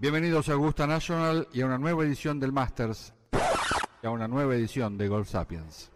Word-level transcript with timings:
Bienvenidos 0.00 0.48
a 0.48 0.54
Augusta 0.54 0.86
National 0.86 1.46
y 1.52 1.60
a 1.60 1.66
una 1.66 1.76
nueva 1.76 2.04
edición 2.04 2.40
del 2.40 2.52
Masters 2.52 3.12
y 4.02 4.06
a 4.06 4.10
una 4.10 4.26
nueva 4.28 4.54
edición 4.54 4.96
de 4.96 5.08
Golf 5.08 5.28
Sapiens. 5.28 5.90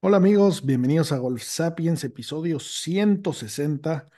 Hola 0.00 0.16
amigos, 0.16 0.66
bienvenidos 0.66 1.12
a 1.12 1.18
Golf 1.18 1.40
Sapiens, 1.44 2.02
episodio 2.02 2.58
160. 2.58 4.08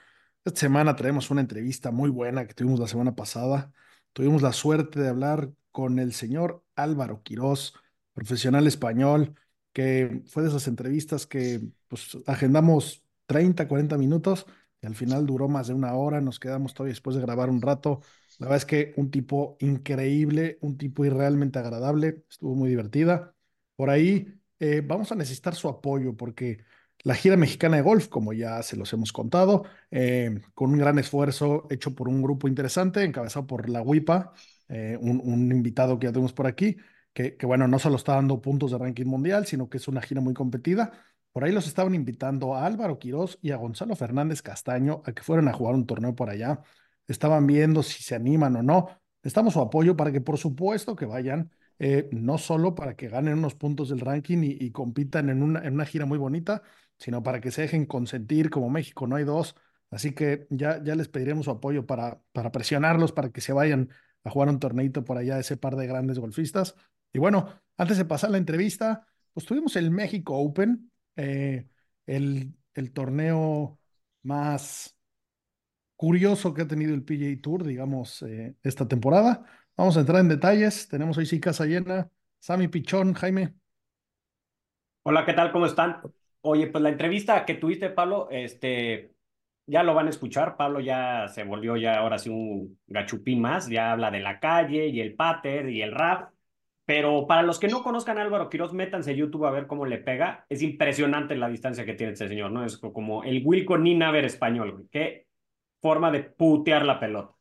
Esta 0.43 0.59
semana 0.59 0.95
traemos 0.95 1.29
una 1.29 1.41
entrevista 1.41 1.91
muy 1.91 2.09
buena 2.09 2.47
que 2.47 2.55
tuvimos 2.55 2.79
la 2.79 2.87
semana 2.87 3.13
pasada. 3.13 3.71
Tuvimos 4.11 4.41
la 4.41 4.51
suerte 4.51 4.99
de 4.99 5.09
hablar 5.09 5.51
con 5.71 5.99
el 5.99 6.13
señor 6.13 6.63
Álvaro 6.75 7.21
Quirós, 7.21 7.75
profesional 8.11 8.65
español, 8.65 9.35
que 9.71 10.23
fue 10.25 10.41
de 10.41 10.49
esas 10.49 10.67
entrevistas 10.67 11.27
que 11.27 11.61
pues, 11.87 12.17
agendamos 12.25 13.03
30, 13.27 13.67
40 13.67 13.99
minutos 13.99 14.47
al 14.85 14.95
final 14.95 15.25
duró 15.25 15.47
más 15.47 15.67
de 15.67 15.73
una 15.73 15.93
hora. 15.93 16.21
Nos 16.21 16.39
quedamos 16.39 16.73
todavía 16.73 16.91
después 16.93 17.15
de 17.15 17.21
grabar 17.21 17.49
un 17.49 17.61
rato. 17.61 18.01
La 18.39 18.47
verdad 18.47 18.57
es 18.57 18.65
que 18.65 18.93
un 18.97 19.11
tipo 19.11 19.57
increíble, 19.59 20.57
un 20.61 20.77
tipo 20.77 21.05
irrealmente 21.05 21.59
agradable, 21.59 22.23
estuvo 22.29 22.55
muy 22.55 22.69
divertida. 22.69 23.33
Por 23.75 23.89
ahí 23.89 24.27
eh, 24.59 24.81
vamos 24.85 25.11
a 25.11 25.15
necesitar 25.15 25.55
su 25.55 25.67
apoyo 25.69 26.15
porque 26.15 26.63
la 27.03 27.15
gira 27.15 27.37
mexicana 27.37 27.77
de 27.77 27.83
golf, 27.83 28.07
como 28.07 28.33
ya 28.33 28.63
se 28.63 28.75
los 28.77 28.91
hemos 28.93 29.13
contado, 29.13 29.63
eh, 29.91 30.41
con 30.53 30.71
un 30.71 30.79
gran 30.79 30.97
esfuerzo 30.99 31.67
hecho 31.69 31.93
por 31.93 32.09
un 32.09 32.21
grupo 32.21 32.47
interesante, 32.47 33.03
encabezado 33.03 33.45
por 33.45 33.69
la 33.69 33.81
WIPA, 33.81 34.33
eh, 34.69 34.97
un, 34.99 35.21
un, 35.23 35.51
invitado 35.51 35.99
que 35.99 36.07
ya 36.07 36.11
tenemos 36.11 36.33
por 36.33 36.47
aquí, 36.47 36.77
que, 37.13 37.37
que, 37.37 37.45
bueno, 37.45 37.67
no 37.67 37.79
solo 37.79 37.97
está 37.97 38.15
dando 38.15 38.41
puntos 38.41 38.71
de 38.71 38.77
ranking 38.79 39.05
mundial, 39.05 39.45
sino 39.45 39.69
que 39.69 39.77
es 39.77 39.87
una 39.87 40.01
gira 40.01 40.19
muy 40.21 40.33
competida. 40.33 40.91
Por 41.35 41.43
ahí 41.43 41.51
los 41.51 41.67
estaban 41.67 41.93
invitando 41.95 42.55
a 42.55 42.65
Álvaro 42.65 42.97
Quirós 42.97 43.37
y 43.41 43.51
a 43.51 43.57
Gonzalo 43.57 43.93
Fernández 43.97 44.41
Castaño 44.41 45.01
a 45.03 45.11
que 45.11 45.21
fueran 45.21 45.49
a 45.49 45.53
jugar 45.53 45.75
un 45.75 45.85
torneo 45.85 46.15
por 46.15 46.29
allá. 46.29 46.61
Estaban 47.09 47.45
viendo 47.45 47.83
si 47.83 48.01
se 48.03 48.15
animan 48.15 48.55
o 48.55 48.63
no. 48.63 48.87
Estamos 49.21 49.51
su 49.51 49.59
apoyo 49.59 49.97
para 49.97 50.13
que, 50.13 50.21
por 50.21 50.37
supuesto, 50.37 50.95
que 50.95 51.05
vayan 51.05 51.51
eh, 51.77 52.07
no 52.13 52.37
solo 52.37 52.73
para 52.73 52.95
que 52.95 53.09
ganen 53.09 53.37
unos 53.37 53.53
puntos 53.53 53.89
del 53.89 53.99
ranking 53.99 54.43
y, 54.43 54.51
y 54.63 54.71
compitan 54.71 55.29
en 55.29 55.43
una, 55.43 55.59
en 55.59 55.73
una, 55.73 55.85
gira 55.85 56.05
muy 56.05 56.17
bonita, 56.17 56.63
sino 56.97 57.21
para 57.21 57.41
que 57.41 57.51
se 57.51 57.63
dejen 57.63 57.85
consentir 57.85 58.49
como 58.49 58.69
México, 58.69 59.05
no 59.05 59.17
hay 59.17 59.25
dos. 59.25 59.57
Así 59.91 60.13
que 60.13 60.47
ya, 60.49 60.81
ya 60.81 60.95
les 60.95 61.09
pediremos 61.09 61.43
su 61.43 61.51
apoyo 61.51 61.85
para, 61.85 62.21
para 62.31 62.53
presionarlos, 62.53 63.11
para 63.11 63.31
que 63.31 63.41
se 63.41 63.51
vayan 63.51 63.89
a 64.23 64.29
jugar 64.29 64.47
un 64.47 64.59
torneito 64.59 65.03
por 65.03 65.17
allá, 65.17 65.37
ese 65.37 65.57
par 65.57 65.75
de 65.75 65.85
grandes 65.85 66.17
golfistas. 66.17 66.75
Y 67.11 67.19
bueno, 67.19 67.49
antes 67.75 67.97
de 67.97 68.05
pasar 68.05 68.31
la 68.31 68.37
entrevista, 68.37 69.05
pues 69.33 69.45
tuvimos 69.45 69.75
el 69.75 69.91
México 69.91 70.37
Open, 70.37 70.91
eh, 71.15 71.67
el, 72.05 72.55
el 72.73 72.93
torneo 72.93 73.79
más 74.23 74.95
curioso 75.95 76.53
que 76.53 76.63
ha 76.63 76.67
tenido 76.67 76.93
el 76.93 77.03
PGA 77.03 77.41
Tour, 77.41 77.63
digamos, 77.63 78.21
eh, 78.23 78.55
esta 78.63 78.87
temporada. 78.87 79.45
Vamos 79.77 79.97
a 79.97 80.01
entrar 80.01 80.19
en 80.21 80.29
detalles. 80.29 80.87
Tenemos 80.87 81.17
hoy 81.17 81.25
sí 81.25 81.39
casa 81.39 81.65
llena. 81.65 82.09
Sammy 82.39 82.67
Pichón, 82.67 83.13
Jaime. 83.13 83.55
Hola, 85.03 85.25
¿qué 85.25 85.33
tal? 85.33 85.51
¿Cómo 85.51 85.65
están? 85.67 86.01
Oye, 86.41 86.67
pues 86.67 86.81
la 86.81 86.89
entrevista 86.89 87.45
que 87.45 87.55
tuviste, 87.55 87.89
Pablo, 87.89 88.27
este, 88.31 89.13
ya 89.67 89.83
lo 89.83 89.93
van 89.93 90.07
a 90.07 90.09
escuchar. 90.09 90.57
Pablo 90.57 90.79
ya 90.79 91.27
se 91.29 91.43
volvió 91.43 91.77
ya 91.77 91.97
ahora 91.99 92.17
sí 92.19 92.29
un 92.29 92.79
gachupín 92.87 93.41
más. 93.41 93.67
Ya 93.69 93.91
habla 93.91 94.11
de 94.11 94.19
la 94.21 94.39
calle 94.39 94.87
y 94.87 95.01
el 95.01 95.15
pater 95.15 95.69
y 95.69 95.81
el 95.81 95.91
rap. 95.93 96.31
Pero 96.85 97.25
para 97.25 97.41
los 97.41 97.59
que 97.59 97.67
no 97.67 97.81
conozcan 97.81 98.17
a 98.17 98.21
Álvaro 98.21 98.49
Quiroz, 98.49 98.73
métanse 98.73 99.11
a 99.11 99.15
YouTube 99.15 99.45
a 99.45 99.51
ver 99.51 99.65
cómo 99.65 99.85
le 99.85 99.97
pega. 99.97 100.45
Es 100.49 100.61
impresionante 100.61 101.35
la 101.35 101.49
distancia 101.49 101.85
que 101.85 101.95
tiene 101.95 102.13
este 102.13 102.27
señor, 102.27 102.51
¿no? 102.51 102.63
Es 102.63 102.77
como 102.77 103.23
el 103.23 103.41
Wilco 103.43 103.77
Ninaver 103.77 104.25
español. 104.25 104.87
Qué 104.91 105.27
forma 105.81 106.11
de 106.11 106.23
putear 106.23 106.85
la 106.85 106.99
pelota. 106.99 107.33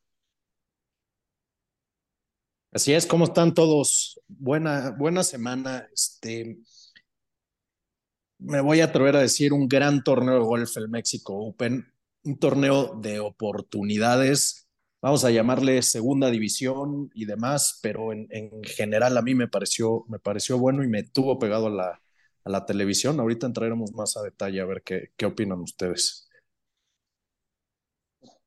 Así 2.73 2.93
es, 2.93 3.07
¿cómo 3.07 3.27
están 3.27 3.55
todos? 3.55 4.21
Buena, 4.27 4.91
buena 4.91 5.23
semana. 5.23 5.87
Este, 5.93 6.59
me 8.39 8.61
voy 8.61 8.81
a 8.81 8.87
atrever 8.87 9.17
a 9.17 9.21
decir 9.21 9.53
un 9.53 9.69
gran 9.69 10.03
torneo 10.03 10.35
de 10.35 10.45
golf, 10.45 10.77
el 10.77 10.89
México 10.89 11.35
Open, 11.35 11.87
un 12.25 12.39
torneo 12.39 12.95
de 12.97 13.21
oportunidades, 13.21 14.64
vamos 15.05 15.23
a 15.27 15.31
llamarle 15.31 15.83
segunda 15.83 16.31
división 16.31 17.11
y 17.13 17.27
demás, 17.27 17.79
pero 17.83 18.11
en, 18.11 18.27
en 18.31 18.65
general 18.65 19.19
a 19.19 19.21
mí 19.21 19.35
me 19.35 19.49
pareció, 19.49 20.07
me 20.09 20.19
pareció 20.19 20.57
bueno 20.57 20.83
y 20.83 20.89
me 20.89 21.03
tuvo 21.03 21.39
pegado 21.39 21.67
a 21.67 21.71
la, 21.71 22.03
a 22.43 22.51
la 22.51 22.65
televisión. 22.65 23.21
Ahorita 23.21 23.47
entraremos 23.47 23.93
más 23.93 24.17
a 24.17 24.23
detalle 24.23 24.63
a 24.63 24.65
ver 24.65 24.81
qué, 24.83 25.11
qué 25.15 25.27
opinan 25.27 25.61
ustedes. 25.61 26.31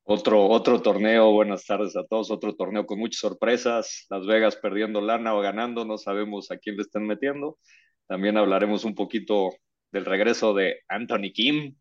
Otro, 0.01 0.47
otro 0.47 0.81
torneo, 0.81 1.31
buenas 1.31 1.63
tardes 1.63 1.96
a 1.96 2.03
todos, 2.06 2.31
otro 2.31 2.56
torneo 2.56 2.88
con 2.88 2.97
muchas 2.97 3.19
sorpresas, 3.19 4.07
Las 4.09 4.25
Vegas 4.25 4.56
perdiendo 4.56 5.00
lana 5.00 5.35
o 5.35 5.41
ganando, 5.41 5.85
no 5.85 6.00
sabemos 6.00 6.50
a 6.50 6.57
quién 6.57 6.78
le 6.78 6.81
están 6.81 7.06
metiendo. 7.06 7.59
También 8.07 8.35
hablaremos 8.35 8.84
un 8.84 8.96
poquito 8.96 9.51
del 9.91 10.06
regreso 10.06 10.56
de 10.56 10.79
Anthony 10.88 11.31
Kim. 11.35 11.75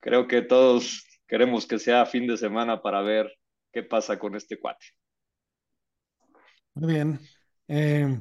Creo 0.00 0.28
que 0.28 0.42
todos 0.42 1.06
queremos 1.26 1.66
que 1.66 1.78
sea 1.78 2.04
fin 2.04 2.26
de 2.26 2.36
semana 2.36 2.82
para 2.82 3.00
ver 3.00 3.32
qué 3.74 3.82
pasa 3.82 4.18
con 4.18 4.36
este 4.36 4.58
cuate. 4.58 4.86
Muy 6.74 6.94
bien. 6.94 7.20
Eh, 7.68 8.20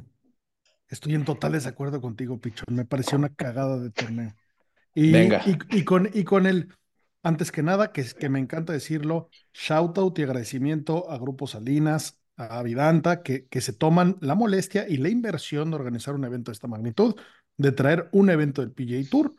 estoy 0.90 1.14
en 1.14 1.24
total 1.24 1.53
desacuerdo 1.53 2.02
contigo, 2.02 2.40
Pichón. 2.41 2.75
Me 2.75 2.86
pareció 2.86 3.18
una 3.18 3.30
cagada 3.30 3.80
de 3.80 3.92
torneo. 3.92 4.34
Y, 4.96 5.12
Venga. 5.12 5.42
Y, 5.46 5.80
y, 5.80 5.84
con, 5.84 6.09
y 6.12 6.24
con 6.24 6.47
el 6.47 6.74
antes 7.24 7.52
que 7.52 7.63
nada, 7.63 7.92
que, 7.92 8.03
que 8.03 8.30
me 8.30 8.40
encanta 8.40 8.74
decirlo, 8.74 9.30
shout 9.53 9.97
out 9.97 10.19
y 10.19 10.24
agradecimiento 10.24 11.09
a 11.09 11.18
Grupo 11.18 11.47
Salinas, 11.47 12.19
a 12.36 12.62
Vidanta, 12.63 13.24
que, 13.24 13.47
que 13.47 13.62
se 13.62 13.74
toman 13.74 14.18
la 14.19 14.36
molestia 14.36 14.88
y 14.90 14.97
la 14.97 15.09
inversión 15.09 15.69
de 15.69 15.78
organizar 15.78 16.16
un 16.16 16.25
evento 16.25 16.52
de 16.52 16.53
esta 16.53 16.68
magnitud, 16.68 17.16
de 17.58 17.72
traer 17.72 18.09
un 18.12 18.30
evento 18.30 18.62
del 18.62 18.72
PGA 18.72 19.09
Tour. 19.09 19.34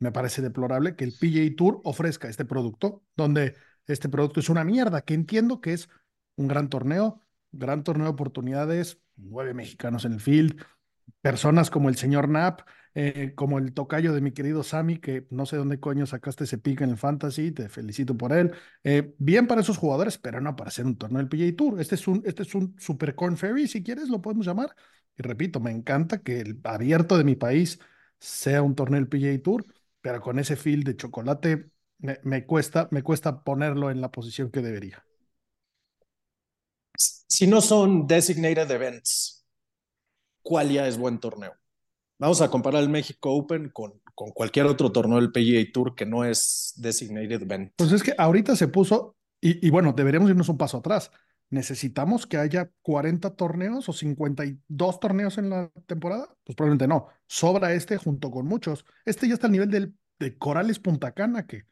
Me 0.00 0.10
parece 0.10 0.42
deplorable 0.42 0.96
que 0.96 1.04
el 1.04 1.12
PGA 1.12 1.54
Tour 1.56 1.80
ofrezca 1.84 2.28
este 2.28 2.44
producto, 2.44 3.02
donde 3.16 3.54
este 3.88 4.08
producto 4.08 4.40
es 4.40 4.48
una 4.48 4.64
mierda, 4.64 5.02
que 5.02 5.14
entiendo 5.14 5.60
que 5.60 5.72
es 5.72 5.88
un 6.36 6.48
gran 6.48 6.68
torneo, 6.68 7.20
gran 7.52 7.82
torneo 7.84 8.06
de 8.06 8.12
oportunidades, 8.12 9.00
nueve 9.16 9.54
mexicanos 9.54 10.04
en 10.04 10.12
el 10.12 10.20
field, 10.20 10.62
personas 11.20 11.70
como 11.70 11.88
el 11.88 11.96
señor 11.96 12.26
Knapp, 12.28 12.60
eh, 12.94 13.32
como 13.34 13.58
el 13.58 13.72
tocayo 13.74 14.12
de 14.12 14.20
mi 14.20 14.32
querido 14.32 14.62
Sammy, 14.62 14.98
que 14.98 15.26
no 15.30 15.46
sé 15.46 15.56
dónde 15.56 15.78
coño 15.78 16.06
sacaste 16.06 16.44
ese 16.44 16.58
pick 16.58 16.80
en 16.80 16.90
el 16.90 16.96
fantasy, 16.96 17.52
te 17.52 17.68
felicito 17.68 18.16
por 18.16 18.32
él. 18.32 18.52
Eh, 18.82 19.14
bien 19.18 19.46
para 19.46 19.60
esos 19.60 19.78
jugadores, 19.78 20.18
pero 20.18 20.40
no 20.40 20.56
para 20.56 20.68
hacer 20.68 20.86
un 20.86 20.96
torneo 20.96 21.18
del 21.18 21.28
PGA 21.28 21.56
Tour. 21.56 21.80
Este 21.80 21.94
es 21.94 22.08
un, 22.08 22.22
este 22.24 22.42
es 22.42 22.54
un 22.54 22.74
super 22.78 23.14
corn 23.14 23.36
ferry, 23.36 23.68
si 23.68 23.82
quieres, 23.82 24.08
lo 24.08 24.20
podemos 24.20 24.46
llamar. 24.46 24.74
Y 25.16 25.22
repito, 25.22 25.60
me 25.60 25.70
encanta 25.70 26.18
que 26.22 26.40
el 26.40 26.60
abierto 26.64 27.16
de 27.18 27.24
mi 27.24 27.36
país 27.36 27.78
sea 28.18 28.62
un 28.62 28.74
torneo 28.74 29.00
del 29.00 29.08
PGA 29.08 29.42
Tour, 29.42 29.64
pero 30.00 30.20
con 30.20 30.38
ese 30.38 30.56
feel 30.56 30.82
de 30.84 30.96
chocolate 30.96 31.70
me, 31.98 32.18
me, 32.22 32.46
cuesta, 32.46 32.88
me 32.90 33.02
cuesta 33.02 33.42
ponerlo 33.42 33.90
en 33.90 34.00
la 34.00 34.10
posición 34.10 34.50
que 34.50 34.60
debería. 34.60 35.04
Si 36.96 37.46
no 37.46 37.60
son 37.60 38.06
designated 38.06 38.70
events, 38.70 39.46
¿cuál 40.42 40.70
ya 40.70 40.88
es 40.88 40.96
buen 40.96 41.20
torneo? 41.20 41.54
Vamos 42.18 42.40
a 42.40 42.50
comparar 42.50 42.82
el 42.82 42.88
México 42.88 43.32
Open 43.32 43.68
con, 43.68 44.00
con, 44.14 44.32
cualquier 44.32 44.66
otro 44.66 44.90
torneo 44.90 45.20
del 45.20 45.30
PGA 45.30 45.72
Tour 45.72 45.94
que 45.94 46.04
no 46.04 46.24
es 46.24 46.72
designated 46.76 47.42
event. 47.42 47.72
Pues 47.76 47.92
es 47.92 48.02
que 48.02 48.14
ahorita 48.18 48.56
se 48.56 48.66
puso, 48.66 49.16
y, 49.40 49.64
y, 49.64 49.70
bueno, 49.70 49.92
deberíamos 49.92 50.30
irnos 50.30 50.48
un 50.48 50.58
paso 50.58 50.78
atrás. 50.78 51.12
¿Necesitamos 51.50 52.26
que 52.26 52.36
haya 52.36 52.70
40 52.82 53.36
torneos 53.36 53.88
o 53.88 53.92
52 53.92 55.00
torneos 55.00 55.38
en 55.38 55.50
la 55.50 55.70
temporada? 55.86 56.28
Pues 56.44 56.56
probablemente 56.56 56.88
no. 56.88 57.08
Sobra 57.26 57.72
este 57.72 57.96
junto 57.96 58.30
con 58.30 58.46
muchos. 58.46 58.84
Este 59.04 59.28
ya 59.28 59.34
está 59.34 59.46
al 59.46 59.52
nivel 59.52 59.70
del, 59.70 59.94
de 60.18 60.36
Corales 60.36 60.80
Punta 60.80 61.12
Cana, 61.12 61.46
que 61.46 61.66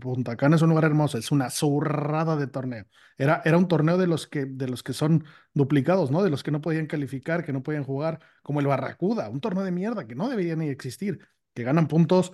Punta 0.00 0.36
Cana 0.36 0.56
es 0.56 0.62
un 0.62 0.70
lugar 0.70 0.84
hermoso, 0.84 1.16
es 1.16 1.30
una 1.30 1.48
zurrada 1.48 2.36
de 2.36 2.48
torneo. 2.48 2.86
Era, 3.16 3.40
era 3.44 3.56
un 3.56 3.68
torneo 3.68 3.96
de 3.96 4.08
los, 4.08 4.26
que, 4.26 4.44
de 4.44 4.68
los 4.68 4.82
que 4.82 4.92
son 4.92 5.24
duplicados, 5.54 6.10
¿no? 6.10 6.24
De 6.24 6.30
los 6.30 6.42
que 6.42 6.50
no 6.50 6.60
podían 6.60 6.86
calificar, 6.86 7.44
que 7.44 7.52
no 7.52 7.62
podían 7.62 7.84
jugar, 7.84 8.20
como 8.42 8.58
el 8.60 8.66
Barracuda, 8.66 9.28
un 9.28 9.40
torneo 9.40 9.62
de 9.62 9.70
mierda 9.70 10.06
que 10.06 10.16
no 10.16 10.28
debería 10.28 10.56
ni 10.56 10.68
existir, 10.68 11.20
que 11.54 11.62
ganan 11.62 11.86
puntos, 11.86 12.32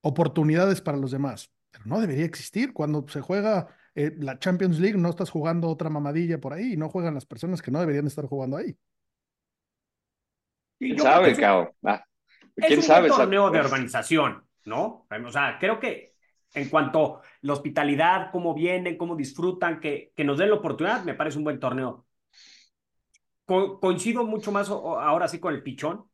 oportunidades 0.00 0.80
para 0.80 0.98
los 0.98 1.12
demás, 1.12 1.52
pero 1.70 1.84
no 1.86 2.00
debería 2.00 2.24
existir. 2.24 2.72
Cuando 2.72 3.06
se 3.08 3.20
juega 3.20 3.68
eh, 3.94 4.14
la 4.18 4.38
Champions 4.38 4.80
League 4.80 4.98
no 4.98 5.08
estás 5.08 5.30
jugando 5.30 5.68
otra 5.68 5.88
mamadilla 5.88 6.38
por 6.38 6.52
ahí 6.52 6.72
y 6.72 6.76
no 6.76 6.88
juegan 6.88 7.14
las 7.14 7.26
personas 7.26 7.62
que 7.62 7.70
no 7.70 7.78
deberían 7.78 8.06
estar 8.06 8.26
jugando 8.26 8.56
ahí. 8.56 8.76
¿Quién 10.78 10.98
sabe, 10.98 11.34
cabrón? 11.36 11.70
Ah, 11.84 12.04
¿Quién 12.56 12.80
es 12.80 12.86
sabe? 12.86 13.10
un 13.10 13.16
torneo 13.16 13.50
de 13.50 13.60
organización, 13.60 14.44
¿no? 14.64 15.06
O 15.08 15.30
sea, 15.30 15.58
creo 15.58 15.78
que 15.78 16.15
en 16.56 16.68
cuanto 16.70 17.16
a 17.16 17.22
la 17.42 17.52
hospitalidad, 17.52 18.30
cómo 18.32 18.54
vienen, 18.54 18.96
cómo 18.96 19.14
disfrutan, 19.14 19.78
que, 19.78 20.12
nos 20.24 20.38
den 20.38 20.50
la 20.50 20.56
oportunidad, 20.56 21.04
me 21.04 21.14
parece 21.14 21.38
un 21.38 21.44
buen 21.44 21.60
torneo. 21.60 22.06
coincido 23.44 24.24
mucho 24.24 24.50
más 24.50 24.70
ahora 24.70 25.28
sí 25.28 25.38
con 25.38 25.54
el 25.54 25.62
pichón. 25.62 26.06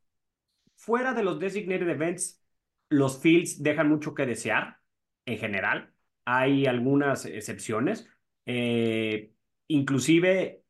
Fuera 0.75 1.13
de 1.13 1.23
los 1.23 1.39
designated 1.39 1.87
events, 1.89 2.43
los 2.89 3.19
fields 3.21 3.63
dejan 3.63 3.89
mucho 3.89 4.13
que 4.13 4.25
desear 4.25 4.79
en 5.25 5.37
general. 5.37 5.93
Hay 6.25 6.65
algunas 6.67 7.25
excepciones. 7.25 8.07
Eh, 8.45 9.33
inclusive 9.67 10.63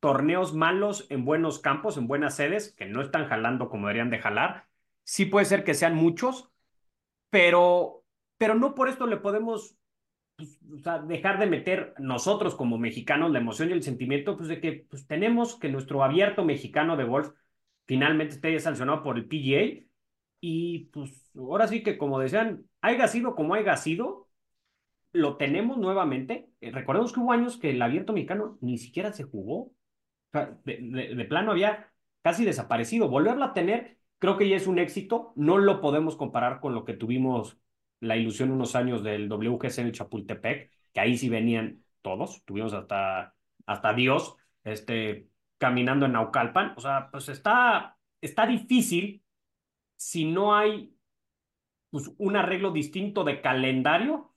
torneos 0.00 0.54
malos 0.54 1.06
en 1.10 1.24
buenos 1.24 1.60
campos, 1.60 1.96
en 1.96 2.08
buenas 2.08 2.34
sedes, 2.34 2.74
que 2.76 2.86
no 2.86 3.00
están 3.00 3.28
jalando 3.28 3.68
como 3.68 3.86
deberían 3.86 4.10
de 4.10 4.18
jalar. 4.18 4.66
Sí 5.04 5.26
puede 5.26 5.46
ser 5.46 5.62
que 5.62 5.74
sean 5.74 5.94
muchos, 5.94 6.50
pero, 7.30 8.01
pero 8.42 8.56
no 8.56 8.74
por 8.74 8.88
esto 8.88 9.06
le 9.06 9.18
podemos 9.18 9.76
pues, 10.34 10.58
dejar 11.06 11.38
de 11.38 11.46
meter 11.46 11.94
nosotros 12.00 12.56
como 12.56 12.76
mexicanos 12.76 13.30
la 13.30 13.38
emoción 13.38 13.70
y 13.70 13.72
el 13.72 13.84
sentimiento 13.84 14.36
pues, 14.36 14.48
de 14.48 14.60
que 14.60 14.84
pues, 14.90 15.06
tenemos 15.06 15.56
que 15.60 15.68
nuestro 15.68 16.02
abierto 16.02 16.44
mexicano 16.44 16.96
de 16.96 17.04
golf 17.04 17.30
finalmente 17.86 18.34
esté 18.34 18.58
sancionado 18.58 19.04
por 19.04 19.16
el 19.16 19.28
PGA. 19.28 19.86
Y 20.40 20.86
pues 20.86 21.30
ahora 21.36 21.68
sí 21.68 21.84
que 21.84 21.96
como 21.96 22.18
decían, 22.18 22.68
haya 22.80 23.06
sido 23.06 23.36
como 23.36 23.54
haya 23.54 23.76
sido, 23.76 24.28
lo 25.12 25.36
tenemos 25.36 25.78
nuevamente. 25.78 26.50
Eh, 26.60 26.72
recordemos 26.72 27.12
que 27.12 27.20
hubo 27.20 27.30
años 27.30 27.58
que 27.58 27.70
el 27.70 27.80
abierto 27.80 28.12
mexicano 28.12 28.58
ni 28.60 28.76
siquiera 28.76 29.12
se 29.12 29.22
jugó. 29.22 29.70
de, 30.64 31.26
plano 31.28 31.52
había 31.52 31.92
casi 32.22 32.44
desaparecido. 32.44 33.08
Volverlo 33.08 33.44
a 33.44 33.54
tener, 33.54 33.98
creo 34.18 34.36
que 34.36 34.48
ya 34.48 34.56
es 34.56 34.66
un 34.66 34.80
éxito. 34.80 35.32
No 35.36 35.58
lo 35.58 35.80
podemos 35.80 36.16
comparar 36.16 36.58
con 36.58 36.74
lo 36.74 36.84
que 36.84 36.94
tuvimos 36.94 37.61
la 38.02 38.16
ilusión 38.16 38.50
unos 38.50 38.74
años 38.74 39.04
del 39.04 39.28
WGC 39.28 39.78
en 39.78 39.92
Chapultepec, 39.92 40.72
que 40.92 41.00
ahí 41.00 41.16
sí 41.16 41.28
venían 41.28 41.84
todos. 42.02 42.44
Tuvimos 42.44 42.74
hasta, 42.74 43.36
hasta 43.64 43.94
Dios 43.94 44.36
este, 44.64 45.28
caminando 45.56 46.06
en 46.06 46.12
Naucalpan. 46.12 46.74
O 46.76 46.80
sea, 46.80 47.10
pues 47.12 47.28
está, 47.28 47.96
está 48.20 48.46
difícil 48.46 49.22
si 49.96 50.24
no 50.24 50.56
hay 50.56 50.96
pues, 51.90 52.10
un 52.18 52.36
arreglo 52.36 52.72
distinto 52.72 53.22
de 53.22 53.40
calendario 53.40 54.34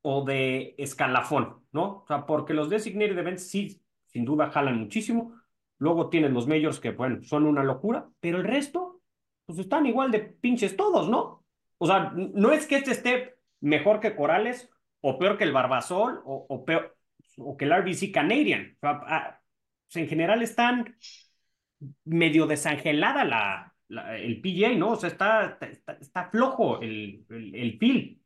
o 0.00 0.24
de 0.24 0.74
escalafón, 0.78 1.66
¿no? 1.72 2.04
O 2.04 2.06
sea, 2.06 2.24
porque 2.24 2.54
los 2.54 2.70
designated 2.70 3.18
events 3.18 3.50
sí, 3.50 3.82
sin 4.06 4.24
duda, 4.24 4.50
jalan 4.50 4.78
muchísimo. 4.78 5.34
Luego 5.76 6.08
tienen 6.08 6.32
los 6.32 6.48
majors 6.48 6.80
que, 6.80 6.92
bueno, 6.92 7.22
son 7.22 7.44
una 7.44 7.62
locura, 7.62 8.08
pero 8.20 8.38
el 8.38 8.44
resto, 8.44 9.02
pues 9.44 9.58
están 9.58 9.84
igual 9.84 10.10
de 10.10 10.20
pinches 10.20 10.74
todos, 10.74 11.10
¿no? 11.10 11.44
O 11.78 11.86
sea, 11.86 12.12
no 12.14 12.52
es 12.52 12.66
que 12.66 12.76
este 12.76 12.90
esté 12.90 13.36
mejor 13.60 14.00
que 14.00 14.14
Corales 14.14 14.70
o 15.00 15.18
peor 15.18 15.38
que 15.38 15.44
el 15.44 15.52
Barbasol 15.52 16.20
o, 16.24 16.46
o 16.48 16.64
o 17.38 17.56
que 17.56 17.64
el 17.64 17.72
RBC 17.72 18.12
Canadian. 18.12 18.76
O 18.76 18.80
sea, 18.80 19.00
ah, 19.06 19.40
en 19.94 20.08
general 20.08 20.42
están 20.42 20.96
medio 22.04 22.46
desangelada 22.46 23.24
la, 23.24 23.74
el 24.18 24.40
PJ, 24.40 24.76
¿no? 24.76 24.92
O 24.92 24.96
sea, 24.96 25.08
está, 25.08 25.58
está, 26.00 26.30
flojo 26.30 26.80
el, 26.80 27.24
el, 27.30 27.54
el 27.54 27.78
feel. 27.78 28.20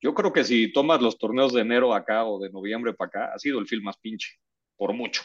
Yo 0.00 0.14
creo 0.14 0.32
que 0.32 0.44
si 0.44 0.72
tomas 0.72 1.00
los 1.00 1.18
torneos 1.18 1.52
de 1.52 1.62
enero 1.62 1.94
acá 1.94 2.24
o 2.24 2.38
de 2.38 2.50
noviembre 2.50 2.92
para 2.94 3.08
acá, 3.08 3.34
ha 3.34 3.38
sido 3.38 3.58
el 3.58 3.66
feel 3.66 3.82
más 3.82 3.96
pinche, 3.98 4.38
por 4.76 4.92
mucho. 4.92 5.22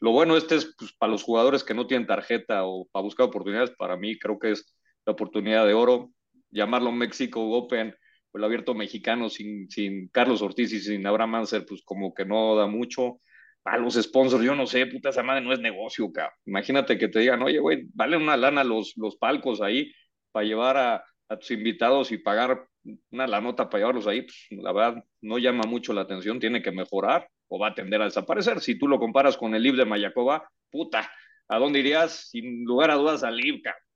Lo 0.00 0.12
bueno 0.12 0.36
este 0.36 0.56
es 0.56 0.74
pues, 0.78 0.92
para 0.92 1.12
los 1.12 1.22
jugadores 1.22 1.62
que 1.62 1.74
no 1.74 1.86
tienen 1.86 2.06
tarjeta 2.06 2.64
o 2.64 2.86
para 2.86 3.02
buscar 3.02 3.26
oportunidades, 3.26 3.70
para 3.72 3.96
mí 3.96 4.18
creo 4.18 4.38
que 4.38 4.52
es 4.52 4.74
la 5.04 5.12
oportunidad 5.12 5.66
de 5.66 5.74
oro. 5.74 6.12
Llamarlo 6.50 6.92
México 6.92 7.40
Open 7.52 7.94
el 8.34 8.44
abierto 8.44 8.74
mexicano 8.74 9.28
sin, 9.28 9.68
sin 9.70 10.08
Carlos 10.08 10.42
Ortiz 10.42 10.72
y 10.72 10.80
sin 10.80 11.06
Abraham 11.06 11.36
Anser, 11.36 11.66
pues 11.66 11.82
como 11.84 12.14
que 12.14 12.24
no 12.24 12.54
da 12.56 12.66
mucho 12.66 13.20
a 13.64 13.76
los 13.76 13.94
sponsors, 13.94 14.42
yo 14.42 14.54
no 14.54 14.66
sé, 14.66 14.86
puta, 14.86 15.10
esa 15.10 15.22
madre 15.22 15.42
no 15.42 15.52
es 15.52 15.60
negocio, 15.60 16.10
cabrón. 16.12 16.34
Imagínate 16.46 16.96
que 16.96 17.08
te 17.08 17.20
digan, 17.20 17.42
oye, 17.42 17.58
güey, 17.58 17.86
vale 17.92 18.16
una 18.16 18.36
lana 18.36 18.64
los, 18.64 18.94
los 18.96 19.16
palcos 19.16 19.60
ahí 19.60 19.92
para 20.32 20.46
llevar 20.46 20.76
a, 20.76 21.04
tus 21.38 21.52
invitados 21.52 22.10
y 22.10 22.18
pagar 22.18 22.66
una 23.12 23.28
la 23.28 23.40
nota 23.40 23.70
para 23.70 23.82
llevarlos 23.82 24.08
ahí, 24.08 24.22
pues 24.22 24.46
la 24.50 24.72
verdad 24.72 25.04
no 25.20 25.38
llama 25.38 25.62
mucho 25.62 25.92
la 25.92 26.00
atención, 26.00 26.40
tiene 26.40 26.60
que 26.60 26.72
mejorar 26.72 27.28
o 27.46 27.56
va 27.56 27.68
a 27.68 27.74
tender 27.74 28.02
a 28.02 28.06
desaparecer. 28.06 28.60
Si 28.60 28.76
tú 28.76 28.88
lo 28.88 28.98
comparas 28.98 29.36
con 29.36 29.54
el 29.54 29.62
LIB 29.62 29.76
de 29.76 29.84
Mayacoba, 29.84 30.50
puta, 30.70 31.08
¿a 31.46 31.58
dónde 31.58 31.78
irías? 31.78 32.30
Sin 32.30 32.64
lugar 32.64 32.90
a 32.90 32.94
dudas 32.94 33.22
al 33.22 33.36
LIB, 33.36 33.62
cabrón. 33.62 33.89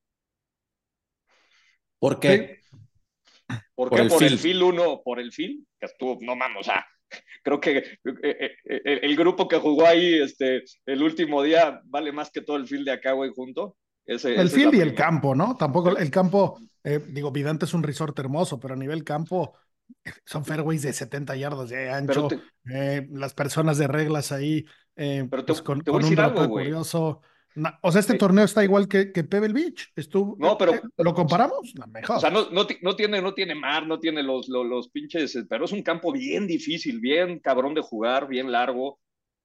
¿Por 2.05 2.21
qué? 2.21 2.61
¿Por, 3.75 3.89
qué? 3.89 4.05
Por 4.05 4.23
el 4.23 4.39
FIL 4.39 4.63
1, 4.63 5.01
por 5.03 5.19
el 5.19 5.33
FIL, 5.33 5.67
que 5.81 5.87
estuvo, 5.87 6.19
no 6.21 6.37
mames, 6.37 6.61
o 6.61 6.63
sea, 6.63 6.87
creo 7.43 7.59
que 7.59 7.79
eh, 7.79 7.95
eh, 8.05 8.57
eh, 8.67 9.01
el, 9.03 9.17
grupo 9.17 9.49
que 9.49 9.57
jugó 9.57 9.87
ahí 9.87 10.21
este, 10.21 10.65
el 10.85 11.03
último 11.03 11.43
día 11.43 11.81
vale 11.87 12.13
más 12.13 12.31
que 12.31 12.43
todo 12.43 12.59
el 12.59 12.67
field 12.67 12.85
de 12.85 12.93
acá, 12.93 13.13
güey, 13.13 13.31
junto. 13.35 13.79
Ese, 14.05 14.35
el 14.35 14.51
field 14.51 14.75
y 14.75 14.81
el 14.81 14.95
campo, 14.95 15.35
¿no? 15.35 15.57
Tampoco 15.57 15.97
el 15.97 16.11
campo, 16.11 16.61
digo, 17.09 17.33
Vidante 17.33 17.65
es 17.65 17.73
un 17.73 17.83
resort 17.83 18.19
hermoso, 18.19 18.61
pero 18.61 18.75
a 18.75 18.77
nivel 18.77 19.03
campo 19.03 19.57
son 20.27 20.45
fairways 20.45 20.83
de 20.83 20.93
70 20.93 21.37
yardas 21.37 21.71
de 21.71 21.89
ancho. 21.89 22.29
las 22.65 23.33
personas 23.33 23.79
de 23.79 23.87
reglas 23.87 24.31
ahí, 24.31 24.67
pues 24.95 25.63
con, 25.63 25.83
un 25.87 26.15
dato 26.15 26.51
curioso 26.51 27.23
o 27.83 27.93
sea, 27.93 28.01
este 28.01 28.15
torneo 28.15 28.45
está 28.45 28.65
igual 28.65 28.89
que, 28.89 29.13
que 29.13 29.25
Pebble 29.25 29.53
Beach. 29.53 29.93
Estuvo, 29.95 30.37
no, 30.39 30.59
pero. 30.59 30.75
Eh, 30.75 30.83
¿Lo 30.99 31.15
comparamos? 31.15 31.73
La 31.75 31.87
mejor. 31.87 32.17
O 32.17 32.21
sea, 32.21 32.31
no, 32.31 32.51
no, 32.51 32.67
no, 32.83 32.97
tiene, 32.97 33.23
no 33.23 33.35
tiene 33.35 33.55
mar, 33.55 33.87
no 33.87 34.01
tiene 34.01 34.23
los, 34.23 34.49
los, 34.49 34.67
los, 34.67 34.89
pinches. 34.89 35.39
Pero 35.49 35.65
es 35.65 35.73
un 35.73 35.83
campo 35.83 36.13
bien 36.13 36.47
difícil, 36.47 37.01
bien 37.01 37.39
cabrón 37.39 37.75
de 37.75 37.83
jugar, 37.83 38.27
bien 38.27 38.51
largo. 38.51 38.99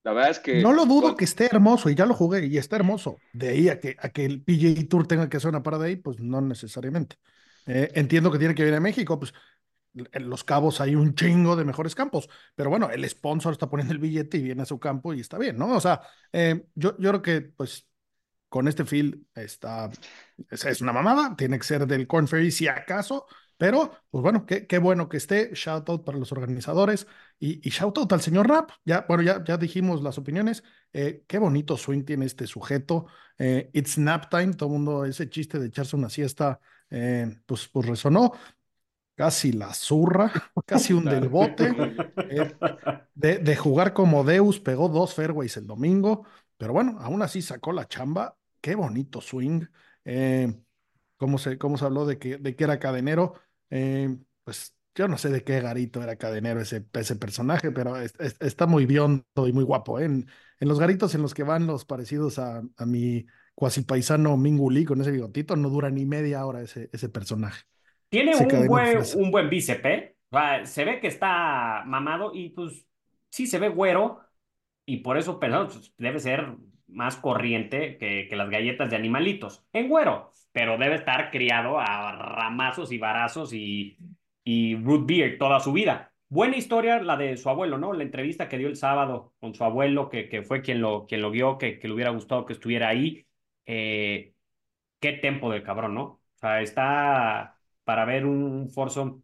La 0.03 0.13
verdad 0.13 0.31
es 0.31 0.39
que. 0.39 0.61
No 0.61 0.73
lo 0.73 0.85
dudo 0.85 1.15
que 1.15 1.25
esté 1.25 1.45
hermoso, 1.45 1.89
y 1.89 1.95
ya 1.95 2.05
lo 2.05 2.13
jugué, 2.13 2.45
y 2.47 2.57
está 2.57 2.77
hermoso. 2.77 3.17
De 3.33 3.49
ahí 3.49 3.69
a 3.69 3.79
que, 3.79 3.95
a 3.99 4.09
que 4.09 4.25
el 4.25 4.41
PGA 4.41 4.87
Tour 4.87 5.07
tenga 5.07 5.29
que 5.29 5.37
hacer 5.37 5.49
una 5.49 5.63
parada 5.63 5.85
ahí, 5.85 5.95
pues 5.95 6.19
no 6.19 6.41
necesariamente. 6.41 7.17
Eh, 7.67 7.91
entiendo 7.93 8.31
que 8.31 8.39
tiene 8.39 8.55
que 8.55 8.63
venir 8.63 8.77
a 8.77 8.81
México, 8.81 9.19
pues 9.19 9.33
en 9.93 10.29
Los 10.29 10.43
Cabos 10.43 10.81
hay 10.81 10.95
un 10.95 11.15
chingo 11.15 11.55
de 11.55 11.65
mejores 11.65 11.95
campos, 11.95 12.29
pero 12.55 12.69
bueno, 12.69 12.89
el 12.89 13.07
sponsor 13.09 13.53
está 13.53 13.69
poniendo 13.69 13.93
el 13.93 13.99
billete 13.99 14.37
y 14.37 14.43
viene 14.43 14.61
a 14.61 14.65
su 14.65 14.79
campo 14.79 15.13
y 15.13 15.19
está 15.19 15.37
bien, 15.37 15.57
¿no? 15.57 15.75
O 15.75 15.81
sea, 15.81 16.01
eh, 16.31 16.65
yo, 16.75 16.95
yo 16.97 17.09
creo 17.09 17.21
que 17.21 17.41
pues 17.41 17.88
con 18.49 18.67
este 18.67 18.83
field 18.83 19.21
está, 19.35 19.89
es, 20.49 20.81
una 20.81 20.91
mamada, 20.91 21.35
tiene 21.35 21.57
que 21.57 21.65
ser 21.65 21.85
del 21.85 22.07
Corn 22.07 22.27
Ferry 22.27 22.51
si 22.51 22.67
acaso, 22.67 23.27
pero 23.57 23.91
pues 24.09 24.23
bueno, 24.23 24.45
qué, 24.45 24.65
qué 24.65 24.79
bueno 24.79 25.07
que 25.07 25.17
esté, 25.17 25.51
shout 25.53 25.87
out 25.89 26.03
para 26.03 26.17
los 26.17 26.31
organizadores 26.31 27.07
y, 27.39 27.65
y 27.65 27.71
shout 27.71 27.97
out 27.99 28.11
al 28.11 28.21
señor 28.21 28.47
Rap, 28.47 28.71
ya, 28.85 29.05
bueno, 29.07 29.21
ya, 29.23 29.43
ya 29.43 29.57
dijimos 29.57 30.01
las 30.01 30.17
opiniones, 30.17 30.63
eh, 30.93 31.23
qué 31.27 31.37
bonito 31.37 31.77
swing 31.77 32.03
tiene 32.03 32.25
este 32.25 32.47
sujeto, 32.47 33.05
eh, 33.37 33.69
it's 33.73 33.97
nap 33.97 34.29
time, 34.31 34.53
todo 34.53 34.69
el 34.69 34.73
mundo, 34.73 35.05
ese 35.05 35.29
chiste 35.29 35.59
de 35.59 35.67
echarse 35.67 35.95
una 35.95 36.09
siesta, 36.09 36.59
eh, 36.89 37.41
pues, 37.45 37.67
pues 37.67 37.85
resonó, 37.85 38.33
casi 39.13 39.51
la 39.51 39.73
zurra, 39.73 40.31
casi 40.65 40.93
un 40.93 41.05
del 41.05 41.29
bote, 41.29 41.71
de, 43.13 43.37
de, 43.37 43.55
jugar 43.57 43.93
como 43.93 44.23
Deus, 44.23 44.59
pegó 44.59 44.89
dos 44.89 45.13
fairways 45.13 45.57
el 45.57 45.67
domingo, 45.67 46.25
pero 46.57 46.73
bueno, 46.73 46.97
aún 46.99 47.21
así 47.21 47.41
sacó 47.41 47.73
la 47.73 47.87
chamba 47.87 48.38
qué 48.61 48.75
bonito 48.75 49.21
swing. 49.21 49.65
Eh, 50.05 50.53
¿cómo, 51.17 51.37
se, 51.37 51.57
¿Cómo 51.57 51.77
se 51.77 51.85
habló 51.85 52.05
de 52.05 52.17
que, 52.17 52.37
de 52.37 52.55
que 52.55 52.63
era 52.63 52.79
cadenero? 52.79 53.33
Eh, 53.69 54.17
pues 54.43 54.75
yo 54.95 55.07
no 55.07 55.17
sé 55.17 55.29
de 55.29 55.43
qué 55.43 55.61
garito 55.61 56.01
era 56.01 56.15
cadenero 56.17 56.59
ese, 56.59 56.85
ese 56.93 57.15
personaje, 57.15 57.71
pero 57.71 57.95
está 57.97 58.67
muy 58.67 58.85
biondo 58.85 59.47
y 59.47 59.53
muy 59.53 59.63
guapo. 59.63 59.99
¿eh? 59.99 60.05
En, 60.05 60.27
en, 60.59 60.67
los 60.67 60.79
garitos 60.79 61.15
en 61.15 61.21
los 61.21 61.33
que 61.33 61.43
van 61.43 61.67
los 61.67 61.85
parecidos 61.85 62.39
a, 62.39 62.61
a 62.77 62.85
mi 62.85 63.25
cuasi 63.55 63.81
paisano 63.81 64.37
Minguli 64.37 64.85
con 64.85 65.01
ese 65.01 65.11
bigotito, 65.11 65.55
no 65.55 65.69
dura 65.69 65.89
ni 65.89 66.05
media 66.05 66.45
hora 66.45 66.61
ese, 66.61 66.89
ese 66.93 67.09
personaje. 67.09 67.63
Tiene 68.09 68.35
un 68.35 68.67
buen, 68.67 68.99
un 69.17 69.31
buen 69.31 69.49
bíceps, 69.49 70.15
se 70.63 70.85
ve 70.85 70.99
que 70.99 71.07
está 71.07 71.83
mamado 71.85 72.31
y 72.33 72.49
pues 72.49 72.87
sí 73.29 73.47
se 73.47 73.59
ve 73.59 73.69
güero 73.69 74.21
y 74.85 74.97
por 74.97 75.17
eso 75.17 75.39
pensamos, 75.39 75.73
pues, 75.75 75.93
debe 75.97 76.19
ser 76.19 76.55
más 76.91 77.17
corriente 77.17 77.97
que, 77.97 78.27
que, 78.29 78.35
las 78.35 78.49
galletas 78.49 78.89
de 78.89 78.95
animalitos, 78.95 79.65
en 79.73 79.89
güero, 79.89 80.31
pero 80.51 80.77
debe 80.77 80.95
estar 80.95 81.31
criado 81.31 81.79
a 81.79 82.11
ramazos 82.13 82.91
y 82.91 82.97
varazos 82.97 83.53
y, 83.53 83.97
y 84.43 84.75
root 84.77 85.05
beer 85.07 85.37
toda 85.37 85.59
su 85.59 85.73
vida. 85.73 86.11
Buena 86.29 86.57
historia 86.57 87.01
la 87.01 87.17
de 87.17 87.37
su 87.37 87.49
abuelo, 87.49 87.77
¿no? 87.77 87.93
La 87.93 88.03
entrevista 88.03 88.47
que 88.49 88.57
dio 88.57 88.67
el 88.67 88.75
sábado 88.75 89.33
con 89.39 89.53
su 89.55 89.63
abuelo, 89.63 90.09
que, 90.09 90.29
que 90.29 90.43
fue 90.43 90.61
quien 90.61 90.81
lo, 90.81 91.05
quien 91.07 91.21
lo 91.21 91.31
vio, 91.31 91.57
que, 91.57 91.79
que 91.79 91.87
le 91.87 91.93
hubiera 91.93 92.11
gustado 92.11 92.45
que 92.45 92.53
estuviera 92.53 92.89
ahí. 92.89 93.25
Eh, 93.65 94.33
qué 94.99 95.13
tempo 95.13 95.51
del 95.51 95.63
cabrón, 95.63 95.95
¿no? 95.95 96.03
O 96.03 96.21
sea, 96.35 96.61
está 96.61 97.57
para 97.83 98.05
ver 98.05 98.25
un 98.25 98.69
Forzo 98.69 99.21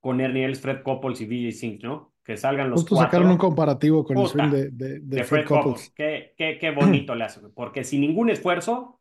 con 0.00 0.20
Ernie 0.20 0.44
Els, 0.44 0.60
Fred 0.60 0.82
Couples 0.82 1.20
y 1.20 1.26
DJ 1.26 1.52
Sink, 1.52 1.82
¿no? 1.84 2.09
Que 2.24 2.36
salgan 2.36 2.70
los 2.70 2.80
Justo 2.80 2.94
cuatro. 2.94 3.10
sacaron 3.10 3.32
un 3.32 3.38
comparativo 3.38 4.04
con 4.04 4.18
el 4.18 4.26
swing 4.26 4.50
de, 4.50 4.70
de, 4.70 4.88
de 5.00 5.00
de 5.00 5.24
Fred 5.24 5.44
Fred 5.44 5.46
Couples. 5.46 5.64
Couples. 5.64 5.92
Qué, 5.94 6.34
qué, 6.36 6.58
qué 6.60 6.70
bonito 6.70 7.14
le 7.14 7.24
hace, 7.24 7.40
porque 7.54 7.82
sin 7.84 8.02
ningún 8.02 8.30
esfuerzo 8.30 9.00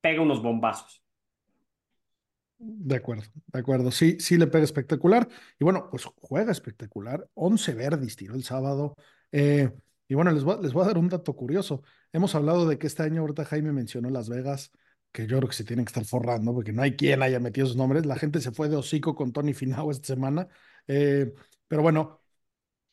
pega 0.00 0.20
unos 0.22 0.42
bombazos. 0.42 1.02
De 2.58 2.94
acuerdo, 2.96 3.24
de 3.52 3.58
acuerdo. 3.58 3.90
Sí, 3.90 4.16
sí 4.20 4.38
le 4.38 4.46
pega 4.46 4.62
espectacular. 4.64 5.28
Y 5.58 5.64
bueno, 5.64 5.88
pues 5.90 6.04
juega 6.16 6.52
espectacular. 6.52 7.28
11 7.34 7.74
verdis 7.74 8.14
tiró 8.16 8.34
el 8.34 8.44
sábado. 8.44 8.94
Eh, 9.32 9.70
y 10.08 10.14
bueno, 10.14 10.30
les 10.30 10.44
voy, 10.44 10.54
a- 10.56 10.60
les 10.60 10.72
voy 10.72 10.84
a 10.84 10.86
dar 10.86 10.98
un 10.98 11.08
dato 11.08 11.34
curioso. 11.34 11.82
Hemos 12.12 12.34
hablado 12.36 12.68
de 12.68 12.78
que 12.78 12.86
este 12.86 13.02
año, 13.02 13.20
ahorita 13.22 13.44
Jaime 13.46 13.72
mencionó 13.72 14.10
Las 14.10 14.28
Vegas, 14.28 14.70
que 15.10 15.26
yo 15.26 15.38
creo 15.38 15.48
que 15.48 15.56
se 15.56 15.64
tienen 15.64 15.84
que 15.84 15.90
estar 15.90 16.04
forrando, 16.04 16.54
porque 16.54 16.72
no 16.72 16.82
hay 16.82 16.94
quien 16.94 17.22
haya 17.22 17.40
metido 17.40 17.66
sus 17.66 17.76
nombres. 17.76 18.06
La 18.06 18.16
gente 18.16 18.40
se 18.40 18.52
fue 18.52 18.68
de 18.68 18.76
hocico 18.76 19.14
con 19.16 19.32
Tony 19.32 19.54
Finau 19.54 19.90
esta 19.90 20.06
semana. 20.14 20.46
Eh, 20.86 21.32
pero 21.72 21.80
bueno, 21.80 22.20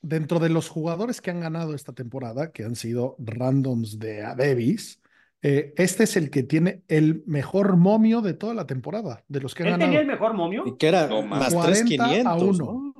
dentro 0.01 0.39
de 0.39 0.47
los 0.47 0.69
jugadores 0.69 1.19
que 1.19 1.31
han 1.31 1.41
ganado 1.41 1.75
esta 1.75 1.91
temporada, 1.91 2.53
que 2.53 2.63
han 2.63 2.77
sido 2.77 3.17
randoms 3.19 3.99
de 3.99 4.23
Adebis, 4.23 5.01
eh, 5.41 5.73
este 5.75 6.05
es 6.05 6.15
el 6.15 6.29
que 6.29 6.43
tiene 6.43 6.83
el 6.87 7.21
mejor 7.25 7.75
momio 7.75 8.21
de 8.21 8.35
toda 8.35 8.53
la 8.53 8.65
temporada, 8.65 9.25
de 9.27 9.41
los 9.41 9.53
que 9.53 9.63
han 9.63 9.73
¿Él 9.73 9.79
tenía 9.79 9.99
el 9.99 10.07
mejor 10.07 10.33
momio? 10.33 10.63
Y 10.65 10.77
que 10.77 10.87
era 10.87 11.07
No, 11.07 11.23
más 11.23 11.53
40 11.53 12.05
a 12.05 12.07
3,500, 12.07 12.41
1. 12.41 12.53
¿no? 12.65 12.93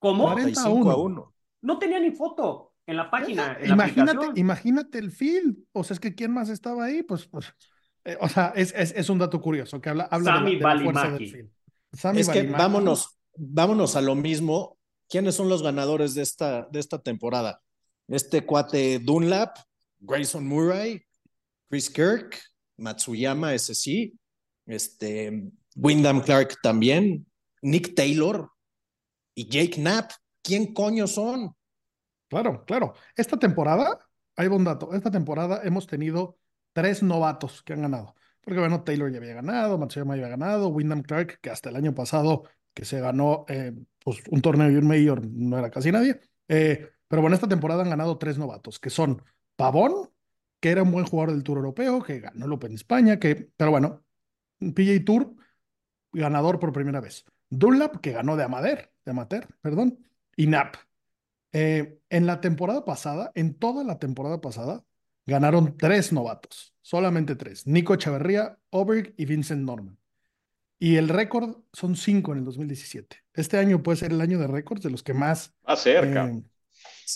¿Cómo? 0.00 0.24
40 0.24 0.60
a 0.60 0.64
45 0.64 0.90
a 0.90 0.96
1. 0.96 1.04
1. 1.04 1.34
No 1.62 1.78
tenía 1.78 2.00
ni 2.00 2.10
foto 2.10 2.72
en 2.84 2.96
la 2.96 3.08
página, 3.08 3.56
en 3.60 3.70
Imagínate, 3.70 4.26
imagínate 4.34 4.98
el 4.98 5.12
field. 5.12 5.58
O 5.70 5.84
sea, 5.84 5.94
es 5.94 6.00
que 6.00 6.16
¿quién 6.16 6.32
más 6.32 6.48
estaba 6.48 6.86
ahí? 6.86 7.04
Pues, 7.04 7.28
pues 7.28 7.54
eh, 8.04 8.16
o 8.20 8.28
sea, 8.28 8.52
es, 8.56 8.74
es, 8.76 8.92
es 8.96 9.08
un 9.08 9.20
dato 9.20 9.40
curioso 9.40 9.80
que 9.80 9.90
habla, 9.90 10.08
habla 10.10 10.32
de 10.32 10.32
la- 10.32 10.38
Sammy 10.40 10.56
de 10.56 10.60
la, 10.60 10.80
fuerza 10.80 11.10
del 11.12 11.28
field. 11.30 11.50
Sammy 11.92 12.18
Es 12.18 12.28
que 12.28 12.38
Balimaki. 12.40 12.60
vámonos, 12.60 13.18
vámonos 13.36 13.94
a 13.94 14.00
lo 14.00 14.16
mismo. 14.16 14.76
¿Quiénes 15.08 15.34
son 15.34 15.48
los 15.48 15.62
ganadores 15.62 16.14
de 16.14 16.22
esta, 16.22 16.68
de 16.70 16.80
esta 16.80 16.98
temporada? 16.98 17.60
Este 18.08 18.44
cuate 18.44 18.98
Dunlap, 18.98 19.56
Grayson 20.00 20.46
Murray, 20.46 21.02
Chris 21.68 21.90
Kirk, 21.90 22.40
Matsuyama, 22.76 23.54
ese 23.54 23.74
sí, 23.74 24.18
este, 24.66 25.50
Wyndham 25.76 26.22
Clark 26.22 26.60
también, 26.62 27.26
Nick 27.62 27.94
Taylor 27.94 28.50
y 29.34 29.48
Jake 29.48 29.80
Knapp. 29.80 30.10
¿Quién 30.42 30.74
coño 30.74 31.06
son? 31.06 31.54
Claro, 32.28 32.64
claro. 32.66 32.94
Esta 33.16 33.38
temporada, 33.38 33.98
hay 34.36 34.48
buen 34.48 34.64
dato, 34.64 34.92
esta 34.92 35.10
temporada 35.10 35.60
hemos 35.64 35.86
tenido 35.86 36.38
tres 36.72 37.02
novatos 37.02 37.62
que 37.62 37.72
han 37.72 37.82
ganado. 37.82 38.14
Porque 38.40 38.60
bueno, 38.60 38.84
Taylor 38.84 39.10
ya 39.10 39.18
había 39.18 39.34
ganado, 39.34 39.78
Matsuyama 39.78 40.16
ya 40.16 40.24
había 40.24 40.36
ganado, 40.36 40.68
Wyndham 40.68 41.02
Clark, 41.02 41.38
que 41.40 41.50
hasta 41.50 41.70
el 41.70 41.76
año 41.76 41.94
pasado 41.94 42.44
que 42.74 42.84
se 42.84 43.00
ganó 43.00 43.46
eh, 43.48 43.72
pues, 44.04 44.22
un 44.30 44.40
torneo 44.42 44.70
y 44.70 44.76
un 44.76 44.86
mayor, 44.86 45.26
no 45.26 45.58
era 45.58 45.70
casi 45.70 45.90
nadie. 45.90 46.20
Eh, 46.46 46.90
pero 47.08 47.22
bueno, 47.22 47.34
esta 47.34 47.48
temporada 47.48 47.82
han 47.82 47.90
ganado 47.90 48.18
tres 48.18 48.38
novatos, 48.38 48.78
que 48.78 48.90
son 48.90 49.22
Pavón, 49.56 50.10
que 50.60 50.70
era 50.70 50.82
un 50.82 50.92
buen 50.92 51.06
jugador 51.06 51.34
del 51.34 51.42
Tour 51.42 51.58
Europeo, 51.58 52.02
que 52.02 52.20
ganó 52.20 52.46
el 52.46 52.52
Open 52.52 52.70
de 52.70 52.76
España, 52.76 53.18
que, 53.18 53.50
pero 53.56 53.70
bueno, 53.70 54.04
PGA 54.58 55.04
Tour, 55.04 55.34
ganador 56.12 56.58
por 56.58 56.72
primera 56.72 57.00
vez. 57.00 57.24
Dunlap, 57.50 58.00
que 58.00 58.12
ganó 58.12 58.36
de 58.36 58.44
Amateur, 58.44 58.90
de 59.04 59.10
Amateur, 59.10 59.48
perdón, 59.60 59.98
y 60.36 60.46
Knapp. 60.46 60.76
Eh, 61.52 61.98
en 62.10 62.26
la 62.26 62.40
temporada 62.40 62.84
pasada, 62.84 63.30
en 63.34 63.54
toda 63.54 63.84
la 63.84 63.98
temporada 63.98 64.40
pasada, 64.40 64.84
ganaron 65.26 65.76
tres 65.76 66.12
novatos, 66.12 66.74
solamente 66.82 67.36
tres: 67.36 67.66
Nico 67.66 67.94
Echeverría, 67.94 68.58
Oberg 68.70 69.14
y 69.16 69.24
Vincent 69.24 69.62
Norman. 69.62 69.98
Y 70.84 70.96
el 70.96 71.08
récord 71.08 71.56
son 71.72 71.96
cinco 71.96 72.32
en 72.32 72.40
el 72.40 72.44
2017. 72.44 73.16
Este 73.32 73.56
año 73.56 73.82
puede 73.82 73.96
ser 73.96 74.12
el 74.12 74.20
año 74.20 74.38
de 74.38 74.46
récords 74.46 74.82
de 74.82 74.90
los 74.90 75.02
que 75.02 75.14
más. 75.14 75.54
Va 75.66 75.76
cerca. 75.76 76.26
eh, 76.26 76.42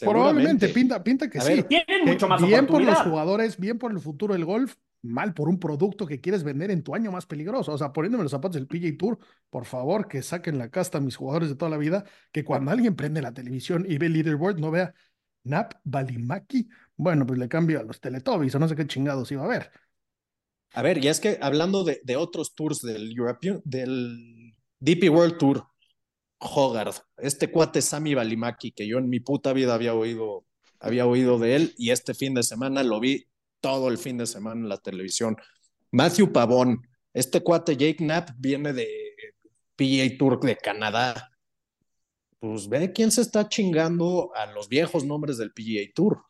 probablemente, 0.00 0.70
pinta, 0.70 1.04
pinta 1.04 1.28
que 1.28 1.36
A 1.36 1.42
sí. 1.42 1.52
ver, 1.52 1.64
Tienen 1.64 1.86
Que 2.06 2.12
mucho 2.12 2.28
más 2.28 2.40
bien 2.40 2.66
por 2.66 2.82
los 2.82 2.98
jugadores, 3.02 3.58
bien 3.58 3.78
por 3.78 3.92
el 3.92 4.00
futuro 4.00 4.32
del 4.32 4.46
golf, 4.46 4.76
mal 5.02 5.34
por 5.34 5.50
un 5.50 5.60
producto 5.60 6.06
que 6.06 6.18
quieres 6.18 6.44
vender 6.44 6.70
en 6.70 6.82
tu 6.82 6.94
año 6.94 7.12
más 7.12 7.26
peligroso. 7.26 7.70
O 7.72 7.76
sea, 7.76 7.92
poniéndome 7.92 8.22
los 8.24 8.32
zapatos 8.32 8.54
del 8.54 8.66
PJ 8.66 8.96
Tour, 8.96 9.18
por 9.50 9.66
favor, 9.66 10.08
que 10.08 10.22
saquen 10.22 10.56
la 10.56 10.70
casta 10.70 10.96
a 10.96 11.00
mis 11.02 11.16
jugadores 11.16 11.50
de 11.50 11.54
toda 11.54 11.70
la 11.70 11.76
vida, 11.76 12.04
que 12.32 12.44
cuando 12.44 12.70
alguien 12.70 12.96
prende 12.96 13.20
la 13.20 13.34
televisión 13.34 13.84
y 13.86 13.98
ve 13.98 14.06
el 14.06 14.14
leaderboard, 14.14 14.60
no 14.60 14.70
vea 14.70 14.94
Nap 15.44 15.74
Balimaki. 15.84 16.70
Bueno, 16.96 17.26
pues 17.26 17.38
le 17.38 17.48
cambio 17.48 17.80
a 17.80 17.82
los 17.82 18.00
Teletubbies 18.00 18.54
o 18.54 18.58
no 18.58 18.66
sé 18.66 18.74
qué 18.76 18.86
chingados 18.86 19.30
iba 19.30 19.44
a 19.44 19.48
ver. 19.48 19.70
A 20.72 20.82
ver, 20.82 21.02
y 21.02 21.08
es 21.08 21.20
que 21.20 21.38
hablando 21.40 21.84
de, 21.84 22.16
otros 22.16 22.54
tours 22.54 22.82
del 22.82 23.16
European, 23.16 23.60
del 23.64 24.54
DP 24.80 25.10
World 25.10 25.38
Tour, 25.38 25.66
Hogarth, 26.38 27.02
este 27.16 27.50
cuate 27.50 27.82
Sami 27.82 28.14
Balimaki, 28.14 28.72
que 28.72 28.86
yo 28.86 28.98
en 28.98 29.08
mi 29.08 29.20
puta 29.20 29.52
vida 29.52 29.74
había 29.74 29.94
oído, 29.94 30.44
había 30.78 31.06
oído 31.06 31.38
de 31.38 31.56
él, 31.56 31.74
y 31.78 31.90
este 31.90 32.14
fin 32.14 32.34
de 32.34 32.42
semana 32.42 32.82
lo 32.82 33.00
vi 33.00 33.26
todo 33.60 33.88
el 33.88 33.98
fin 33.98 34.18
de 34.18 34.26
semana 34.26 34.60
en 34.60 34.68
la 34.68 34.78
televisión. 34.78 35.36
Matthew 35.90 36.32
Pavón, 36.32 36.86
este 37.12 37.42
cuate 37.42 37.76
Jake 37.76 37.96
Knapp 37.96 38.30
viene 38.36 38.72
de 38.72 38.88
PGA 39.74 40.16
Tour 40.18 40.40
de 40.40 40.56
Canadá. 40.56 41.30
Pues 42.38 42.68
ve 42.68 42.92
quién 42.92 43.10
se 43.10 43.22
está 43.22 43.48
chingando 43.48 44.30
a 44.34 44.46
los 44.46 44.68
viejos 44.68 45.04
nombres 45.04 45.38
del 45.38 45.52
PGA 45.52 45.92
Tour. 45.94 46.22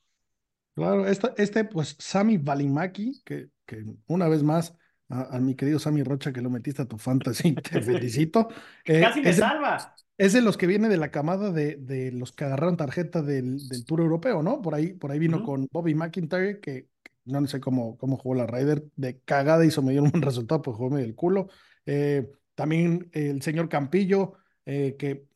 Claro, 0.79 1.07
esta, 1.07 1.35
este, 1.37 1.65
pues, 1.65 1.97
Sami 1.99 2.39
Balimaki, 2.39 3.21
que, 3.25 3.49
que 3.67 3.85
una 4.07 4.29
vez 4.29 4.45
más, 4.45 4.77
a, 5.09 5.37
a 5.37 5.41
mi 5.41 5.57
querido 5.57 5.79
Sami 5.81 6.05
Rocha, 6.05 6.33
que 6.33 6.41
lo 6.41 6.51
metiste 6.51 6.83
a 6.83 6.85
tu 6.87 6.99
fantasy, 6.99 7.55
te 7.63 7.83
felicito. 7.83 8.49
Eh, 8.85 9.01
Casi 9.03 9.21
me 9.21 9.31
es 9.31 9.37
salva. 9.39 9.95
Es 10.17 10.33
de 10.33 10.41
los 10.43 10.57
que 10.57 10.67
viene 10.69 10.89
de 10.89 10.97
la 10.97 11.11
camada 11.11 11.51
de, 11.53 11.77
de 11.77 12.13
los 12.13 12.33
que 12.33 12.45
agarraron 12.45 12.77
tarjeta 12.77 13.23
del, 13.23 13.69
del 13.69 13.85
Tour 13.85 14.01
Europeo, 14.01 14.43
¿no? 14.43 14.63
Por 14.63 14.75
ahí, 14.75 14.93
por 14.93 15.11
ahí 15.11 15.19
vino 15.19 15.43
con 15.43 15.67
Bobby 15.73 15.95
McIntyre, 15.95 16.61
que, 16.61 16.89
que 17.03 17.13
no 17.25 17.45
sé 17.49 17.61
cómo, 17.61 17.97
cómo 17.99 18.17
jugó 18.17 18.35
la 18.37 18.47
Ryder, 18.47 18.85
de 18.97 19.21
cagada 19.21 19.65
hizo 19.65 19.83
medio 19.83 20.03
un 20.05 20.11
buen 20.11 20.23
resultado, 20.23 20.63
pues 20.63 20.77
jugó 20.77 20.91
medio 20.91 21.07
el 21.07 21.15
culo. 21.17 21.49
Eh, 21.87 22.31
también 22.55 23.11
el 23.13 23.43
señor 23.43 23.69
Campillo, 23.69 24.35
eh, 24.67 24.97
que 24.99 25.27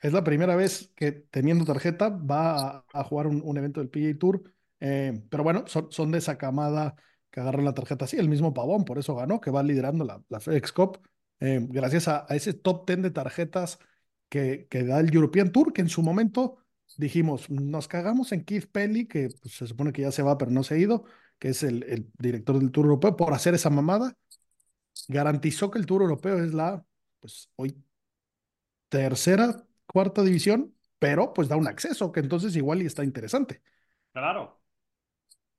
es 0.00 0.12
la 0.12 0.24
primera 0.24 0.56
vez 0.56 0.92
que 0.96 1.12
teniendo 1.12 1.64
tarjeta 1.64 2.08
va 2.10 2.78
a, 2.78 2.84
a 2.92 3.04
jugar 3.04 3.26
un, 3.26 3.42
un 3.44 3.56
evento 3.58 3.80
del 3.80 3.88
PGA 3.90 4.18
Tour. 4.18 4.42
Eh, 4.80 5.22
pero 5.30 5.42
bueno, 5.42 5.64
son, 5.66 6.10
de 6.10 6.18
esa 6.18 6.38
camada 6.38 6.94
que 7.30 7.40
agarran 7.40 7.64
la 7.64 7.74
tarjeta 7.74 8.04
así, 8.04 8.16
el 8.16 8.28
mismo 8.28 8.54
Pavón, 8.54 8.84
por 8.84 8.98
eso 8.98 9.14
ganó, 9.14 9.40
que 9.40 9.50
va 9.50 9.62
liderando 9.62 10.04
la, 10.04 10.22
la 10.28 10.40
FedEx 10.40 10.72
Cup, 10.72 11.00
eh, 11.40 11.60
gracias 11.68 12.08
a, 12.08 12.26
a 12.28 12.34
ese 12.34 12.54
top 12.54 12.86
10 12.86 13.02
de 13.02 13.10
tarjetas 13.10 13.78
que, 14.28 14.66
que 14.70 14.84
da 14.84 15.00
el 15.00 15.12
European 15.14 15.52
Tour, 15.52 15.72
que 15.72 15.82
en 15.82 15.88
su 15.88 16.02
momento 16.02 16.58
dijimos, 16.96 17.50
nos 17.50 17.88
cagamos 17.88 18.32
en 18.32 18.44
Keith 18.44 18.70
Pelly, 18.70 19.06
que 19.06 19.28
pues, 19.40 19.54
se 19.54 19.66
supone 19.66 19.92
que 19.92 20.02
ya 20.02 20.12
se 20.12 20.22
va, 20.22 20.38
pero 20.38 20.50
no 20.50 20.62
se 20.62 20.74
ha 20.74 20.78
ido, 20.78 21.04
que 21.38 21.48
es 21.48 21.62
el, 21.62 21.82
el 21.84 22.10
director 22.18 22.58
del 22.58 22.70
Tour 22.70 22.86
Europeo, 22.86 23.16
por 23.16 23.32
hacer 23.34 23.54
esa 23.54 23.70
mamada. 23.70 24.16
Garantizó 25.08 25.70
que 25.70 25.78
el 25.78 25.86
Tour 25.86 26.02
Europeo 26.02 26.42
es 26.42 26.54
la, 26.54 26.84
pues 27.20 27.50
hoy, 27.56 27.76
tercera, 28.88 29.66
cuarta 29.86 30.22
división, 30.22 30.74
pero 30.98 31.32
pues 31.32 31.48
da 31.48 31.56
un 31.56 31.68
acceso, 31.68 32.12
que 32.12 32.20
entonces 32.20 32.56
igual 32.56 32.82
y 32.82 32.86
está 32.86 33.04
interesante. 33.04 33.60
Claro. 34.12 34.58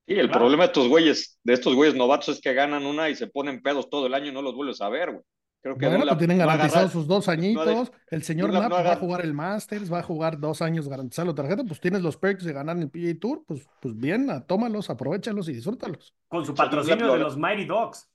Y 0.09 0.13
el 0.15 0.27
Claro. 0.27 0.39
problema 0.39 0.63
de 0.63 0.67
estos 0.67 0.87
güeyes, 0.87 1.37
de 1.43 1.53
estos 1.53 1.75
güeyes 1.75 1.93
novatos 1.95 2.29
es 2.29 2.41
que 2.41 2.53
ganan 2.53 2.85
una 2.85 3.09
y 3.09 3.15
se 3.15 3.27
ponen 3.27 3.61
pedos 3.61 3.89
todo 3.89 4.07
el 4.07 4.13
año 4.13 4.27
y 4.27 4.31
no 4.33 4.41
los 4.41 4.55
vuelves 4.55 4.81
a 4.81 4.89
ver, 4.89 5.11
güey. 5.11 5.23
Creo 5.61 5.75
que 5.75 5.85
Bueno, 5.85 5.97
Dunlap 5.99 6.15
pues 6.15 6.19
tienen 6.19 6.37
garantizados 6.37 6.91
sus 6.93 7.07
dos 7.07 7.27
añitos. 7.27 7.91
el 8.09 8.23
señor 8.23 8.53
no 8.53 8.69
va 8.69 8.93
a 8.93 8.95
jugar 8.95 9.21
el 9.25 9.33
Masters, 9.33 9.91
va 9.91 9.99
a 9.99 10.03
jugar 10.03 10.39
dos 10.39 10.61
años 10.61 10.87
garantizado 10.87 11.27
la 11.29 11.35
tarjeta. 11.35 11.63
Pues 11.65 11.81
tienes 11.81 12.01
los 12.01 12.15
perks 12.15 12.45
de 12.45 12.53
ganar 12.53 12.77
en 12.77 12.83
el 12.83 12.89
PGA 12.89 13.19
Tour, 13.19 13.43
pues, 13.45 13.67
pues 13.81 13.97
bien, 13.97 14.27
tómalos, 14.47 14.89
aprovechalos 14.89 15.49
y 15.49 15.53
disfrútalos. 15.53 16.13
Con 16.29 16.45
su 16.45 16.55
patrocinio 16.55 17.07
de 17.11 17.17
lo- 17.17 17.23
los 17.25 17.37
Mighty 17.37 17.65
Dogs. 17.65 18.07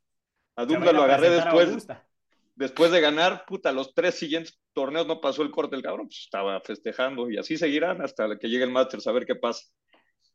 A 0.56 0.66
que 0.66 0.74
va 0.74 0.78
a 0.78 0.78
Dunlap 0.78 0.82
ir 0.84 0.88
a 0.88 0.92
lo 0.92 1.02
agarré 1.02 1.30
después, 1.30 1.86
después 2.54 2.90
de 2.90 3.00
ganar, 3.00 3.44
puta, 3.46 3.72
los 3.72 3.92
tres 3.92 4.14
siguientes 4.18 4.58
torneos 4.72 5.06
no 5.06 5.20
pasó 5.20 5.42
el 5.42 5.50
corte 5.50 5.76
del 5.76 5.82
cabrón, 5.82 6.06
pues 6.06 6.20
estaba 6.20 6.58
festejando 6.60 7.30
y 7.30 7.36
así 7.38 7.58
seguirán 7.58 8.00
hasta 8.00 8.38
que 8.38 8.48
llegue 8.48 8.64
el 8.64 8.70
Masters 8.70 9.06
a 9.08 9.12
ver 9.12 9.26
qué 9.26 9.34
pasa. 9.34 9.64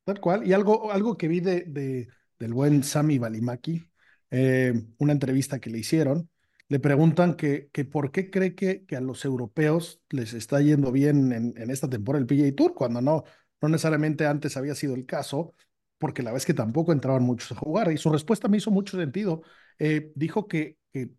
Tal 0.08 0.22
cual. 0.22 0.48
Y 0.48 0.54
algo, 0.54 0.92
algo 0.94 1.18
que 1.18 1.28
vi 1.28 1.42
de, 1.42 1.64
de- 1.68 2.10
del 2.40 2.54
buen 2.54 2.84
Sami 2.84 3.20
Balimaki, 3.20 3.84
eh, 4.32 4.74
una 5.00 5.14
entrevista 5.14 5.60
que 5.60 5.70
le 5.72 5.80
hicieron, 5.80 6.30
le 6.70 6.80
preguntan 6.80 7.36
que, 7.36 7.70
que 7.74 7.86
por 7.86 8.12
qué 8.12 8.30
cree 8.32 8.56
que, 8.56 8.86
que 8.86 8.96
a 8.96 9.02
los 9.02 9.26
europeos 9.26 10.02
les 10.10 10.34
está 10.34 10.62
yendo 10.62 10.92
bien 10.94 11.34
en, 11.34 11.54
en 11.58 11.70
esta 11.72 11.90
temporada 11.90 12.22
el 12.22 12.28
PGA 12.28 12.56
Tour, 12.56 12.74
cuando 12.76 13.02
no, 13.02 13.24
no 13.62 13.70
necesariamente 13.70 14.26
antes 14.28 14.56
había 14.58 14.76
sido 14.76 14.96
el 14.96 15.06
caso, 15.06 15.54
porque 16.00 16.24
la 16.24 16.32
vez 16.34 16.46
que 16.46 16.54
tampoco 16.56 16.94
entraban 16.94 17.24
muchos 17.24 17.52
a 17.54 17.56
jugar. 17.56 17.92
Y 17.92 17.98
su 18.00 18.10
respuesta 18.12 18.48
me 18.50 18.58
hizo 18.58 18.72
mucho 18.72 18.98
sentido. 18.98 19.42
Eh, 19.80 20.12
dijo 20.16 20.48
que, 20.48 20.78
que 20.94 21.12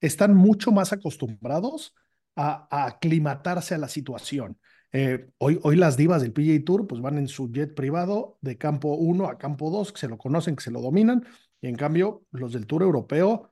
están 0.00 0.34
mucho 0.36 0.72
más 0.72 0.92
acostumbrados 0.92 1.94
a, 2.36 2.66
a 2.70 2.86
aclimatarse 2.86 3.74
a 3.74 3.78
la 3.78 3.88
situación. 3.88 4.58
Eh, 4.92 5.26
hoy, 5.38 5.58
hoy 5.62 5.76
las 5.76 5.96
divas 5.96 6.20
del 6.22 6.32
PGA 6.32 6.64
Tour 6.64 6.86
pues 6.86 7.00
van 7.00 7.16
en 7.18 7.28
su 7.28 7.50
jet 7.50 7.74
privado 7.74 8.38
de 8.42 8.58
campo 8.58 8.94
1 8.94 9.26
a 9.28 9.38
campo 9.38 9.70
2, 9.70 9.92
que 9.92 9.98
se 10.00 10.08
lo 10.08 10.18
conocen, 10.18 10.54
que 10.56 10.62
se 10.62 10.70
lo 10.70 10.80
dominan, 10.82 11.24
y 11.60 11.68
en 11.68 11.76
cambio 11.76 12.26
los 12.30 12.52
del 12.52 12.66
Tour 12.66 12.82
Europeo, 12.82 13.50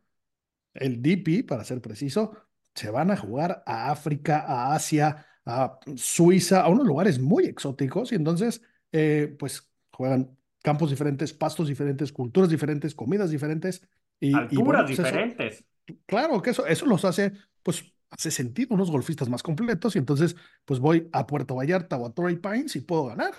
el 0.74 1.00
DP, 1.02 1.44
para 1.46 1.64
ser 1.64 1.80
preciso, 1.80 2.32
se 2.74 2.90
van 2.90 3.10
a 3.10 3.16
jugar 3.16 3.62
a 3.66 3.90
África, 3.90 4.40
a 4.46 4.74
Asia, 4.74 5.26
a 5.46 5.78
Suiza, 5.96 6.60
a 6.62 6.68
unos 6.68 6.86
lugares 6.86 7.18
muy 7.18 7.44
exóticos 7.46 8.12
y 8.12 8.16
entonces, 8.16 8.62
eh, 8.92 9.34
pues 9.38 9.68
juegan 9.92 10.36
campos 10.62 10.90
diferentes, 10.90 11.32
pastos 11.32 11.68
diferentes, 11.68 12.12
culturas 12.12 12.50
diferentes, 12.50 12.94
comidas 12.94 13.30
diferentes. 13.30 13.82
Y, 14.20 14.34
Alturas 14.34 14.52
y 14.52 14.56
bueno, 14.62 14.80
pues 14.84 14.92
eso- 14.92 15.02
diferentes. 15.02 15.64
claro 16.06 16.42
que 16.42 16.50
eso, 16.50 16.66
eso 16.66 16.86
los 16.86 17.04
hace, 17.04 17.32
pues 17.62 17.84
hace 18.10 18.30
sentido, 18.30 18.74
unos 18.74 18.90
golfistas 18.90 19.28
más 19.28 19.42
completos 19.42 19.96
y 19.96 19.98
entonces, 19.98 20.36
pues 20.64 20.80
voy 20.80 21.08
a 21.12 21.26
Puerto 21.26 21.54
Vallarta 21.56 21.96
o 21.96 22.06
a 22.06 22.12
Torrey 22.12 22.36
Pines 22.36 22.76
y 22.76 22.80
puedo 22.80 23.06
ganar. 23.06 23.32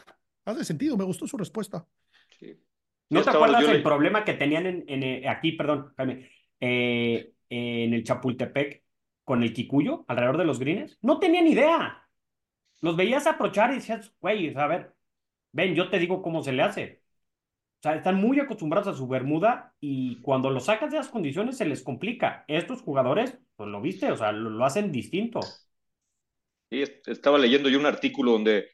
Hace 0.46 0.66
sentido, 0.66 0.98
me 0.98 1.04
gustó 1.04 1.28
su 1.28 1.38
respuesta. 1.38 1.86
Sí. 2.40 2.58
¿No 3.10 3.22
te 3.24 3.30
acuerdas 3.30 3.62
yo 3.62 3.70
el 3.72 3.78
le- 3.78 3.84
problema 3.84 4.24
que 4.24 4.34
tenían 4.34 4.66
en, 4.66 4.86
en, 4.88 5.04
eh, 5.04 5.28
aquí, 5.30 5.52
perdón, 5.54 5.94
Jaime, 5.98 6.30
eh, 6.60 7.34
en 7.50 7.94
el 7.94 8.04
Chapultepec 8.04 8.84
con 9.24 9.44
el 9.44 9.54
Kikuyo 9.54 10.06
alrededor 10.08 10.38
de 10.38 10.46
los 10.46 10.60
greens? 10.60 10.98
No 11.02 11.20
tenían 11.20 11.48
idea. 11.48 12.08
Los 12.82 12.96
veías 12.98 13.28
aprochar 13.28 13.72
y 13.72 13.76
decías, 13.76 14.14
güey, 14.20 14.56
a 14.56 14.68
ver, 14.68 14.96
ven, 15.52 15.76
yo 15.76 15.90
te 15.90 16.00
digo 16.00 16.22
cómo 16.22 16.44
se 16.44 16.54
le 16.54 16.64
hace. 16.64 17.01
O 17.82 17.84
sea, 17.84 17.96
están 17.96 18.16
muy 18.22 18.40
acostumbrados 18.40 18.88
a 18.94 18.98
su 18.98 19.08
bermuda 19.08 19.76
y 19.80 20.22
cuando 20.22 20.52
lo 20.52 20.60
sacas 20.60 20.92
de 20.92 20.98
las 20.98 21.10
condiciones 21.10 21.58
se 21.58 21.66
les 21.66 21.84
complica. 21.84 22.46
Estos 22.48 22.82
jugadores, 22.84 23.40
pues 23.56 23.70
lo 23.70 23.82
viste, 23.82 24.12
o 24.12 24.18
sea, 24.18 24.32
lo, 24.32 24.64
hacen 24.66 24.92
distinto. 24.92 25.60
Sí, 26.70 26.82
est- 26.82 27.08
estaba 27.08 27.38
leyendo 27.38 27.70
yo 27.70 27.80
un 27.80 27.86
artículo 27.86 28.32
donde, 28.34 28.70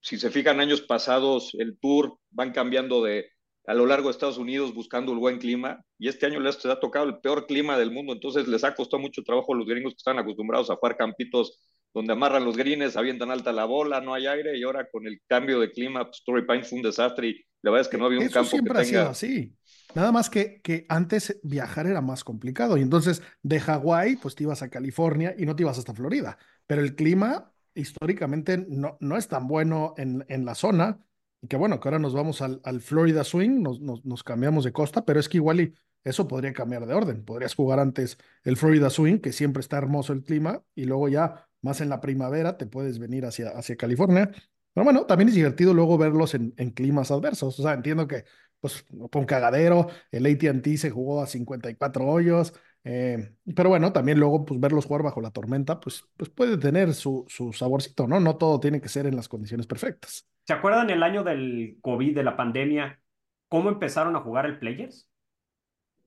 si 0.00 0.18
se 0.18 0.30
fijan, 0.30 0.60
años 0.60 0.82
pasados 0.82 1.54
el 1.58 1.78
tour 1.78 2.18
van 2.30 2.52
cambiando 2.52 3.02
de 3.04 3.26
a 3.66 3.74
lo 3.74 3.86
largo 3.86 4.08
de 4.08 4.12
Estados 4.12 4.38
Unidos 4.38 4.74
buscando 4.74 5.12
el 5.12 5.18
buen 5.18 5.38
clima 5.38 5.82
y 5.98 6.08
este 6.08 6.26
año 6.26 6.40
les 6.40 6.64
ha 6.66 6.80
tocado 6.80 7.06
el 7.06 7.18
peor 7.20 7.46
clima 7.46 7.78
del 7.78 7.90
mundo, 7.92 8.12
entonces 8.14 8.48
les 8.48 8.64
ha 8.64 8.74
costado 8.74 9.02
mucho 9.02 9.22
trabajo 9.24 9.54
a 9.54 9.58
los 9.58 9.66
gringos 9.66 9.94
que 9.94 9.98
están 9.98 10.18
acostumbrados 10.18 10.70
a 10.70 10.76
jugar 10.76 10.96
campitos 10.96 11.60
donde 11.94 12.12
amarran 12.14 12.44
los 12.44 12.56
greens, 12.56 12.96
avientan 12.96 13.30
alta 13.30 13.52
la 13.52 13.64
bola, 13.66 14.00
no 14.00 14.14
hay 14.14 14.26
aire 14.26 14.58
y 14.58 14.64
ahora 14.64 14.88
con 14.90 15.06
el 15.06 15.20
cambio 15.28 15.60
de 15.60 15.70
clima, 15.72 16.04
pues, 16.06 16.22
Torrey 16.24 16.44
Pines 16.46 16.68
fue 16.70 16.78
un 16.78 16.84
desastre 16.84 17.28
y 17.28 17.44
la 17.64 17.70
verdad 17.70 17.80
es 17.86 17.88
que 17.88 17.98
no 17.98 18.06
había 18.06 18.18
un 18.18 18.26
Eso 18.26 18.34
campo 18.34 18.50
siempre 18.50 18.74
que 18.74 18.80
ha 18.80 18.84
sido 18.84 19.08
así. 19.08 19.56
Nada 19.94 20.12
más 20.12 20.28
que, 20.28 20.60
que 20.60 20.84
antes 20.88 21.40
viajar 21.42 21.86
era 21.86 22.02
más 22.02 22.22
complicado 22.24 22.76
y 22.76 22.82
entonces 22.82 23.22
de 23.42 23.58
Hawái 23.58 24.16
pues 24.16 24.34
te 24.34 24.42
ibas 24.42 24.62
a 24.62 24.68
California 24.68 25.34
y 25.38 25.46
no 25.46 25.56
te 25.56 25.62
ibas 25.62 25.78
hasta 25.78 25.94
Florida. 25.94 26.36
Pero 26.66 26.82
el 26.82 26.94
clima 26.94 27.52
históricamente 27.74 28.58
no, 28.68 28.98
no 29.00 29.16
es 29.16 29.28
tan 29.28 29.48
bueno 29.48 29.94
en, 29.96 30.24
en 30.28 30.44
la 30.44 30.54
zona 30.54 30.98
y 31.40 31.48
que 31.48 31.56
bueno, 31.56 31.80
que 31.80 31.88
ahora 31.88 31.98
nos 31.98 32.12
vamos 32.12 32.42
al, 32.42 32.60
al 32.64 32.80
Florida 32.82 33.24
Swing, 33.24 33.62
nos, 33.62 33.80
nos, 33.80 34.04
nos 34.04 34.22
cambiamos 34.22 34.64
de 34.64 34.72
costa, 34.72 35.04
pero 35.06 35.20
es 35.20 35.28
que 35.28 35.38
igual 35.38 35.60
y 35.60 35.74
eso 36.02 36.28
podría 36.28 36.52
cambiar 36.52 36.86
de 36.86 36.94
orden. 36.94 37.24
Podrías 37.24 37.54
jugar 37.54 37.80
antes 37.80 38.18
el 38.44 38.56
Florida 38.58 38.90
Swing, 38.90 39.18
que 39.20 39.32
siempre 39.32 39.60
está 39.60 39.78
hermoso 39.78 40.12
el 40.12 40.22
clima, 40.22 40.62
y 40.74 40.84
luego 40.84 41.08
ya 41.08 41.48
más 41.62 41.80
en 41.80 41.88
la 41.88 42.00
primavera 42.00 42.58
te 42.58 42.66
puedes 42.66 42.98
venir 42.98 43.24
hacia, 43.24 43.48
hacia 43.50 43.76
California. 43.76 44.30
Pero 44.74 44.84
bueno, 44.84 45.06
también 45.06 45.28
es 45.28 45.34
divertido 45.34 45.72
luego 45.72 45.96
verlos 45.96 46.34
en, 46.34 46.52
en 46.56 46.70
climas 46.70 47.10
adversos. 47.10 47.58
O 47.58 47.62
sea, 47.62 47.72
entiendo 47.74 48.06
que 48.08 48.24
pues 48.60 48.84
fue 49.12 49.20
un 49.20 49.26
cagadero, 49.26 49.88
el 50.10 50.24
AT&T 50.26 50.76
se 50.78 50.90
jugó 50.90 51.22
a 51.22 51.26
54 51.26 52.06
hoyos, 52.06 52.54
eh, 52.82 53.34
pero 53.54 53.68
bueno, 53.68 53.92
también 53.92 54.18
luego 54.18 54.44
pues 54.46 54.58
verlos 54.58 54.86
jugar 54.86 55.02
bajo 55.02 55.20
la 55.20 55.30
tormenta, 55.30 55.80
pues, 55.80 56.04
pues 56.16 56.30
puede 56.30 56.56
tener 56.56 56.94
su, 56.94 57.26
su 57.28 57.52
saborcito, 57.52 58.06
¿no? 58.08 58.20
No 58.20 58.36
todo 58.36 58.60
tiene 58.60 58.80
que 58.80 58.88
ser 58.88 59.06
en 59.06 59.16
las 59.16 59.28
condiciones 59.28 59.66
perfectas. 59.66 60.26
¿Se 60.46 60.54
acuerdan 60.54 60.88
el 60.88 61.02
año 61.02 61.22
del 61.22 61.78
COVID, 61.82 62.14
de 62.14 62.22
la 62.24 62.36
pandemia, 62.36 63.00
cómo 63.48 63.68
empezaron 63.68 64.16
a 64.16 64.20
jugar 64.20 64.46
el 64.46 64.58
Players? 64.58 65.08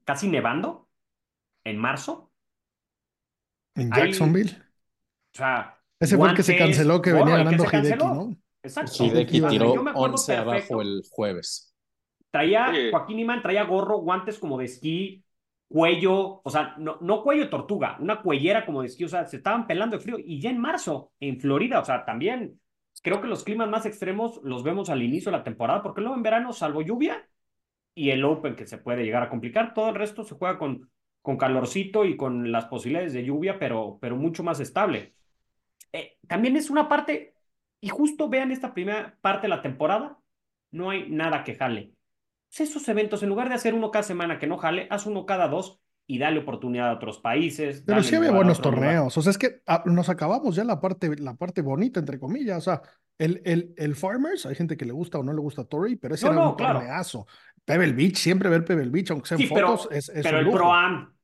Casi 0.03 0.27
nevando, 0.27 0.89
en 1.63 1.77
marzo. 1.77 2.31
En 3.75 3.93
Ahí- 3.93 4.05
Jacksonville. 4.07 4.51
O 5.33 5.37
sea, 5.37 5.77
Ese 5.99 6.17
fue 6.17 6.29
el 6.29 6.35
que 6.35 6.43
se 6.43 6.57
canceló 6.57 7.01
que 7.01 7.13
venía 7.13 7.37
ganando 7.37 7.65
Hideki. 7.65 8.03
¿no? 8.03 8.35
Exacto. 8.67 9.03
Hideki 9.03 9.39
Yo 9.39 9.45
me 9.45 9.49
tiró 9.49 9.71
acuerdo 9.89 9.93
11 9.93 10.33
perfecto. 10.35 10.51
abajo 10.51 10.81
el 10.81 11.01
jueves. 11.09 11.73
Traía, 12.31 12.69
Oye. 12.69 12.91
Joaquín 12.91 13.19
Imán 13.19 13.41
traía 13.41 13.63
gorro, 13.63 13.99
guantes 13.99 14.37
como 14.37 14.57
de 14.57 14.65
esquí, 14.65 15.23
cuello, 15.67 16.41
o 16.43 16.49
sea, 16.49 16.75
no, 16.77 16.97
no 17.01 17.23
cuello 17.23 17.43
de 17.43 17.49
tortuga, 17.49 17.97
una 17.99 18.21
cuellera 18.21 18.65
como 18.65 18.81
de 18.81 18.87
esquí, 18.87 19.05
o 19.05 19.09
sea, 19.09 19.25
se 19.25 19.37
estaban 19.37 19.67
pelando 19.67 19.97
de 19.97 20.03
frío. 20.03 20.17
Y 20.19 20.39
ya 20.39 20.49
en 20.49 20.59
marzo, 20.59 21.11
en 21.19 21.39
Florida, 21.39 21.79
o 21.79 21.85
sea, 21.85 22.05
también 22.05 22.59
creo 23.01 23.21
que 23.21 23.27
los 23.27 23.43
climas 23.43 23.69
más 23.69 23.85
extremos 23.85 24.39
los 24.43 24.63
vemos 24.63 24.89
al 24.89 25.03
inicio 25.03 25.31
de 25.31 25.37
la 25.37 25.43
temporada, 25.43 25.81
porque 25.81 26.01
luego 26.01 26.15
en 26.15 26.23
verano, 26.23 26.53
salvo 26.53 26.81
lluvia 26.81 27.27
y 27.93 28.11
el 28.11 28.23
Open 28.25 28.55
que 28.55 28.67
se 28.67 28.77
puede 28.77 29.03
llegar 29.03 29.23
a 29.23 29.29
complicar, 29.29 29.73
todo 29.73 29.89
el 29.89 29.95
resto 29.95 30.23
se 30.23 30.35
juega 30.35 30.57
con, 30.57 30.89
con 31.21 31.37
calorcito 31.37 32.05
y 32.05 32.15
con 32.15 32.51
las 32.51 32.65
posibilidades 32.65 33.13
de 33.13 33.25
lluvia, 33.25 33.59
pero, 33.59 33.97
pero 34.01 34.15
mucho 34.15 34.43
más 34.43 34.59
estable. 34.59 35.15
Eh, 35.93 36.17
también 36.27 36.55
es 36.57 36.69
una 36.69 36.87
parte, 36.87 37.35
y 37.81 37.89
justo 37.89 38.29
vean 38.29 38.51
esta 38.51 38.73
primera 38.73 39.17
parte 39.21 39.43
de 39.43 39.49
la 39.49 39.61
temporada, 39.61 40.19
no 40.71 40.89
hay 40.89 41.09
nada 41.09 41.43
que 41.43 41.55
jale. 41.55 41.93
Pues 42.49 42.69
esos 42.69 42.87
eventos, 42.89 43.23
en 43.23 43.29
lugar 43.29 43.49
de 43.49 43.55
hacer 43.55 43.73
uno 43.73 43.91
cada 43.91 44.03
semana 44.03 44.39
que 44.39 44.47
no 44.47 44.57
jale, 44.57 44.87
haz 44.89 45.05
uno 45.05 45.25
cada 45.25 45.47
dos 45.47 45.79
y 46.07 46.17
dale 46.19 46.39
oportunidad 46.39 46.89
a 46.89 46.93
otros 46.95 47.19
países. 47.19 47.83
Pero 47.85 48.01
sí 48.03 48.15
había 48.15 48.31
buenos 48.31 48.59
lugar. 48.59 48.61
torneos. 48.61 49.17
O 49.17 49.21
sea, 49.21 49.31
es 49.31 49.37
que 49.37 49.61
ah, 49.67 49.83
nos 49.85 50.09
acabamos 50.09 50.55
ya 50.55 50.63
la 50.63 50.79
parte, 50.81 51.15
la 51.17 51.35
parte 51.35 51.61
bonita, 51.61 51.99
entre 51.99 52.19
comillas. 52.19 52.57
O 52.59 52.61
sea, 52.61 52.81
el, 53.17 53.41
el, 53.45 53.73
el 53.77 53.95
Farmers, 53.95 54.45
hay 54.45 54.55
gente 54.55 54.77
que 54.77 54.85
le 54.85 54.93
gusta 54.93 55.19
o 55.19 55.23
no 55.23 55.33
le 55.33 55.39
gusta 55.41 55.65
Torrey, 55.65 55.95
pero 55.97 56.15
ese 56.15 56.29
No, 56.29 56.31
era 56.31 56.41
no, 56.41 56.49
un 56.51 56.55
claro. 56.55 56.79
torneazo. 56.79 57.27
Pebble 57.65 57.93
Beach, 57.93 58.15
siempre 58.17 58.49
ver 58.49 58.63
Pebble 58.65 58.89
Beach, 58.89 59.11
aunque 59.11 59.27
sean 59.27 59.41
Sí, 59.41 59.47
pero, 59.53 59.77
fotos, 59.77 59.87
es, 59.91 60.09
es 60.09 60.23
pero 60.23 60.39
un 60.39 60.39
el 60.39 60.45
lujo. 60.45 60.57
Pro-Am, 60.57 61.16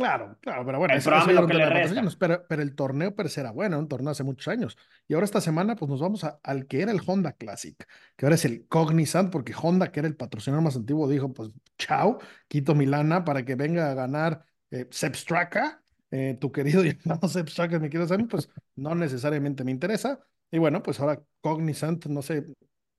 Claro, 0.00 0.38
claro, 0.40 0.64
pero 0.64 0.78
bueno, 0.78 0.94
El 0.94 1.00
eso, 1.00 1.10
lo 1.10 1.46
que 1.46 1.52
le 1.54 1.64
patrocinios, 1.68 2.16
pero, 2.16 2.46
pero 2.48 2.62
el 2.62 2.74
torneo 2.74 3.14
per 3.14 3.28
se 3.28 3.40
era 3.40 3.50
bueno, 3.50 3.78
un 3.78 3.86
torneo 3.86 4.10
hace 4.12 4.24
muchos 4.24 4.48
años. 4.48 4.78
Y 5.06 5.12
ahora 5.12 5.26
esta 5.26 5.42
semana, 5.42 5.76
pues 5.76 5.90
nos 5.90 6.00
vamos 6.00 6.24
a- 6.24 6.40
al 6.42 6.66
que 6.66 6.80
era 6.80 6.90
el 6.90 7.00
Honda 7.04 7.32
Classic, 7.32 7.76
que 8.16 8.24
ahora 8.24 8.36
es 8.36 8.46
el 8.46 8.66
Cognizant, 8.66 9.30
porque 9.30 9.52
Honda, 9.60 9.92
que 9.92 10.00
era 10.00 10.08
el 10.08 10.16
patrocinador 10.16 10.64
más 10.64 10.76
antiguo, 10.76 11.06
dijo, 11.06 11.32
pues 11.34 11.50
chao, 11.76 12.18
quito 12.48 12.74
mi 12.74 12.86
lana 12.86 13.24
para 13.26 13.44
que 13.44 13.56
venga 13.56 13.90
a 13.90 13.94
ganar 13.94 14.44
eh, 14.70 14.88
Sepp 14.90 15.14
Straka, 15.16 15.82
eh, 16.10 16.38
tu 16.40 16.50
querido 16.50 16.82
y 16.86 16.98
amado 17.04 17.28
Sepp 17.28 17.48
Straka, 17.48 17.78
mi 17.78 17.90
querido 17.90 18.08
Sammy, 18.08 18.24
pues 18.24 18.48
no 18.76 18.94
necesariamente 18.94 19.64
me 19.64 19.70
interesa. 19.72 20.18
Y 20.50 20.56
bueno, 20.58 20.82
pues 20.82 20.98
ahora 21.00 21.22
Cognizant, 21.42 22.06
no 22.06 22.22
sé, 22.22 22.46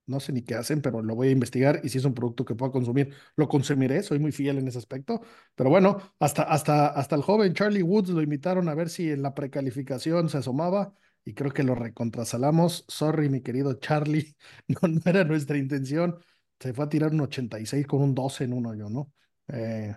no 0.06 0.20
sé 0.20 0.34
ni 0.34 0.42
qué 0.44 0.56
hacen, 0.56 0.82
pero 0.82 1.02
lo 1.02 1.16
voy 1.16 1.30
a 1.30 1.32
investigar 1.32 1.80
y 1.84 1.90
si 1.90 1.98
es 1.98 2.06
un 2.06 2.14
producto 2.14 2.46
que 2.46 2.56
pueda 2.56 2.72
consumir, 2.72 3.14
lo 3.36 3.48
consumiré, 3.48 4.04
soy 4.04 4.20
muy 4.20 4.32
fiel 4.32 4.58
en 4.58 4.68
ese 4.68 4.78
aspecto. 4.78 5.22
Pero 5.56 5.70
bueno, 5.70 6.00
hasta, 6.20 6.44
hasta, 6.44 6.88
hasta 6.88 7.16
el 7.16 7.22
joven 7.22 7.54
Charlie 7.54 7.84
Woods 7.84 8.10
lo 8.10 8.22
invitaron 8.22 8.70
a 8.70 8.76
ver 8.76 8.90
si 8.90 9.10
en 9.12 9.22
la 9.22 9.34
precalificación 9.34 10.30
se 10.30 10.38
asomaba 10.40 10.94
y 11.24 11.34
creo 11.34 11.52
que 11.52 11.64
lo 11.64 11.76
recontrasalamos. 11.76 12.86
Sorry, 12.88 13.30
mi 13.30 13.42
querido 13.42 13.74
Charlie, 13.76 14.36
no, 14.68 15.02
era 15.06 15.24
nuestra 15.24 15.58
intención. 15.58 16.18
Se 16.60 16.74
fue 16.74 16.86
a 16.86 16.90
tirar 16.90 17.12
un 17.12 17.22
86 17.22 17.88
con 17.88 18.02
un 18.02 18.16
12 18.16 18.44
en 18.46 18.54
un 18.54 18.66
hoyo, 18.68 18.90
¿no? 18.90 19.12
Eh, 19.48 19.96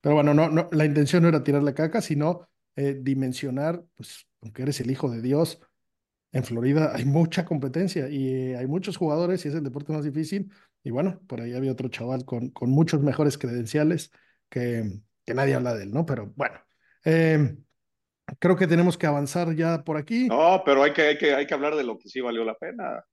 pero 0.00 0.14
bueno, 0.16 0.34
no, 0.34 0.48
no, 0.48 0.68
la 0.72 0.84
intención 0.84 1.22
no 1.22 1.28
era 1.28 1.42
tirarle 1.42 1.74
caca, 1.74 2.00
sino 2.00 2.48
eh, 2.76 2.98
dimensionar, 3.00 3.84
pues, 3.96 4.26
aunque 4.42 4.62
eres 4.62 4.80
el 4.80 4.90
hijo 4.90 5.10
de 5.10 5.22
Dios, 5.22 5.60
en 6.34 6.42
Florida 6.42 6.92
hay 6.94 7.04
mucha 7.04 7.44
competencia 7.44 8.08
y 8.08 8.28
eh, 8.28 8.56
hay 8.56 8.66
muchos 8.66 8.96
jugadores 8.96 9.44
y 9.44 9.48
es 9.48 9.54
el 9.54 9.62
deporte 9.62 9.92
más 9.92 10.04
difícil. 10.04 10.52
Y 10.82 10.90
bueno, 10.90 11.20
por 11.28 11.40
ahí 11.40 11.54
había 11.54 11.70
otro 11.70 11.88
chaval 11.88 12.24
con, 12.24 12.50
con 12.50 12.70
muchos 12.70 13.00
mejores 13.02 13.38
credenciales 13.38 14.10
que, 14.50 15.00
que 15.24 15.32
nadie 15.32 15.54
habla 15.54 15.74
de 15.74 15.84
él, 15.84 15.92
¿no? 15.92 16.04
Pero 16.04 16.32
bueno, 16.34 16.58
eh, 17.04 17.56
creo 18.40 18.56
que 18.56 18.66
tenemos 18.66 18.98
que 18.98 19.06
avanzar 19.06 19.54
ya 19.54 19.84
por 19.84 19.96
aquí. 19.96 20.26
No, 20.26 20.60
pero 20.66 20.82
hay 20.82 20.92
que, 20.92 21.02
hay, 21.02 21.18
que, 21.18 21.34
hay 21.34 21.46
que 21.46 21.54
hablar 21.54 21.76
de 21.76 21.84
lo 21.84 21.98
que 21.98 22.08
sí 22.08 22.20
valió 22.20 22.44
la 22.44 22.58
pena. 22.58 23.04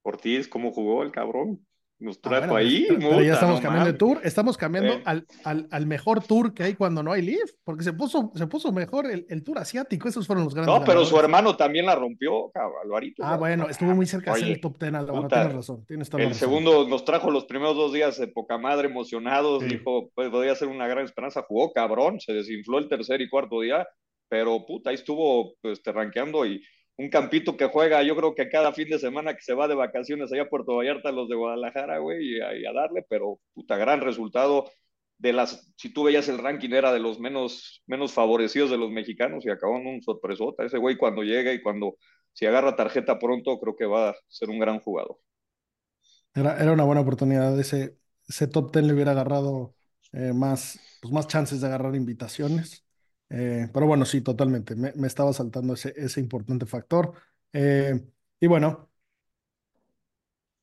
Ortiz, 0.00 0.48
cómo 0.48 0.72
jugó 0.72 1.02
el 1.02 1.12
cabrón. 1.12 1.64
Nos 2.02 2.16
Ah, 2.18 2.20
trajo 2.22 2.40
bueno, 2.48 2.56
ahí. 2.56 2.84
pero, 2.88 2.98
pero 2.98 3.10
muta, 3.12 3.24
ya 3.24 3.32
estamos 3.34 3.56
no 3.56 3.62
cambiando 3.62 3.92
de 3.92 3.98
tour, 3.98 4.20
estamos 4.24 4.56
cambiando 4.58 4.92
Eh. 4.94 5.02
al, 5.04 5.26
al, 5.44 5.68
al 5.70 5.86
mejor 5.86 6.24
tour 6.24 6.52
que 6.52 6.64
hay 6.64 6.74
cuando 6.74 7.02
no 7.02 7.12
hay 7.12 7.22
live, 7.22 7.44
porque 7.64 7.84
se 7.84 7.92
puso, 7.92 8.32
se 8.34 8.46
puso 8.48 8.72
mejor 8.72 9.06
el, 9.10 9.24
el 9.28 9.44
tour 9.44 9.58
asiático, 9.58 10.08
esos 10.08 10.26
fueron 10.26 10.44
los 10.44 10.54
grandes 10.54 10.74
No, 10.74 10.80
pero 10.84 11.04
su 11.04 11.14
ganadores. 11.14 11.24
hermano 11.24 11.56
también 11.56 11.86
la 11.86 11.94
rompió, 11.94 12.50
Alvarito. 12.82 13.22
Ah, 13.24 13.36
bueno, 13.36 13.68
estuvo 13.68 13.94
muy 13.94 14.06
cerca 14.06 14.34
de 14.34 14.40
ser 14.40 14.48
el 14.50 14.60
top 14.60 14.78
10, 14.80 14.94
Álvaro, 14.94 15.22
puta, 15.22 15.36
tienes 15.36 15.54
razón, 15.56 15.86
tienes 15.86 16.08
El 16.12 16.18
razón. 16.20 16.34
segundo 16.34 16.88
nos 16.88 17.04
trajo 17.04 17.30
los 17.30 17.44
primeros 17.44 17.76
dos 17.76 17.92
días 17.92 18.18
de 18.18 18.26
poca 18.28 18.58
madre, 18.58 18.88
emocionados. 18.88 19.62
Sí. 19.62 19.68
Dijo, 19.68 20.10
pues 20.14 20.28
podría 20.30 20.54
ser 20.56 20.68
una 20.68 20.88
gran 20.88 21.04
esperanza. 21.04 21.44
Jugó 21.48 21.72
cabrón, 21.72 22.18
se 22.20 22.32
desinfló 22.32 22.78
el 22.78 22.88
tercer 22.88 23.20
y 23.20 23.28
cuarto 23.28 23.60
día, 23.60 23.86
pero 24.28 24.64
puta, 24.66 24.90
ahí 24.90 24.96
estuvo 24.96 25.54
pues, 25.62 25.80
y 26.46 26.62
un 27.02 27.10
campito 27.10 27.56
que 27.56 27.66
juega, 27.66 28.02
yo 28.02 28.16
creo 28.16 28.34
que 28.34 28.48
cada 28.48 28.72
fin 28.72 28.88
de 28.90 28.98
semana 28.98 29.34
que 29.34 29.42
se 29.42 29.54
va 29.54 29.68
de 29.68 29.74
vacaciones 29.74 30.32
allá 30.32 30.42
a 30.42 30.48
Puerto 30.48 30.76
Vallarta, 30.76 31.12
los 31.12 31.28
de 31.28 31.36
Guadalajara, 31.36 31.98
güey, 31.98 32.36
y, 32.38 32.40
a- 32.40 32.72
darle, 32.72 33.04
pero 33.08 33.40
puta, 33.54 33.76
gran 33.76 34.00
resultado. 34.00 34.70
De 35.18 35.32
las, 35.32 35.72
si 35.76 35.92
tú 35.92 36.04
veías 36.04 36.28
el 36.28 36.38
ranking, 36.38 36.70
era 36.72 36.92
de 36.92 36.98
los 37.00 37.20
menos, 37.20 37.82
menos 37.86 38.12
favorecidos 38.12 38.70
de 38.70 38.78
los 38.78 38.90
mexicanos 38.90 39.46
y 39.46 39.50
acabó 39.50 39.76
en 39.78 39.86
un 39.86 40.02
sorpresota. 40.02 40.64
Ese 40.64 40.78
güey, 40.78 40.96
cuando 40.96 41.22
llega 41.22 41.52
y 41.52 41.62
cuando 41.62 41.96
si 42.32 42.46
agarra 42.46 42.74
tarjeta 42.76 43.18
pronto, 43.20 43.58
creo 43.60 43.76
que 43.76 43.86
va 43.86 44.10
a 44.10 44.16
ser 44.28 44.50
un 44.50 44.58
gran 44.58 44.80
jugador. 44.80 45.18
Era, 46.34 46.58
era 46.62 46.72
una 46.72 46.84
buena 46.84 47.00
oportunidad. 47.02 47.58
Ese, 47.60 47.98
ese 48.28 48.46
top 48.46 48.72
10 48.72 48.84
le 48.86 48.94
hubiera 48.94 49.12
agarrado 49.12 49.74
eh, 50.12 50.32
más, 50.32 50.80
pues 51.00 51.12
más 51.12 51.26
chances 51.26 51.60
de 51.60 51.66
agarrar 51.66 51.94
invitaciones. 51.94 52.84
Eh, 53.34 53.68
pero 53.72 53.86
bueno, 53.86 54.04
sí, 54.04 54.20
totalmente. 54.20 54.76
Me, 54.76 54.92
me 54.94 55.06
estaba 55.06 55.32
saltando 55.32 55.74
ese, 55.74 55.94
ese 55.96 56.20
importante 56.20 56.66
factor. 56.66 57.14
Eh, 57.52 57.98
y 58.40 58.46
bueno, 58.46 58.90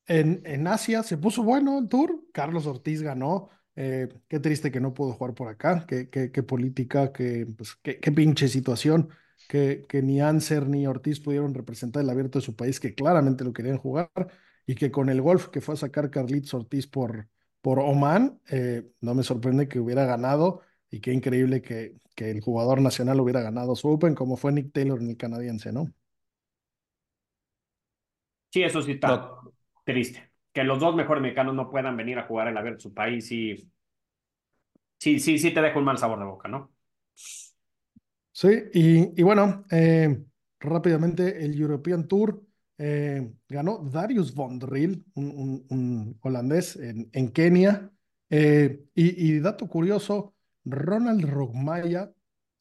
en, 0.06 0.42
en 0.44 0.66
Asia 0.66 1.02
se 1.02 1.18
puso 1.18 1.42
bueno 1.42 1.78
el 1.78 1.88
tour. 1.88 2.24
Carlos 2.32 2.66
Ortiz 2.66 3.02
ganó. 3.02 3.50
Eh, 3.76 4.08
qué 4.28 4.40
triste 4.40 4.70
que 4.70 4.80
no 4.80 4.92
pudo 4.94 5.12
jugar 5.12 5.34
por 5.34 5.48
acá. 5.48 5.84
Qué, 5.86 6.08
qué, 6.10 6.42
política, 6.42 7.12
qué, 7.12 7.46
pues, 7.56 7.76
qué, 7.82 7.98
qué 8.00 8.12
pinche 8.12 8.48
situación. 8.48 9.10
Que, 9.48 9.84
que 9.88 10.02
ni 10.02 10.20
Anser 10.20 10.68
ni 10.68 10.86
Ortiz 10.86 11.18
pudieron 11.20 11.54
representar 11.54 12.02
el 12.04 12.10
abierto 12.10 12.38
de 12.38 12.44
su 12.44 12.54
país, 12.56 12.78
que 12.80 12.94
claramente 12.94 13.44
lo 13.44 13.52
querían 13.52 13.78
jugar. 13.78 14.10
Y 14.66 14.74
que 14.76 14.90
con 14.90 15.08
el 15.08 15.20
golf 15.22 15.48
que 15.48 15.60
fue 15.60 15.74
a 15.74 15.76
sacar 15.76 16.10
Carlitos 16.10 16.54
Ortiz 16.54 16.86
por, 16.86 17.28
por 17.60 17.80
Oman, 17.80 18.40
no 19.00 19.14
me 19.14 19.22
sorprende 19.24 19.68
que 19.68 19.80
hubiera 19.80 20.04
ganado. 20.06 20.60
Y 20.90 21.00
qué 21.00 21.12
increíble 21.12 21.62
que, 21.62 21.96
que 22.20 22.30
el 22.30 22.42
jugador 22.42 22.82
nacional 22.82 23.18
hubiera 23.18 23.40
ganado 23.40 23.74
su 23.74 23.88
Open, 23.88 24.14
como 24.14 24.36
fue 24.36 24.52
Nick 24.52 24.72
Taylor 24.74 25.00
en 25.00 25.08
el 25.08 25.16
canadiense, 25.16 25.72
¿no? 25.72 25.90
Sí, 28.50 28.62
eso 28.62 28.82
sí 28.82 28.92
está 28.92 29.38
triste. 29.84 30.30
Que 30.52 30.64
los 30.64 30.78
dos 30.80 30.94
mejores 30.94 31.22
mexicanos 31.22 31.54
no 31.54 31.70
puedan 31.70 31.96
venir 31.96 32.18
a 32.18 32.26
jugar 32.26 32.48
el 32.48 32.58
abierto 32.58 32.76
de 32.76 32.82
su 32.82 32.92
país 32.92 33.32
y 33.32 33.56
sí, 34.98 35.18
sí, 35.18 35.38
sí 35.38 35.54
te 35.54 35.62
deja 35.62 35.78
un 35.78 35.86
mal 35.86 35.96
sabor 35.96 36.18
de 36.18 36.26
boca, 36.26 36.46
¿no? 36.46 36.70
Sí, 38.32 38.48
y, 38.74 39.18
y 39.18 39.22
bueno, 39.22 39.64
eh, 39.70 40.22
rápidamente 40.58 41.42
el 41.42 41.58
European 41.58 42.06
Tour 42.06 42.42
eh, 42.76 43.32
ganó 43.48 43.78
Darius 43.78 44.34
von 44.34 44.58
Driel, 44.58 45.04
un, 45.14 45.30
un, 45.30 45.66
un 45.70 46.18
holandés 46.20 46.76
en, 46.76 47.08
en 47.14 47.30
Kenia. 47.32 47.90
Eh, 48.28 48.84
y, 48.94 49.34
y, 49.36 49.40
dato 49.40 49.66
curioso, 49.68 50.34
Ronald 50.64 51.24
Rogmaya 51.24 52.12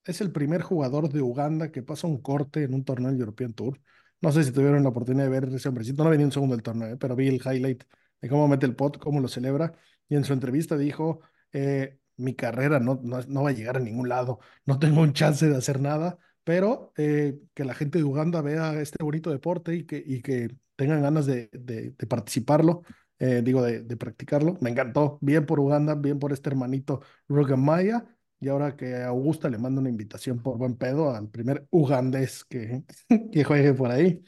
es 0.06 0.22
el 0.22 0.32
primer 0.32 0.62
jugador 0.62 1.10
de 1.10 1.22
Uganda 1.22 1.72
que 1.72 1.84
pasa 1.84 2.08
un 2.08 2.22
corte 2.22 2.64
en 2.64 2.74
un 2.74 2.84
torneo 2.84 3.12
del 3.12 3.20
European 3.20 3.54
Tour. 3.54 3.80
No 4.22 4.32
sé 4.32 4.44
si 4.44 4.52
tuvieron 4.52 4.84
la 4.84 4.90
oportunidad 4.90 5.26
de 5.26 5.30
ver 5.30 5.50
ese 5.54 5.70
hombrecito, 5.70 6.04
no 6.04 6.10
venía 6.10 6.26
un 6.26 6.32
segundo 6.32 6.56
del 6.56 6.64
torneo, 6.64 6.98
pero 6.98 7.16
vi 7.16 7.28
el 7.28 7.36
highlight 7.36 7.84
de 8.22 8.30
cómo 8.30 8.48
mete 8.48 8.66
el 8.66 8.76
pot, 8.76 8.98
cómo 8.98 9.20
lo 9.22 9.28
celebra, 9.28 9.74
y 10.10 10.16
en 10.16 10.24
su 10.26 10.34
entrevista 10.34 10.78
dijo, 10.78 11.22
eh, 11.54 12.00
mi 12.18 12.36
carrera 12.36 12.80
no, 12.80 13.02
va 13.02 13.50
a 13.50 13.54
llegar 13.54 13.78
a 13.78 13.80
ningún 13.80 14.10
lado, 14.10 14.40
no 14.66 14.78
tengo 14.80 15.02
un 15.02 15.14
chance 15.14 15.48
de 15.48 15.56
hacer 15.56 15.80
nada, 15.80 16.18
pero 16.44 16.92
eh, 16.98 17.40
que 17.54 17.64
la 17.64 17.74
gente 17.74 18.00
de 18.00 18.04
Uganda 18.04 18.42
vea 18.42 18.82
este 18.82 19.02
bonito 19.02 19.32
deporte 19.32 19.76
y 19.76 19.86
que, 19.86 20.58
tengan 20.76 21.02
ganas 21.02 21.26
de 21.26 21.94
participarlo, 22.08 22.84
eh, 23.20 23.42
digo, 23.44 23.62
de, 23.62 23.82
de, 23.82 23.98
practicarlo. 23.98 24.58
Me 24.62 24.70
encantó, 24.70 25.18
bien 25.22 25.46
por 25.46 25.60
Uganda, 25.60 25.96
bien 25.96 26.20
por 26.20 26.32
este 26.32 26.50
hermanito 26.50 27.02
Rogamaya, 27.28 28.06
y 28.40 28.48
ahora 28.48 28.76
que 28.76 28.96
a 28.96 29.08
Augusta 29.08 29.50
le 29.50 29.58
mando 29.58 29.82
una 29.82 29.90
invitación 29.90 30.42
por 30.42 30.58
buen 30.58 30.78
pedo 30.78 31.14
al 31.14 31.30
primer 31.30 31.66
ugandés 31.72 32.46
que, 32.46 32.84
que 33.32 33.44
juegue 33.44 33.74
por 33.74 33.92
ahí. 33.92 34.22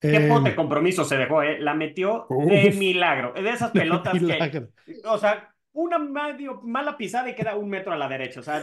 Qué 0.00 0.26
eh, 0.26 0.28
pote 0.28 0.54
compromiso 0.54 1.04
se 1.04 1.16
dejó, 1.16 1.42
¿eh? 1.42 1.58
La 1.58 1.74
metió 1.74 2.26
uf, 2.28 2.46
de 2.46 2.70
milagro. 2.70 3.32
De 3.32 3.50
esas 3.50 3.70
pelotas 3.72 4.14
que. 4.14 4.68
O 5.04 5.18
sea, 5.18 5.52
una 5.72 5.98
medio 5.98 6.60
mala 6.62 6.96
pisada 6.96 7.28
y 7.28 7.34
queda 7.34 7.56
un 7.56 7.68
metro 7.68 7.92
a 7.92 7.96
la 7.96 8.08
derecha. 8.08 8.38
O 8.40 8.44
sea, 8.44 8.62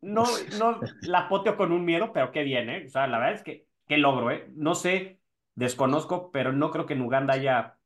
no, 0.00 0.24
no 0.58 0.78
la 1.02 1.28
poteo 1.28 1.56
con 1.56 1.72
un 1.72 1.84
miedo, 1.84 2.12
pero 2.12 2.30
qué 2.30 2.44
bien, 2.44 2.70
¿eh? 2.70 2.84
O 2.86 2.90
sea, 2.90 3.08
la 3.08 3.18
verdad 3.18 3.34
es 3.34 3.42
que 3.42 3.66
qué 3.88 3.98
logro, 3.98 4.30
¿eh? 4.30 4.48
No 4.54 4.76
sé, 4.76 5.20
desconozco, 5.56 6.30
pero 6.30 6.52
no 6.52 6.70
creo 6.70 6.86
que 6.86 6.94
en 6.94 7.02
Uganda 7.02 7.34
haya 7.34 7.77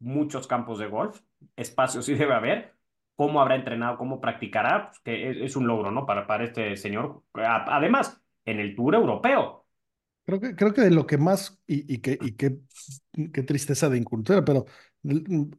muchos 0.00 0.46
campos 0.46 0.78
de 0.78 0.86
golf. 0.86 1.20
Espacios 1.56 2.06
sí 2.06 2.14
debe 2.14 2.34
haber 2.34 2.78
cómo 3.18 3.40
habrá 3.40 3.56
entrenado, 3.56 3.98
cómo 3.98 4.20
practicará, 4.20 4.90
pues 4.90 5.00
que 5.00 5.30
es, 5.30 5.36
es, 5.38 5.56
un 5.56 5.66
logro, 5.66 5.90
¿no? 5.90 6.06
Para, 6.06 6.24
para 6.28 6.44
este 6.44 6.76
señor. 6.76 7.24
Además, 7.34 8.22
en 8.44 8.60
el 8.60 8.76
Tour 8.76 8.94
Europeo. 8.94 9.66
Creo 10.24 10.40
que, 10.40 10.54
creo 10.54 10.72
que 10.72 10.82
de 10.82 10.92
lo 10.92 11.04
que 11.04 11.18
más, 11.18 11.60
y, 11.66 11.92
y, 11.92 11.98
que, 11.98 12.16
y 12.20 12.36
qué, 12.36 12.60
qué 13.32 13.42
tristeza 13.42 13.88
de 13.88 13.98
incultura, 13.98 14.44
pero 14.44 14.66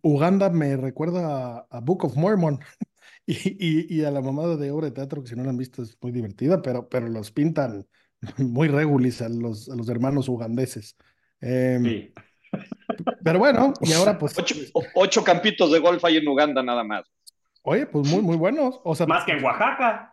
Uganda 0.02 0.50
me 0.50 0.78
recuerda 0.78 1.58
a, 1.58 1.68
a 1.70 1.80
Book 1.82 2.06
of 2.06 2.16
Mormon 2.16 2.60
y, 3.26 3.34
y, 3.34 3.94
y, 3.94 4.06
a 4.06 4.12
la 4.12 4.22
mamada 4.22 4.56
de 4.56 4.72
obra 4.72 4.86
de 4.86 4.94
teatro, 4.94 5.22
que 5.22 5.28
si 5.28 5.36
no 5.36 5.44
la 5.44 5.50
han 5.50 5.58
visto 5.58 5.84
es 5.84 5.98
muy 6.02 6.14
divertida, 6.14 6.62
pero, 6.62 6.88
pero 6.88 7.10
los 7.10 7.32
pintan 7.32 7.86
muy 8.38 8.70
regulis 8.70 9.22
a 9.22 9.28
los, 9.28 9.68
a 9.70 9.76
los 9.76 9.90
hermanos 9.90 10.30
ugandeses. 10.30 10.96
Eh, 11.42 11.80
sí. 11.84 12.14
Pero 13.24 13.40
bueno, 13.40 13.74
y 13.82 13.94
ahora 13.94 14.18
pues... 14.18 14.38
Ocho, 14.38 14.56
ocho 14.96 15.24
campitos 15.24 15.72
de 15.72 15.80
golf 15.80 16.04
hay 16.06 16.18
en 16.18 16.28
Uganda 16.28 16.64
nada 16.64 16.84
más. 16.84 17.06
Oye, 17.64 17.86
pues 17.86 18.08
muy, 18.08 18.22
muy 18.22 18.38
buenos. 18.38 18.80
O 18.84 18.96
sea, 18.96 19.06
más 19.06 19.26
que 19.26 19.34
en 19.34 19.44
Oaxaca. 19.44 20.10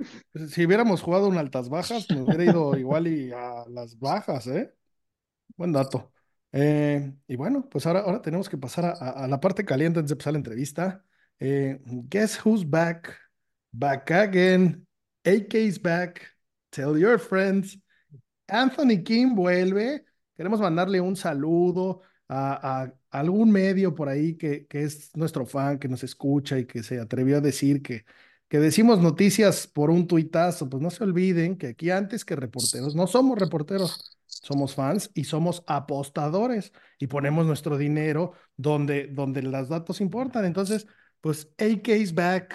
Si 0.49 0.67
hubiéramos 0.67 1.01
jugado 1.01 1.29
en 1.29 1.39
altas 1.39 1.69
bajas, 1.69 2.07
me 2.11 2.23
hubiera 2.23 2.45
ido 2.45 2.77
igual 2.77 3.07
y 3.07 3.33
a 3.33 3.65
las 3.69 3.99
bajas, 3.99 4.47
¿eh? 4.49 4.75
Buen 5.57 5.73
dato. 5.73 6.13
Eh, 6.53 7.13
y 7.29 7.37
bueno, 7.37 7.69
pues 7.71 7.87
ahora, 7.87 8.01
ahora 8.01 8.21
tenemos 8.21 8.49
que 8.49 8.59
pasar 8.59 8.85
a, 8.85 9.11
a, 9.11 9.29
la 9.29 9.41
parte 9.41 9.65
caliente 9.65 10.01
antes 10.01 10.11
de 10.11 10.15
empezar 10.15 10.33
la 10.33 10.39
entrevista. 10.39 11.05
Eh, 11.39 11.79
guess 12.09 12.45
who's 12.45 12.69
back? 12.69 13.17
Back 13.73 14.11
again. 14.11 14.87
AK's 15.25 15.81
back. 15.81 16.23
Tell 16.71 16.99
your 16.99 17.19
friends. 17.19 17.79
Anthony 18.49 19.03
Kim 19.05 19.35
vuelve. 19.35 20.05
Queremos 20.35 20.61
mandarle 20.61 21.01
un 21.01 21.17
saludo 21.17 22.03
a, 22.29 22.93
algún 23.11 23.51
medio 23.51 23.95
por 23.95 24.09
ahí 24.09 24.35
que, 24.37 24.67
que, 24.67 24.83
es 24.83 25.17
nuestro 25.17 25.47
fan, 25.47 25.79
que 25.79 25.89
nos 25.89 26.03
escucha 26.03 26.59
y 26.59 26.67
que 26.67 26.83
se 26.83 27.01
atrevió 27.01 27.39
a 27.39 27.41
decir 27.41 27.83
que, 27.83 28.05
que 28.49 28.59
decimos 28.59 29.01
noticias 29.01 29.67
por 29.67 29.91
un 29.91 30.07
tuitazo, 30.07 30.69
pues 30.69 30.83
no 30.83 30.91
se 30.91 31.05
olviden 31.05 31.57
que 31.57 31.69
aquí 31.69 31.91
antes 31.91 32.25
que 32.25 32.37
reporteros, 32.37 32.95
no 32.95 33.07
somos 33.07 33.39
reporteros, 33.39 34.19
somos 34.27 34.75
fans 34.75 35.11
y 35.15 35.25
somos 35.25 35.65
apostadores 35.67 36.73
y 36.99 37.07
ponemos 37.07 37.47
nuestro 37.47 37.77
dinero 37.77 38.33
donde, 38.57 39.09
donde 39.09 39.43
los 39.43 39.69
datos 39.69 40.01
importan. 40.01 40.45
Entonces, 40.45 40.87
pues 41.21 41.51
AK's 41.59 42.15
back, 42.15 42.55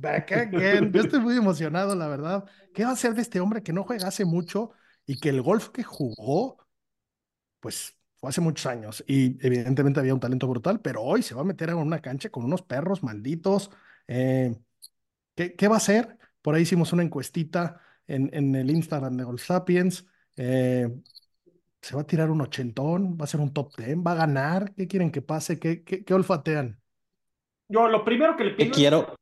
back 0.00 0.32
again. 0.32 0.92
Yo 0.92 1.02
estoy 1.02 1.20
muy 1.20 1.36
emocionado, 1.36 1.94
la 1.94 2.08
verdad. 2.08 2.44
¿Qué 2.72 2.84
va 2.84 2.92
a 2.92 2.96
ser 2.96 3.14
de 3.14 3.22
este 3.22 3.40
hombre 3.40 3.62
que 3.62 3.72
no 3.72 3.84
juega 3.84 4.08
hace 4.08 4.24
mucho 4.24 4.70
y 5.04 5.18
que 5.18 5.28
el 5.28 5.42
golf 5.42 5.68
que 5.68 5.82
jugó, 5.82 6.66
pues 7.60 7.94
fue 8.26 8.30
hace 8.30 8.40
muchos 8.40 8.66
años 8.66 9.04
y 9.06 9.38
evidentemente 9.46 10.00
había 10.00 10.14
un 10.14 10.20
talento 10.20 10.48
brutal, 10.48 10.80
pero 10.80 11.00
hoy 11.02 11.22
se 11.22 11.34
va 11.34 11.42
a 11.42 11.44
meter 11.44 11.70
en 11.70 11.76
una 11.76 12.00
cancha 12.00 12.28
con 12.28 12.44
unos 12.44 12.62
perros 12.62 13.04
malditos. 13.04 13.70
Eh, 14.08 14.56
¿qué, 15.36 15.54
¿qué, 15.54 15.68
va 15.68 15.74
a 15.74 15.78
hacer? 15.78 16.18
Por 16.42 16.54
ahí 16.54 16.62
hicimos 16.62 16.92
una 16.92 17.04
encuestita 17.04 17.80
en, 18.06 18.28
en 18.32 18.54
el 18.56 18.70
Instagram 18.70 19.16
de 19.16 19.24
Golf 19.24 19.44
Sapiens. 19.44 20.06
Eh, 20.36 20.88
¿Se 21.80 21.94
va 21.94 22.02
a 22.02 22.06
tirar 22.06 22.30
un 22.30 22.40
ochentón? 22.40 23.16
¿Va 23.16 23.24
a 23.24 23.28
ser 23.28 23.40
un 23.40 23.52
top 23.52 23.74
ten? 23.76 24.02
¿Va 24.04 24.12
a 24.12 24.16
ganar? 24.16 24.74
¿Qué 24.74 24.88
quieren 24.88 25.12
que 25.12 25.22
pase? 25.22 25.60
¿Qué, 25.60 25.84
qué, 25.84 26.04
qué 26.04 26.14
olfatean? 26.14 26.80
Yo 27.68 27.86
lo 27.86 28.04
primero 28.04 28.36
que 28.36 28.44
le 28.44 28.50
pido 28.54 28.72
quiero? 28.72 29.16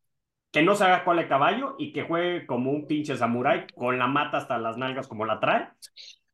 que 0.50 0.62
no 0.62 0.76
se 0.76 0.84
haga 0.84 1.04
cola 1.04 1.22
de 1.22 1.28
caballo 1.28 1.74
y 1.78 1.92
que 1.92 2.04
juegue 2.04 2.46
como 2.46 2.70
un 2.70 2.86
pinche 2.86 3.16
samurái 3.16 3.66
con 3.74 3.98
la 3.98 4.06
mata 4.06 4.38
hasta 4.38 4.56
las 4.56 4.78
nalgas 4.78 5.08
como 5.08 5.26
la 5.26 5.40
trae. 5.40 5.68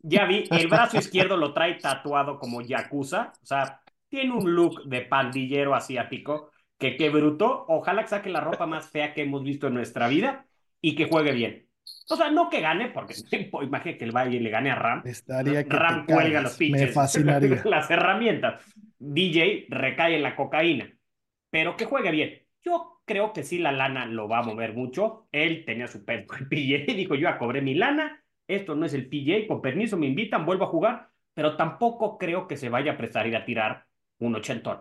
Ya 0.02 0.24
vi, 0.24 0.44
el 0.50 0.68
brazo 0.68 0.98
izquierdo 0.98 1.36
lo 1.36 1.52
trae 1.52 1.74
tatuado 1.74 2.38
como 2.38 2.62
Yakuza. 2.62 3.32
O 3.42 3.46
sea, 3.46 3.80
tiene 4.08 4.32
un 4.32 4.54
look 4.54 4.84
de 4.84 5.02
pandillero 5.02 5.74
asiático. 5.74 6.50
Que 6.78 6.96
qué 6.96 7.10
bruto. 7.10 7.66
Ojalá 7.68 8.02
que 8.02 8.08
saque 8.08 8.30
la 8.30 8.40
ropa 8.40 8.66
más 8.66 8.88
fea 8.88 9.12
que 9.12 9.22
hemos 9.22 9.42
visto 9.42 9.66
en 9.66 9.74
nuestra 9.74 10.08
vida 10.08 10.46
y 10.80 10.94
que 10.94 11.06
juegue 11.06 11.32
bien. 11.32 11.66
O 12.08 12.16
sea, 12.16 12.30
no 12.30 12.48
que 12.48 12.60
gane, 12.60 12.88
porque 12.88 13.14
imagínate 13.62 13.98
que 13.98 14.04
el 14.04 14.12
Valle 14.12 14.40
le 14.40 14.50
gane 14.50 14.70
a 14.70 14.74
Ram. 14.74 15.02
Estaría 15.04 15.64
que 15.64 15.76
Ram 15.76 16.06
cuelga 16.06 16.40
los 16.40 16.56
pinches. 16.56 16.80
Me 16.80 16.86
fascinaría. 16.92 17.62
las 17.64 17.90
herramientas. 17.90 18.62
DJ 18.98 19.66
recae 19.68 20.16
en 20.16 20.22
la 20.22 20.36
cocaína. 20.36 20.90
Pero 21.50 21.76
que 21.76 21.84
juegue 21.84 22.10
bien. 22.10 22.42
Yo 22.62 23.00
creo 23.04 23.32
que 23.32 23.42
sí 23.42 23.58
la 23.58 23.72
lana 23.72 24.06
lo 24.06 24.28
va 24.28 24.38
a 24.38 24.42
mover 24.42 24.74
mucho. 24.74 25.28
Él 25.32 25.64
tenía 25.66 25.86
su 25.86 26.04
PJ 26.04 26.46
y 26.50 26.76
dijo, 26.94 27.14
yo 27.14 27.22
ya 27.22 27.38
cobré 27.38 27.60
mi 27.60 27.74
lana 27.74 28.22
esto 28.54 28.74
no 28.74 28.86
es 28.86 28.94
el 28.94 29.08
PJ, 29.08 29.46
con 29.46 29.62
permiso 29.62 29.96
me 29.96 30.06
invitan, 30.06 30.46
vuelvo 30.46 30.64
a 30.64 30.68
jugar, 30.68 31.10
pero 31.34 31.56
tampoco 31.56 32.18
creo 32.18 32.46
que 32.46 32.56
se 32.56 32.68
vaya 32.68 32.92
a 32.92 32.96
prestar 32.96 33.26
ir 33.26 33.36
a 33.36 33.44
tirar 33.44 33.86
un 34.18 34.34
ochentón. 34.34 34.80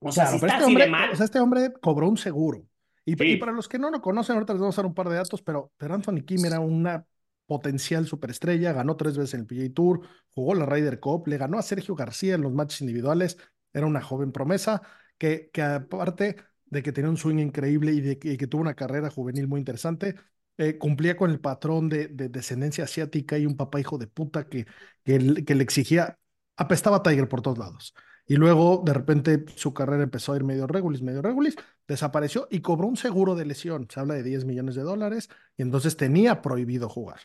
O 0.00 0.12
sea, 0.12 0.24
claro, 0.24 0.38
si 0.38 0.44
está 0.44 0.58
este, 0.58 0.64
hombre, 0.66 0.86
mal... 0.88 1.10
o 1.10 1.16
sea, 1.16 1.24
este 1.24 1.40
hombre 1.40 1.72
cobró 1.80 2.08
un 2.08 2.16
seguro. 2.16 2.66
Y, 3.04 3.14
sí. 3.14 3.24
y, 3.24 3.36
para 3.36 3.52
los 3.52 3.68
que 3.68 3.78
no 3.78 3.90
lo 3.90 4.00
conocen, 4.00 4.34
ahorita 4.34 4.54
les 4.54 4.60
vamos 4.60 4.78
a 4.78 4.82
dar 4.82 4.86
un 4.86 4.94
par 4.94 5.08
de 5.08 5.16
datos, 5.16 5.42
pero, 5.42 5.72
pero 5.76 5.94
Anthony 5.94 6.22
Kim 6.24 6.44
era 6.44 6.60
una 6.60 7.06
potencial 7.46 8.06
superestrella, 8.06 8.72
ganó 8.72 8.96
tres 8.96 9.16
veces 9.16 9.34
en 9.34 9.40
el 9.40 9.46
PJ 9.46 9.74
Tour, 9.74 10.00
jugó 10.30 10.54
la 10.54 10.66
Ryder 10.66 11.00
Cup, 11.00 11.28
le 11.28 11.36
ganó 11.36 11.58
a 11.58 11.62
Sergio 11.62 11.94
García 11.94 12.34
en 12.34 12.42
los 12.42 12.52
matches 12.52 12.80
individuales, 12.80 13.38
era 13.72 13.86
una 13.86 14.00
joven 14.00 14.32
promesa 14.32 14.82
que, 15.18 15.50
que 15.52 15.62
aparte 15.62 16.36
de 16.66 16.82
que 16.82 16.92
tenía 16.92 17.10
un 17.10 17.16
swing 17.16 17.38
increíble 17.38 17.92
y 17.92 18.00
de 18.00 18.18
que, 18.18 18.32
y 18.32 18.36
que 18.36 18.46
tuvo 18.46 18.62
una 18.62 18.74
carrera 18.74 19.10
juvenil 19.10 19.46
muy 19.46 19.58
interesante, 19.60 20.16
eh, 20.58 20.78
cumplía 20.78 21.16
con 21.16 21.30
el 21.30 21.40
patrón 21.40 21.88
de, 21.88 22.08
de, 22.08 22.28
descendencia 22.28 22.84
asiática 22.84 23.38
y 23.38 23.46
un 23.46 23.56
papá 23.56 23.80
hijo 23.80 23.98
de 23.98 24.06
puta 24.06 24.48
que, 24.48 24.66
que, 25.04 25.44
que, 25.44 25.54
le 25.54 25.62
exigía, 25.64 26.18
apestaba 26.56 26.98
a 26.98 27.02
Tiger 27.02 27.28
por 27.28 27.42
todos 27.42 27.58
lados. 27.58 27.94
y 28.26 28.36
luego 28.36 28.82
de 28.84 28.94
repente 28.94 29.44
su 29.56 29.74
carrera 29.74 30.02
empezó 30.04 30.32
a 30.32 30.36
ir 30.36 30.44
medio 30.44 30.66
regulis, 30.66 31.02
medio 31.02 31.22
regulis, 31.22 31.56
desapareció 31.86 32.48
y 32.50 32.60
cobró 32.60 32.86
un 32.86 32.96
seguro 32.96 33.34
de 33.34 33.44
lesión. 33.46 33.86
Se 33.90 34.00
habla 34.00 34.14
de 34.14 34.22
10 34.22 34.44
millones 34.44 34.74
de 34.76 34.82
dólares 34.82 35.28
y 35.56 35.62
entonces 35.62 35.96
tenía 35.96 36.40
prohibido 36.42 36.88
jugar. 36.88 37.20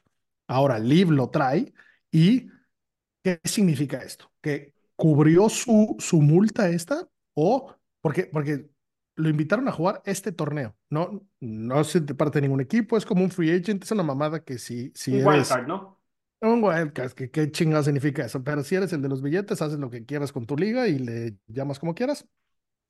Ahora 0.47 0.79
Liv 0.79 1.11
lo 1.11 1.29
trae 1.29 1.73
y 2.11 2.49
¿qué 3.23 3.39
significa 3.43 3.99
esto? 3.99 4.31
¿Que 4.41 4.73
cubrió 4.95 5.49
su, 5.49 5.95
su 5.99 6.21
multa 6.21 6.69
esta 6.69 7.07
o 7.33 7.75
porque, 8.01 8.25
porque 8.25 8.69
lo 9.19 9.29
invitaron 9.29 9.67
a 9.67 9.71
jugar 9.71 10.01
este 10.05 10.31
torneo? 10.31 10.75
No, 10.89 11.27
no 11.39 11.83
se 11.83 12.01
te 12.01 12.15
parte 12.15 12.39
de 12.39 12.43
ningún 12.43 12.61
equipo, 12.61 12.97
es 12.97 13.05
como 13.05 13.23
un 13.23 13.31
free 13.31 13.51
agent, 13.51 13.83
es 13.83 13.91
una 13.91 14.03
mamada 14.03 14.43
que 14.43 14.57
si, 14.57 14.91
si 14.95 15.13
Un 15.13 15.21
eres... 15.21 15.27
wildcard, 15.27 15.67
¿no? 15.67 15.99
Un 16.41 16.63
wildcard, 16.63 17.11
que 17.13 17.29
qué 17.31 17.51
chingada 17.51 17.83
significa 17.83 18.25
eso. 18.25 18.43
Pero 18.43 18.63
si 18.63 18.75
eres 18.75 18.93
el 18.93 19.01
de 19.01 19.09
los 19.09 19.21
billetes, 19.21 19.61
haces 19.61 19.77
lo 19.79 19.89
que 19.89 20.05
quieras 20.05 20.31
con 20.31 20.45
tu 20.45 20.55
liga 20.57 20.87
y 20.87 20.97
le 20.99 21.37
llamas 21.47 21.79
como 21.79 21.93
quieras. 21.95 22.25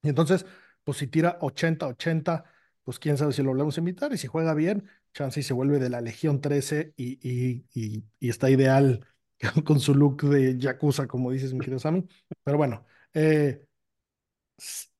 Y 0.03 0.09
entonces, 0.09 0.45
pues 0.83 0.97
si 0.99 1.07
tira 1.07 1.37
80-80, 1.41 2.45
pues 2.83 2.99
quién 2.99 3.17
sabe 3.17 3.33
si 3.33 3.43
lo 3.43 3.49
volvemos 3.49 3.77
a 3.77 3.81
invitar. 3.81 4.13
Y 4.13 4.17
si 4.17 4.27
juega 4.27 4.53
bien, 4.53 4.89
chance 5.13 5.39
y 5.39 5.43
se 5.43 5.53
vuelve 5.53 5.79
de 5.79 5.89
la 5.89 6.01
Legión 6.01 6.41
13 6.41 6.93
y, 6.97 7.19
y, 7.27 7.65
y, 7.73 8.05
y 8.19 8.29
está 8.29 8.49
ideal 8.51 9.05
con 9.65 9.79
su 9.79 9.95
look 9.95 10.23
de 10.23 10.57
Yakuza, 10.57 11.07
como 11.07 11.31
dices, 11.31 11.53
mi 11.53 11.59
querido 11.61 11.79
Sammy. 11.79 12.07
Pero 12.43 12.57
bueno, 12.57 12.85
eh, 13.13 13.65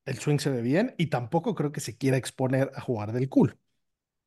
el 0.04 0.18
swing 0.18 0.38
se 0.38 0.50
ve 0.50 0.62
bien 0.62 0.94
y 0.98 1.06
tampoco 1.06 1.54
creo 1.54 1.72
que 1.72 1.80
se 1.80 1.96
quiera 1.96 2.16
exponer 2.16 2.70
a 2.74 2.80
jugar 2.80 3.12
del 3.12 3.28
cool. 3.28 3.58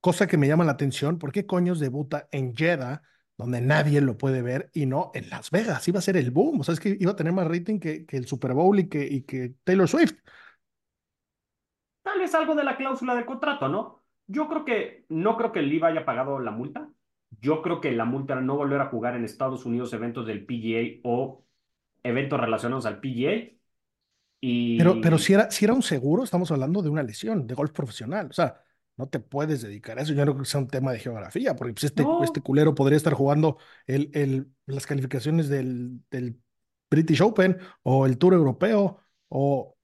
Cosa 0.01 0.27
que 0.27 0.37
me 0.37 0.47
llama 0.47 0.65
la 0.65 0.73
atención, 0.73 1.17
¿por 1.17 1.31
qué 1.31 1.45
coños 1.45 1.79
debuta 1.79 2.27
en 2.31 2.53
Jeddah, 2.53 3.01
donde 3.37 3.61
nadie 3.61 4.01
lo 4.01 4.17
puede 4.17 4.41
ver, 4.41 4.69
y 4.73 4.85
no 4.85 5.11
en 5.13 5.29
Las 5.29 5.49
Vegas? 5.49 5.87
Iba 5.87 5.99
a 5.99 6.01
ser 6.01 6.17
el 6.17 6.29
boom, 6.29 6.59
o 6.59 6.63
sea, 6.65 6.73
es 6.73 6.81
que 6.81 6.97
iba 6.99 7.13
a 7.13 7.15
tener 7.15 7.31
más 7.31 7.47
rating 7.47 7.79
que, 7.79 8.05
el 8.09 8.27
Super 8.27 8.53
Bowl 8.53 8.77
y 8.79 8.89
que, 8.89 9.55
Taylor 9.63 9.87
Swift. 9.87 10.15
Tal 12.01 12.19
vez 12.19 12.35
algo 12.35 12.53
de 12.53 12.65
la 12.65 12.75
cláusula 12.75 13.15
del 13.15 13.25
contrato, 13.25 13.69
¿no? 13.69 14.03
Yo 14.27 14.49
creo 14.49 14.65
que, 14.65 15.05
no 15.07 15.37
creo 15.37 15.53
que 15.53 15.61
Liv 15.61 15.85
haya 15.85 16.03
pagado 16.03 16.37
la 16.39 16.51
multa. 16.51 16.89
Yo 17.39 17.61
creo 17.61 17.79
que 17.79 17.93
la 17.93 18.03
multa 18.03 18.33
era 18.33 18.41
no 18.41 18.57
volver 18.57 18.81
a 18.81 18.89
jugar 18.89 19.15
en 19.15 19.23
Estados 19.23 19.65
Unidos 19.65 19.93
eventos 19.93 20.27
del 20.27 20.45
PGA 20.45 20.99
o 21.03 21.45
eventos 22.03 22.39
relacionados 22.39 22.85
al 22.85 22.99
PGA. 22.99 23.53
Y 24.45 24.77
Pero, 24.77 24.99
pero 24.99 25.17
si 25.17 25.31
era, 25.33 25.49
si 25.49 25.63
era 25.63 25.73
un 25.73 25.81
seguro, 25.81 26.21
estamos 26.21 26.51
hablando 26.51 26.81
de 26.81 26.89
una 26.89 27.01
lesión 27.01 27.47
de 27.47 27.53
golf 27.55 27.71
profesional, 27.71 28.27
o 28.29 28.33
sea, 28.33 28.61
no 28.97 29.07
te 29.07 29.19
puedes 29.21 29.61
dedicar 29.61 29.97
a 29.97 30.01
eso. 30.01 30.11
Yo 30.11 30.25
no 30.25 30.33
creo 30.33 30.43
que 30.43 30.49
sea 30.49 30.59
un 30.59 30.67
tema 30.67 30.91
de 30.91 30.99
geografía, 30.99 31.55
porque 31.55 31.71
pues, 31.73 31.85
este, 31.85 32.03
No. 32.03 32.21
este 32.25 32.41
culero 32.41 32.75
podría 32.75 32.97
estar 32.97 33.13
jugando 33.13 33.57
el, 33.87 34.11
el, 34.13 34.47
las 34.65 34.85
calificaciones 34.85 35.47
del, 35.47 36.01
del 36.11 36.35
British 36.91 37.21
Open 37.21 37.57
o 37.83 38.05
el 38.05 38.17
Tour 38.17 38.33
Europeo 38.33 38.99
o 39.29 39.77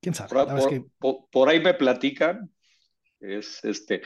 quién 0.00 0.14
sabe. 0.14 0.28
Por, 0.28 0.38
verdad 0.38 0.58
es 0.58 0.64
por- 0.64 0.72
que 0.72 0.84
por- 1.00 1.28
por 1.30 1.48
ahí 1.48 1.58
me 1.60 1.74
platican 1.74 2.50
es 3.18 3.64
este, 3.64 4.02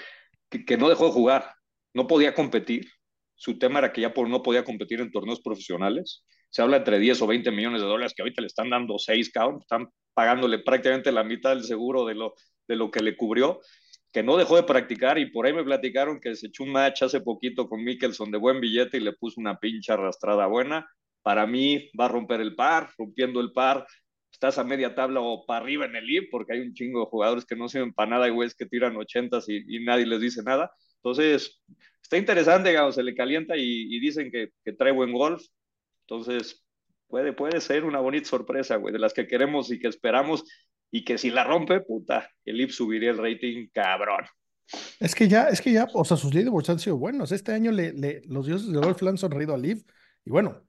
que, 0.49 0.65
que 0.65 0.79
no 0.79 0.89
dejó 0.89 1.05
de 1.09 1.13
jugar, 1.13 1.53
no 1.93 2.07
podía 2.07 2.33
competir. 2.35 2.87
Su 3.35 3.59
tema 3.59 3.81
era 3.81 3.93
que 3.93 4.01
ya 4.01 4.15
por, 4.15 4.27
no 4.31 4.43
podía 4.43 4.65
competir 4.65 5.03
en 5.03 5.11
torneos 5.13 5.43
profesionales. 5.43 6.25
Se 6.57 6.63
habla 6.63 6.79
entre 6.79 6.99
10 6.99 7.21
o 7.21 7.27
20 7.27 7.51
millones 7.51 7.83
de 7.83 7.87
dólares 7.87 8.15
que 8.17 8.23
ahorita 8.23 8.41
le 8.41 8.47
están 8.47 8.71
dando 8.71 8.99
6, 8.99 9.31
cabrón, 9.31 9.59
están 9.61 9.91
pagándole 10.15 10.59
prácticamente 10.61 11.13
la 11.13 11.23
mitad 11.23 11.51
del 11.51 11.65
seguro 11.65 12.07
de 12.07 12.15
lo, 12.15 12.33
de 12.67 12.77
lo 12.77 12.91
que 12.91 13.01
le 13.01 13.15
cubrió, 13.15 13.61
que 14.11 14.23
no 14.23 14.39
dejó 14.39 14.57
de 14.57 14.63
practicar 14.63 15.19
y 15.19 15.27
por 15.27 15.45
ahí 15.45 15.53
me 15.53 15.65
platicaron 15.65 16.19
que 16.19 16.35
se 16.35 16.47
echó 16.47 16.63
un 16.63 16.73
match 16.73 17.03
hace 17.03 17.21
poquito 17.21 17.69
con 17.69 17.85
Mickelson 17.85 18.31
de 18.31 18.39
buen 18.39 18.59
billete 18.59 18.97
y 18.97 19.01
le 19.01 19.13
puso 19.13 19.39
una 19.39 19.59
pincha 19.59 19.93
arrastrada 19.93 20.47
buena. 20.47 20.89
Para 21.21 21.47
mí 21.47 21.91
va 22.01 22.07
a 22.07 22.09
romper 22.09 22.41
el 22.41 22.55
par, 22.55 22.89
rompiendo 22.97 23.43
el 23.43 23.53
par, 23.53 23.87
estás 24.33 24.57
a 24.57 24.65
media 24.65 24.95
tabla 24.95 25.21
o 25.21 25.45
para 25.45 25.61
arriba 25.63 25.85
en 25.85 25.95
el 25.95 26.09
IB, 26.09 26.29
porque 26.31 26.55
hay 26.55 26.61
un 26.61 26.73
chingo 26.73 27.01
de 27.01 27.11
jugadores 27.11 27.45
que 27.45 27.55
no 27.55 27.69
sirven 27.69 27.93
para 27.93 28.13
nada 28.13 28.29
y 28.29 28.31
güeyes 28.31 28.55
que 28.55 28.65
tiran 28.65 28.97
ochentas 28.97 29.47
y, 29.51 29.63
y 29.69 29.85
nadie 29.85 30.07
les 30.07 30.23
dice 30.23 30.43
nada. 30.43 30.71
Entonces, 31.03 31.63
está 32.03 32.17
interesante, 32.17 32.71
digamos, 32.71 32.95
se 32.95 33.03
le 33.03 33.15
calienta 33.15 33.59
y, 33.59 33.95
y 33.95 34.01
dicen 34.01 34.31
que, 34.31 34.53
que, 34.65 34.73
trae 34.73 34.93
buen 34.93 35.13
golf. 35.13 35.43
Entonces, 36.09 36.65
puede, 37.09 37.33
puede 37.33 37.61
ser 37.61 37.85
una 37.85 38.01
bonita 38.01 38.29
sorpresa, 38.29 38.77
güey, 38.77 38.93
de 38.93 38.99
las 38.99 39.13
que 39.13 39.27
queremos 39.27 39.71
y 39.71 39.79
que 39.79 39.89
esperamos. 39.89 40.45
Y 40.91 41.05
que 41.05 41.19
si 41.19 41.31
la 41.31 41.45
rompe, 41.45 41.81
puta, 41.81 42.31
el 42.45 42.61
IB 42.61 42.71
subiría 42.71 43.11
el 43.11 43.19
rating 43.19 43.69
cabrón. 43.73 44.25
Es 45.01 45.15
que 45.15 45.29
ya, 45.29 45.49
es 45.49 45.61
que 45.61 45.73
ya, 45.73 45.87
o 45.93 46.05
sea, 46.05 46.17
sus 46.17 46.33
leaderboards 46.33 46.71
han 46.71 46.79
sido 46.79 46.97
buenos. 46.97 47.33
Este 47.33 47.53
año 47.53 47.73
le, 47.73 47.93
le, 47.93 48.23
los 48.27 48.47
dioses 48.47 48.73
golf 48.73 49.03
le 49.03 49.11
han 49.11 49.19
sonreído 49.19 49.55
a 49.55 49.59
Liv 49.59 49.85
y 50.25 50.31
bueno, 50.31 50.65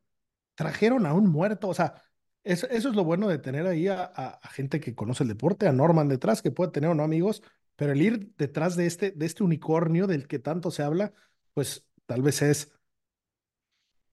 trajeron 0.56 1.06
a 1.06 1.14
un 1.14 1.28
muerto, 1.28 1.68
o 1.68 1.74
sea, 1.74 2.02
eso, 2.44 2.68
eso 2.70 2.90
es 2.90 2.96
lo 2.96 3.04
bueno 3.04 3.28
de 3.28 3.40
tener 3.40 3.66
ahí 3.68 3.88
a, 3.88 4.04
a, 4.04 4.40
a, 4.42 4.50
gente 4.50 4.80
que 4.80 4.96
conoce 4.96 5.24
el 5.24 5.30
deporte, 5.30 5.68
a 5.68 5.74
Norman 5.74 6.08
detrás, 6.08 6.42
que 6.42 6.52
puede 6.52 6.72
tener 6.72 6.90
o 6.90 6.96
no 6.96 7.04
amigos, 7.04 7.44
pero 7.76 7.92
el 7.92 8.02
ir 8.02 8.34
detrás 8.38 8.76
de 8.76 8.86
este, 8.86 9.12
de 9.12 9.26
este 9.26 9.44
unicornio 9.44 10.08
del 10.08 10.28
que 10.28 10.40
tanto 10.40 10.72
se 10.72 10.84
habla, 10.84 11.14
pues 11.54 11.88
tal 12.06 12.22
vez 12.22 12.42
es, 12.42 12.77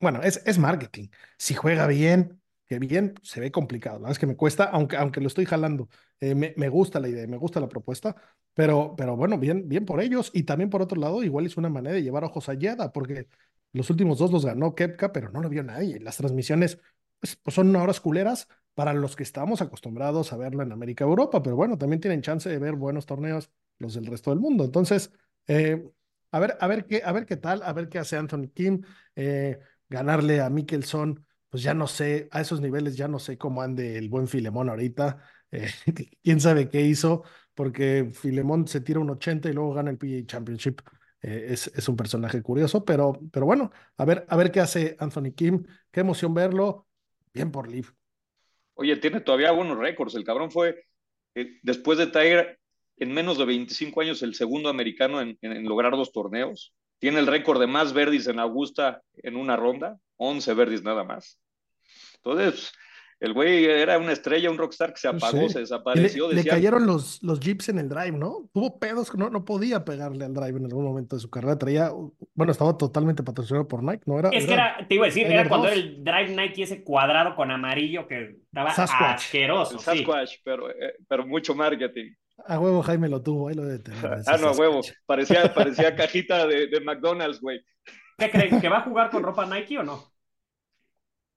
bueno, 0.04 0.22
es, 0.22 0.42
es 0.46 0.58
marketing. 0.58 1.08
Si 1.38 1.54
juega 1.54 1.86
bien, 1.86 2.40
que 2.66 2.78
bien, 2.78 3.14
se 3.22 3.40
ve 3.40 3.50
complicado. 3.50 3.96
La 3.96 4.02
verdad 4.02 4.12
es 4.12 4.18
que 4.18 4.26
me 4.26 4.36
cuesta, 4.36 4.64
aunque, 4.64 4.96
aunque 4.96 5.20
lo 5.20 5.26
estoy 5.26 5.44
jalando. 5.46 5.88
Eh, 6.20 6.34
me, 6.34 6.54
me, 6.56 6.68
gusta 6.68 7.00
la 7.00 7.08
idea, 7.08 7.26
me 7.26 7.36
gusta 7.36 7.60
la 7.60 7.68
propuesta, 7.68 8.14
pero, 8.54 8.94
pero 8.96 9.16
bueno, 9.16 9.38
bien, 9.38 9.68
bien 9.68 9.84
por 9.84 10.00
ellos. 10.00 10.30
Y 10.32 10.44
también 10.44 10.70
por 10.70 10.82
otro 10.82 11.00
lado, 11.00 11.22
igual 11.24 11.46
es 11.46 11.56
una 11.56 11.68
manera 11.68 11.94
de 11.94 12.02
llevar 12.02 12.24
ojos 12.24 12.48
a 12.48 12.54
Yeda, 12.54 12.92
porque 12.92 13.28
los 13.72 13.90
últimos 13.90 14.18
dos 14.18 14.30
los 14.30 14.46
ganó 14.46 14.74
Kepka, 14.74 15.12
pero 15.12 15.30
no 15.30 15.40
lo 15.40 15.48
vio 15.48 15.62
nadie. 15.64 15.98
Las 16.00 16.16
transmisiones 16.16 16.78
pues, 17.20 17.36
pues 17.36 17.54
son 17.54 17.74
horas 17.76 18.00
culeras 18.00 18.48
para 18.74 18.92
los 18.92 19.16
que 19.16 19.22
estamos 19.22 19.62
acostumbrados 19.62 20.32
a 20.32 20.36
verlo 20.36 20.62
en 20.62 20.72
América 20.72 21.04
Europa, 21.04 21.42
pero 21.42 21.56
bueno, 21.56 21.78
también 21.78 22.00
tienen 22.00 22.22
chance 22.22 22.48
de 22.48 22.58
ver 22.58 22.74
buenos 22.74 23.06
torneos 23.06 23.50
los 23.78 23.94
del 23.94 24.06
resto 24.06 24.30
del 24.30 24.40
mundo. 24.40 24.64
Entonces, 24.64 25.12
eh, 25.46 25.90
a, 26.30 26.38
ver, 26.38 26.56
a, 26.60 26.66
ver 26.66 26.86
qué, 26.86 27.02
a 27.04 27.12
ver 27.12 27.26
qué 27.26 27.36
tal, 27.36 27.62
a 27.62 27.72
ver 27.72 27.88
qué 27.88 27.98
hace 27.98 28.16
Anthony 28.16 28.48
Kim, 28.52 28.82
eh, 29.16 29.58
ganarle 29.94 30.40
a 30.40 30.50
Mickelson, 30.50 31.24
pues 31.48 31.62
ya 31.62 31.74
no 31.74 31.86
sé, 31.86 32.28
a 32.32 32.40
esos 32.40 32.60
niveles 32.60 32.96
ya 32.96 33.08
no 33.08 33.18
sé 33.18 33.38
cómo 33.38 33.62
ande 33.62 33.96
el 33.96 34.08
buen 34.08 34.28
Filemón 34.28 34.68
ahorita, 34.68 35.24
eh, 35.52 35.70
quién 36.22 36.40
sabe 36.40 36.68
qué 36.68 36.82
hizo, 36.82 37.22
porque 37.54 38.10
Filemón 38.12 38.66
se 38.68 38.80
tira 38.80 39.00
un 39.00 39.10
80 39.10 39.48
y 39.48 39.52
luego 39.52 39.72
gana 39.74 39.90
el 39.90 39.98
PGA 39.98 40.26
Championship. 40.26 40.80
Eh, 41.22 41.46
es, 41.52 41.68
es, 41.68 41.88
un 41.88 41.96
personaje 41.96 42.42
curioso, 42.42 42.84
pero, 42.84 43.18
pero 43.32 43.46
bueno, 43.46 43.70
a 43.96 44.04
ver, 44.04 44.26
a 44.28 44.36
ver 44.36 44.52
qué 44.52 44.60
hace 44.60 44.94
Anthony 44.98 45.32
Kim, 45.34 45.64
qué 45.90 46.00
emoción 46.00 46.34
verlo, 46.34 46.86
bien 47.32 47.50
por 47.50 47.70
Liv. 47.70 47.94
Oye, 48.74 48.96
tiene 48.96 49.20
todavía 49.20 49.52
buenos 49.52 49.78
récords. 49.78 50.14
El 50.14 50.24
cabrón 50.24 50.50
fue, 50.50 50.84
eh, 51.34 51.58
después 51.62 51.98
de 51.98 52.08
Tiger, 52.08 52.58
en 52.96 53.12
menos 53.12 53.38
de 53.38 53.44
25 53.44 54.00
años, 54.00 54.22
el 54.22 54.34
segundo 54.34 54.68
americano 54.68 55.20
en, 55.20 55.38
lograr 55.64 55.92
dos 55.92 56.12
torneos. 56.12 56.74
Tiene 57.04 57.20
el 57.20 57.26
récord 57.26 57.60
de 57.60 57.66
más 57.66 57.92
verdis 57.92 58.28
en 58.28 58.38
Augusta 58.38 59.02
en 59.22 59.36
una 59.36 59.56
ronda, 59.56 59.98
11 60.16 60.54
verdis 60.54 60.82
nada 60.82 61.04
más. 61.04 61.38
Entonces, 62.14 62.72
el 63.20 63.34
güey 63.34 63.66
era 63.66 63.98
una 63.98 64.12
estrella, 64.12 64.50
un 64.50 64.56
rockstar 64.56 64.94
que 64.94 65.00
se 65.00 65.08
apagó, 65.08 65.42
sí. 65.42 65.50
se 65.50 65.58
desapareció. 65.58 66.28
Le, 66.28 66.36
decía, 66.36 66.52
le, 66.52 66.56
cayeron 66.56 66.86
los, 66.86 67.22
los 67.22 67.40
jeeps 67.40 67.68
en 67.68 67.78
el 67.78 67.90
drive, 67.90 68.12
¿no? 68.12 68.48
Tuvo 68.54 68.78
pedos, 68.78 69.14
no, 69.16 69.28
no 69.28 69.44
podía 69.44 69.84
pegarle 69.84 70.24
al 70.24 70.32
drive 70.32 70.56
en 70.58 70.64
algún 70.64 70.86
momento 70.86 71.16
de 71.16 71.20
su 71.20 71.28
carrera. 71.28 71.58
Traía, 71.58 71.90
bueno, 72.32 72.52
estaba 72.52 72.78
totalmente 72.78 73.22
patrocinado 73.22 73.68
por 73.68 73.82
Nike, 73.82 74.04
¿no? 74.06 74.18
Era, 74.18 74.30
es 74.30 74.44
era, 74.44 74.46
que 74.46 74.54
era, 74.54 74.88
te 74.88 74.94
iba 74.94 75.04
a 75.04 75.08
decir, 75.08 75.24
Tiger 75.24 75.40
era 75.40 75.48
cuando 75.50 75.68
2. 75.68 75.76
era 75.76 75.86
el 75.86 76.04
drive 76.04 76.36
Nike 76.36 76.62
ese 76.62 76.82
cuadrado 76.82 77.36
con 77.36 77.50
amarillo 77.50 78.08
que 78.08 78.36
estaba 78.46 78.70
Sasquatch. 78.70 79.16
asqueroso. 79.16 79.74
el 79.74 79.80
Sasquatch, 79.80 80.30
sí. 80.30 80.38
pero, 80.42 80.70
eh, 80.70 80.94
pero 81.06 81.26
mucho 81.26 81.54
marketing. 81.54 82.12
A 82.46 82.58
huevo 82.58 82.82
Jaime 82.82 83.08
lo 83.08 83.22
tuvo, 83.22 83.48
ahí 83.48 83.54
lo 83.54 83.64
debe 83.64 83.78
tener. 83.78 84.04
ah, 84.26 84.36
no, 84.38 84.48
a 84.48 84.52
huevo. 84.52 84.80
Parecía, 85.06 85.52
parecía 85.54 85.94
cajita 85.94 86.46
de, 86.46 86.66
de 86.66 86.80
McDonald's, 86.80 87.40
güey. 87.40 87.64
¿Qué 88.18 88.30
creen? 88.30 88.60
¿Que 88.60 88.68
va 88.68 88.78
a 88.78 88.82
jugar 88.82 89.10
con 89.10 89.22
ropa 89.22 89.46
Nike 89.46 89.78
o 89.78 89.82
no? 89.82 90.12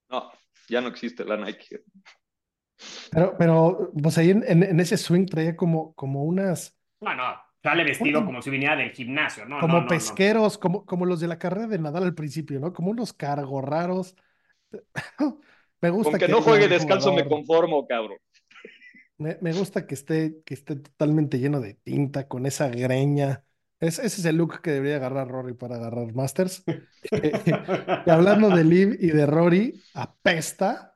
No, 0.10 0.32
ya 0.70 0.82
no 0.82 0.90
existe 0.90 1.26
la 1.26 1.38
Nike. 1.38 1.84
Pero, 3.12 3.36
pero 3.38 3.92
pues 4.02 4.18
ahí 4.18 4.30
en, 4.30 4.44
en, 4.48 4.64
en 4.64 4.80
ese 4.80 4.98
swing 4.98 5.26
traía 5.26 5.56
como, 5.56 5.94
como 5.94 6.24
unas. 6.24 6.78
No, 7.02 7.16
no, 7.16 7.36
sale 7.64 7.84
vestido 7.84 8.26
como 8.26 8.42
si 8.42 8.50
viniera 8.50 8.76
del 8.76 8.92
gimnasio, 8.92 9.46
¿no? 9.46 9.60
Como 9.60 9.76
no, 9.76 9.82
no, 9.82 9.88
pesqueros, 9.88 10.56
no. 10.56 10.60
Como, 10.60 10.86
como 10.86 11.06
los 11.06 11.20
de 11.20 11.28
la 11.28 11.40
carrera 11.40 11.68
de 11.68 11.80
Nadal 11.80 12.04
al 12.04 12.16
principio, 12.16 12.60
¿no? 12.60 12.74
Como 12.74 12.92
unos 12.92 13.14
cargos 13.14 13.64
raros. 13.64 14.16
me 15.82 15.90
gusta 15.90 16.12
Con 16.12 16.20
que, 16.20 16.26
que 16.28 16.32
no 16.32 16.42
juegue 16.42 16.68
descalzo 16.68 17.10
jugador, 17.10 17.26
me 17.26 17.30
conformo, 17.30 17.88
cabrón. 17.88 18.18
Me, 19.18 19.38
me, 19.42 19.54
gusta 19.54 19.88
que 19.88 19.96
esté, 19.96 20.42
que 20.46 20.54
esté 20.54 20.76
totalmente 20.76 21.40
lleno 21.40 21.60
de 21.60 21.74
tinta, 21.74 22.28
con 22.28 22.46
esa 22.46 22.70
greña. 22.70 23.44
Es, 23.80 24.00
ese 24.00 24.22
es 24.22 24.26
el 24.26 24.38
look 24.38 24.62
que 24.62 24.72
debería 24.72 24.98
agarrar 24.98 25.28
Rory 25.28 25.54
para 25.54 25.76
agarrar 25.76 26.14
Masters. 26.14 26.64
y 28.06 28.10
hablando 28.10 28.50
de 28.50 28.64
Liv 28.64 28.98
y 29.00 29.08
de 29.08 29.26
Rory, 29.26 29.82
apesta 29.94 30.96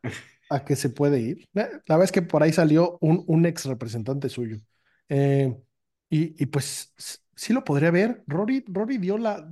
a 0.50 0.66
que 0.66 0.76
se 0.76 0.90
puede 0.90 1.20
ir. 1.20 1.48
La 1.54 1.68
verdad 1.88 2.04
es 2.04 2.12
que 2.12 2.22
por 2.22 2.44
ahí 2.44 2.54
salió 2.54 2.98
un, 3.02 3.24
un 3.28 3.46
ex 3.46 3.66
representante 3.66 4.30
suyo. 4.30 4.58
Eh, 5.10 5.56
y, 6.10 6.42
y, 6.44 6.46
pues 6.48 6.94
sí 7.36 7.54
lo 7.54 7.64
podría 7.64 7.92
ver. 7.92 8.24
Rory, 8.28 8.64
Rory 8.68 8.98
dio, 8.98 9.18
la, 9.18 9.50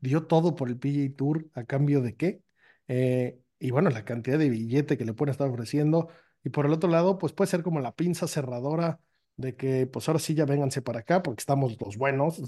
dio 0.00 0.26
todo 0.26 0.54
por 0.54 0.68
el 0.68 0.78
PGA 0.78 1.16
Tour 1.16 1.46
a 1.54 1.64
cambio 1.64 2.02
de 2.02 2.16
qué. 2.16 2.42
Eh, 2.88 3.38
y 3.58 3.70
bueno, 3.70 3.90
la 3.90 4.04
cantidad 4.04 4.38
de 4.38 4.50
billete 4.50 4.98
que 4.98 5.04
le 5.04 5.14
pueden 5.14 5.32
estar 5.32 5.48
ofreciendo. 5.48 6.08
Y 6.44 6.50
por 6.50 6.66
el 6.66 6.72
otro 6.72 6.90
lado, 6.90 7.18
pues 7.18 7.32
puede 7.32 7.50
ser 7.50 7.62
como 7.62 7.80
la 7.80 7.94
pinza 7.94 8.26
cerradora 8.26 9.00
de 9.36 9.56
que 9.56 9.86
pues 9.86 10.08
ahora 10.08 10.18
sí 10.20 10.34
ya 10.34 10.44
vénganse 10.44 10.82
para 10.82 11.00
acá 11.00 11.22
porque 11.22 11.40
estamos 11.40 11.76
los 11.80 11.96
buenos, 11.96 12.40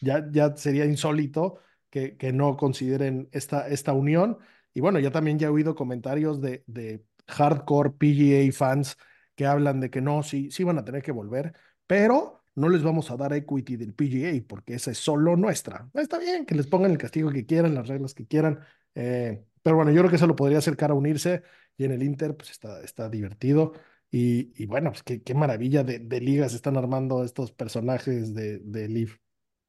ya, 0.00 0.26
ya 0.30 0.56
sería 0.56 0.84
insólito 0.84 1.58
que, 1.90 2.16
que 2.16 2.32
no 2.32 2.56
consideren 2.56 3.28
esta, 3.32 3.68
esta 3.68 3.92
unión. 3.92 4.38
Y 4.74 4.80
bueno, 4.80 4.98
ya 5.00 5.10
también 5.10 5.38
ya 5.38 5.48
he 5.48 5.50
oído 5.50 5.74
comentarios 5.74 6.40
de, 6.40 6.62
de 6.66 7.04
hardcore 7.26 7.90
PGA 7.90 8.52
fans 8.52 8.96
que 9.34 9.46
hablan 9.46 9.80
de 9.80 9.90
que 9.90 10.00
no, 10.00 10.22
sí, 10.22 10.50
sí 10.50 10.64
van 10.64 10.78
a 10.78 10.84
tener 10.84 11.02
que 11.02 11.12
volver, 11.12 11.54
pero 11.86 12.42
no 12.54 12.68
les 12.68 12.82
vamos 12.82 13.10
a 13.10 13.16
dar 13.16 13.32
equity 13.32 13.76
del 13.76 13.94
PGA 13.94 14.44
porque 14.46 14.74
esa 14.74 14.90
es 14.90 14.98
solo 14.98 15.36
nuestra. 15.36 15.88
Está 15.94 16.18
bien 16.18 16.44
que 16.44 16.54
les 16.54 16.66
pongan 16.66 16.90
el 16.90 16.98
castigo 16.98 17.30
que 17.30 17.46
quieran, 17.46 17.74
las 17.74 17.86
reglas 17.88 18.14
que 18.14 18.26
quieran, 18.26 18.60
eh, 18.94 19.44
pero 19.62 19.76
bueno, 19.76 19.92
yo 19.92 20.00
creo 20.00 20.10
que 20.10 20.16
eso 20.16 20.26
lo 20.26 20.36
podría 20.36 20.58
acercar 20.58 20.90
a 20.90 20.94
unirse 20.94 21.42
y 21.78 21.84
en 21.84 21.92
el 21.92 22.02
Inter 22.02 22.36
pues 22.36 22.50
está, 22.50 22.82
está 22.82 23.08
divertido. 23.08 23.72
Y, 24.10 24.52
y 24.62 24.66
bueno, 24.66 24.90
pues 24.90 25.02
qué, 25.02 25.22
qué 25.22 25.34
maravilla 25.34 25.84
de, 25.84 26.00
de, 26.00 26.20
ligas 26.20 26.54
están 26.54 26.76
armando 26.76 27.24
estos 27.24 27.52
personajes 27.52 28.34
de, 28.34 28.58
de 28.58 28.88
Leaf. 28.88 29.16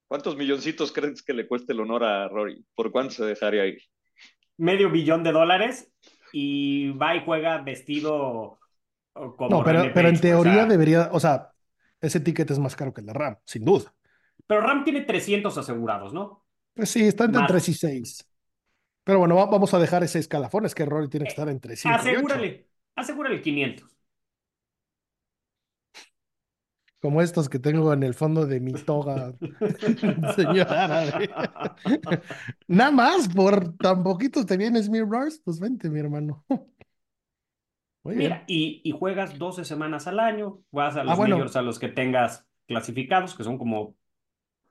¿Cuántos 0.07 0.35
milloncitos 0.35 0.91
crees 0.91 1.21
que 1.21 1.33
le 1.33 1.47
cueste 1.47 1.73
el 1.73 1.81
honor 1.81 2.03
a 2.03 2.27
Rory? 2.27 2.65
¿Por 2.73 2.91
cuánto 2.91 3.13
se 3.13 3.25
dejaría 3.25 3.67
ir? 3.67 3.81
Medio 4.57 4.89
billón 4.89 5.23
de 5.23 5.31
dólares 5.31 5.91
y 6.33 6.89
va 6.91 7.15
y 7.15 7.23
juega 7.23 7.61
vestido 7.61 8.59
como. 9.13 9.49
No, 9.49 9.63
pero, 9.63 9.91
pero 9.93 10.09
en 10.09 10.19
teoría 10.19 10.51
o 10.51 10.55
sea, 10.55 10.65
debería, 10.65 11.09
o 11.11 11.19
sea, 11.19 11.51
ese 12.01 12.19
ticket 12.21 12.49
es 12.49 12.59
más 12.59 12.75
caro 12.75 12.93
que 12.93 13.01
el 13.01 13.07
de 13.07 13.13
RAM, 13.13 13.37
sin 13.45 13.63
duda. 13.63 13.93
Pero 14.47 14.61
RAM 14.61 14.83
tiene 14.83 15.01
300 15.01 15.55
asegurados, 15.57 16.13
¿no? 16.13 16.45
Pues 16.73 16.89
sí, 16.89 17.03
está 17.03 17.25
entre 17.25 17.41
más. 17.41 17.51
3 17.51 17.69
y 17.69 17.73
6. 17.73 18.28
Pero 19.09 19.17
bueno, 19.17 19.33
vamos 19.33 19.73
a 19.73 19.79
dejar 19.79 20.03
ese 20.03 20.19
escalafón, 20.19 20.67
es 20.67 20.75
que 20.75 20.85
Rory 20.85 21.09
tiene 21.09 21.23
que 21.23 21.31
estar 21.31 21.49
entre 21.49 21.75
5 21.75 21.95
asegúrale, 21.95 22.45
y 22.45 22.51
8. 22.51 22.65
Asegúrale 22.95 23.41
500. 23.41 23.97
Como 27.01 27.23
estos 27.23 27.49
que 27.49 27.57
tengo 27.57 27.91
en 27.91 28.03
el 28.03 28.13
fondo 28.13 28.45
de 28.45 28.59
mi 28.59 28.73
toga, 28.73 29.33
señor 30.35 30.71
árabe. 30.71 31.27
Nada 32.67 32.91
más, 32.91 33.27
por 33.29 33.75
tan 33.77 34.03
poquito 34.03 34.45
te 34.45 34.57
vienes 34.57 34.89
Mirrors, 34.89 35.41
pues 35.43 35.59
vente, 35.59 35.89
mi 35.89 35.99
hermano. 36.01 36.45
Muy 38.03 38.15
Mira, 38.15 38.43
y, 38.45 38.81
y, 38.83 38.91
juegas 38.91 39.39
12 39.39 39.65
semanas 39.65 40.05
al 40.05 40.19
año, 40.19 40.61
vas 40.69 40.95
a 40.97 41.03
los 41.03 41.13
ah, 41.13 41.15
bueno. 41.15 41.43
a 41.51 41.61
los 41.63 41.79
que 41.79 41.87
tengas 41.87 42.45
clasificados, 42.67 43.33
que 43.33 43.43
son 43.43 43.57
como 43.57 43.95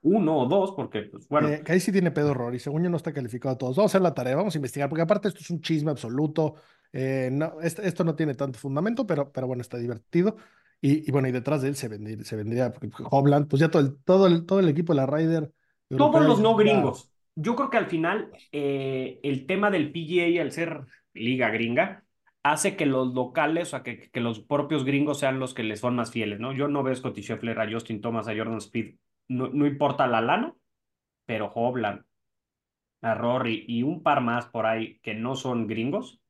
uno 0.02 0.38
o 0.38 0.46
dos, 0.46 0.72
porque, 0.72 1.02
pues, 1.02 1.28
bueno. 1.28 1.48
Eh, 1.48 1.62
que 1.64 1.72
ahí 1.72 1.80
sí 1.80 1.92
tiene 1.92 2.10
pedo 2.10 2.34
Rory, 2.34 2.58
según 2.58 2.84
yo 2.84 2.90
no 2.90 2.96
está 2.96 3.12
calificado 3.12 3.54
a 3.54 3.58
todos. 3.58 3.76
Vamos 3.76 3.90
a 3.90 3.92
hacer 3.92 4.02
la 4.02 4.14
tarea, 4.14 4.36
vamos 4.36 4.54
a 4.54 4.58
investigar, 4.58 4.88
porque 4.88 5.02
aparte 5.02 5.28
esto 5.28 5.40
es 5.40 5.50
un 5.50 5.60
chisme 5.60 5.90
absoluto. 5.90 6.54
Eh, 6.92 7.30
no, 7.32 7.60
esto 7.60 8.04
no 8.04 8.14
tiene 8.14 8.34
tanto 8.34 8.58
fundamento, 8.58 9.06
pero, 9.06 9.30
pero 9.32 9.46
bueno, 9.46 9.60
está 9.60 9.76
divertido. 9.76 10.36
Y, 10.80 11.08
y, 11.08 11.10
bueno, 11.10 11.28
y 11.28 11.32
detrás 11.32 11.62
de 11.62 11.68
él 11.68 11.76
se 11.76 11.88
vendría, 11.88 12.22
se 12.24 12.36
vendría 12.36 12.72
Hobland, 13.10 13.48
pues 13.48 13.60
ya 13.60 13.70
todo 13.70 13.82
el, 13.82 13.96
todo 14.04 14.26
el, 14.26 14.46
todo 14.46 14.60
el 14.60 14.68
equipo 14.68 14.92
de 14.92 14.96
la 14.96 15.06
Ryder. 15.06 15.52
Todos 15.88 16.24
los 16.24 16.40
no 16.40 16.54
gringos. 16.54 17.10
Yo 17.34 17.56
creo 17.56 17.70
que 17.70 17.76
al 17.76 17.86
final 17.86 18.30
eh, 18.52 19.20
el 19.22 19.46
tema 19.46 19.70
del 19.70 19.90
PGA, 19.90 20.40
al 20.40 20.52
ser 20.52 20.86
liga 21.14 21.50
gringa, 21.50 22.04
hace 22.42 22.76
que 22.76 22.86
los 22.86 23.14
locales, 23.14 23.68
o 23.68 23.70
sea, 23.70 23.82
que, 23.82 24.10
que, 24.10 24.20
los 24.20 24.40
propios 24.40 24.84
gringos 24.84 25.18
sean 25.18 25.38
los 25.38 25.54
que 25.54 25.62
les 25.62 25.80
son 25.80 25.96
más 25.96 26.10
fieles, 26.10 26.40
¿no? 26.40 26.52
Yo 26.52 26.68
no 26.68 26.82
veo 26.82 26.92
a 26.92 26.96
Scotty 26.96 27.22
Scheffler, 27.22 27.58
a 27.58 27.70
Justin 27.70 28.00
Thomas, 28.00 28.28
a 28.28 28.36
Jordan 28.36 28.58
Speed, 28.58 28.96
no, 29.28 29.48
no 29.48 29.66
importa 29.66 30.06
la 30.06 30.20
lana, 30.20 30.54
pero 31.26 31.50
Hobland, 31.54 32.02
a 33.02 33.14
Rory 33.14 33.64
y 33.68 33.82
un 33.82 34.02
par 34.02 34.20
más 34.20 34.46
por 34.46 34.66
ahí 34.66 34.98
que 35.00 35.14
no 35.14 35.34
son 35.34 35.66
gringos, 35.66 36.20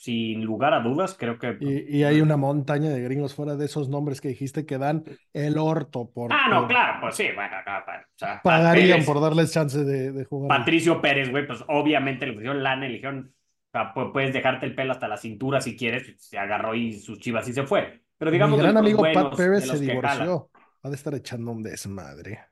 sin 0.00 0.42
lugar 0.44 0.72
a 0.72 0.80
dudas, 0.80 1.14
creo 1.18 1.38
que. 1.38 1.58
Y, 1.60 1.98
y, 1.98 2.04
hay 2.04 2.22
una 2.22 2.38
montaña 2.38 2.88
de 2.88 3.02
gringos 3.02 3.34
fuera 3.34 3.56
de 3.56 3.66
esos 3.66 3.90
nombres 3.90 4.22
que 4.22 4.28
dijiste 4.28 4.64
que 4.64 4.78
dan 4.78 5.04
el 5.34 5.58
orto 5.58 6.10
por. 6.10 6.32
Ah, 6.32 6.48
no, 6.48 6.66
claro, 6.66 7.00
pues 7.02 7.16
sí, 7.16 7.26
bueno, 7.34 7.56
no, 7.66 7.78
o 7.78 8.16
sea, 8.16 8.40
pagarían 8.42 8.88
Pérez, 8.92 9.06
por 9.06 9.20
darles 9.20 9.52
chance 9.52 9.84
de, 9.84 10.12
de 10.12 10.24
jugar. 10.24 10.58
Patricio 10.58 11.02
Pérez, 11.02 11.30
güey, 11.30 11.46
pues 11.46 11.62
obviamente 11.68 12.26
le 12.26 12.32
pusieron 12.32 12.62
lana, 12.62 12.86
le 12.86 12.94
dijeron, 12.94 13.34
o 13.72 13.78
sea, 13.78 13.92
puedes 13.92 14.32
dejarte 14.32 14.64
el 14.64 14.74
pelo 14.74 14.92
hasta 14.92 15.06
la 15.06 15.16
cintura 15.18 15.60
si 15.60 15.76
quieres, 15.76 16.14
se 16.18 16.38
agarró 16.38 16.74
y 16.74 16.94
sus 16.94 17.18
chivas 17.18 17.46
y 17.48 17.52
se 17.52 17.64
fue. 17.64 18.00
Pero 18.16 18.30
digamos. 18.30 18.58
Mi 18.58 18.62
gran 18.62 18.76
amigo 18.76 19.02
Pat 19.02 19.36
Pérez 19.36 19.66
se 19.66 19.78
divorció. 19.78 20.49
Ha 20.82 20.88
de 20.88 20.96
estar 20.96 21.14
echando 21.14 21.50
un 21.50 21.62
desmadre. 21.62 22.46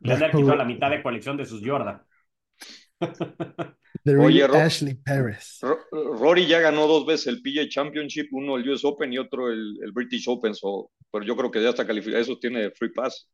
Le 0.00 0.14
ha 0.14 0.30
quitado 0.30 0.56
la 0.56 0.64
mitad 0.64 0.90
de 0.90 1.02
colección 1.02 1.36
de 1.36 1.44
sus 1.44 1.62
Jordan. 1.64 2.02
The 4.04 4.16
Oye, 4.16 4.44
Ashley 4.44 4.94
Paris. 4.94 5.60
Rory 5.90 6.46
ya 6.46 6.60
ganó 6.60 6.86
dos 6.86 7.06
veces 7.06 7.26
el 7.28 7.42
PGA 7.42 7.68
Championship, 7.68 8.28
uno 8.32 8.56
el 8.56 8.68
US 8.68 8.84
Open 8.84 9.12
y 9.12 9.18
otro 9.18 9.50
el, 9.50 9.78
el 9.82 9.92
British 9.92 10.28
Open, 10.28 10.54
so, 10.54 10.90
pero 11.10 11.24
yo 11.24 11.36
creo 11.36 11.50
que 11.50 11.62
ya 11.62 11.70
está 11.70 11.86
calificado, 11.86 12.22
eso 12.22 12.38
tiene 12.38 12.70
free 12.70 12.92
pass. 12.92 13.28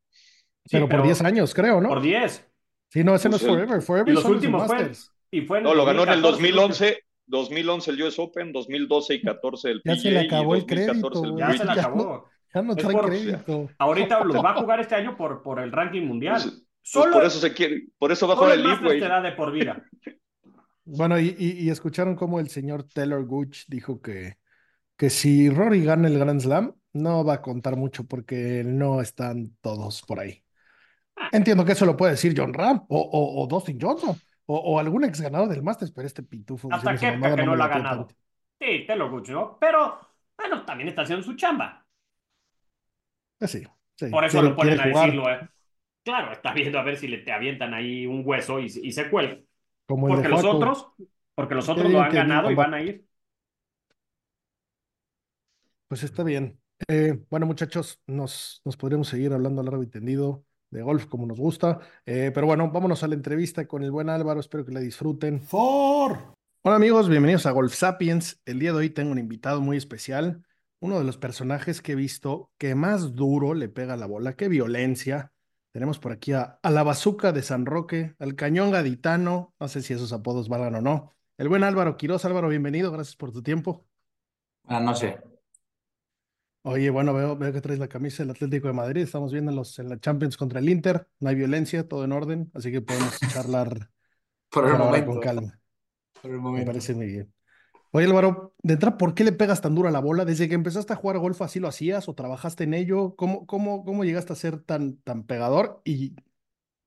Sí, 0.64 0.76
pero, 0.76 0.88
pero, 0.88 1.02
por 1.02 1.06
10 1.06 1.22
años, 1.22 1.54
creo, 1.54 1.80
¿no? 1.80 1.88
Por 1.88 2.02
10. 2.02 2.44
Sí, 2.88 3.04
no, 3.04 3.14
ese 3.14 3.28
pues 3.28 3.42
no 3.42 3.48
es 3.48 3.54
Forever, 3.54 3.82
Forever 3.82 4.12
y 4.12 4.14
los 4.14 4.24
últimos 4.24 4.66
fue, 4.66 4.92
y 5.30 5.40
fue 5.42 5.60
No, 5.60 5.74
lo 5.74 5.84
ganó 5.84 6.04
en 6.04 6.10
el 6.10 6.22
2011, 6.22 6.98
2011 7.26 7.90
el 7.90 8.02
US 8.02 8.18
Open, 8.18 8.52
2012 8.52 9.14
y 9.14 9.22
14 9.22 9.70
el 9.70 9.82
PGA. 9.82 9.94
Ya 9.94 10.00
se 10.00 10.10
le 10.10 10.20
acabó 10.20 10.54
el 10.54 10.66
crédito. 10.66 11.24
El 11.24 11.36
ya 11.36 11.56
se 11.56 11.64
le 11.64 11.72
acabó. 11.72 12.28
Ya 12.56 12.62
no, 12.62 12.74
trae 12.74 12.92
por, 12.94 13.06
crédito. 13.06 13.68
Ahorita 13.76 14.24
los 14.24 14.42
va 14.42 14.52
a 14.52 14.54
jugar 14.54 14.80
este 14.80 14.94
año 14.94 15.14
por, 15.14 15.42
por 15.42 15.60
el 15.60 15.70
ranking 15.70 16.06
mundial. 16.06 16.40
Pues, 16.42 16.66
Solo, 16.80 17.12
por 17.12 17.24
eso 17.26 17.38
se 17.38 17.52
quiere, 17.52 17.88
por 17.98 18.10
eso 18.12 18.26
va 18.26 18.32
a 18.32 18.36
jugar 18.38 18.52
el 18.54 18.62
League, 18.62 18.82
güey. 18.82 18.98
te 18.98 19.08
da 19.08 19.20
de 19.20 19.32
por 19.32 19.52
vida. 19.52 19.84
Bueno, 20.88 21.18
y, 21.18 21.34
y, 21.36 21.64
y, 21.64 21.70
escucharon 21.70 22.14
cómo 22.14 22.38
el 22.38 22.48
señor 22.48 22.84
Taylor 22.84 23.26
Gooch 23.26 23.64
dijo 23.66 24.00
que, 24.00 24.38
que 24.96 25.10
si 25.10 25.50
Rory 25.50 25.82
gana 25.82 26.06
el 26.06 26.16
Grand 26.16 26.40
Slam, 26.40 26.76
no 26.92 27.24
va 27.24 27.34
a 27.34 27.42
contar 27.42 27.74
mucho 27.74 28.04
porque 28.04 28.62
no 28.64 29.00
están 29.00 29.56
todos 29.60 30.02
por 30.02 30.20
ahí. 30.20 30.44
Entiendo 31.32 31.64
que 31.64 31.72
eso 31.72 31.86
lo 31.86 31.96
puede 31.96 32.12
decir 32.12 32.34
John 32.36 32.54
Ram 32.54 32.84
o, 32.88 33.00
o, 33.00 33.42
o 33.42 33.46
Dustin 33.48 33.80
Johnson 33.80 34.16
o, 34.46 34.56
o, 34.56 34.78
algún 34.78 35.02
ex 35.02 35.20
ganador 35.20 35.48
del 35.48 35.64
Masters, 35.64 35.90
pero 35.90 36.06
este 36.06 36.22
pitufo. 36.22 36.68
Hasta 36.70 36.92
que, 36.92 37.00
que 37.00 37.16
no, 37.16 37.36
no 37.36 37.56
lo 37.56 37.64
ha 37.64 37.68
ganado. 37.68 38.06
Tanto. 38.06 38.14
Sí, 38.60 38.84
Taylor 38.86 39.10
Gooch, 39.10 39.30
¿no? 39.30 39.58
Pero, 39.58 39.98
bueno, 40.38 40.64
también 40.64 40.88
está 40.88 41.02
haciendo 41.02 41.24
su 41.24 41.34
chamba. 41.34 41.85
Pues 43.38 43.50
sí, 43.50 43.62
sí. 43.96 44.06
Por 44.06 44.24
eso 44.24 44.42
lo 44.42 44.56
ponen 44.56 44.80
a 44.80 44.86
decirlo, 44.86 45.30
¿eh? 45.30 45.48
Claro, 46.02 46.32
está 46.32 46.52
viendo 46.52 46.78
a 46.78 46.82
ver 46.82 46.96
si 46.96 47.08
le 47.08 47.18
te 47.18 47.32
avientan 47.32 47.74
ahí 47.74 48.06
un 48.06 48.22
hueso 48.24 48.60
y, 48.60 48.66
y 48.66 48.92
se 48.92 49.10
cuelga. 49.10 49.38
Como 49.86 50.08
porque 50.08 50.28
los 50.28 50.44
otros, 50.44 50.88
porque 51.34 51.54
los 51.54 51.68
otros 51.68 51.90
lo 51.90 52.00
han 52.00 52.12
ganado 52.12 52.50
y 52.50 52.54
van 52.54 52.74
a 52.74 52.82
ir. 52.82 53.04
Pues 55.88 56.02
está 56.02 56.22
bien. 56.22 56.60
Eh, 56.88 57.18
bueno, 57.30 57.46
muchachos, 57.46 58.00
nos, 58.06 58.60
nos 58.64 58.76
podríamos 58.76 59.08
seguir 59.08 59.32
hablando 59.32 59.62
largo 59.62 59.82
y 59.82 59.86
tendido 59.86 60.44
de 60.70 60.82
golf 60.82 61.06
como 61.06 61.26
nos 61.26 61.38
gusta. 61.38 61.80
Eh, 62.04 62.30
pero 62.34 62.46
bueno, 62.46 62.70
vámonos 62.70 63.02
a 63.02 63.08
la 63.08 63.14
entrevista 63.14 63.66
con 63.66 63.82
el 63.82 63.90
buen 63.90 64.08
Álvaro. 64.08 64.40
Espero 64.40 64.64
que 64.64 64.72
la 64.72 64.80
disfruten. 64.80 65.40
For. 65.40 66.34
Hola 66.62 66.76
amigos, 66.76 67.08
bienvenidos 67.08 67.46
a 67.46 67.52
Golf 67.52 67.74
Sapiens. 67.74 68.40
El 68.44 68.58
día 68.58 68.72
de 68.72 68.78
hoy 68.78 68.90
tengo 68.90 69.12
un 69.12 69.18
invitado 69.18 69.60
muy 69.60 69.76
especial. 69.76 70.42
Uno 70.80 70.98
de 70.98 71.04
los 71.04 71.18
personajes 71.18 71.80
que 71.80 71.92
he 71.92 71.96
visto 71.96 72.50
que 72.58 72.74
más 72.74 73.14
duro 73.14 73.54
le 73.54 73.68
pega 73.68 73.96
la 73.96 74.06
bola, 74.06 74.36
qué 74.36 74.48
violencia, 74.48 75.32
tenemos 75.72 75.98
por 75.98 76.12
aquí 76.12 76.32
a, 76.32 76.58
a, 76.62 76.70
la 76.70 76.82
bazuca 76.82 77.32
de 77.32 77.42
San 77.42 77.66
Roque, 77.66 78.14
al 78.18 78.34
cañón 78.34 78.70
gaditano, 78.70 79.54
no 79.58 79.68
sé 79.68 79.82
si 79.82 79.94
esos 79.94 80.12
apodos 80.12 80.48
valgan 80.48 80.76
o 80.76 80.80
no. 80.80 81.16
El 81.38 81.48
buen 81.48 81.64
Álvaro 81.64 81.96
Quiroz, 81.96 82.24
Álvaro, 82.24 82.48
bienvenido, 82.48 82.90
gracias 82.90 83.16
por 83.16 83.32
tu 83.32 83.42
tiempo. 83.42 83.86
Ah, 84.64 84.80
no 84.80 84.94
sé. 84.94 85.18
Oye, 86.62 86.90
bueno, 86.90 87.14
veo, 87.14 87.36
veo 87.36 87.52
que 87.52 87.60
traes 87.60 87.78
la 87.78 87.88
camisa 87.88 88.22
del 88.22 88.30
Atlético 88.30 88.66
de 88.66 88.72
Madrid, 88.72 89.02
estamos 89.02 89.32
viendo 89.32 89.52
los, 89.52 89.78
en 89.78 89.88
la 89.88 90.00
Champions 90.00 90.36
contra 90.36 90.58
el 90.58 90.68
Inter, 90.68 91.06
no 91.20 91.28
hay 91.28 91.36
violencia, 91.36 91.86
todo 91.86 92.04
en 92.04 92.12
orden, 92.12 92.50
así 92.54 92.72
que 92.72 92.80
podemos 92.80 93.20
charlar 93.32 93.90
por 94.48 94.66
el 94.66 94.76
momento. 94.76 95.12
con 95.12 95.20
calma. 95.20 95.60
Por 96.20 96.30
el 96.30 96.38
momento. 96.38 96.66
Me 96.66 96.72
parece 96.72 96.94
muy 96.94 97.06
bien. 97.06 97.35
Oye, 97.92 98.06
Álvaro, 98.06 98.54
de 98.62 98.74
entrada, 98.74 98.98
¿por 98.98 99.14
qué 99.14 99.24
le 99.24 99.32
pegas 99.32 99.60
tan 99.60 99.74
duro 99.74 99.88
a 99.88 99.92
la 99.92 100.00
bola? 100.00 100.24
¿Desde 100.24 100.48
que 100.48 100.54
empezaste 100.54 100.92
a 100.92 100.96
jugar 100.96 101.18
golf 101.18 101.40
así 101.42 101.60
lo 101.60 101.68
hacías 101.68 102.08
o 102.08 102.14
trabajaste 102.14 102.64
en 102.64 102.74
ello? 102.74 103.16
¿Cómo, 103.16 103.46
cómo, 103.46 103.84
cómo 103.84 104.04
llegaste 104.04 104.32
a 104.32 104.36
ser 104.36 104.60
tan, 104.60 104.98
tan 104.98 105.24
pegador? 105.24 105.80
Y 105.84 106.16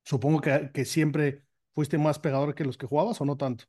supongo 0.03 0.41
que, 0.41 0.71
que 0.73 0.85
siempre 0.85 1.43
fuiste 1.73 1.97
más 1.97 2.19
pegador 2.19 2.53
que 2.55 2.65
los 2.65 2.77
que 2.77 2.87
jugabas 2.87 3.19
o 3.21 3.25
no 3.25 3.37
tanto. 3.37 3.65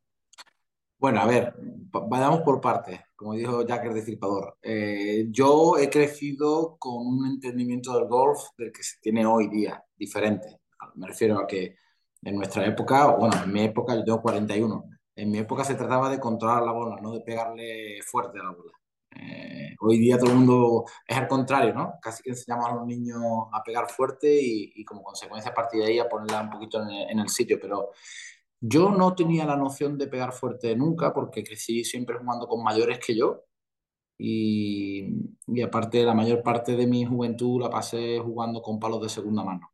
Bueno, 1.00 1.20
a 1.22 1.26
ver, 1.26 1.54
vayamos 1.58 2.42
por 2.42 2.60
partes, 2.60 3.00
como 3.16 3.32
dijo 3.32 3.64
Jack 3.66 3.86
el 3.86 3.94
Destripador. 3.94 4.58
Eh, 4.60 5.28
yo 5.30 5.78
he 5.78 5.88
crecido 5.88 6.76
con 6.78 7.06
un 7.06 7.26
entendimiento 7.26 7.94
del 7.94 8.06
golf 8.06 8.38
del 8.58 8.70
que 8.70 8.82
se 8.82 8.98
tiene 9.00 9.24
hoy 9.24 9.48
día, 9.48 9.82
diferente. 9.96 10.60
Me 10.96 11.06
refiero 11.06 11.38
a 11.38 11.46
que 11.46 11.76
en 12.22 12.36
nuestra 12.36 12.66
época, 12.66 13.16
bueno, 13.16 13.34
en 13.44 13.50
mi 13.50 13.62
época 13.62 13.94
yo 13.96 14.04
tengo 14.04 14.20
41, 14.20 14.84
en 15.20 15.30
mi 15.30 15.38
época 15.38 15.64
se 15.64 15.74
trataba 15.74 16.08
de 16.10 16.18
controlar 16.18 16.62
la 16.62 16.72
bola, 16.72 16.96
no 17.00 17.12
de 17.12 17.20
pegarle 17.20 18.00
fuerte 18.02 18.38
a 18.40 18.44
la 18.44 18.50
bola. 18.52 18.72
Eh, 19.14 19.74
hoy 19.80 19.98
día 19.98 20.18
todo 20.18 20.30
el 20.30 20.38
mundo 20.38 20.84
es 21.06 21.16
al 21.16 21.28
contrario, 21.28 21.74
¿no? 21.74 21.94
Casi 22.00 22.22
que 22.22 22.30
enseñamos 22.30 22.66
a 22.68 22.74
los 22.74 22.86
niños 22.86 23.22
a 23.52 23.62
pegar 23.62 23.88
fuerte 23.90 24.38
y, 24.42 24.84
como 24.84 25.02
consecuencia 25.02 25.50
a 25.50 25.54
partir 25.54 25.80
de 25.80 25.86
ahí 25.88 25.98
a 25.98 26.08
ponerla 26.08 26.42
un 26.42 26.50
poquito 26.50 26.82
en 26.82 27.18
el, 27.18 27.28
sitio, 27.28 27.58
pero 27.60 27.90
yo 28.60 28.90
no 28.90 29.14
tenía 29.14 29.44
la 29.46 29.56
noción 29.56 29.98
de 29.98 30.06
pegar 30.06 30.32
fuerte 30.32 30.74
nunca 30.76 31.12
porque 31.12 31.44
crecí 31.44 31.84
siempre 31.84 32.18
jugando 32.18 32.46
con 32.48 32.62
mayores 32.62 32.98
que 32.98 33.16
yo 33.16 33.44
y, 34.18 35.06
y 35.46 35.62
aparte 35.62 36.04
la 36.04 36.14
mayor 36.14 36.42
parte 36.42 36.76
de 36.76 36.86
mi 36.86 37.04
juventud 37.04 37.60
la 37.60 37.70
pasé 37.70 38.18
jugando 38.20 38.62
con 38.62 38.80
palos 38.80 39.02
de 39.02 39.08
segunda 39.08 39.44
mano, 39.44 39.72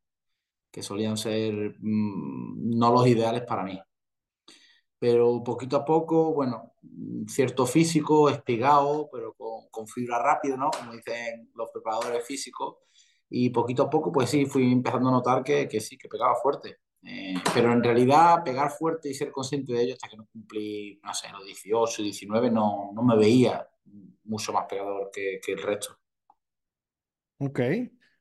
que 0.72 0.82
solían 0.82 1.16
ser 1.16 1.76
mmm, 1.80 2.78
no 2.78 2.92
los 2.92 3.06
ideales 3.06 3.42
para 3.42 3.64
mí. 3.64 3.80
Pero 5.06 5.40
poquito 5.44 5.76
a 5.76 5.84
poco, 5.84 6.34
bueno, 6.34 6.72
cierto 7.28 7.64
físico, 7.64 8.28
espigado, 8.28 9.08
pero 9.12 9.34
con, 9.34 9.68
con 9.70 9.86
fibra 9.86 10.20
rápida, 10.20 10.56
¿no? 10.56 10.68
Como 10.76 10.94
dicen 10.94 11.48
los 11.54 11.70
preparadores 11.70 12.26
físicos. 12.26 12.78
Y 13.30 13.50
poquito 13.50 13.84
a 13.84 13.88
poco, 13.88 14.10
pues 14.10 14.30
sí, 14.30 14.46
fui 14.46 14.72
empezando 14.72 15.08
a 15.08 15.12
notar 15.12 15.44
que, 15.44 15.68
que 15.68 15.78
sí, 15.78 15.96
que 15.96 16.08
pegaba 16.08 16.34
fuerte. 16.34 16.78
Eh, 17.04 17.34
pero 17.54 17.72
en 17.72 17.84
realidad 17.84 18.42
pegar 18.42 18.68
fuerte 18.68 19.08
y 19.08 19.14
ser 19.14 19.30
consciente 19.30 19.74
de 19.74 19.82
ello 19.82 19.92
hasta 19.94 20.08
que 20.08 20.16
no 20.16 20.26
cumplí, 20.26 20.98
no 21.04 21.14
sé, 21.14 21.28
los 21.30 21.44
18, 21.44 22.02
19, 22.02 22.50
no, 22.50 22.90
no 22.92 23.02
me 23.04 23.16
veía 23.16 23.64
mucho 24.24 24.52
más 24.52 24.64
pegador 24.64 25.12
que, 25.12 25.38
que 25.40 25.52
el 25.52 25.62
resto. 25.62 25.96
Ok. 27.38 27.60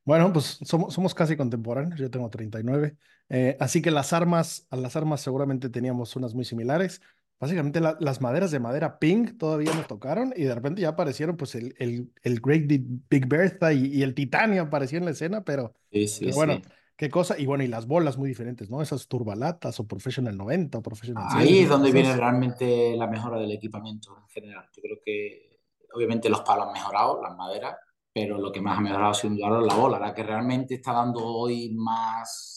Bueno, 0.04 0.32
pues 0.32 0.60
somos, 0.62 0.94
somos 0.94 1.16
casi 1.16 1.36
contemporáneos, 1.36 2.00
yo 2.00 2.12
tengo 2.12 2.30
39, 2.30 2.96
eh, 3.30 3.57
así 3.59 3.82
que 3.82 3.91
las 3.91 4.13
armas, 4.13 4.67
a 4.69 4.76
las 4.78 4.95
armas 4.95 5.21
seguramente 5.21 5.69
teníamos 5.69 6.15
unas 6.15 6.34
muy 6.34 6.45
similares. 6.45 7.01
Básicamente 7.39 7.82
la, 7.82 7.97
las 7.99 8.21
maderas 8.21 8.51
de 8.51 8.59
madera 8.59 8.97
pink 8.97 9.38
todavía 9.38 9.73
nos 9.73 9.88
tocaron 9.88 10.34
y 10.36 10.43
de 10.43 10.55
repente 10.55 10.82
ya 10.82 10.89
aparecieron 10.89 11.36
pues 11.36 11.55
el, 11.55 11.76
el, 11.80 12.11
el 12.23 12.39
Great 12.39 12.63
Big 12.67 13.28
Bertha 13.28 13.73
y, 13.73 13.88
y, 13.88 14.03
el 14.03 14.13
titanio 14.13 14.63
apareció 14.63 14.99
en 14.99 15.05
la 15.05 15.11
escena, 15.11 15.43
pero, 15.43 15.73
sí, 15.91 16.07
sí, 16.07 16.32
bueno, 16.32 16.55
sí. 16.55 16.61
qué 16.95 17.09
cosa. 17.09 17.38
Y 17.38 17.45
bueno, 17.45 17.63
y 17.63 17.67
las 17.67 17.88
bolas 17.88 18.17
muy 18.17 18.30
diferentes, 18.30 18.69
¿no? 18.69 18.82
Esas 18.82 19.07
turbalatas 19.07 19.80
o 19.82 19.88
Professional 19.88 20.38
90 20.38 20.78
o 20.78 20.82
Professional 20.82 21.26
100. 21.30 21.41
Ahí 21.41 21.59
es 21.59 21.69
donde 21.69 21.91
viene 21.91 22.15
realmente 22.15 22.95
la 22.95 23.07
mejora 23.07 23.38
del 23.38 23.51
equipamiento 23.51 24.15
en 24.17 24.28
general. 24.30 24.69
Yo 24.73 24.82
creo 24.82 24.97
que 25.03 25.59
obviamente 25.93 26.30
los 26.30 26.41
palos 26.41 26.67
han 26.67 26.73
mejorado, 26.73 27.21
las 27.21 27.36
maderas, 27.36 27.76
pero 28.13 28.38
lo 28.38 28.49
que 28.49 28.61
más 28.61 28.78
ha 28.78 28.82
mejorado 28.82 29.13
sin 29.13 29.36
duda 29.36 29.59
es 29.59 29.67
la 29.67 29.76
bola. 29.76 29.99
La 29.99 30.13
que 30.13 30.23
realmente 30.23 30.76
está 30.76 30.93
dando 30.93 31.19
hoy 31.21 31.73
más, 31.73 32.55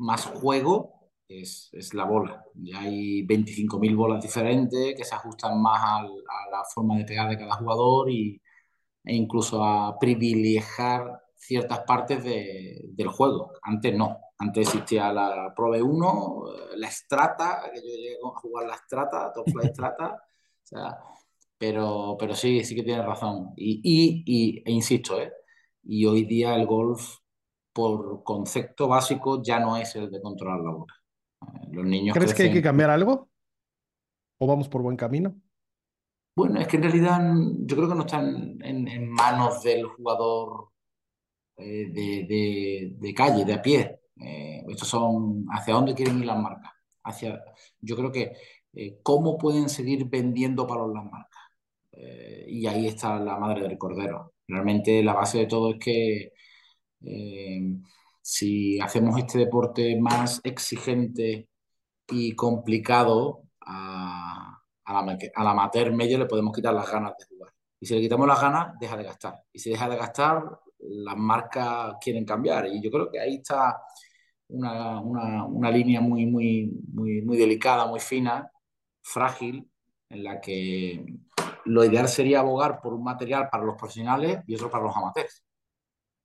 más 0.00 0.26
juego 0.26 1.10
es, 1.28 1.70
es 1.72 1.94
la 1.94 2.04
bola. 2.04 2.44
Ya 2.54 2.80
hay 2.80 3.24
25.000 3.26 3.96
bolas 3.96 4.22
diferentes 4.22 4.94
que 4.96 5.04
se 5.04 5.14
ajustan 5.14 5.60
más 5.60 5.80
al, 5.82 6.06
a 6.06 6.50
la 6.50 6.64
forma 6.64 6.96
de 6.98 7.04
pegar 7.04 7.28
de 7.28 7.38
cada 7.38 7.54
jugador 7.54 8.10
y, 8.10 8.40
e 9.04 9.14
incluso 9.14 9.64
a 9.64 9.98
privilegiar 9.98 11.22
ciertas 11.36 11.80
partes 11.80 12.24
de, 12.24 12.80
del 12.92 13.08
juego. 13.08 13.52
Antes 13.62 13.96
no. 13.96 14.18
Antes 14.38 14.68
existía 14.68 15.12
la 15.12 15.52
Pro 15.54 15.68
V1, 15.70 16.76
la 16.76 16.90
Strata, 16.90 17.62
que 17.72 17.80
yo 17.80 17.94
llegué 17.94 18.16
a 18.24 18.38
jugar 18.40 18.66
la 18.66 18.76
Strata, 18.76 19.32
Top 19.32 19.50
Flight 19.50 19.72
Strata. 19.74 20.14
o 20.14 20.66
sea, 20.66 20.98
pero, 21.58 22.16
pero 22.18 22.34
sí, 22.34 22.64
sí 22.64 22.74
que 22.74 22.82
tienes 22.82 23.04
razón. 23.04 23.52
Y, 23.56 23.80
y, 23.84 24.22
y 24.26 24.62
e 24.64 24.72
insisto, 24.72 25.20
¿eh? 25.20 25.32
y 25.84 26.06
hoy 26.06 26.24
día 26.24 26.54
el 26.56 26.66
golf, 26.66 27.18
por 27.72 28.22
concepto 28.24 28.88
básico, 28.88 29.42
ya 29.42 29.60
no 29.60 29.76
es 29.76 29.94
el 29.96 30.10
de 30.10 30.20
controlar 30.20 30.60
la 30.60 30.70
bola. 30.70 30.94
Los 31.70 31.84
niños 31.84 32.14
¿Crees 32.14 32.30
crecen... 32.30 32.46
que 32.46 32.50
hay 32.50 32.54
que 32.58 32.62
cambiar 32.62 32.90
algo? 32.90 33.28
¿O 34.38 34.46
vamos 34.46 34.68
por 34.68 34.82
buen 34.82 34.96
camino? 34.96 35.34
Bueno, 36.36 36.60
es 36.60 36.66
que 36.68 36.76
en 36.76 36.82
realidad 36.84 37.20
yo 37.60 37.76
creo 37.76 37.88
que 37.88 37.94
no 37.94 38.00
están 38.02 38.58
en, 38.62 38.88
en 38.88 39.10
manos 39.10 39.62
del 39.62 39.84
jugador 39.84 40.70
eh, 41.56 41.90
de, 41.92 42.26
de, 42.28 42.94
de, 42.98 43.14
calle, 43.14 43.44
de 43.44 43.52
a 43.54 43.60
pie. 43.60 44.00
Eh, 44.16 44.62
estos 44.68 44.88
son 44.88 45.46
hacia 45.50 45.74
dónde 45.74 45.94
quieren 45.94 46.18
ir 46.18 46.26
las 46.26 46.38
marcas. 46.38 46.72
Hacia, 47.04 47.42
yo 47.80 47.96
creo 47.96 48.12
que 48.12 48.32
eh, 48.72 49.00
cómo 49.02 49.36
pueden 49.36 49.68
seguir 49.68 50.06
vendiendo 50.08 50.66
para 50.66 50.86
las 50.86 51.04
marcas. 51.04 51.40
Eh, 51.92 52.46
y 52.48 52.66
ahí 52.66 52.86
está 52.86 53.18
la 53.18 53.36
madre 53.38 53.62
del 53.62 53.76
cordero. 53.76 54.34
Realmente 54.46 55.02
la 55.02 55.14
base 55.14 55.38
de 55.38 55.46
todo 55.46 55.72
es 55.72 55.78
que 55.78 56.32
eh, 57.04 57.60
si 58.20 58.80
hacemos 58.80 59.18
este 59.18 59.38
deporte 59.38 59.98
más 60.00 60.40
exigente 60.44 61.48
y 62.08 62.34
complicado 62.34 63.42
a, 63.60 64.58
la, 64.86 65.18
a 65.34 65.50
amateur 65.50 65.92
medio 65.92 66.18
le 66.18 66.26
podemos 66.26 66.54
quitar 66.54 66.74
las 66.74 66.90
ganas 66.90 67.14
de 67.18 67.24
jugar. 67.26 67.52
Y 67.80 67.86
si 67.86 67.94
le 67.94 68.00
quitamos 68.00 68.26
las 68.26 68.40
ganas, 68.40 68.78
deja 68.78 68.96
de 68.96 69.04
gastar. 69.04 69.42
Y 69.52 69.58
si 69.58 69.70
deja 69.70 69.88
de 69.88 69.96
gastar, 69.96 70.60
las 70.80 71.16
marcas 71.16 71.94
quieren 72.00 72.24
cambiar. 72.24 72.66
Y 72.66 72.80
yo 72.82 72.90
creo 72.90 73.10
que 73.10 73.20
ahí 73.20 73.36
está 73.36 73.80
una, 74.48 75.00
una, 75.00 75.44
una 75.46 75.70
línea 75.70 76.00
muy, 76.00 76.26
muy, 76.26 76.70
muy, 76.92 77.22
muy 77.22 77.36
delicada, 77.36 77.86
muy 77.86 78.00
fina, 78.00 78.50
frágil, 79.02 79.70
en 80.10 80.24
la 80.24 80.40
que 80.40 81.04
lo 81.64 81.84
ideal 81.84 82.08
sería 82.08 82.40
abogar 82.40 82.80
por 82.80 82.92
un 82.92 83.04
material 83.04 83.48
para 83.50 83.64
los 83.64 83.76
profesionales 83.76 84.40
y 84.46 84.54
otro 84.54 84.70
para 84.70 84.84
los 84.84 84.96
amateurs. 84.96 85.44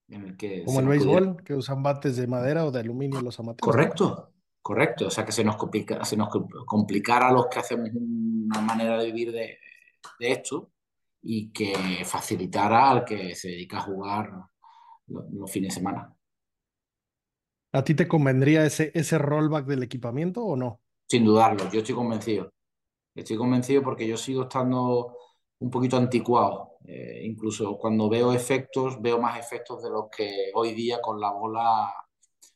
En 0.07 0.23
el 0.23 0.37
que 0.37 0.63
Como 0.63 0.79
el 0.79 0.87
béisbol, 0.87 1.23
pudiera... 1.23 1.43
que 1.43 1.53
usan 1.55 1.81
bates 1.81 2.15
de 2.15 2.27
madera 2.27 2.65
o 2.65 2.71
de 2.71 2.79
aluminio 2.79 3.21
los 3.21 3.39
amateurs. 3.39 3.65
Correcto, 3.65 4.33
correcto. 4.61 5.07
O 5.07 5.09
sea, 5.09 5.25
que 5.25 5.31
se 5.31 5.43
nos, 5.43 5.55
complica, 5.55 6.03
se 6.05 6.15
nos 6.15 6.29
complicara 6.65 7.29
a 7.29 7.31
los 7.31 7.47
que 7.47 7.59
hacemos 7.59 7.89
una 7.93 8.61
manera 8.61 8.97
de 8.99 9.05
vivir 9.07 9.31
de, 9.31 9.57
de 10.19 10.31
esto 10.31 10.71
y 11.23 11.51
que 11.51 12.03
facilitara 12.05 12.91
al 12.91 13.05
que 13.05 13.33
se 13.35 13.49
dedica 13.49 13.77
a 13.77 13.81
jugar 13.81 14.31
los, 15.07 15.25
los 15.33 15.51
fines 15.51 15.69
de 15.69 15.75
semana. 15.79 16.15
¿A 17.71 17.83
ti 17.83 17.93
te 17.93 18.07
convendría 18.07 18.65
ese, 18.65 18.91
ese 18.93 19.17
rollback 19.17 19.65
del 19.65 19.83
equipamiento 19.83 20.43
o 20.45 20.55
no? 20.55 20.81
Sin 21.09 21.25
dudarlo, 21.25 21.69
yo 21.71 21.79
estoy 21.79 21.95
convencido. 21.95 22.51
Estoy 23.15 23.37
convencido 23.37 23.81
porque 23.81 24.07
yo 24.07 24.17
sigo 24.17 24.43
estando 24.43 25.17
un 25.59 25.69
poquito 25.69 25.97
anticuado. 25.97 26.77
Eh, 26.87 27.21
incluso 27.23 27.77
cuando 27.77 28.09
veo 28.09 28.31
efectos, 28.31 29.01
veo 29.01 29.19
más 29.19 29.39
efectos 29.39 29.81
de 29.83 29.89
los 29.89 30.05
que 30.15 30.51
hoy 30.53 30.73
día 30.73 31.01
con 31.01 31.19
la 31.19 31.31
bola 31.31 31.93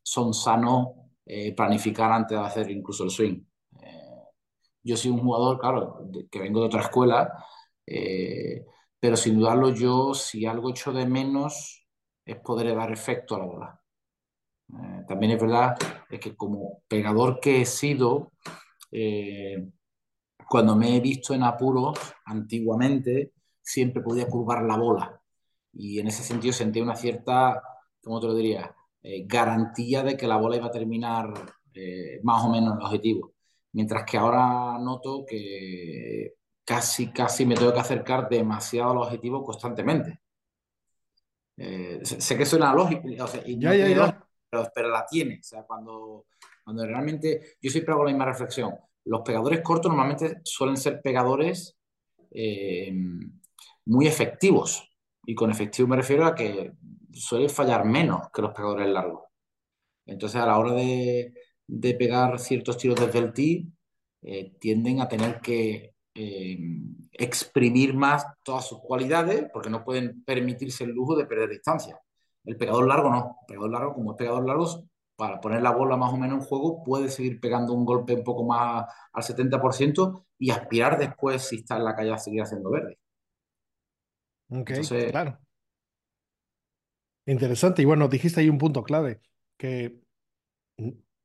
son 0.04 0.34
sanos 0.34 0.90
eh, 1.32 1.54
planificar 1.54 2.12
antes 2.12 2.36
de 2.40 2.44
hacer 2.44 2.72
incluso 2.72 3.04
el 3.04 3.12
swing. 3.12 3.40
Eh, 3.84 4.24
yo 4.82 4.98
soy 4.98 5.12
un 5.12 5.20
jugador, 5.20 5.60
claro, 5.60 6.10
que 6.32 6.40
vengo 6.40 6.62
de 6.62 6.66
otra 6.66 6.82
escuela, 6.82 7.46
eh, 7.86 8.66
pero 9.00 9.16
sin 9.16 9.38
dudarlo 9.38 9.70
yo, 9.70 10.16
si 10.16 10.48
algo 10.48 10.72
echo 10.72 10.92
de 10.92 11.06
menos, 11.06 11.88
es 12.26 12.38
poder 12.38 12.76
dar 12.76 12.92
efecto 12.92 13.36
a 13.36 13.40
la 13.40 13.46
bola. 13.46 13.82
También 15.08 15.34
es 15.34 15.42
verdad 15.42 15.76
es 16.10 16.20
que 16.20 16.36
como 16.36 16.82
pegador 16.88 17.40
que 17.40 17.62
he 17.62 17.66
sido, 17.66 18.32
cuando 20.50 20.76
me 20.76 20.98
he 20.98 21.00
visto 21.00 21.34
en 21.34 21.44
apuros 21.44 21.98
antiguamente, 22.26 23.34
siempre 23.62 24.02
podía 24.02 24.28
curvar 24.28 24.64
la 24.64 24.78
bola. 24.78 25.22
Y 25.74 26.00
en 26.00 26.08
ese 26.08 26.24
sentido 26.24 26.54
sentía 26.54 26.82
una 26.82 26.96
cierta, 26.96 27.62
¿cómo 28.02 28.20
te 28.20 28.28
lo 28.28 28.34
diría? 28.34 28.76
Eh, 29.04 29.26
garantía 29.28 30.04
de 30.04 30.18
que 30.18 30.28
la 30.28 30.38
bola 30.38 30.58
iba 30.58 30.66
a 30.66 30.72
terminar 30.72 31.32
eh, 31.74 32.20
más 32.24 32.44
o 32.44 32.50
menos 32.50 32.74
en 32.74 32.80
el 32.80 32.86
objetivo. 32.86 33.34
Mientras 33.74 34.04
que 34.04 34.18
ahora 34.18 34.80
noto 34.80 35.24
que 35.28 36.34
casi, 36.66 37.12
casi 37.12 37.46
me 37.46 37.56
tengo 37.56 37.72
que 37.72 37.80
acercar 37.80 38.28
demasiado 38.28 38.92
al 38.92 38.98
objetivo 38.98 39.44
constantemente. 39.44 40.20
Eh, 41.58 42.00
sé 42.04 42.38
que 42.38 42.46
suena 42.46 42.74
lógico, 42.74 43.08
o 43.22 43.28
sea, 43.28 43.44
y 43.46 43.60
ya, 43.60 43.70
no 43.70 43.76
ya, 43.76 43.88
ya. 43.88 43.96
Lógico, 43.98 44.28
pero, 44.50 44.72
pero, 44.74 44.90
la 44.90 45.06
tiene. 45.06 45.40
O 45.40 45.44
sea, 45.44 45.64
cuando, 45.64 46.26
cuando 46.64 46.86
realmente 46.86 47.58
yo 47.62 47.70
siempre 47.70 47.94
hago 47.94 48.06
la 48.06 48.12
misma 48.12 48.26
reflexión. 48.26 48.76
Los 49.06 49.22
pegadores 49.22 49.62
cortos 49.62 49.92
normalmente 49.92 50.42
suelen 50.44 50.78
ser 50.78 51.02
pegadores 51.02 51.78
eh, 52.32 52.94
muy 53.86 54.08
efectivos. 54.08 54.86
Y 55.26 55.36
con 55.36 55.52
efectivo 55.52 55.88
me 55.88 55.96
refiero 55.96 56.26
a 56.26 56.36
que 56.36 56.74
suelen 57.14 57.50
fallar 57.50 57.86
menos 57.86 58.30
que 58.34 58.42
los 58.42 58.54
pegadores 58.54 58.88
largos. 58.88 59.24
Entonces, 60.06 60.42
a 60.42 60.46
la 60.46 60.58
hora 60.58 60.74
de, 60.74 61.34
pegar 61.98 62.40
ciertos 62.40 62.78
tiros 62.78 63.00
desde 63.00 63.20
el 63.20 63.34
tee, 63.34 63.68
eh, 64.22 64.54
tienden 64.60 65.02
a 65.02 65.08
tener 65.08 65.40
que 65.40 65.94
eh, 66.16 66.58
exprimir 67.14 67.94
más 67.94 68.26
todas 68.44 68.68
sus 68.68 68.80
cualidades 68.80 69.46
porque 69.54 69.70
no 69.70 69.84
pueden 69.84 70.24
permitirse 70.24 70.84
el 70.84 70.92
lujo 70.92 71.16
de 71.16 71.26
perder 71.26 71.50
distancia. 71.50 72.00
El 72.44 72.58
pegador 72.58 72.88
largo 72.88 73.10
no. 73.10 73.38
El 73.42 73.48
pegador 73.48 73.72
largo, 73.72 73.94
como 73.94 74.12
es 74.12 74.18
pegador 74.18 74.46
largo, 74.46 74.84
para 75.20 75.42
poner 75.42 75.62
la 75.62 75.72
bola 75.74 75.98
más 75.98 76.14
o 76.14 76.18
menos 76.18 76.40
en 76.40 76.46
juego, 76.50 76.84
puede 76.84 77.10
seguir 77.10 77.42
pegando 77.42 77.74
un 77.74 77.86
golpe 77.86 78.16
un 78.16 78.24
poco 78.26 78.46
más 78.46 78.86
al 79.14 79.24
70% 79.24 80.26
y 80.40 80.52
aspirar 80.52 80.98
después, 81.00 81.44
si 81.44 81.58
está 81.58 81.78
en 81.78 81.86
la 81.86 81.96
calle, 81.96 82.14
a 82.14 82.18
seguir 82.18 82.42
haciendo 82.44 82.72
verde. 82.72 82.98
Ok, 84.50 84.72
Entonces, 84.72 85.12
claro. 85.12 85.40
Interesante. 87.26 87.82
Y 87.82 87.86
bueno, 87.86 88.08
dijiste 88.08 88.42
ahí 88.42 88.50
un 88.50 88.58
punto 88.58 88.84
clave, 88.84 89.22
que 89.58 90.00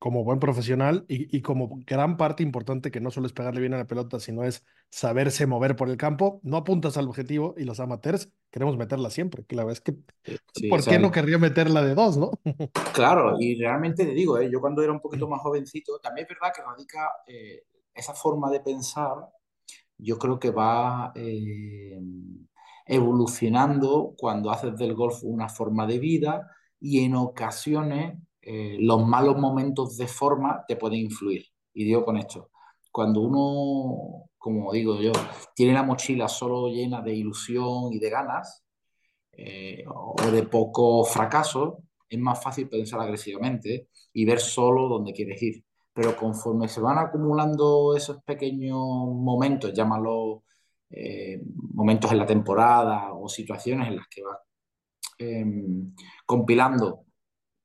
como 0.05 0.22
buen 0.22 0.38
profesional 0.38 1.07
y, 1.09 1.34
y, 1.34 1.40
como 1.40 1.80
gran 1.86 2.18
parte 2.18 2.42
importante 2.42 2.90
que 2.90 3.00
no 3.00 3.11
solo 3.11 3.26
es 3.26 3.32
pegarle 3.32 3.62
bien 3.62 3.72
a 3.72 3.78
la 3.78 3.86
pelota, 3.86 4.20
sino 4.20 4.44
es 4.44 4.62
saberse 4.90 5.46
mover 5.46 5.76
por 5.76 5.88
el 5.88 5.96
campo, 5.96 6.40
no 6.42 6.59
apuntas 6.59 6.98
al 6.98 7.09
objetivo 7.09 7.55
y 7.57 7.64
los 7.64 7.80
amateurs 7.80 8.30
queremos 8.50 8.76
meterla 8.76 9.09
siempre, 9.09 9.46
que 9.46 9.57
la 9.57 9.64
verdad 9.64 9.78
es 9.78 9.80
que, 9.80 10.36
sí, 10.52 10.68
¿por 10.68 10.82
sea, 10.82 10.92
qué 10.92 10.98
no 10.98 11.11
querría 11.11 11.38
meterla 11.38 11.80
de 11.80 11.94
dos, 11.94 12.18
no? 12.18 12.32
Claro, 12.92 13.36
y 13.40 13.59
realmente 13.59 14.05
te 14.05 14.12
digo, 14.12 14.36
¿eh? 14.36 14.50
yo 14.52 14.61
cuando 14.61 14.82
era 14.82 14.92
un 14.92 15.00
poquito 15.00 15.26
más 15.26 15.40
jovencito, 15.40 15.98
también 16.00 16.26
es 16.26 16.38
verdad 16.38 16.55
que 16.55 16.62
radica 16.62 17.11
eh, 17.26 17.62
esa 17.94 18.12
forma 18.12 18.50
de 18.50 18.61
pensar, 18.61 19.14
yo 19.96 20.18
creo 20.18 20.38
que 20.38 20.50
va... 20.50 21.12
Eh, 21.14 21.98
evolucionando 22.86 24.14
cuando 24.18 24.50
haces 24.50 24.76
del 24.76 24.92
golf 24.92 25.22
una 25.22 25.48
forma 25.48 25.86
de 25.86 25.98
vida 25.98 26.50
y 26.78 27.02
en 27.02 27.14
ocasiones 27.14 28.18
eh, 28.47 28.76
los 28.78 29.07
malos 29.07 29.38
momentos 29.38 29.97
de 29.97 30.07
forma 30.07 30.64
te 30.68 30.76
pueden 30.76 30.99
influir. 31.01 31.47
Y 31.72 31.84
digo 31.84 32.05
con 32.05 32.18
esto, 32.18 32.51
cuando 32.92 33.22
uno, 33.22 34.28
como 34.38 34.72
digo 34.72 35.01
yo, 35.01 35.12
tiene 35.55 35.72
la 35.72 35.82
mochila 35.82 36.28
solo 36.28 36.68
llena 36.68 37.01
de 37.03 37.14
ilusión 37.14 37.92
y 37.92 37.99
de 37.99 38.11
ganas, 38.11 38.62
eh, 39.32 39.84
o 39.88 40.14
de 40.30 40.42
poco 40.45 41.05
fracaso, 41.05 41.78
es 42.09 42.18
más 42.18 42.42
fácil 42.42 42.68
pensar 42.68 43.01
agresivamente 43.01 43.88
y 44.12 44.24
ver 44.24 44.40
solo 44.40 44.88
dónde 44.88 45.12
quieres 45.12 45.42
ir. 45.42 45.64
Pero 45.92 46.16
conforme 46.16 46.68
se 46.68 46.80
van 46.80 46.99
acumulando 46.99 47.97
esos 47.97 48.22
pequeños 48.24 48.78
momentos, 48.78 49.72
llámalo 49.72 50.45
eh, 50.90 51.40
momentos 51.72 52.12
en 52.12 52.18
la 52.18 52.26
temporada 52.26 53.12
o 53.14 53.28
situaciones 53.28 53.88
en 53.88 53.97
las 53.97 54.07
que 54.09 54.22
vas 54.22 54.38
em, 55.18 55.95
compilando 56.26 57.03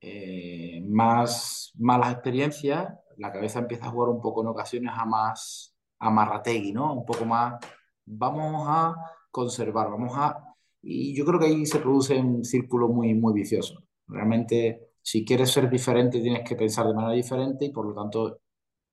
eh, 0.01 0.81
más 0.87 1.71
malas 1.77 2.13
experiencias, 2.13 2.87
la 3.17 3.31
cabeza 3.31 3.59
empieza 3.59 3.87
a 3.87 3.91
jugar 3.91 4.09
un 4.09 4.21
poco 4.21 4.41
en 4.41 4.47
ocasiones 4.47 4.91
a 4.95 5.05
más 5.05 5.75
amarrategui, 5.99 6.71
¿no? 6.71 6.93
Un 6.93 7.05
poco 7.05 7.25
más, 7.25 7.59
vamos 8.05 8.65
a 8.67 8.95
conservar, 9.29 9.89
vamos 9.89 10.13
a... 10.15 10.55
Y 10.81 11.13
yo 11.15 11.25
creo 11.25 11.39
que 11.39 11.47
ahí 11.47 11.65
se 11.65 11.79
produce 11.79 12.17
un 12.17 12.45
círculo 12.45 12.87
muy, 12.87 13.13
muy 13.13 13.33
vicioso. 13.33 13.83
Realmente, 14.07 14.93
si 15.01 15.25
quieres 15.25 15.51
ser 15.51 15.69
diferente, 15.69 16.21
tienes 16.21 16.47
que 16.47 16.55
pensar 16.55 16.87
de 16.87 16.93
manera 16.93 17.13
diferente 17.13 17.65
y 17.65 17.71
por 17.71 17.85
lo 17.85 17.93
tanto 17.93 18.39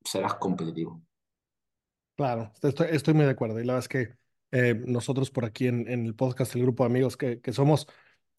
serás 0.05 0.35
competitivo. 0.35 1.01
Claro, 2.17 2.51
estoy, 2.63 3.15
muy 3.15 3.25
de 3.25 3.31
acuerdo. 3.31 3.61
Y 3.61 3.65
la 3.65 3.75
verdad 3.75 3.85
es 3.85 3.89
que 3.89 4.17
eh, 4.51 4.75
nosotros 4.87 5.31
por 5.31 5.45
aquí 5.45 5.69
en, 5.69 5.87
el 5.89 6.15
podcast, 6.17 6.57
el 6.57 6.63
grupo 6.63 6.83
de 6.83 6.91
amigos 6.91 7.17
que, 7.17 7.41
que 7.41 7.53
somos, 7.53 7.87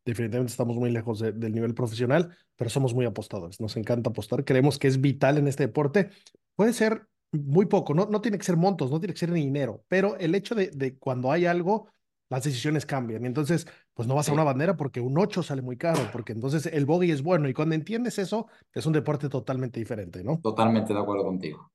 definitivamente 0.08 0.52
estamos 0.52 0.78
muy 0.78 0.90
lejos 0.90 1.20
del 1.20 1.54
nivel 1.54 1.74
profesional, 1.74 2.36
pero 2.56 2.70
somos 2.70 2.94
muy 2.94 3.06
apostadores. 3.06 3.60
Nos 3.60 3.76
encanta 3.76 4.10
apostar. 4.10 4.46
Creemos 4.46 4.80
que 4.80 4.88
es 4.88 5.02
vital 5.02 5.38
en 5.38 5.48
este 5.48 5.64
deporte. 5.68 6.10
Puede 6.56 6.72
ser 6.72 7.08
muy 7.34 7.66
poco, 7.66 7.94
no, 7.94 8.06
no 8.06 8.22
tiene 8.22 8.38
que 8.38 8.46
ser 8.46 8.56
montos, 8.56 8.90
no 8.90 9.02
tiene 9.02 9.14
que 9.14 9.20
ser 9.20 9.32
ni 9.32 9.42
dinero, 9.42 9.84
pero 9.90 10.16
el 10.18 10.34
hecho 10.34 10.56
de, 10.56 10.68
de 10.68 10.98
cuando 10.98 11.30
hay 11.30 11.46
algo, 11.46 11.90
las 12.30 12.42
decisiones 12.46 12.86
cambian. 12.86 13.24
Y 13.24 13.28
entonces, 13.28 13.68
pues 13.94 14.08
no 14.08 14.16
vas 14.16 14.30
a 14.30 14.34
una 14.34 14.46
bandera 14.46 14.78
porque 14.78 15.02
un 15.02 15.18
8 15.18 15.44
sale 15.44 15.62
muy 15.62 15.76
caro, 15.76 16.00
porque 16.14 16.32
entonces 16.32 16.66
el 16.68 16.86
bogey 16.86 17.12
es 17.12 17.22
bueno. 17.22 17.50
Y 17.50 17.54
cuando 17.54 17.76
entiendes 17.76 18.18
eso, 18.18 18.48
es 18.74 18.86
un 18.86 18.94
deporte 18.94 19.28
totalmente 19.28 19.78
diferente, 19.78 20.24
¿no? 20.24 20.40
Totalmente 20.42 20.94
de 20.94 21.00
acuerdo 21.00 21.26
contigo. 21.26 21.70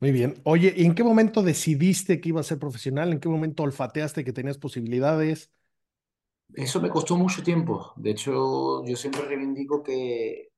Muy 0.00 0.12
bien. 0.12 0.34
Oye, 0.44 0.72
¿y 0.74 0.86
en 0.86 0.94
qué 0.94 1.04
momento 1.04 1.42
decidiste 1.42 2.18
que 2.18 2.30
iba 2.30 2.40
a 2.40 2.44
ser 2.44 2.58
profesional? 2.58 3.12
¿En 3.12 3.20
qué 3.20 3.28
momento 3.28 3.62
olfateaste 3.62 4.24
que 4.24 4.32
tenías 4.32 4.56
posibilidades? 4.56 5.50
Eso 6.54 6.80
me 6.80 6.90
costó 6.90 7.16
mucho 7.16 7.42
tiempo. 7.42 7.92
De 7.96 8.10
hecho, 8.10 8.84
yo 8.84 8.96
siempre 8.96 9.22
reivindico 9.22 9.82
que, 9.82 10.48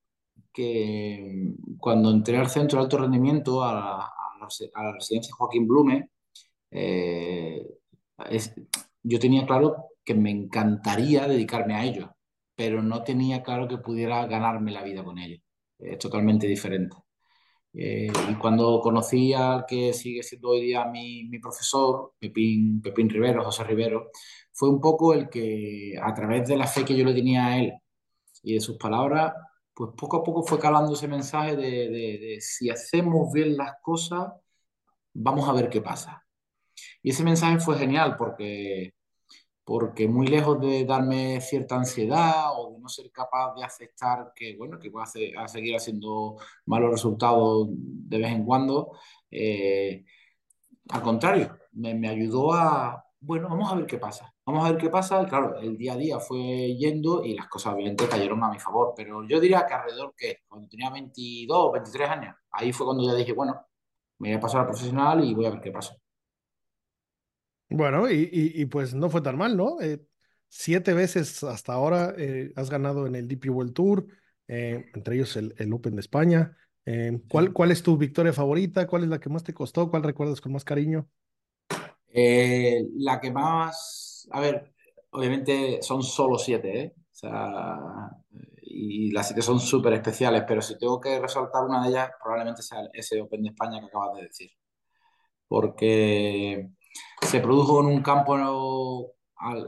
que 0.53 1.55
cuando 1.79 2.11
entré 2.11 2.39
al 2.39 2.51
centro 2.51 2.79
de 2.79 2.85
alto 2.85 2.99
rendimiento, 2.99 3.65
a 3.65 3.75
la, 3.75 4.13
a 4.75 4.93
residencia 4.93 5.35
Joaquín 5.35 5.67
Blume, 5.67 6.11
eh, 6.71 7.63
yo 9.03 9.19
tenía 9.19 9.47
claro 9.47 9.87
que 10.05 10.15
me 10.15 10.31
encantaría 10.31 11.27
dedicarme 11.29 11.75
a 11.75 11.85
ello, 11.85 12.15
pero 12.55 12.83
no 12.83 13.03
tenía 13.05 13.43
claro 13.43 13.69
que 13.69 13.79
pudiera 13.79 14.27
ganarme 14.27 14.73
la 14.73 14.83
vida 14.83 15.05
con 15.05 15.19
ello. 15.19 15.41
Es 15.79 15.99
totalmente 15.99 16.47
diferente. 16.47 16.97
Eh, 17.75 18.11
y 18.31 18.35
cuando 18.37 18.81
conocí 18.81 19.33
al 19.35 19.65
que 19.67 19.93
sigue 19.93 20.23
siendo 20.23 20.51
hoy 20.51 20.63
día 20.63 20.87
mi, 20.87 21.25
mi 21.29 21.39
profesor, 21.39 22.15
Pepín, 22.19 22.81
Pepín 22.83 23.09
Rivero, 23.09 23.45
José 23.45 23.65
Rivero, 23.65 24.11
fue 24.59 24.69
un 24.71 24.81
poco 24.81 25.15
el 25.15 25.29
que, 25.31 25.95
a 26.03 26.13
través 26.13 26.49
de 26.49 26.57
la 26.57 26.67
fe 26.67 26.85
que 26.85 26.97
yo 26.97 27.05
le 27.05 27.15
tenía 27.15 27.47
a 27.47 27.59
él 27.61 27.75
y 28.43 28.55
de 28.55 28.61
sus 28.61 28.77
palabras, 28.77 29.33
pues 29.73 29.93
poco 29.97 30.17
a 30.17 30.25
poco 30.25 30.43
fue 30.43 30.59
calando 30.59 30.95
ese 30.95 31.07
mensaje 31.07 31.57
de, 31.57 32.39
si 32.41 32.69
hacemos 32.69 33.33
bien 33.33 33.57
las 33.57 33.77
cosas, 33.81 34.33
vamos 35.15 35.49
a 35.49 35.53
ver 35.53 35.71
qué 35.71 35.81
pasa. 35.81 36.27
Y 37.03 37.11
ese 37.11 37.23
mensaje 37.23 37.61
fue 37.61 37.79
genial 37.79 38.17
porque, 38.17 38.95
porque 39.65 40.09
muy 40.09 40.27
lejos 40.27 40.61
de 40.61 40.85
darme 40.85 41.41
cierta 41.41 41.77
ansiedad 41.77 42.51
o 42.57 42.73
de 42.73 42.81
no 42.81 42.89
ser 42.89 43.13
capaz 43.13 43.55
de 43.55 43.63
aceptar 43.63 44.33
que, 44.35 44.57
bueno, 44.57 44.81
que 44.81 44.91
voy 44.91 45.05
a, 45.37 45.47
seguir 45.47 45.77
haciendo 45.77 46.37
malos 46.67 46.91
resultados 46.91 47.69
de 47.71 48.19
vez 48.19 48.33
en 48.33 48.45
cuando, 48.45 48.91
eh, 49.31 50.05
al 50.89 51.03
contrario, 51.03 51.57
me 51.75 52.09
ayudó 52.09 52.53
a, 52.55 53.05
bueno, 53.21 53.49
vamos 53.49 53.73
a 53.73 53.77
ver 53.77 53.87
qué 53.87 53.99
pasa. 53.99 54.35
Vamos 54.49 54.65
a 54.65 54.73
ver 54.73 54.81
qué 54.81 54.89
pasa. 54.89 55.27
Claro, 55.27 55.61
el 55.61 55.77
día 55.77 55.93
a 55.93 55.97
día 55.99 56.19
fue 56.19 56.75
yendo 56.75 57.23
y 57.23 57.35
las 57.35 57.49
cosas 57.49 57.75
obviamente 57.75 58.09
cayeron 58.09 58.43
a 58.43 58.49
mi 58.49 58.59
favor. 58.59 58.95
Pero 58.97 59.23
yo 59.29 59.39
diría 59.39 59.67
que 59.67 59.75
alrededor 59.75 60.15
que 60.17 60.39
cuando 60.49 60.67
tenía 60.67 60.89
22, 60.89 61.73
23 61.75 62.09
años, 62.09 62.35
ahí 62.53 62.73
fue 62.73 62.87
cuando 62.87 63.05
ya 63.05 63.15
dije, 63.15 63.35
bueno, 63.35 63.67
me 64.19 64.31
voy 64.31 64.39
a 64.39 64.41
pasar 64.41 64.63
a 64.63 64.67
profesional 64.67 65.23
y 65.23 65.35
voy 65.35 65.45
a 65.45 65.51
ver 65.51 65.61
qué 65.61 65.71
pasa. 65.71 65.95
Bueno, 67.69 68.11
y, 68.11 68.65
pues 68.65 68.95
no 68.95 69.11
fue 69.11 69.21
tan 69.21 69.37
mal, 69.37 69.55
¿no? 69.55 69.83
Eh, 69.83 70.01
siete 70.49 70.95
veces 70.95 71.45
hasta 71.45 71.75
ahora 71.75 72.15
eh, 72.17 72.51
has 72.57 72.71
ganado 72.71 73.07
en 73.07 73.17
el 73.17 73.29
DP 73.29 73.51
World 73.51 73.75
Tour, 73.75 74.07
eh, 74.47 74.87
entre 74.95 75.17
ellos 75.17 75.37
el, 75.37 75.55
el, 75.59 75.71
Open 75.75 75.95
de 75.95 76.01
España. 76.01 76.57
¿cuál, 77.29 77.53
¿Cuál 77.53 77.71
es 77.71 77.83
tu 77.83 77.99
victoria 77.99 78.33
favorita? 78.33 78.87
¿Cuál 78.87 79.03
es 79.03 79.11
la 79.11 79.21
que 79.21 79.29
más 79.29 79.45
te 79.45 79.53
costó? 79.53 79.91
¿Cuál 79.91 80.05
recuerdas 80.05 80.41
con 80.41 80.53
más 80.53 80.65
cariño? 80.65 81.07
La 82.15 83.21
que 83.21 83.31
más, 83.31 84.08
a 84.31 84.41
ver, 84.41 84.75
obviamente 85.11 85.81
son 85.83 86.03
solo 86.03 86.39
siete, 86.39 86.81
¿eh? 86.81 86.95
O 86.97 87.15
sea, 87.15 87.79
y 88.63 89.11
las 89.11 89.29
siete 89.29 89.43
son 89.43 89.61
súper 89.61 89.95
especiales, 89.95 90.45
pero 90.47 90.63
si 90.63 90.79
tengo 90.79 91.01
que 91.01 91.19
resaltar 91.19 91.65
una 91.65 91.83
de 91.83 91.91
ellas, 91.91 92.11
probablemente 92.23 92.63
sea 92.63 92.81
ese 92.93 93.21
Open 93.21 93.43
de 93.43 93.49
España 93.51 93.81
que 93.81 93.87
acabas 93.87 94.15
de 94.17 94.23
decir. 94.23 94.51
Porque 95.49 96.71
se 97.23 97.41
produjo 97.41 97.81
en 97.81 97.87
un 97.87 98.03
campo 98.03 98.37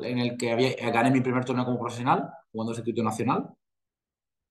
en 0.02 0.18
el 0.18 0.36
que 0.36 0.52
había, 0.52 0.74
gané 0.90 1.11
mi 1.11 1.20
primer 1.20 1.44
torneo 1.44 1.64
como 1.64 1.80
profesional, 1.80 2.30
jugando 2.52 2.74
circuito 2.74 3.02
nacional, 3.02 3.50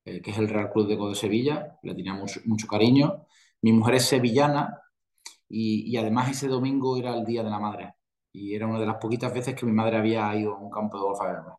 eh, 0.06 0.22
que 0.22 0.32
es 0.32 0.38
el 0.38 0.50
Real 0.50 0.72
Club 0.72 0.88
de 0.88 0.96
de 0.96 1.16
Sevilla, 1.16 1.78
le 1.84 1.96
tenía 1.96 2.14
mucho 2.14 2.68
cariño. 2.68 3.28
Mi 3.62 3.72
mujer 3.74 3.96
es 3.96 4.06
sevillana 4.06 4.82
y, 5.50 5.98
además 5.98 6.30
ese 6.32 6.48
domingo 6.48 6.98
era 6.98 7.16
el 7.16 7.26
Día 7.26 7.44
de 7.44 7.50
la 7.50 7.60
Madre. 7.60 7.96
Y 8.32 8.56
era 8.56 8.68
una 8.68 8.80
de 8.80 8.86
las 8.86 8.98
poquitas 8.98 9.34
veces 9.34 9.56
que 9.56 9.66
mi 9.66 9.72
madre 9.72 9.98
había 9.98 10.36
ido 10.36 10.54
a 10.54 10.60
un 10.60 10.70
campo 10.70 10.98
de 10.98 11.04
golf 11.04 11.22
a 11.22 11.26
verme. 11.26 11.54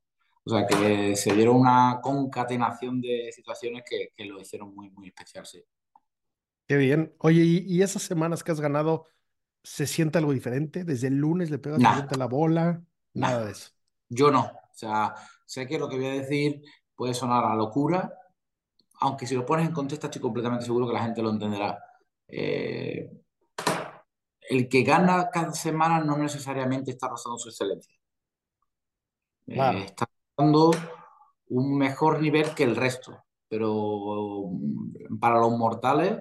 O 0.44 0.50
sea 0.50 0.66
que 0.66 1.16
se 1.16 1.34
dieron 1.34 1.56
una 1.56 2.00
concatenación 2.02 3.00
de 3.00 3.30
situaciones 3.32 3.82
que, 3.88 4.08
que 4.16 4.24
lo 4.24 4.40
hicieron 4.40 4.74
muy, 4.74 4.90
muy 4.90 5.08
especial, 5.08 5.44
sí. 5.46 5.62
Qué 6.70 6.76
bien. 6.76 7.12
Oye, 7.18 7.42
¿y, 7.42 7.82
esas 7.82 8.02
semanas 8.02 8.44
que 8.44 8.52
has 8.52 8.60
ganado, 8.60 9.06
se 9.64 9.88
siente 9.88 10.18
algo 10.18 10.32
diferente? 10.32 10.84
¿Desde 10.84 11.08
el 11.08 11.16
lunes 11.16 11.50
le 11.50 11.58
pegas 11.58 11.80
la 12.16 12.26
bola? 12.26 12.80
Nada 13.12 13.44
de 13.44 13.50
eso. 13.50 13.72
Yo 14.08 14.30
no. 14.30 14.42
O 14.42 14.72
sea, 14.72 15.16
sé 15.44 15.66
que 15.66 15.80
lo 15.80 15.88
que 15.88 15.96
voy 15.96 16.06
a 16.06 16.12
decir 16.12 16.62
puede 16.94 17.12
sonar 17.12 17.44
a 17.44 17.56
locura, 17.56 18.14
aunque 19.00 19.26
si 19.26 19.34
lo 19.34 19.44
pones 19.44 19.66
en 19.66 19.72
contexto 19.72 20.06
estoy 20.06 20.22
completamente 20.22 20.64
seguro 20.64 20.86
que 20.86 20.92
la 20.92 21.02
gente 21.02 21.20
lo 21.22 21.30
entenderá. 21.30 21.76
Eh, 22.28 23.10
el 24.50 24.68
que 24.68 24.82
gana 24.82 25.30
cada 25.32 25.52
semana 25.52 26.00
no 26.00 26.18
necesariamente 26.18 26.90
está 26.90 27.08
rozando 27.08 27.38
su 27.38 27.50
excelencia. 27.50 27.96
Eh, 29.46 29.84
está 29.84 30.10
dando 30.36 30.72
un 31.48 31.78
mejor 31.78 32.20
nivel 32.20 32.52
que 32.54 32.64
el 32.64 32.74
resto, 32.74 33.22
pero 33.48 34.50
mm, 34.50 35.18
para 35.20 35.38
los 35.38 35.52
mortales 35.56 36.20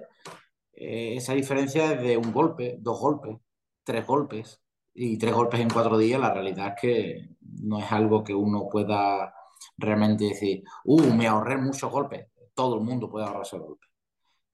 eh, 0.72 1.16
esa 1.16 1.34
diferencia 1.34 1.92
es 1.92 2.02
de 2.02 2.16
un 2.16 2.32
golpe, 2.32 2.76
dos 2.80 3.00
golpes, 3.00 3.36
tres 3.82 4.06
golpes 4.06 4.62
y 4.94 5.18
tres 5.18 5.34
golpes 5.34 5.58
en 5.60 5.68
cuatro 5.68 5.98
días. 5.98 6.20
La 6.20 6.32
realidad 6.32 6.74
es 6.76 6.80
que 6.80 7.28
no 7.40 7.80
es 7.80 7.90
algo 7.90 8.22
que 8.22 8.34
uno 8.34 8.68
pueda 8.70 9.34
realmente 9.76 10.26
decir, 10.26 10.62
uh, 10.84 11.12
me 11.14 11.26
ahorré 11.26 11.56
muchos 11.56 11.90
golpes. 11.90 12.28
Todo 12.54 12.76
el 12.76 12.84
mundo 12.84 13.10
puede 13.10 13.26
ahorrarse 13.26 13.58
golpes. 13.58 13.90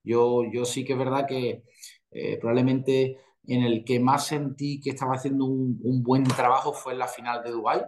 Yo, 0.02 0.44
yo 0.50 0.64
sí 0.64 0.82
que 0.84 0.94
es 0.94 0.98
verdad 0.98 1.26
que 1.26 1.64
eh, 2.10 2.38
probablemente 2.38 3.18
en 3.49 3.62
el 3.62 3.84
que 3.84 4.01
más 4.01 4.26
sentí 4.26 4.80
que 4.80 4.90
estaba 4.90 5.14
haciendo 5.14 5.44
un, 5.44 6.03
buen 6.03 6.24
trabajo 6.24 6.72
fue 6.72 6.92
en 6.92 6.99
la 7.01 7.09
final 7.09 7.42
de 7.42 7.51
Dubai, 7.51 7.82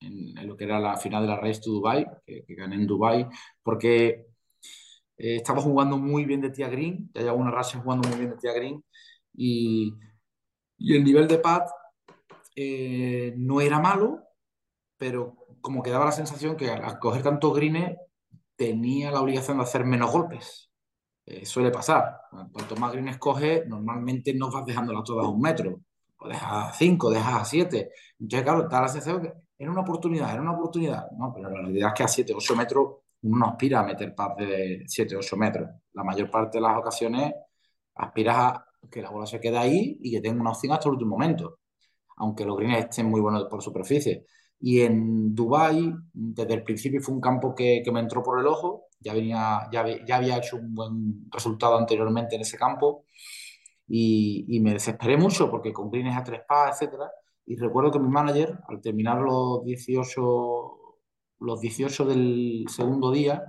en, 0.00 0.46
lo 0.46 0.56
que 0.56 0.64
era 0.64 0.78
la 0.78 0.96
final 0.96 1.22
de 1.22 1.28
la 1.28 1.36
Race 1.36 1.60
to 1.60 1.70
Dubai, 1.70 2.06
que, 2.26 2.44
gané 2.48 2.76
en 2.76 2.86
Dubai, 2.86 3.26
porque 3.62 4.26
eh, 5.16 5.36
estaba 5.36 5.60
jugando 5.60 5.98
muy 5.98 6.24
bien 6.24 6.40
de 6.40 6.50
tía 6.50 6.68
green, 6.68 7.10
ya 7.14 7.22
llevaba 7.22 7.40
una 7.40 7.50
racha 7.50 7.80
jugando 7.80 8.08
muy 8.08 8.18
bien 8.18 8.30
de 8.30 8.36
tía 8.36 8.52
green, 8.52 8.84
y, 9.34 9.94
el 10.78 11.04
nivel 11.04 11.28
de 11.28 11.38
pad 11.38 11.62
eh, 12.56 13.34
no 13.36 13.60
era 13.60 13.78
malo, 13.78 14.22
pero 14.96 15.36
como 15.60 15.82
que 15.82 15.90
daba 15.90 16.06
la 16.06 16.12
sensación 16.12 16.56
que 16.56 16.70
al, 16.70 16.98
coger 16.98 17.22
tantos 17.22 17.54
greens 17.54 17.96
tenía 18.56 19.10
la 19.10 19.20
obligación 19.20 19.58
de 19.58 19.64
hacer 19.64 19.84
menos 19.84 20.10
golpes. 20.10 20.69
Eh, 21.30 21.46
suele 21.46 21.70
pasar. 21.70 22.22
Cuanto 22.52 22.74
más 22.76 22.92
greens 22.92 23.18
coges, 23.18 23.66
normalmente 23.68 24.34
no 24.34 24.50
vas 24.50 24.66
dejándolas 24.66 25.04
todas 25.04 25.26
a 25.26 25.28
un 25.28 25.40
metro. 25.40 25.80
O 26.18 26.28
dejas 26.28 26.70
a 26.70 26.72
cinco, 26.72 27.08
dejas 27.10 27.42
a 27.42 27.44
siete. 27.44 27.92
Entonces, 28.18 28.42
claro, 28.42 28.68
da 28.68 28.82
la 28.82 28.88
sensación 28.88 29.22
que 29.22 29.32
era 29.58 29.70
una 29.70 29.82
oportunidad, 29.82 30.32
era 30.32 30.42
una 30.42 30.52
oportunidad. 30.52 31.08
No, 31.12 31.32
pero 31.32 31.48
la 31.50 31.60
realidad 31.60 31.90
es 31.90 31.94
que 31.94 32.02
a 32.02 32.08
7, 32.08 32.34
8 32.34 32.56
metros 32.56 32.88
uno 33.22 33.38
no 33.38 33.46
aspira 33.46 33.80
a 33.80 33.84
meter 33.84 34.14
paz 34.14 34.36
de 34.38 34.84
7, 34.86 35.16
8 35.16 35.36
metros. 35.36 35.68
La 35.92 36.02
mayor 36.04 36.30
parte 36.30 36.58
de 36.58 36.62
las 36.62 36.78
ocasiones 36.78 37.32
aspiras 37.94 38.36
a 38.36 38.66
que 38.90 39.02
la 39.02 39.10
bola 39.10 39.26
se 39.26 39.40
quede 39.40 39.58
ahí 39.58 39.98
y 40.00 40.10
que 40.12 40.20
tenga 40.20 40.40
una 40.40 40.50
opción 40.50 40.72
hasta 40.72 40.88
el 40.88 40.94
último 40.94 41.10
momento, 41.10 41.58
aunque 42.16 42.44
los 42.44 42.56
greens 42.56 42.86
estén 42.86 43.06
muy 43.06 43.20
buenos 43.20 43.44
por 43.44 43.62
superficie. 43.62 44.26
Y 44.60 44.80
en 44.80 45.34
Dubai 45.34 45.94
desde 46.12 46.54
el 46.54 46.62
principio 46.64 47.00
fue 47.00 47.14
un 47.14 47.20
campo 47.20 47.54
que, 47.54 47.82
que 47.84 47.92
me 47.92 48.00
entró 48.00 48.22
por 48.22 48.40
el 48.40 48.46
ojo, 48.46 48.89
ya, 49.00 49.14
venía, 49.14 49.68
ya, 49.72 49.84
ya, 50.06 50.16
había 50.16 50.38
hecho 50.38 50.56
un 50.56 50.74
buen 50.74 51.30
resultado 51.30 51.76
anteriormente 51.78 52.36
en 52.36 52.42
ese 52.42 52.58
campo 52.58 53.06
y, 53.90 54.60
me 54.60 54.72
desesperé 54.74 55.16
mucho 55.16 55.50
porque 55.50 55.72
con 55.72 55.90
greens 55.90 56.16
a 56.16 56.24
tres 56.24 56.42
pas, 56.48 56.72
etcétera. 56.72 57.10
Y 57.46 57.56
recuerdo 57.56 57.90
que 57.90 57.98
mi 57.98 58.08
manager, 58.08 58.58
al 58.68 58.80
terminar 58.80 59.18
los 59.20 59.64
18, 59.64 60.96
los 61.40 61.60
18 61.60 62.04
del 62.06 62.66
segundo 62.68 63.10
día, 63.10 63.42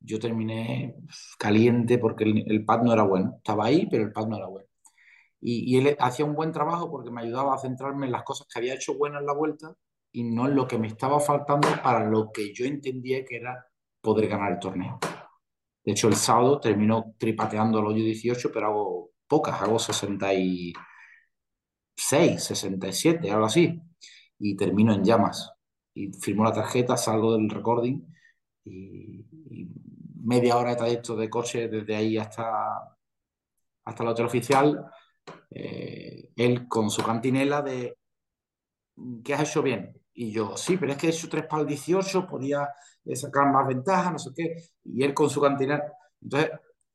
yo 0.00 0.18
terminé 0.18 0.96
caliente 1.38 1.98
porque 1.98 2.24
el, 2.24 2.44
el, 2.50 2.64
pad 2.64 2.82
no 2.82 2.92
era 2.92 3.04
bueno. 3.04 3.34
Estaba 3.38 3.66
ahí, 3.66 3.86
pero 3.90 4.04
el 4.04 4.12
pad 4.12 4.26
no 4.26 4.36
era 4.36 4.46
bueno. 4.48 4.66
Y, 5.40 5.74
y, 5.74 5.78
él 5.78 5.96
hacía 6.00 6.24
un 6.24 6.34
buen 6.34 6.52
trabajo 6.52 6.90
porque 6.90 7.10
me 7.10 7.22
ayudaba 7.22 7.54
a 7.54 7.58
centrarme 7.58 8.06
en 8.06 8.12
las 8.12 8.24
cosas 8.24 8.46
que 8.52 8.58
había 8.58 8.74
hecho 8.74 8.96
buenas 8.96 9.20
en 9.20 9.26
la 9.26 9.34
vuelta 9.34 9.74
y 10.12 10.24
no 10.24 10.46
en 10.48 10.56
lo 10.56 10.66
que 10.66 10.78
me 10.78 10.88
estaba 10.88 11.20
faltando 11.20 11.68
para 11.82 12.08
lo 12.08 12.32
que 12.32 12.52
yo 12.54 12.64
entendía 12.64 13.24
que 13.24 13.36
era 13.36 13.66
poder 14.06 14.28
ganar 14.28 14.52
el 14.52 14.60
torneo. 14.60 14.98
De 15.84 15.92
hecho, 15.92 16.08
el 16.08 16.16
sábado 16.16 16.60
terminó 16.60 17.14
tripateando 17.18 17.80
el 17.80 17.86
hoyo 17.86 18.04
18, 18.04 18.50
pero 18.52 18.66
hago 18.68 19.10
pocas, 19.26 19.60
hago 19.60 19.78
66, 19.80 22.44
67, 22.44 23.30
algo 23.30 23.46
así. 23.46 23.80
Y 24.38 24.56
termino 24.56 24.92
en 24.94 25.04
llamas. 25.04 25.52
Y 25.94 26.12
firmo 26.12 26.44
la 26.44 26.52
tarjeta, 26.52 26.96
salgo 26.96 27.36
del 27.36 27.50
recording 27.50 28.00
y, 28.64 29.26
y 29.50 29.68
media 30.22 30.56
hora 30.56 30.70
de 30.70 30.76
trayecto 30.76 31.16
de 31.16 31.30
coche 31.30 31.68
desde 31.68 31.96
ahí 31.96 32.18
hasta, 32.18 32.96
hasta 33.84 34.02
el 34.02 34.08
hotel 34.08 34.26
oficial. 34.26 34.90
Eh, 35.50 36.30
él 36.36 36.68
con 36.68 36.90
su 36.90 37.02
cantinela 37.02 37.62
de 37.62 37.96
¿qué 39.24 39.34
has 39.34 39.48
hecho 39.48 39.62
bien? 39.62 40.00
Y 40.14 40.32
yo, 40.32 40.56
sí, 40.56 40.76
pero 40.76 40.92
es 40.92 40.98
que 40.98 41.08
he 41.08 41.10
hecho 41.10 41.28
3 41.28 41.46
para 41.46 41.62
el 41.62 41.68
18, 41.68 42.26
podía 42.26 42.68
sacar 43.14 43.52
más 43.52 43.66
ventaja, 43.66 44.10
no 44.10 44.18
sé 44.18 44.30
qué. 44.34 44.56
Y 44.84 45.04
él 45.04 45.14
con 45.14 45.30
su 45.30 45.40
cantinela. 45.40 45.84
Entonces, 46.20 46.50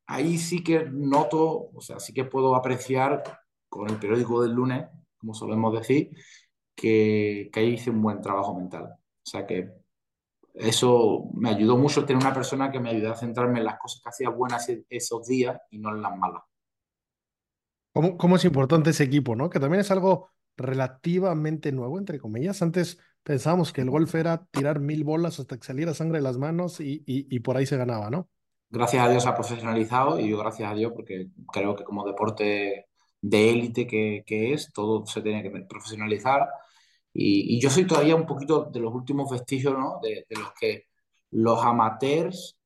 ahí 0.07 0.37
sí 0.37 0.63
que 0.63 0.85
noto, 0.91 1.69
o 1.73 1.81
sea, 1.81 1.99
sí 1.99 2.13
que 2.13 2.25
puedo 2.25 2.55
apreciar 2.55 3.23
con 3.69 3.89
el 3.89 3.97
periódico 3.97 4.41
del 4.41 4.51
lunes, 4.51 4.85
como 5.17 5.33
solemos 5.33 5.73
decir, 5.73 6.11
que, 6.75 7.49
que 7.53 7.59
ahí 7.59 7.73
hice 7.75 7.91
un 7.91 8.01
buen 8.01 8.21
trabajo 8.21 8.53
mental. 8.55 8.83
O 8.83 9.29
sea 9.29 9.45
que 9.45 9.71
eso 10.53 11.29
me 11.33 11.49
ayudó 11.49 11.77
mucho 11.77 12.05
tener 12.05 12.21
una 12.21 12.33
persona 12.33 12.71
que 12.71 12.79
me 12.79 12.89
ayudó 12.89 13.13
a 13.13 13.15
centrarme 13.15 13.59
en 13.59 13.65
las 13.65 13.79
cosas 13.79 14.01
que 14.03 14.09
hacía 14.09 14.29
buenas 14.29 14.69
esos 14.89 15.27
días 15.27 15.57
y 15.69 15.79
no 15.79 15.95
en 15.95 16.01
las 16.01 16.17
malas. 16.17 16.43
¿Cómo, 17.93 18.17
cómo 18.17 18.35
es 18.35 18.45
importante 18.45 18.89
ese 18.89 19.03
equipo, 19.03 19.35
no? 19.35 19.49
Que 19.49 19.59
también 19.59 19.81
es 19.81 19.91
algo 19.91 20.29
relativamente 20.57 21.71
nuevo, 21.71 21.97
entre 21.97 22.19
comillas. 22.19 22.61
Antes 22.61 22.99
pensábamos 23.23 23.73
que 23.73 23.81
el 23.81 23.89
golf 23.89 24.13
era 24.15 24.45
tirar 24.51 24.79
mil 24.79 25.03
bolas 25.03 25.39
hasta 25.39 25.57
que 25.57 25.65
saliera 25.65 25.93
sangre 25.93 26.19
de 26.19 26.23
las 26.23 26.37
manos 26.37 26.79
y, 26.79 27.03
y, 27.05 27.33
y 27.35 27.39
por 27.39 27.57
ahí 27.57 27.65
se 27.65 27.77
ganaba, 27.77 28.09
¿no? 28.09 28.29
Gracias 28.69 29.05
a 29.05 29.09
Dios 29.09 29.23
se 29.23 29.29
ha 29.29 29.35
profesionalizado 29.35 30.19
y 30.19 30.29
yo 30.29 30.37
gracias 30.37 30.71
a 30.71 30.75
Dios 30.75 30.93
porque 30.95 31.27
creo 31.51 31.75
que 31.75 31.83
como 31.83 32.05
deporte 32.05 32.87
de 33.21 33.49
élite 33.49 33.85
que, 33.85 34.23
que, 34.25 34.53
es, 34.53 34.71
todo 34.73 35.05
se 35.05 35.21
tiene 35.21 35.43
que 35.43 35.51
profesionalizar. 35.61 36.47
Y, 37.13 37.57
y, 37.57 37.61
yo 37.61 37.69
soy 37.69 37.85
todavía 37.85 38.15
un 38.15 38.25
poquito 38.25 38.63
de 38.65 38.79
los 38.79 38.93
últimos 38.93 39.29
vestigios, 39.29 39.77
¿no? 39.77 39.99
De, 40.01 40.25
de 40.29 40.35
los 40.37 40.53
que 40.53 40.85
los 41.31 41.63
amateurs 41.63 42.57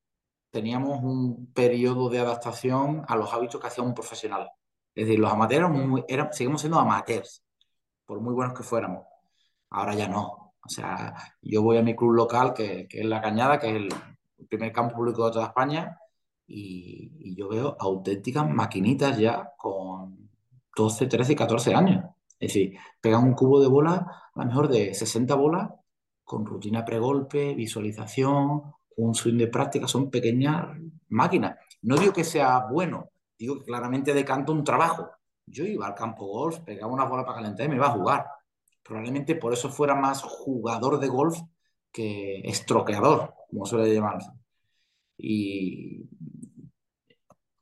teníamos 0.51 1.03
un 1.03 1.51
periodo 1.53 2.09
de 2.09 2.19
adaptación 2.19 3.03
a 3.07 3.15
los 3.15 3.33
hábitos 3.33 3.59
que 3.59 3.67
hacía 3.67 3.83
un 3.83 3.93
profesional. 3.95 4.49
Es 4.93 5.07
decir, 5.07 5.19
los 5.19 5.31
amateurs 5.31 5.69
muy, 5.69 6.03
eran, 6.07 6.31
seguimos 6.31 6.61
siendo 6.61 6.79
amateurs, 6.79 7.43
por 8.05 8.21
muy 8.21 8.33
buenos 8.33 8.53
que 8.57 8.63
fuéramos. 8.63 9.05
Ahora 9.71 9.95
ya 9.95 10.07
no. 10.07 10.44
O 10.65 10.69
sea, 10.69 11.13
yo 11.41 11.61
voy 11.61 11.77
a 11.77 11.83
mi 11.83 11.95
club 11.95 12.13
local, 12.13 12.53
que, 12.53 12.87
es 12.89 13.05
La 13.05 13.21
Cañada, 13.21 13.59
que 13.59 13.69
es 13.69 13.75
el, 13.75 13.89
primer 14.49 14.71
campo 14.71 14.95
público 14.95 15.25
de 15.25 15.31
toda 15.31 15.45
España, 15.47 15.97
y, 16.45 17.11
y, 17.19 17.35
yo 17.35 17.49
veo 17.49 17.75
auténticas 17.79 18.47
maquinitas 18.47 19.17
ya 19.17 19.51
con 19.57 20.29
12, 20.75 21.07
13, 21.07 21.35
14 21.35 21.73
años. 21.73 22.05
Es 22.39 22.53
decir, 22.53 22.77
pegan 23.01 23.23
un 23.23 23.33
cubo 23.33 23.59
de 23.59 23.67
bola, 23.67 23.93
a 24.33 24.39
lo 24.39 24.45
mejor 24.45 24.67
de 24.67 24.93
60 24.93 25.33
bolas, 25.35 25.71
con 26.23 26.45
rutina 26.45 26.83
pregolpe, 26.83 27.53
visualización, 27.55 28.63
un 28.97 29.15
swing 29.15 29.37
de 29.37 29.47
práctica, 29.47 29.87
son 29.87 30.09
pequeñas 30.09 30.67
máquinas. 31.09 31.57
No 31.83 31.95
digo 31.95 32.13
que 32.13 32.23
sea 32.23 32.65
bueno, 32.71 33.09
digo 33.37 33.59
que 33.59 33.65
claramente 33.65 34.13
decanta 34.13 34.51
un 34.51 34.63
trabajo. 34.63 35.09
Yo 35.45 35.63
iba 35.63 35.85
al 35.85 35.93
campo 35.93 36.25
golf, 36.25 36.59
pegaba 36.59 36.91
una 36.91 37.05
bola 37.05 37.23
para 37.23 37.37
calentar 37.37 37.65
y 37.65 37.69
me 37.69 37.75
iba 37.75 37.87
a 37.87 37.91
jugar. 37.91 38.25
Probablemente 38.85 39.35
por 39.35 39.51
eso 39.51 39.69
fuera 39.69 39.95
más 39.95 40.21
jugador 40.21 40.99
de 40.99 41.07
golf 41.07 41.39
que 41.91 42.41
estroqueador, 42.41 43.33
como 43.49 43.65
suele 43.65 43.91
llamarse. 43.91 44.29
Y 45.17 46.07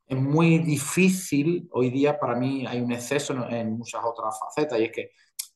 es 0.05 0.17
muy 0.17 0.59
difícil, 0.59 1.69
hoy 1.71 1.89
día 1.91 2.19
para 2.19 2.35
mí 2.35 2.65
hay 2.67 2.81
un 2.81 2.91
exceso 2.91 3.33
en 3.49 3.77
muchas 3.77 4.03
otras 4.03 4.37
facetas 4.37 4.79
y 4.79 4.83
es 4.85 4.91
que 4.91 5.11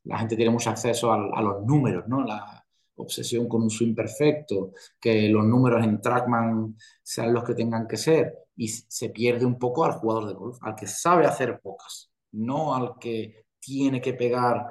la 0.06 0.20
gente 0.20 0.38
tiene 0.38 0.52
mucho 0.52 0.70
acceso 0.70 1.12
a, 1.12 1.16
a 1.16 1.42
los 1.42 1.66
números, 1.66 2.08
¿no? 2.08 2.24
La 2.24 2.66
obsesión 2.96 3.50
con 3.50 3.64
un 3.64 3.70
swing 3.70 3.94
perfecto, 3.94 4.72
que 5.00 5.28
los 5.28 5.46
números 5.46 5.84
en 5.84 6.02
Trackman 6.02 6.78
sean 7.04 7.34
los 7.34 7.44
que 7.44 7.56
tengan 7.56 7.88
que 7.88 7.98
ser 7.98 8.34
y 8.56 8.70
se 8.70 9.10
pierde 9.10 9.46
un 9.46 9.60
poco 9.60 9.84
al 9.84 9.94
jugador 9.94 10.28
de 10.28 10.34
golf, 10.34 10.58
al 10.62 10.76
que 10.76 10.88
sabe 10.88 11.26
hacer 11.26 11.60
pocas, 11.60 12.10
no 12.32 12.74
al 12.74 12.98
que 13.00 13.48
tiene 13.60 14.00
que 14.00 14.14
pegar 14.14 14.68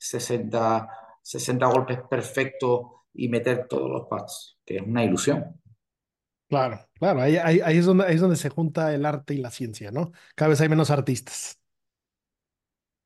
60, 0.00 0.88
60 1.22 1.66
golpes 1.66 1.98
perfectos 2.08 2.86
y 3.12 3.28
meter 3.28 3.66
todos 3.68 3.90
los 3.90 4.06
pads, 4.08 4.58
que 4.64 4.76
es 4.76 4.82
una 4.82 5.04
ilusión. 5.04 5.60
Claro, 6.48 6.80
claro, 6.94 7.20
ahí, 7.20 7.36
ahí, 7.36 7.60
ahí, 7.60 7.78
es 7.78 7.86
donde, 7.86 8.06
ahí 8.06 8.14
es 8.16 8.20
donde 8.20 8.36
se 8.36 8.48
junta 8.48 8.92
el 8.92 9.06
arte 9.06 9.34
y 9.34 9.38
la 9.38 9.50
ciencia, 9.50 9.92
¿no? 9.92 10.10
Cada 10.34 10.48
vez 10.48 10.60
hay 10.60 10.68
menos 10.68 10.90
artistas. 10.90 11.60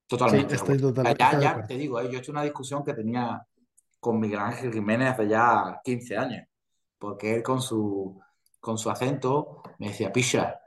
Totalmente. 0.07 0.55
Sí, 0.55 0.61
estoy 0.61 0.81
totalmente 0.81 1.19
ya, 1.19 1.41
ya 1.41 1.67
te 1.67 1.77
digo, 1.77 2.01
¿eh? 2.01 2.09
yo 2.11 2.19
he 2.19 2.21
hecho 2.21 2.33
una 2.33 2.43
discusión 2.43 2.85
que 2.85 2.95
tenía 2.95 3.47
con 4.01 4.21
Miguel 4.21 4.39
Ángel 4.41 4.73
Jiménez 4.73 5.13
hace 5.13 5.29
ya 5.29 5.81
15 5.83 6.17
años, 6.17 6.47
porque 6.99 7.35
él 7.37 7.43
con 7.43 7.61
su, 7.61 8.21
con 8.61 8.79
su 8.79 8.91
acento 8.91 9.63
me 9.79 9.89
decía, 9.89 10.13
Picha, 10.13 10.61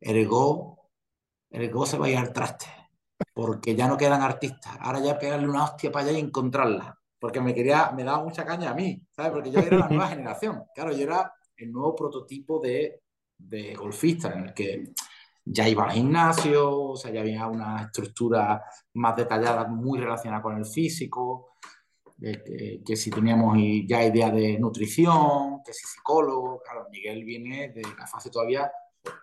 Ergo, 0.00 0.90
Ergo 1.50 1.86
se 1.86 1.98
va 1.98 2.06
a 2.06 2.10
ir 2.10 2.18
al 2.18 2.32
traste, 2.32 2.66
porque 3.32 3.74
ya 3.74 3.88
no 3.88 3.96
quedan 3.96 4.22
artistas, 4.22 4.76
ahora 4.80 5.00
ya 5.00 5.18
pegarle 5.18 5.48
una 5.48 5.64
hostia 5.64 5.90
para 5.90 6.06
allá 6.06 6.18
y 6.18 6.20
encontrarla, 6.20 6.98
porque 7.18 7.40
me 7.40 7.54
quería, 7.54 7.90
me 7.92 8.04
daba 8.04 8.22
mucha 8.24 8.44
caña 8.44 8.70
a 8.70 8.74
mí, 8.74 9.02
¿sabes? 9.10 9.32
Porque 9.32 9.50
yo 9.50 9.60
era 9.60 9.78
la 9.78 9.88
nueva 9.88 10.08
generación, 10.08 10.64
claro, 10.74 10.92
yo 10.92 11.04
era 11.04 11.32
el 11.56 11.72
nuevo 11.72 11.94
prototipo 11.94 12.60
de, 12.60 13.02
golfista, 13.76 14.32
en 14.32 14.44
el 14.44 14.54
que 14.54 14.92
ya 15.44 15.68
iba 15.68 15.84
al 15.84 15.92
gimnasio, 15.92 16.90
o 16.90 16.96
sea, 16.96 17.10
ya 17.10 17.20
había 17.20 17.46
una 17.46 17.82
estructura 17.82 18.62
más 18.94 19.16
detallada, 19.16 19.66
muy 19.66 19.98
relacionada 19.98 20.42
con 20.42 20.56
el 20.56 20.66
físico, 20.66 21.50
que, 22.20 22.96
si 22.96 23.10
teníamos 23.10 23.56
ya 23.86 24.04
idea 24.04 24.30
de 24.30 24.58
nutrición, 24.58 25.62
que 25.64 25.72
si 25.72 25.86
psicólogo, 25.86 26.60
claro, 26.62 26.86
Miguel 26.90 27.24
viene 27.24 27.70
de 27.70 27.82
la 27.98 28.06
fase 28.06 28.30
todavía 28.30 28.70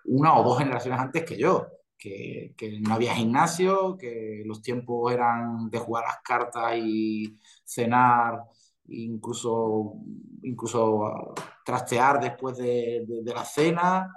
una 0.05 0.35
o 0.39 0.43
dos 0.43 0.57
generaciones 0.57 0.99
antes 0.99 1.23
que 1.23 1.37
yo, 1.37 1.67
que, 1.97 2.53
que, 2.57 2.79
no 2.79 2.93
había 2.93 3.15
gimnasio, 3.15 3.97
que 3.97 4.43
los 4.45 4.61
tiempos 4.61 5.11
eran 5.11 5.69
de 5.69 5.79
jugar 5.79 6.05
las 6.05 6.21
cartas 6.21 6.75
y 6.77 7.37
cenar 7.63 8.43
incluso, 8.89 9.95
incluso 10.43 11.33
trastear 11.65 12.19
después 12.19 12.57
de, 12.57 13.05
de, 13.07 13.23
de 13.23 13.33
la 13.33 13.43
cena. 13.43 14.07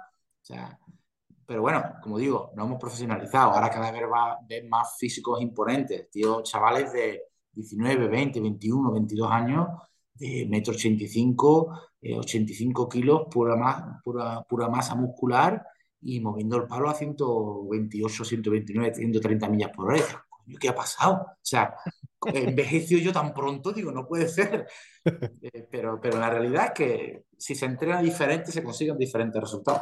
O 0.41 0.45
sea, 0.45 0.79
pero 1.45 1.61
bueno, 1.61 1.83
como 2.01 2.17
digo, 2.17 2.51
no 2.55 2.65
hemos 2.65 2.79
profesionalizado. 2.79 3.51
Ahora 3.51 3.69
cada 3.69 3.91
vez 3.91 4.03
va 4.03 4.33
a 4.33 4.39
ver 4.47 4.65
más 4.69 4.97
físicos 4.97 5.41
imponentes, 5.41 6.09
tío, 6.09 6.41
chavales 6.43 6.93
de 6.93 7.23
19, 7.53 8.07
20, 8.07 8.39
21, 8.39 8.91
22 8.93 9.31
años, 9.31 9.67
de 10.13 10.47
metro 10.49 10.73
85, 10.73 11.79
eh, 12.01 12.17
85 12.17 12.87
kilos, 12.87 13.23
pura, 13.29 13.99
pura, 14.03 14.43
pura 14.47 14.69
masa 14.69 14.95
muscular 14.95 15.61
y 16.01 16.19
moviendo 16.19 16.57
el 16.57 16.67
palo 16.67 16.89
a 16.89 16.93
128, 16.93 18.25
129, 18.25 18.95
130 18.95 19.49
millas 19.49 19.71
por 19.75 19.93
hora. 19.93 20.25
¿qué 20.59 20.69
ha 20.69 20.75
pasado? 20.75 21.13
O 21.13 21.37
sea, 21.41 21.75
envejeció 22.33 22.97
yo 22.97 23.11
tan 23.11 23.33
pronto, 23.33 23.71
digo, 23.71 23.91
no 23.91 24.07
puede 24.07 24.27
ser. 24.27 24.67
Eh, 25.03 25.67
pero, 25.71 25.99
pero 25.99 26.19
la 26.19 26.29
realidad 26.29 26.65
es 26.67 26.71
que 26.73 27.23
si 27.35 27.55
se 27.55 27.65
entrena 27.65 28.03
diferente, 28.03 28.51
se 28.51 28.61
consiguen 28.63 28.99
diferentes 28.99 29.41
resultados. 29.41 29.81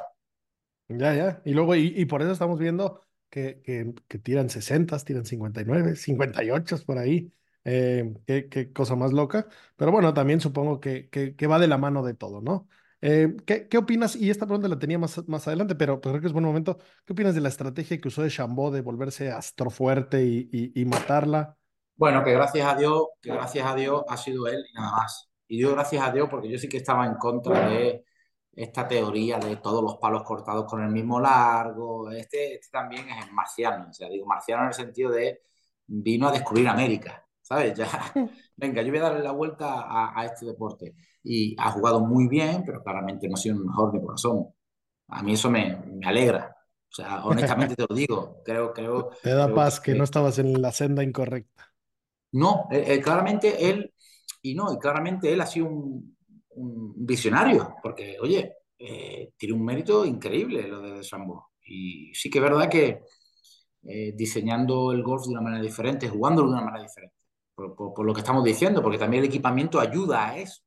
Ya, 0.88 1.14
ya. 1.14 1.42
Y 1.44 1.52
luego, 1.52 1.76
y, 1.76 1.94
y 1.94 2.06
por 2.06 2.22
eso 2.22 2.32
estamos 2.32 2.58
viendo 2.58 3.02
que, 3.30 3.62
que, 3.62 3.94
que, 4.08 4.18
tiran 4.20 4.50
60, 4.50 4.98
tiran 5.00 5.26
59, 5.26 5.98
58 5.98 6.78
por 6.86 7.00
ahí. 7.00 7.30
Eh, 7.66 8.14
qué, 8.26 8.48
qué 8.48 8.72
cosa 8.72 8.96
más 8.96 9.12
loca. 9.12 9.50
Pero 9.76 9.92
bueno, 9.92 10.14
también 10.14 10.40
supongo 10.40 10.80
que, 10.80 11.10
que, 11.10 11.36
que 11.36 11.48
va 11.48 11.60
de 11.60 11.68
la 11.68 11.78
mano 11.78 12.02
de 12.02 12.14
todo, 12.14 12.40
¿no? 12.40 12.70
Eh, 13.02 13.36
¿qué, 13.46 13.68
qué 13.70 13.78
opinas? 13.78 14.16
Y 14.16 14.30
esta 14.30 14.46
pregunta 14.46 14.68
la 14.68 14.80
tenía 14.80 15.00
más, 15.00 15.26
más 15.28 15.48
adelante, 15.48 15.76
pero 15.76 16.02
pues 16.02 16.12
creo 16.14 16.22
que 16.22 16.28
es 16.28 16.34
buen 16.34 16.46
momento. 16.46 16.78
¿Qué 17.06 17.14
opinas 17.14 17.36
de 17.36 17.42
la 17.42 17.50
estrategia 17.50 18.00
que 18.00 18.08
usó 18.10 18.22
de 18.24 18.30
Chambó 18.30 18.72
de 18.72 18.82
volverse 18.82 19.32
astrofuerte 19.32 20.26
y, 20.26 20.50
y, 20.52 20.82
y 20.82 20.86
matarla? 20.86 21.58
Bueno, 21.96 22.24
que 22.24 22.32
gracias 22.32 22.66
a 22.68 22.76
Dios, 22.76 23.08
que 23.22 23.32
gracias 23.34 23.66
a 23.68 23.76
Dios 23.76 24.04
ha 24.08 24.16
sido 24.18 24.48
él 24.48 24.64
y 24.70 24.74
nada 24.74 24.92
más. 24.94 25.30
Y 25.48 25.58
digo 25.58 25.72
gracias 25.74 26.02
a 26.08 26.12
Dios 26.12 26.30
porque 26.30 26.50
yo 26.50 26.58
sí 26.58 26.70
que 26.70 26.78
estaba 26.78 27.06
en 27.06 27.16
contra 27.16 27.70
de 27.70 28.06
esta 28.54 28.88
teoría 28.88 29.38
de 29.40 29.58
todos 29.58 29.84
los 29.84 29.98
palos 29.98 30.24
cortados 30.24 30.66
con 30.66 30.82
el 30.84 30.90
mismo 30.92 31.20
largo. 31.20 32.10
Este, 32.12 32.56
este 32.56 32.70
también 32.72 33.10
es 33.10 33.32
marciano, 33.34 33.90
o 33.90 33.94
sea, 33.94 34.08
digo 34.10 34.26
marciano 34.26 34.64
en 34.64 34.68
el 34.70 34.74
sentido 34.74 35.12
de 35.12 35.42
vino 35.88 36.28
a 36.30 36.32
descubrir 36.32 36.68
América, 36.70 37.26
¿sabes? 37.42 37.74
Ya, 37.78 37.88
venga, 38.56 38.82
yo 38.82 38.90
voy 38.92 39.00
a 39.00 39.04
darle 39.04 39.24
la 39.24 39.32
vuelta 39.32 39.82
a, 39.82 40.18
a 40.20 40.26
este 40.26 40.46
deporte. 40.46 40.96
Y 41.24 41.56
ha 41.60 41.72
jugado 41.72 42.02
muy 42.02 42.28
bien, 42.28 42.64
pero 42.66 42.84
claramente 42.84 43.28
no 43.28 43.36
ha 43.36 43.38
sido 43.38 43.56
el 43.58 43.66
mejor 43.66 43.92
de 43.92 44.02
corazón. 44.02 44.48
A 45.10 45.24
mí 45.24 45.34
eso 45.34 45.50
me, 45.52 45.78
me 45.78 46.08
alegra. 46.08 46.56
O 46.92 46.94
sea, 46.96 47.26
honestamente 47.26 47.76
te 47.76 47.86
lo 47.90 47.96
digo. 47.96 48.42
Creo, 48.46 48.74
creo, 48.74 49.10
Te 49.22 49.30
da 49.34 49.54
creo 49.54 49.54
paz 49.54 49.80
que 49.80 49.96
que- 49.96 49.96
no 49.96 50.04
estabas 50.04 50.40
en 50.40 50.62
la 50.62 50.72
senda 50.74 51.04
incorrecta. 51.04 51.72
no, 52.34 52.68
eh, 52.72 52.84
eh, 52.96 53.02
claramente 53.02 53.70
él, 53.70 53.94
y 54.42 54.56
no, 54.56 54.72
y 54.74 54.80
claramente 54.80 55.32
él 55.34 55.42
ha 55.42 55.46
sido 55.46 55.68
un, 55.68 56.16
un 56.52 56.94
visionario, 57.06 57.76
porque, 57.82 58.18
oye, 58.22 58.54
eh, 58.78 59.32
tiene 59.38 59.56
un 59.56 59.66
mérito 59.66 60.06
increíble 60.06 60.68
lo 60.68 60.82
de 60.82 61.04
Sambo. 61.04 61.52
Y 61.66 62.14
sí 62.14 62.30
que 62.30 62.40
es 62.40 62.44
verdad 62.44 62.70
que 62.70 63.02
eh, 63.88 64.14
diseñando 64.16 64.92
el 64.94 65.04
golf 65.04 65.26
de 65.26 65.32
una 65.32 65.42
manera 65.42 65.64
diferente, 65.64 66.10
jugándolo 66.10 66.50
de 66.50 66.56
una 66.56 66.66
manera 66.66 66.84
diferente, 66.84 67.16
por, 67.56 67.76
por- 67.76 67.94
por 67.94 68.06
lo 68.06 68.14
que 68.14 68.22
estamos 68.22 68.44
diciendo, 68.44 68.82
porque 68.84 68.98
también 69.00 69.24
el 69.24 69.30
equipamiento 69.30 69.80
ayuda 69.80 70.30
a 70.30 70.38
eso. 70.40 70.64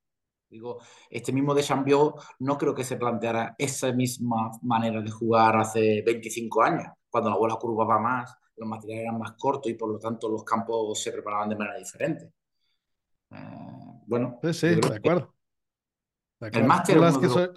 Digo, 0.52 0.78
este 1.10 1.32
mismo 1.32 1.54
de 1.54 1.62
Chambió 1.62 2.14
no 2.40 2.58
creo 2.58 2.74
que 2.74 2.84
se 2.84 2.96
planteara 2.96 3.54
esa 3.58 3.92
misma 3.92 4.50
manera 4.62 5.00
de 5.02 5.10
jugar 5.10 5.56
hace 5.56 6.02
25 6.06 6.62
años, 6.62 6.86
cuando 7.10 7.30
la 7.30 7.36
bola 7.36 7.56
curvaba 7.56 7.98
más, 7.98 8.34
los 8.56 8.68
materiales 8.68 9.04
eran 9.04 9.18
más 9.18 9.32
cortos 9.32 9.72
y 9.72 9.74
por 9.74 9.90
lo 9.90 9.98
tanto 9.98 10.28
los 10.28 10.44
campos 10.44 11.00
se 11.02 11.12
preparaban 11.12 11.48
de 11.48 11.56
manera 11.56 11.78
diferente. 11.78 12.32
Eh, 13.30 14.02
bueno, 14.06 14.40
Sí, 14.42 14.52
sí, 14.54 14.66
de 14.76 14.94
acuerdo. 14.96 15.34
De 16.40 16.48
el 16.50 16.64
acuerdo. 16.64 16.64
máster 16.64 16.98
La 16.98 17.08
es 17.08 17.18
que 17.18 17.28
soy, 17.28 17.48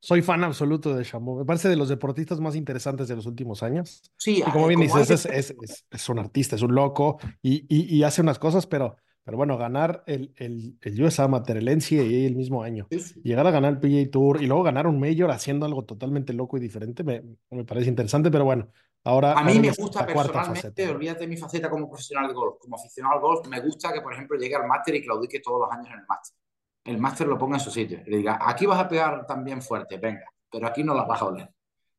soy 0.00 0.22
fan 0.22 0.44
absoluto 0.44 0.94
de 0.94 1.04
Chambó. 1.04 1.36
Me 1.38 1.44
parece 1.44 1.68
de 1.68 1.76
los 1.76 1.88
deportistas 1.88 2.40
más 2.40 2.56
interesantes 2.56 3.08
de 3.08 3.16
los 3.16 3.26
últimos 3.26 3.62
años. 3.62 4.02
Sí, 4.16 4.42
Y 4.44 4.50
como 4.50 4.66
eh, 4.66 4.68
bien 4.68 4.80
como 4.80 4.96
hay 4.96 5.04
dices, 5.04 5.10
es, 5.10 5.26
es, 5.26 5.56
es, 5.60 5.86
es 5.90 6.08
un 6.08 6.18
artista, 6.18 6.56
es 6.56 6.62
un 6.62 6.74
loco 6.74 7.18
y, 7.42 7.66
y, 7.68 7.94
y 7.96 8.02
hace 8.04 8.22
unas 8.22 8.38
cosas, 8.38 8.66
pero, 8.66 8.96
pero 9.30 9.36
bueno, 9.38 9.56
ganar 9.56 10.02
el, 10.06 10.32
el, 10.36 10.76
el 10.82 11.02
US 11.04 11.22
Amateur, 11.22 11.56
el 11.58 11.68
NCAA 11.68 12.26
el 12.26 12.34
mismo 12.36 12.62
año, 12.62 12.90
sí, 12.90 13.22
llegar 13.22 13.46
a 13.46 13.50
ganar 13.52 13.72
el 13.74 13.80
PGA 13.80 14.10
Tour 14.10 14.42
y 14.42 14.46
luego 14.46 14.62
ganar 14.64 14.86
un 14.86 14.98
Major 14.98 15.30
haciendo 15.30 15.66
algo 15.66 15.84
totalmente 15.84 16.32
loco 16.32 16.56
y 16.56 16.60
diferente, 16.60 17.04
me, 17.04 17.22
me 17.50 17.64
parece 17.64 17.88
interesante, 17.88 18.30
pero 18.30 18.44
bueno, 18.44 18.68
ahora, 19.04 19.34
A 19.34 19.44
mí 19.44 19.60
me 19.60 19.70
gusta 19.70 20.04
personalmente, 20.04 20.88
olvídate 20.88 21.20
de 21.20 21.26
mi 21.28 21.36
faceta 21.36 21.70
como 21.70 21.88
profesional 21.88 22.26
de 22.28 22.34
golf, 22.34 22.56
como 22.60 22.76
aficionado 22.76 23.14
al 23.14 23.20
golf, 23.20 23.46
me 23.48 23.60
gusta 23.60 23.92
que, 23.92 24.00
por 24.00 24.12
ejemplo, 24.12 24.36
llegue 24.36 24.56
al 24.56 24.66
máster 24.66 24.94
y 24.96 25.02
claudique 25.04 25.40
todos 25.40 25.60
los 25.60 25.70
años 25.72 25.86
en 25.92 26.00
el 26.00 26.06
máster. 26.08 26.36
El 26.84 26.98
máster 26.98 27.28
lo 27.28 27.38
ponga 27.38 27.56
en 27.56 27.60
su 27.60 27.70
sitio 27.70 28.00
y 28.04 28.10
le 28.10 28.16
diga, 28.18 28.38
aquí 28.42 28.66
vas 28.66 28.80
a 28.80 28.88
pegar 28.88 29.26
también 29.26 29.62
fuerte, 29.62 29.98
venga, 29.98 30.24
pero 30.50 30.66
aquí 30.66 30.82
no 30.82 30.94
las 30.94 31.06
vas 31.06 31.22
a 31.22 31.26
oler. 31.26 31.48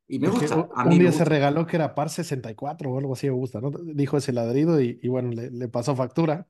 Y 0.08 0.18
me 0.18 0.28
gusta, 0.28 0.56
u- 0.58 0.70
a 0.74 0.84
un 0.84 0.98
mí 0.98 1.00
me 1.00 1.08
día 1.08 1.12
se 1.12 1.24
gusta. 1.24 1.24
regaló 1.24 1.66
que 1.66 1.76
era 1.76 1.94
par 1.94 2.10
64 2.10 2.90
o 2.92 2.98
algo 2.98 3.14
así, 3.14 3.26
me 3.28 3.32
gusta, 3.34 3.60
¿no? 3.60 3.70
Dijo 3.70 4.16
ese 4.16 4.32
ladrido 4.32 4.80
y, 4.80 4.98
y 5.02 5.08
bueno, 5.08 5.30
le, 5.30 5.50
le 5.50 5.68
pasó 5.68 5.96
factura. 5.96 6.48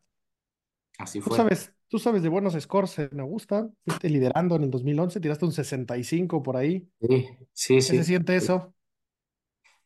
Así 1.02 1.20
Tú 1.22 1.30
fue. 1.30 1.36
sabes, 1.36 1.72
tú 1.88 1.98
sabes 1.98 2.22
de 2.22 2.28
buenos 2.28 2.54
scores 2.60 2.98
en 2.98 3.20
Augusta, 3.20 3.70
fuiste 3.84 4.08
liderando 4.10 4.56
en 4.56 4.64
el 4.64 4.70
2011, 4.70 5.20
tiraste 5.20 5.44
un 5.44 5.52
65 5.52 6.42
por 6.42 6.56
ahí. 6.56 6.88
Sí, 7.00 7.28
sí, 7.52 7.82
¿Qué 7.86 7.94
se 7.94 8.04
sí. 8.04 8.04
siente 8.04 8.36
eso? 8.36 8.74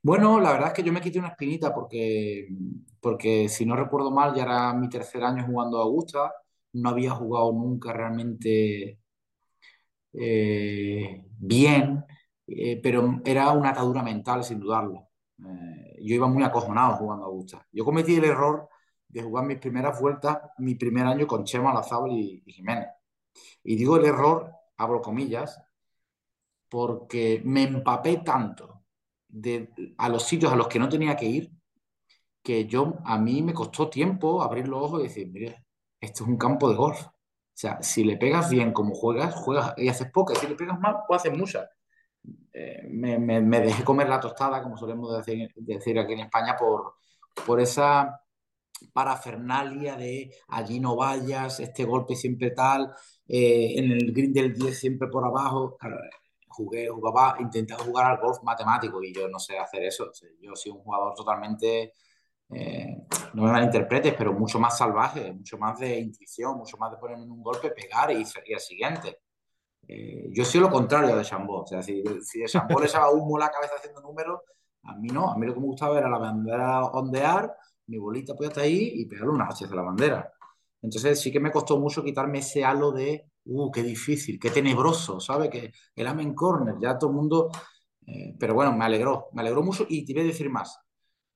Bueno, 0.02 0.40
la 0.40 0.52
verdad 0.52 0.68
es 0.68 0.74
que 0.74 0.82
yo 0.84 0.92
me 0.92 1.00
quité 1.00 1.18
una 1.18 1.28
espinita 1.28 1.74
porque, 1.74 2.48
porque 3.00 3.48
si 3.48 3.66
no 3.66 3.74
recuerdo 3.76 4.10
mal, 4.12 4.34
ya 4.34 4.44
era 4.44 4.72
mi 4.74 4.88
tercer 4.88 5.24
año 5.24 5.44
jugando 5.46 5.78
a 5.78 5.82
Augusta, 5.82 6.32
no 6.74 6.90
había 6.90 7.10
jugado 7.10 7.52
nunca 7.52 7.92
realmente 7.92 9.00
eh, 10.12 11.22
bien, 11.38 12.04
eh, 12.46 12.80
pero 12.82 13.20
era 13.24 13.50
una 13.52 13.70
atadura 13.70 14.02
mental, 14.02 14.44
sin 14.44 14.60
dudarlo. 14.60 15.08
Eh, 15.38 15.96
yo 16.02 16.14
iba 16.14 16.28
muy 16.28 16.42
acojonado 16.42 16.96
jugando 16.96 17.24
a 17.24 17.28
Augusta. 17.28 17.66
Yo 17.72 17.84
cometí 17.84 18.14
el 18.16 18.24
error 18.24 18.68
de 19.16 19.22
jugar 19.22 19.46
mis 19.46 19.58
primeras 19.58 19.98
vueltas, 19.98 20.38
mi 20.58 20.74
primer 20.74 21.06
año 21.06 21.26
con 21.26 21.44
Chema 21.44 21.72
Lazábal 21.72 22.12
y, 22.12 22.42
y 22.44 22.52
Jiménez. 22.52 22.88
Y 23.64 23.76
digo 23.76 23.96
el 23.96 24.04
error, 24.04 24.52
abro 24.76 25.00
comillas, 25.00 25.58
porque 26.68 27.40
me 27.44 27.62
empapé 27.62 28.18
tanto 28.18 28.84
de, 29.26 29.72
a 29.96 30.10
los 30.10 30.22
sitios 30.24 30.52
a 30.52 30.56
los 30.56 30.68
que 30.68 30.78
no 30.78 30.90
tenía 30.90 31.16
que 31.16 31.24
ir, 31.24 31.50
que 32.42 32.66
yo, 32.66 32.98
a 33.06 33.16
mí 33.16 33.40
me 33.40 33.54
costó 33.54 33.88
tiempo 33.88 34.42
abrir 34.42 34.68
los 34.68 34.82
ojos 34.82 35.00
y 35.00 35.04
decir, 35.04 35.28
mire, 35.28 35.64
esto 35.98 36.24
es 36.24 36.28
un 36.28 36.36
campo 36.36 36.68
de 36.68 36.76
golf. 36.76 37.00
O 37.06 37.10
sea, 37.54 37.82
si 37.82 38.04
le 38.04 38.18
pegas 38.18 38.50
bien 38.50 38.74
como 38.74 38.94
juegas, 38.94 39.34
juegas 39.34 39.72
y 39.78 39.88
haces 39.88 40.10
poca. 40.12 40.34
Si 40.34 40.46
le 40.46 40.56
pegas 40.56 40.78
mal, 40.78 40.98
pues 41.08 41.22
haces 41.22 41.36
muchas. 41.36 41.66
Eh, 42.52 42.86
me, 42.90 43.18
me, 43.18 43.40
me, 43.40 43.60
dejé 43.60 43.82
comer 43.82 44.10
la 44.10 44.20
tostada, 44.20 44.62
como 44.62 44.76
solemos 44.76 45.16
decir, 45.16 45.50
decir 45.56 45.98
aquí 45.98 46.12
en 46.12 46.20
España, 46.20 46.54
por, 46.58 46.96
por 47.46 47.60
esa 47.60 48.20
parafernalia 48.92 49.96
de 49.96 50.32
allí 50.48 50.80
no 50.80 50.96
vayas, 50.96 51.60
este 51.60 51.84
golpe 51.84 52.14
siempre 52.16 52.50
tal, 52.50 52.92
eh, 53.28 53.74
en 53.76 53.92
el 53.92 54.12
green 54.12 54.32
del 54.32 54.52
10 54.54 54.78
siempre 54.78 55.08
por 55.08 55.24
abajo. 55.24 55.76
Jugué, 56.48 56.88
jugaba, 56.88 57.36
intentaba 57.40 57.84
jugar 57.84 58.12
al 58.12 58.18
golf 58.18 58.42
matemático 58.42 59.02
y 59.02 59.12
yo 59.12 59.28
no 59.28 59.38
sé 59.38 59.58
hacer 59.58 59.84
eso. 59.84 60.08
O 60.10 60.14
sea, 60.14 60.28
yo 60.40 60.54
soy 60.56 60.72
un 60.72 60.78
jugador 60.78 61.14
totalmente, 61.14 61.92
eh, 62.50 62.96
no 63.34 63.42
me 63.42 63.52
malinterpretes, 63.52 64.14
pero 64.14 64.32
mucho 64.32 64.58
más 64.58 64.78
salvaje, 64.78 65.32
mucho 65.32 65.58
más 65.58 65.78
de 65.78 65.98
intuición, 65.98 66.56
mucho 66.56 66.76
más 66.78 66.90
de 66.92 66.98
ponerme 66.98 67.24
en 67.24 67.30
un 67.32 67.42
golpe, 67.42 67.70
pegar 67.70 68.10
y 68.10 68.24
seguir 68.24 68.54
al 68.54 68.60
siguiente. 68.60 69.20
Eh, 69.88 70.28
yo 70.32 70.44
soy 70.44 70.60
lo 70.60 70.70
contrario 70.70 71.16
de 71.16 71.24
Chambó. 71.24 71.62
O 71.62 71.66
sea, 71.66 71.82
si, 71.82 72.02
si 72.22 72.44
Chambó 72.46 72.80
le 72.80 72.86
echaba 72.86 73.10
humo 73.10 73.38
la 73.38 73.50
cabeza 73.50 73.74
haciendo 73.76 74.00
números, 74.00 74.40
a 74.82 74.94
mí 74.94 75.08
no. 75.08 75.30
A 75.30 75.36
mí 75.36 75.46
lo 75.46 75.54
que 75.54 75.60
me 75.60 75.66
gustaba 75.66 75.98
era 75.98 76.08
la 76.08 76.18
bandera 76.18 76.84
ondear, 76.86 77.54
mi 77.86 77.98
bolita 77.98 78.34
pues 78.34 78.48
hasta 78.48 78.62
ahí 78.62 78.92
y 78.94 79.06
pegarle 79.06 79.32
unas 79.32 79.50
hostias 79.50 79.72
a 79.72 79.76
la 79.76 79.82
bandera. 79.82 80.32
Entonces 80.82 81.20
sí 81.20 81.32
que 81.32 81.40
me 81.40 81.50
costó 81.50 81.78
mucho 81.78 82.02
quitarme 82.02 82.38
ese 82.38 82.64
halo 82.64 82.92
de, 82.92 83.30
uh, 83.46 83.70
qué 83.70 83.82
difícil, 83.82 84.38
qué 84.38 84.50
tenebroso, 84.50 85.20
¿sabes? 85.20 85.50
Que 85.50 85.72
el 85.94 86.06
amen 86.06 86.34
corner, 86.34 86.76
ya 86.80 86.98
todo 86.98 87.10
el 87.10 87.16
mundo... 87.16 87.50
Eh, 88.06 88.36
pero 88.38 88.54
bueno, 88.54 88.72
me 88.72 88.84
alegró, 88.84 89.30
me 89.32 89.40
alegró 89.40 89.62
mucho 89.62 89.84
y 89.88 90.04
te 90.04 90.12
voy 90.12 90.22
a 90.22 90.26
decir 90.26 90.48
más. 90.48 90.78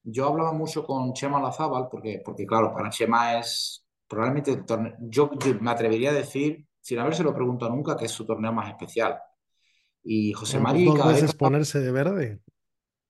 Yo 0.04 0.26
hablaba 0.28 0.52
mucho 0.52 0.84
con 0.84 1.12
Chema 1.12 1.40
Lazábal 1.40 1.88
porque, 1.90 2.22
porque 2.24 2.46
claro, 2.46 2.72
para 2.72 2.90
Chema 2.90 3.38
es 3.38 3.84
probablemente 4.06 4.52
el 4.52 4.64
torneo... 4.64 4.94
Yo, 5.00 5.30
yo 5.38 5.54
me 5.60 5.70
atrevería 5.70 6.10
a 6.10 6.14
decir 6.14 6.66
sin 6.80 6.98
habérselo 6.98 7.34
preguntado 7.34 7.74
nunca, 7.74 7.96
que 7.96 8.06
es 8.06 8.10
su 8.10 8.24
torneo 8.24 8.52
más 8.52 8.68
especial. 8.68 9.18
Y 10.02 10.32
José 10.32 10.58
pues 10.60 10.84
dos 10.84 11.06
veces 11.06 11.34
ponerse 11.34 11.80
de 11.80 11.92
verde. 11.92 12.40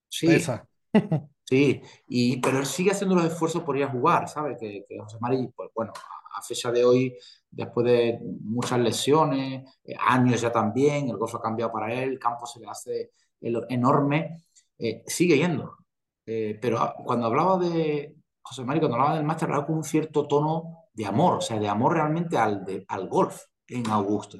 Sí, 0.09 0.27
Esa. 0.27 0.67
sí, 1.51 1.83
y, 2.09 2.41
pero 2.41 2.59
él 2.59 2.67
sigue 2.67 2.93
haciendo 2.93 3.17
los 3.17 3.25
esfuerzos 3.25 3.63
por 3.63 3.77
ir 3.77 3.85
a 3.85 3.91
jugar, 3.91 4.29
¿sabes? 4.29 4.57
Que, 4.59 4.87
que 4.89 4.99
José 4.99 5.19
Mari, 5.21 5.49
pues 5.55 5.71
bueno, 5.75 5.93
a 6.37 6.43
fecha 6.43 6.71
de 6.71 6.85
hoy, 6.85 7.17
después 7.51 7.87
de 7.87 8.21
muchas 8.43 8.79
lesiones, 8.79 9.69
eh, 9.85 9.95
años 9.99 10.41
ya 10.41 10.53
también, 10.53 11.09
el 11.09 11.17
golf 11.17 11.35
ha 11.35 11.43
cambiado 11.43 11.73
para 11.73 11.93
él, 11.93 12.11
el 12.11 12.19
campo 12.19 12.47
se 12.47 12.61
le 12.61 12.69
hace 12.69 13.13
el, 13.41 13.61
enorme, 13.69 14.45
eh, 14.79 15.03
sigue 15.07 15.37
yendo. 15.37 15.77
Eh, 16.25 16.59
pero 16.63 16.95
cuando 17.05 17.27
hablaba 17.27 17.59
de 17.59 18.15
José 18.41 18.65
Mari, 18.65 18.79
cuando 18.81 18.97
hablaba 18.97 19.17
del 19.17 19.25
máster, 19.25 19.47
hablaba 19.47 19.67
con 19.67 19.77
un 19.77 19.85
cierto 19.85 20.27
tono 20.29 20.87
de 20.93 21.07
amor, 21.07 21.39
o 21.39 21.41
sea, 21.41 21.59
de 21.59 21.69
amor 21.69 21.95
realmente 21.95 22.39
al, 22.39 22.65
de, 22.65 22.85
al 22.89 23.09
golf 23.09 23.43
en 23.67 23.89
Augusta. 23.91 24.39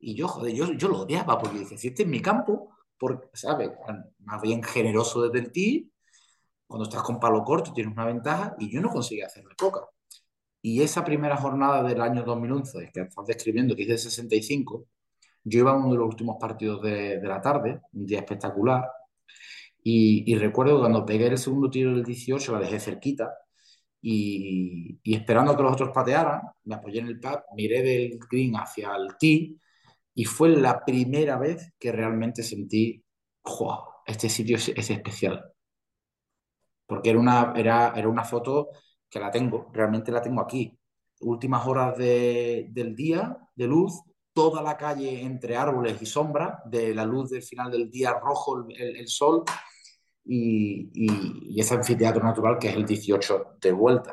Y 0.00 0.14
yo, 0.16 0.28
joder, 0.28 0.54
yo, 0.54 0.72
yo 0.72 0.88
lo 0.88 1.00
odiaba 1.02 1.38
porque 1.38 1.58
dije, 1.60 1.78
si 1.78 1.88
este 1.88 2.02
es 2.02 2.08
mi 2.08 2.20
campo, 2.20 2.70
porque, 2.98 3.28
¿sabes? 3.34 3.70
Más 4.20 4.42
bien 4.42 4.62
generoso 4.62 5.28
desde 5.28 5.48
tee, 5.50 5.89
cuando 6.70 6.84
estás 6.84 7.02
con 7.02 7.18
palo 7.18 7.42
corto 7.42 7.72
tienes 7.72 7.92
una 7.92 8.06
ventaja 8.06 8.54
y 8.60 8.70
yo 8.70 8.80
no 8.80 8.90
conseguí 8.90 9.22
hacerle 9.22 9.56
poca. 9.58 9.80
Y 10.62 10.82
esa 10.82 11.04
primera 11.04 11.36
jornada 11.36 11.82
del 11.82 12.00
año 12.00 12.22
2011, 12.22 12.90
que 12.94 13.00
estás 13.00 13.26
describiendo, 13.26 13.74
que 13.74 13.82
hice 13.82 13.98
65, 13.98 14.86
yo 15.42 15.58
iba 15.60 15.72
a 15.72 15.76
uno 15.76 15.90
de 15.90 15.98
los 15.98 16.06
últimos 16.06 16.36
partidos 16.40 16.80
de, 16.82 17.18
de 17.18 17.28
la 17.28 17.40
tarde, 17.40 17.80
un 17.92 18.06
día 18.06 18.20
espectacular, 18.20 18.84
y, 19.82 20.32
y, 20.32 20.36
recuerdo 20.36 20.78
cuando 20.78 21.04
pegué 21.04 21.26
el 21.26 21.38
segundo 21.38 21.70
tiro 21.70 21.92
del 21.92 22.04
18, 22.04 22.52
la 22.52 22.60
dejé 22.60 22.78
cerquita, 22.78 23.32
y, 24.00 25.00
y, 25.02 25.14
esperando 25.16 25.56
que 25.56 25.62
los 25.64 25.72
otros 25.72 25.90
patearan, 25.92 26.42
me 26.64 26.76
apoyé 26.76 27.00
en 27.00 27.08
el 27.08 27.18
pad, 27.18 27.40
miré 27.56 27.82
del 27.82 28.18
green 28.30 28.54
hacia 28.56 28.94
el 28.94 29.16
tee, 29.18 29.56
y 30.14 30.24
fue 30.24 30.50
la 30.50 30.84
primera 30.84 31.36
vez 31.38 31.72
que 31.80 31.90
realmente 31.90 32.44
sentí, 32.44 33.02
wow, 33.44 33.80
este 34.06 34.28
sitio 34.28 34.56
es, 34.56 34.68
es 34.68 34.90
especial. 34.90 35.49
Porque 36.90 37.10
era 37.10 37.20
una, 37.20 37.52
era, 37.56 37.92
era 37.94 38.08
una 38.08 38.24
foto 38.24 38.70
que 39.08 39.20
la 39.20 39.30
tengo, 39.30 39.70
realmente 39.72 40.10
la 40.10 40.20
tengo 40.20 40.40
aquí. 40.40 40.76
últimas 41.20 41.64
horas 41.66 41.96
de, 41.96 42.66
del 42.70 42.96
día 42.96 43.38
de 43.54 43.66
luz, 43.68 44.02
toda 44.32 44.60
la 44.60 44.76
calle 44.76 45.22
entre 45.22 45.56
árboles 45.56 46.02
y 46.02 46.06
sombra, 46.06 46.62
de 46.66 46.92
la 46.92 47.04
luz 47.04 47.30
del 47.30 47.42
final 47.42 47.70
del 47.70 47.88
día 47.90 48.14
rojo, 48.18 48.66
el, 48.68 48.96
el 48.96 49.08
sol, 49.08 49.44
y, 50.24 50.90
y, 50.94 51.54
y, 51.54 51.60
ese 51.60 51.74
anfiteatro 51.74 52.24
natural 52.24 52.58
que 52.58 52.68
es 52.68 52.74
el 52.74 52.84
18 52.84 53.58
de 53.60 53.72
vuelta. 53.72 54.12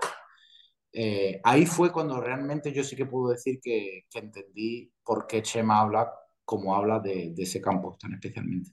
Eh, 0.94 1.42
ahí 1.44 1.66
fue 1.66 1.92
cuando 1.92 2.22
realmente 2.22 2.72
yo 2.72 2.84
sí 2.84 2.96
que 2.96 3.06
puedo 3.08 3.30
decir 3.30 3.60
que, 3.62 4.06
que 4.10 4.20
entendí 4.20 4.92
por 5.04 5.28
qué 5.28 5.42
Chema 5.42 5.82
habla 5.82 6.12
como 6.46 6.76
habla 6.76 7.00
de, 7.00 7.34
de, 7.34 7.44
ese 7.44 7.60
campo 7.60 7.98
tan 8.00 8.14
especialmente. 8.14 8.72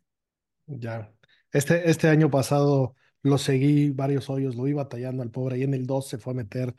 Ya. 0.66 1.10
Este, 1.50 1.88
este 1.90 2.08
año 2.08 2.30
pasado 2.30 2.94
lo 3.24 3.38
seguí 3.38 3.90
varios 3.90 4.30
hoyos, 4.30 4.56
lo 4.56 4.68
iba 4.68 4.84
batallando 4.84 5.24
al 5.24 5.32
pobre, 5.32 5.58
y 5.58 5.64
en 5.64 5.74
el 5.74 5.86
2 5.86 6.08
se 6.08 6.18
fue 6.18 6.34
a 6.34 6.36
meter 6.36 6.76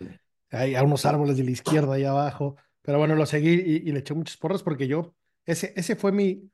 ahí 0.51 0.75
a 0.75 0.83
unos 0.83 1.05
árboles 1.05 1.37
de 1.37 1.45
la 1.45 1.51
izquierda 1.51 1.95
ahí 1.95 2.05
abajo, 2.05 2.57
pero 2.83 2.99
bueno, 2.99 3.15
lo 3.15 3.27
seguí 3.27 3.49
y, 3.55 3.89
y 3.89 3.93
le 3.93 3.99
eché 4.01 4.15
muchas 4.15 4.37
porras 4.37 4.63
porque 4.63 4.87
yo, 4.87 5.15
ese, 5.45 5.73
ese 5.77 5.97
fue 5.97 6.13
mi, 6.13 6.51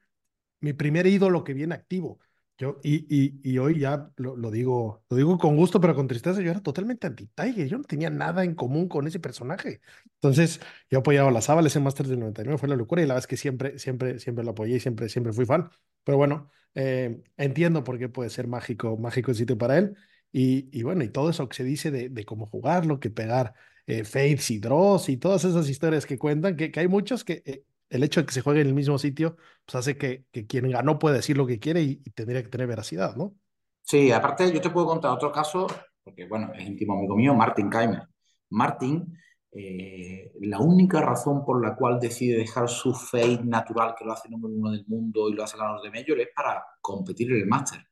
mi 0.62 0.74
primer 0.74 1.08
ídolo 1.08 1.44
que 1.44 1.54
viene 1.54 1.76
activo. 1.76 2.20
Yo, 2.58 2.80
y, 2.84 3.06
y, 3.10 3.40
y 3.44 3.58
hoy 3.58 3.80
ya 3.80 4.12
lo, 4.18 4.36
lo, 4.38 4.52
digo, 4.52 5.04
lo 5.10 5.18
digo 5.18 5.38
con 5.40 5.56
gusto, 5.58 5.82
pero 5.82 5.96
con 5.96 6.08
tristeza, 6.08 6.42
yo 6.42 6.52
era 6.52 6.62
totalmente 6.62 7.08
anti-Tiger, 7.08 7.68
yo 7.68 7.78
no 7.80 7.84
tenía 7.84 8.12
nada 8.12 8.44
en 8.44 8.54
común 8.54 8.88
con 8.88 9.08
ese 9.08 9.20
personaje. 9.20 9.82
Entonces, 10.16 10.62
yo 10.90 11.00
apoyaba 11.00 11.30
a 11.30 11.32
la 11.32 11.42
Sábal, 11.42 11.66
ese 11.66 11.80
Masters 11.80 12.10
del 12.10 12.20
99 12.20 12.60
fue 12.60 12.70
la 12.70 12.76
locura, 12.76 13.02
y 13.02 13.06
la 13.08 13.16
verdad 13.16 13.24
es 13.24 13.28
que 13.28 13.38
siempre, 13.38 13.80
siempre, 13.80 14.20
siempre 14.20 14.44
lo 14.44 14.52
apoyé 14.52 14.76
y 14.76 14.80
siempre, 14.80 15.10
siempre 15.10 15.34
fui 15.34 15.46
fan. 15.48 15.70
Pero 16.04 16.18
bueno, 16.20 16.50
eh, 16.76 17.22
entiendo 17.38 17.84
por 17.84 17.98
qué 17.98 18.10
puede 18.10 18.30
ser 18.30 18.48
mágico, 18.48 18.96
mágico 18.96 19.32
el 19.32 19.38
sitio 19.38 19.58
para 19.58 19.80
él. 19.80 19.96
Y, 20.32 20.70
y 20.78 20.84
bueno, 20.84 21.04
y 21.04 21.10
todo 21.10 21.32
eso 21.32 21.50
que 21.50 21.56
se 21.58 21.64
dice 21.64 21.90
de, 21.90 22.10
de 22.10 22.26
cómo 22.26 22.46
jugarlo, 22.46 23.00
que 23.00 23.10
pegar 23.10 23.56
eh, 23.88 24.04
y 24.50 24.60
draws 24.60 25.10
y 25.10 25.18
todas 25.18 25.44
esas 25.46 25.68
historias 25.70 26.06
que 26.06 26.18
cuentan, 26.18 26.56
que, 26.56 26.72
que 26.72 26.80
hay 26.80 26.88
muchos 26.88 27.24
que 27.24 27.42
eh, 27.46 27.66
el 27.92 28.04
hecho 28.04 28.22
de 28.22 28.26
que 28.26 28.34
se 28.34 28.42
juegue 28.42 28.62
en 28.62 28.68
el 28.68 28.74
mismo 28.74 28.98
sitio, 28.98 29.36
pues 29.66 29.76
hace 29.76 29.98
que, 29.98 30.24
que 30.32 30.48
quien 30.48 30.70
ganó 30.72 30.98
pueda 30.98 31.18
decir 31.18 31.38
lo 31.38 31.46
que 31.46 31.60
quiere 31.60 31.82
y, 31.82 31.98
tendría 32.16 32.42
que 32.42 32.50
tener 32.50 32.66
veracidad, 32.66 33.16
¿no? 33.18 33.36
Sí, 33.84 34.12
aparte 34.12 34.52
yo 34.52 34.62
te 34.62 34.70
puedo 34.70 34.88
contar 34.88 35.12
otro 35.12 35.32
caso, 35.32 35.68
porque 36.02 36.26
bueno, 36.26 36.54
es 36.54 36.66
íntimo 36.66 36.94
amigo 36.94 37.16
mío, 37.18 37.34
Martin 37.36 37.70
Keimer. 37.70 38.04
Martin, 38.50 39.14
eh, 39.52 40.32
la 40.40 40.60
única 40.60 41.02
razón 41.02 41.44
por 41.44 41.62
la 41.62 41.76
cual 41.76 42.00
decide 42.00 42.38
dejar 42.38 42.70
su 42.70 42.94
fade 42.94 43.44
natural, 43.44 43.94
que 43.98 44.06
lo 44.06 44.14
hace 44.14 44.30
número 44.30 44.54
uno 44.54 44.72
del 44.72 44.86
mundo 44.88 45.28
y 45.28 45.34
lo 45.34 45.44
hace 45.44 45.58
ganador 45.58 45.82
de 45.82 45.92
Major, 45.92 46.20
es 46.20 46.30
para 46.34 46.64
competir 46.80 47.30
en 47.32 47.42
el 47.42 47.48
Master. 47.48 47.86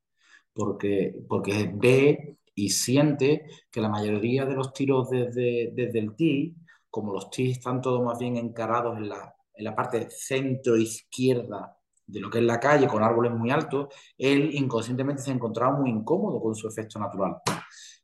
Porque, 0.53 1.13
porque 1.27 1.71
ve 1.73 2.37
y 2.55 2.69
siente 2.69 3.47
que 3.69 3.81
la 3.81 3.89
mayoría 3.89 4.45
de 4.45 4.55
los 4.55 4.71
tiros 4.71 5.09
desde, 5.09 5.71
desde 5.73 5.99
el 5.99 6.15
tee, 6.15 6.55
como 6.89 7.11
los 7.13 7.29
tees 7.29 7.57
están 7.57 7.81
todos 7.81 8.01
más 8.01 8.17
bien 8.17 8.37
encarados 8.37 8.97
en 8.97 9.09
la, 9.09 9.35
en 9.59 9.65
la 9.65 9.75
parte 9.75 10.09
centro-izquierda 10.09 11.77
de 12.07 12.19
lo 12.19 12.29
que 12.29 12.39
es 12.39 12.43
la 12.45 12.59
calle, 12.59 12.87
con 12.87 13.03
árboles 13.03 13.33
muy 13.33 13.51
altos, 13.51 13.93
él 14.17 14.49
inconscientemente 14.53 15.21
se 15.21 15.31
encontraba 15.31 15.77
muy 15.77 15.89
incómodo 15.89 16.41
con 16.41 16.55
su 16.55 16.67
efecto 16.67 16.97
natural 16.97 17.35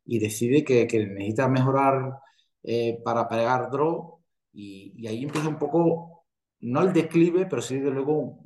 y 0.05 0.19
decide 0.19 0.63
que, 0.63 0.85
que 0.85 1.07
necesita 1.07 1.47
mejorar 1.47 2.19
eh, 2.61 3.01
para 3.03 3.27
pegar 3.27 3.71
draw 3.71 4.21
y, 4.53 4.93
y, 4.97 5.07
ahí 5.07 5.23
empieza 5.23 5.47
un 5.49 5.57
poco, 5.57 6.25
no 6.59 6.81
el 6.81 6.93
declive, 6.93 7.45
pero 7.47 7.61
sí, 7.61 7.77
desde 7.77 7.91
luego, 7.91 8.39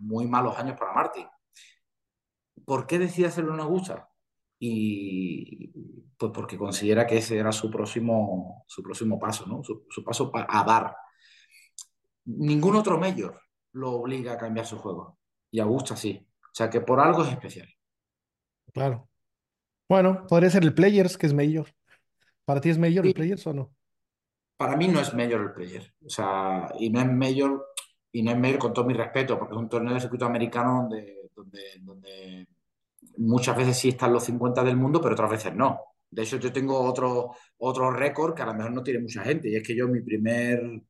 muy 0.00 0.26
malos 0.26 0.56
años 0.58 0.78
para 0.78 0.94
Martín. 0.94 1.26
¿Por 2.64 2.86
qué 2.86 2.98
decide 2.98 3.26
hacerlo 3.26 3.54
en 3.54 3.60
Augusta? 3.60 4.08
Y 4.58 5.72
pues 6.16 6.32
porque 6.32 6.56
considera 6.56 7.06
que 7.06 7.18
ese 7.18 7.36
era 7.36 7.52
su 7.52 7.70
próximo, 7.70 8.64
su 8.66 8.82
próximo 8.82 9.18
paso, 9.18 9.46
¿no? 9.46 9.62
su, 9.62 9.84
su 9.90 10.02
paso 10.02 10.30
a 10.34 10.64
dar 10.64 10.94
ningún 12.24 12.76
otro 12.76 12.98
mayor 12.98 13.40
lo 13.72 13.92
obliga 13.92 14.34
a 14.34 14.38
cambiar 14.38 14.66
su 14.66 14.78
juego. 14.78 15.18
Y 15.50 15.60
Augusta 15.60 15.96
sí. 15.96 16.26
O 16.42 16.54
sea 16.54 16.70
que 16.70 16.80
por 16.80 17.00
algo 17.00 17.22
es 17.22 17.30
especial. 17.30 17.68
Claro. 18.72 19.08
Bueno, 19.88 20.26
podría 20.26 20.50
ser 20.50 20.62
el 20.62 20.74
Players, 20.74 21.18
que 21.18 21.26
es 21.26 21.34
mayor. 21.34 21.68
¿Para 22.44 22.60
ti 22.60 22.70
es 22.70 22.78
mayor 22.78 23.04
sí. 23.04 23.08
el 23.08 23.14
Players 23.14 23.46
o 23.46 23.52
no? 23.52 23.74
Para 24.56 24.76
mí 24.76 24.88
no 24.88 25.00
es 25.00 25.12
mayor 25.14 25.40
el 25.40 25.52
Player. 25.52 25.92
O 26.04 26.08
sea, 26.08 26.72
y 26.78 26.90
no 26.90 27.00
es 27.00 27.10
mayor, 27.10 27.66
y 28.12 28.22
no 28.22 28.30
es 28.30 28.38
mayor 28.38 28.58
con 28.58 28.72
todo 28.72 28.84
mi 28.84 28.94
respeto, 28.94 29.38
porque 29.38 29.54
es 29.54 29.60
un 29.60 29.68
torneo 29.68 29.94
de 29.94 30.00
circuito 30.00 30.26
americano 30.26 30.82
donde, 30.82 31.30
donde, 31.34 31.60
donde 31.80 32.48
muchas 33.18 33.56
veces 33.56 33.76
sí 33.76 33.90
están 33.90 34.12
los 34.12 34.24
50 34.24 34.62
del 34.62 34.76
mundo, 34.76 35.00
pero 35.00 35.14
otras 35.14 35.30
veces 35.30 35.54
no. 35.54 35.80
De 36.10 36.22
hecho, 36.22 36.38
yo 36.38 36.52
tengo 36.52 36.80
otro, 36.80 37.32
otro 37.58 37.90
récord 37.90 38.34
que 38.34 38.42
a 38.42 38.46
lo 38.46 38.54
mejor 38.54 38.72
no 38.72 38.82
tiene 38.82 39.00
mucha 39.00 39.24
gente, 39.24 39.50
y 39.50 39.56
es 39.56 39.66
que 39.66 39.74
yo 39.74 39.88
mi 39.88 40.00
primer 40.00 40.82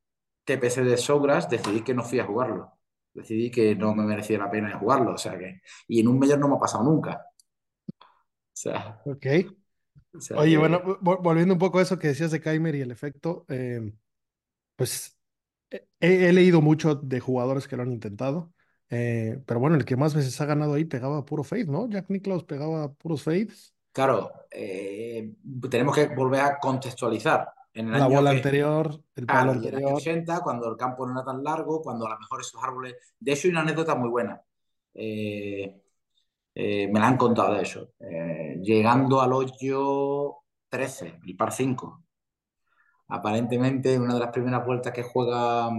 TPC 0.45 0.83
de 0.83 0.97
Sogras 0.97 1.49
decidí 1.49 1.81
que 1.81 1.93
no 1.93 2.03
fui 2.03 2.19
a 2.19 2.25
jugarlo. 2.25 2.71
Decidí 3.13 3.49
que 3.49 3.75
no 3.75 3.95
me 3.95 4.03
merecía 4.03 4.37
la 4.37 4.51
pena 4.51 4.77
jugarlo. 4.77 5.13
O 5.13 5.17
sea 5.17 5.37
que. 5.37 5.61
Y 5.87 6.01
en 6.01 6.07
un 6.07 6.19
mayor 6.19 6.39
no 6.39 6.47
me 6.47 6.55
ha 6.55 6.59
pasado 6.59 6.83
nunca. 6.83 7.25
O 7.89 8.03
sea. 8.53 9.01
Ok. 9.05 9.25
O 10.13 10.21
sea, 10.21 10.37
Oye, 10.37 10.51
que... 10.51 10.57
bueno, 10.57 10.97
volviendo 11.01 11.53
un 11.53 11.59
poco 11.59 11.79
a 11.79 11.81
eso 11.81 11.99
que 11.99 12.07
decías 12.07 12.31
de 12.31 12.39
Keimer 12.39 12.75
y 12.75 12.81
el 12.81 12.91
efecto, 12.91 13.45
eh, 13.49 13.91
pues 14.75 15.17
he, 15.69 15.85
he, 15.99 16.31
leído 16.31 16.61
mucho 16.61 16.95
de 16.95 17.19
jugadores 17.19 17.67
que 17.67 17.75
lo 17.75 17.83
han 17.83 17.91
intentado. 17.91 18.53
Eh, 18.89 19.41
pero 19.45 19.59
bueno, 19.59 19.75
el 19.75 19.85
que 19.85 19.95
más 19.95 20.13
veces 20.13 20.39
ha 20.39 20.45
ganado 20.45 20.73
ahí 20.73 20.85
pegaba 20.85 21.25
puro 21.25 21.43
fade, 21.43 21.65
¿no? 21.65 21.89
Jack 21.89 22.09
Nicklaus 22.09 22.43
pegaba 22.43 22.93
puros 22.93 23.23
fades. 23.23 23.73
Claro, 23.91 24.31
eh, 24.51 25.33
tenemos 25.69 25.95
que 25.95 26.07
volver 26.07 26.41
a 26.41 26.59
contextualizar. 26.59 27.47
En 27.75 27.87
el 27.87 27.99
la 27.99 28.05
año 28.05 28.15
bola 28.15 28.31
que, 28.31 28.37
anterior, 28.37 29.03
el 29.15 29.25
palo 29.25 29.51
anterior. 29.51 29.73
En 29.73 29.79
el 29.79 29.87
año 29.87 29.97
80, 29.97 30.39
cuando 30.39 30.71
el 30.71 30.77
campo 30.77 31.05
no 31.05 31.11
era 31.11 31.25
tan 31.25 31.43
largo, 31.43 31.81
cuando 31.81 32.07
a 32.07 32.11
lo 32.11 32.19
mejor 32.19 32.39
esos 32.39 32.63
árboles. 32.63 32.95
De 33.19 33.33
hecho, 33.33 33.47
hay 33.47 33.51
una 33.51 33.61
anécdota 33.61 33.95
muy 33.95 34.09
buena. 34.09 34.41
Eh, 34.93 35.81
eh, 36.55 36.87
me 36.87 36.99
la 37.01 37.07
han 37.07 37.17
contado 37.17 37.53
de 37.53 37.63
eso. 37.63 37.91
Eh, 37.99 38.59
llegando 38.63 39.21
al 39.21 39.33
hoyo 39.33 40.37
13, 40.69 41.19
el 41.25 41.35
par 41.35 41.51
5. 41.51 42.01
Aparentemente, 43.09 43.99
una 43.99 44.13
de 44.13 44.19
las 44.21 44.31
primeras 44.31 44.65
vueltas 44.65 44.93
que 44.93 45.03
juega 45.03 45.69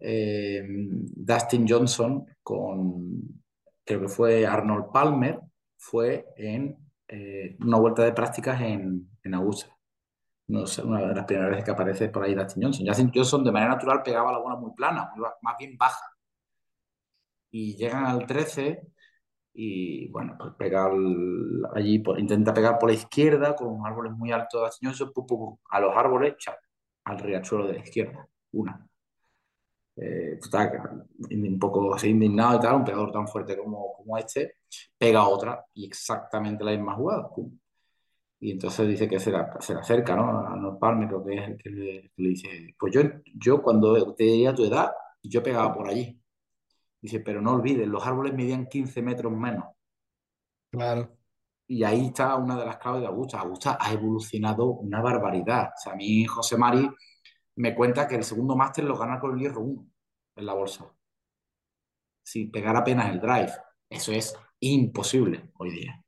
Dustin 0.00 1.66
Johnson 1.68 2.26
con, 2.42 3.42
creo 3.84 4.00
que 4.00 4.08
fue 4.08 4.46
Arnold 4.46 4.90
Palmer, 4.92 5.40
fue 5.76 6.26
en 6.36 6.76
una 7.60 7.78
vuelta 7.78 8.02
de 8.02 8.12
prácticas 8.12 8.60
en, 8.60 9.08
en 9.22 9.34
Augusta 9.34 9.77
no 10.48 10.66
sé, 10.66 10.82
una 10.82 11.00
de 11.00 11.14
las 11.14 11.24
primeras 11.26 11.50
veces 11.50 11.64
que 11.64 11.70
aparece 11.70 12.08
por 12.08 12.24
ahí 12.24 12.34
Dustin 12.34 12.62
Johnson. 12.64 12.86
Justin 12.86 13.12
Johnson 13.14 13.44
de 13.44 13.52
manera 13.52 13.74
natural 13.74 14.02
pegaba 14.02 14.32
la 14.32 14.38
bola 14.38 14.56
muy 14.56 14.72
plana, 14.72 15.10
más 15.42 15.56
bien 15.58 15.76
baja. 15.76 16.04
Y 17.50 17.76
llegan 17.76 18.06
al 18.06 18.26
13 18.26 18.82
y 19.54 20.08
bueno, 20.08 20.36
pues 20.38 20.52
pega 20.56 20.86
al, 20.86 21.66
allí, 21.74 21.98
por, 21.98 22.18
intenta 22.18 22.54
pegar 22.54 22.78
por 22.78 22.90
la 22.90 22.94
izquierda 22.94 23.56
con 23.56 23.68
unos 23.68 23.86
árboles 23.86 24.12
muy 24.12 24.32
altos 24.32 24.60
de 24.60 24.66
Dustin 24.66 25.12
Johnson, 25.14 25.58
a 25.70 25.80
los 25.80 25.96
árboles, 25.96 26.36
al 27.04 27.18
riachuelo 27.18 27.66
de 27.66 27.74
la 27.74 27.80
izquierda, 27.80 28.28
una. 28.52 28.88
Eh, 29.96 30.38
total, 30.40 31.06
un 31.30 31.58
poco 31.58 31.96
indignado 32.04 32.56
y 32.56 32.60
tal, 32.60 32.76
un 32.76 32.84
pegador 32.84 33.10
tan 33.10 33.26
fuerte 33.26 33.56
como, 33.58 33.94
como 33.96 34.16
este, 34.16 34.58
pega 34.96 35.26
otra 35.26 35.64
y 35.74 35.86
exactamente 35.86 36.62
la 36.64 36.70
misma 36.70 36.94
jugada. 36.94 37.28
Y 38.40 38.52
entonces 38.52 38.88
dice 38.88 39.08
que 39.08 39.18
se, 39.18 39.32
la, 39.32 39.60
se 39.60 39.74
le 39.74 39.80
acerca, 39.80 40.14
¿no? 40.14 40.46
A 40.46 40.56
North 40.56 40.78
Palmer, 40.78 41.08
creo 41.08 41.24
que 41.24 41.34
es 41.34 41.48
el 41.48 41.56
que 41.56 41.70
le, 41.70 42.02
que 42.14 42.22
le, 42.22 42.28
dice, 42.30 42.74
pues 42.78 42.94
yo, 42.94 43.00
yo 43.34 43.62
cuando 43.62 44.14
tenía 44.14 44.54
tu 44.54 44.64
edad, 44.64 44.92
yo 45.22 45.42
pegaba 45.42 45.74
por 45.74 45.88
allí. 45.88 46.20
Dice, 47.00 47.20
pero 47.20 47.40
no 47.40 47.54
olvides, 47.54 47.88
los 47.88 48.06
árboles 48.06 48.34
medían 48.34 48.66
15 48.66 49.02
metros 49.02 49.32
menos. 49.32 49.64
Claro. 50.70 51.16
Y 51.66 51.84
ahí 51.84 52.06
está 52.06 52.36
una 52.36 52.56
de 52.56 52.64
las 52.64 52.78
claves 52.78 53.02
de 53.02 53.08
Augusta. 53.08 53.40
Augusta 53.40 53.78
ha 53.80 53.92
evolucionado 53.92 54.66
una 54.66 55.02
barbaridad. 55.02 55.70
O 55.76 55.80
sea, 55.80 55.92
a 55.92 55.96
mí 55.96 56.24
José 56.24 56.56
Mari 56.56 56.88
me 57.56 57.74
cuenta 57.74 58.06
que 58.06 58.14
el 58.16 58.24
segundo 58.24 58.56
máster 58.56 58.84
lo 58.84 58.96
gana 58.96 59.18
con 59.20 59.34
el 59.34 59.40
hierro 59.40 59.60
1 59.62 59.86
en 60.36 60.46
la 60.46 60.54
bolsa. 60.54 60.86
Sin 62.22 62.50
pegar 62.50 62.76
apenas 62.76 63.10
el 63.10 63.20
drive. 63.20 63.52
Eso 63.90 64.12
es 64.12 64.34
imposible 64.60 65.50
hoy 65.58 65.70
día. 65.70 66.04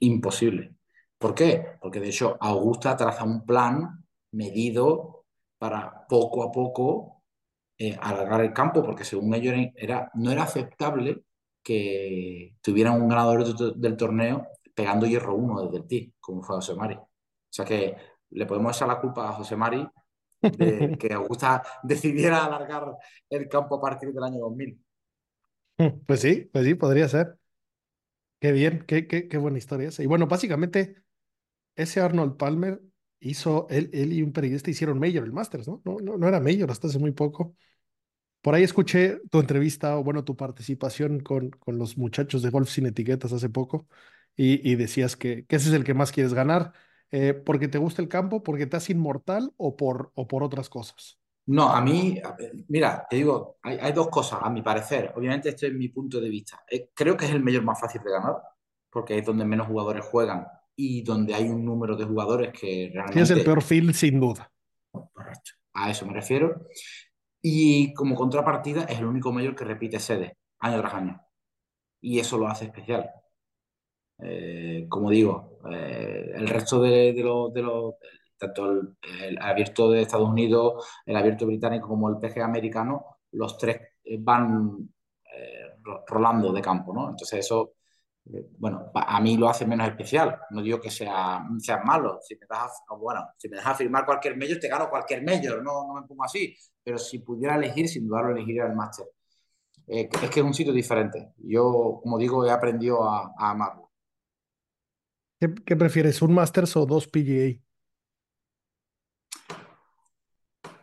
Imposible. 0.00 0.74
¿Por 1.18 1.34
qué? 1.34 1.76
Porque 1.80 2.00
de 2.00 2.08
hecho 2.08 2.36
Augusta 2.40 2.96
traza 2.96 3.24
un 3.24 3.44
plan 3.46 4.04
medido 4.32 5.24
para 5.58 6.06
poco 6.06 6.42
a 6.42 6.52
poco 6.52 7.22
eh, 7.78 7.96
alargar 8.00 8.40
el 8.42 8.52
campo, 8.52 8.82
porque 8.82 9.04
según 9.04 9.34
ellos 9.34 9.54
era, 9.76 10.10
no 10.14 10.30
era 10.30 10.44
aceptable 10.44 11.24
que 11.62 12.56
tuvieran 12.60 13.00
un 13.00 13.08
ganador 13.08 13.44
del 13.76 13.96
torneo 13.96 14.46
pegando 14.74 15.06
hierro 15.06 15.34
1 15.34 15.64
desde 15.64 15.76
el 15.78 15.86
tee, 15.86 16.12
como 16.20 16.42
fue 16.42 16.56
José 16.56 16.74
Mari. 16.74 16.94
O 16.94 17.08
sea 17.50 17.64
que 17.64 17.96
le 18.30 18.46
podemos 18.46 18.76
echar 18.76 18.88
la 18.88 19.00
culpa 19.00 19.28
a 19.28 19.32
José 19.32 19.56
Mari 19.56 19.86
de 20.42 20.96
que 20.98 21.12
Augusta 21.12 21.62
decidiera 21.82 22.44
alargar 22.44 22.96
el 23.30 23.48
campo 23.48 23.76
a 23.76 23.80
partir 23.80 24.12
del 24.12 24.22
año 24.22 24.40
2000. 24.40 24.80
Pues 26.06 26.20
sí, 26.20 26.48
pues 26.52 26.64
sí, 26.64 26.74
podría 26.74 27.08
ser. 27.08 27.36
Qué 28.40 28.52
bien, 28.52 28.84
qué, 28.86 29.06
qué, 29.08 29.28
qué 29.28 29.38
buena 29.38 29.58
historia 29.58 29.88
esa. 29.88 30.02
Y 30.02 30.06
bueno, 30.06 30.26
básicamente 30.26 31.03
ese 31.76 32.00
Arnold 32.00 32.36
Palmer 32.36 32.80
hizo, 33.20 33.66
él, 33.70 33.90
él 33.92 34.12
y 34.12 34.22
un 34.22 34.32
periodista 34.32 34.70
hicieron 34.70 34.98
Major, 34.98 35.24
el 35.24 35.32
Masters, 35.32 35.66
¿no? 35.68 35.80
No, 35.84 35.96
no, 35.98 36.28
era 36.28 36.40
Major 36.40 36.70
hasta 36.70 36.88
hace 36.88 36.98
muy 36.98 37.12
poco. 37.12 37.56
Por 38.42 38.54
ahí 38.54 38.62
escuché 38.62 39.20
tu 39.30 39.40
entrevista 39.40 39.96
o 39.96 40.04
bueno, 40.04 40.24
tu 40.24 40.36
participación 40.36 41.20
con, 41.20 41.50
con 41.50 41.78
los 41.78 41.96
muchachos 41.96 42.42
de 42.42 42.50
Golf 42.50 42.68
Sin 42.68 42.86
Etiquetas 42.86 43.32
hace 43.32 43.48
poco 43.48 43.88
y, 44.36 44.70
y 44.70 44.74
decías 44.76 45.16
que, 45.16 45.46
que, 45.46 45.56
ese 45.56 45.68
es 45.70 45.74
el 45.74 45.84
que 45.84 45.94
más 45.94 46.12
quieres 46.12 46.34
ganar, 46.34 46.72
eh, 47.10 47.32
porque 47.32 47.68
te 47.68 47.78
gusta 47.78 48.02
el 48.02 48.08
campo, 48.08 48.42
porque 48.42 48.66
te 48.66 48.76
hace 48.76 48.92
inmortal 48.92 49.52
o 49.56 49.76
por, 49.76 50.12
o 50.14 50.26
por 50.28 50.42
otras 50.42 50.68
cosas. 50.68 51.18
No, 51.46 51.68
a 51.70 51.80
mí, 51.80 52.20
mira, 52.68 53.06
te 53.08 53.16
digo, 53.16 53.58
hay, 53.62 53.78
hay, 53.78 53.92
dos 53.92 54.08
cosas, 54.08 54.40
a 54.42 54.50
mi 54.50 54.62
parecer. 54.62 55.12
Obviamente, 55.14 55.50
este 55.50 55.66
es 55.66 55.74
mi 55.74 55.88
punto 55.88 56.20
de 56.20 56.28
vista. 56.30 56.64
Eh, 56.70 56.90
creo 56.94 57.16
que 57.16 57.26
es 57.26 57.30
el 57.32 57.44
mayor 57.44 57.62
más 57.62 57.78
fácil 57.78 58.02
de 58.02 58.10
ganar, 58.10 58.36
porque 58.90 59.18
es 59.18 59.26
donde 59.26 59.44
menos 59.44 59.66
jugadores 59.66 60.04
juegan 60.06 60.46
y 60.76 61.02
donde 61.02 61.34
hay 61.34 61.48
un 61.48 61.64
número 61.64 61.96
de 61.96 62.04
jugadores 62.04 62.52
que 62.52 62.90
realmente... 62.92 63.22
Es 63.22 63.30
el 63.30 63.44
peor 63.44 63.62
field, 63.62 63.94
sin 63.94 64.20
duda. 64.20 64.50
Correcto. 64.90 65.52
A 65.74 65.90
eso 65.90 66.06
me 66.06 66.12
refiero. 66.12 66.66
Y 67.40 67.92
como 67.94 68.14
contrapartida 68.14 68.84
es 68.84 68.98
el 68.98 69.06
único 69.06 69.32
mayor 69.32 69.54
que 69.54 69.64
repite 69.64 69.98
sede 70.00 70.38
año 70.60 70.80
tras 70.80 70.94
año. 70.94 71.20
Y 72.00 72.18
eso 72.18 72.38
lo 72.38 72.48
hace 72.48 72.66
especial. 72.66 73.10
Eh, 74.18 74.86
como 74.88 75.10
digo, 75.10 75.58
eh, 75.70 76.32
el 76.34 76.48
resto 76.48 76.80
de, 76.80 77.12
de 77.12 77.22
los, 77.22 77.52
de 77.52 77.62
lo, 77.62 77.96
tanto 78.38 78.70
el, 78.70 78.96
el, 79.22 79.38
abierto 79.38 79.90
de 79.90 80.02
Estados 80.02 80.28
Unidos, 80.28 80.86
el 81.04 81.16
abierto 81.16 81.46
británico 81.46 81.88
como 81.88 82.08
el 82.08 82.18
PGA 82.18 82.44
americano, 82.44 83.18
los 83.32 83.58
tres 83.58 83.80
van 84.20 84.88
eh, 85.36 85.76
rolando 86.06 86.52
de 86.52 86.62
campo, 86.62 86.92
¿no? 86.94 87.10
Entonces 87.10 87.40
eso, 87.40 87.74
eh, 87.76 87.83
bueno, 88.24 88.90
a 88.94 89.20
mí 89.20 89.36
lo 89.36 89.48
hace 89.48 89.66
menos 89.66 89.88
especial. 89.88 90.38
No 90.50 90.62
digo 90.62 90.80
que 90.80 90.90
sea, 90.90 91.46
sea 91.58 91.82
malo. 91.82 92.18
Si 92.22 92.34
me, 92.36 92.46
das 92.48 92.82
a, 92.88 92.94
bueno, 92.94 93.26
si 93.36 93.48
me 93.48 93.56
dejas 93.56 93.76
firmar 93.76 94.06
cualquier 94.06 94.36
mayor, 94.36 94.58
te 94.58 94.68
gano 94.68 94.88
cualquier 94.88 95.22
mayor, 95.22 95.62
no, 95.62 95.86
no 95.86 96.00
me 96.00 96.06
pongo 96.06 96.24
así. 96.24 96.56
Pero 96.82 96.98
si 96.98 97.18
pudiera 97.18 97.56
elegir, 97.56 97.88
sin 97.88 98.06
duda 98.06 98.22
lo 98.22 98.30
elegiría 98.30 98.66
el 98.66 98.74
máster. 98.74 99.06
Eh, 99.86 100.08
es 100.10 100.30
que 100.30 100.40
es 100.40 100.46
un 100.46 100.54
sitio 100.54 100.72
diferente. 100.72 101.32
Yo, 101.38 102.00
como 102.02 102.18
digo, 102.18 102.46
he 102.46 102.50
aprendido 102.50 103.08
a, 103.08 103.34
a 103.38 103.50
amarlo. 103.50 103.90
¿Qué, 105.38 105.54
¿Qué, 105.66 105.76
prefieres, 105.76 106.22
un 106.22 106.32
Masters 106.32 106.76
o 106.76 106.86
dos 106.86 107.06
PGA? 107.06 107.60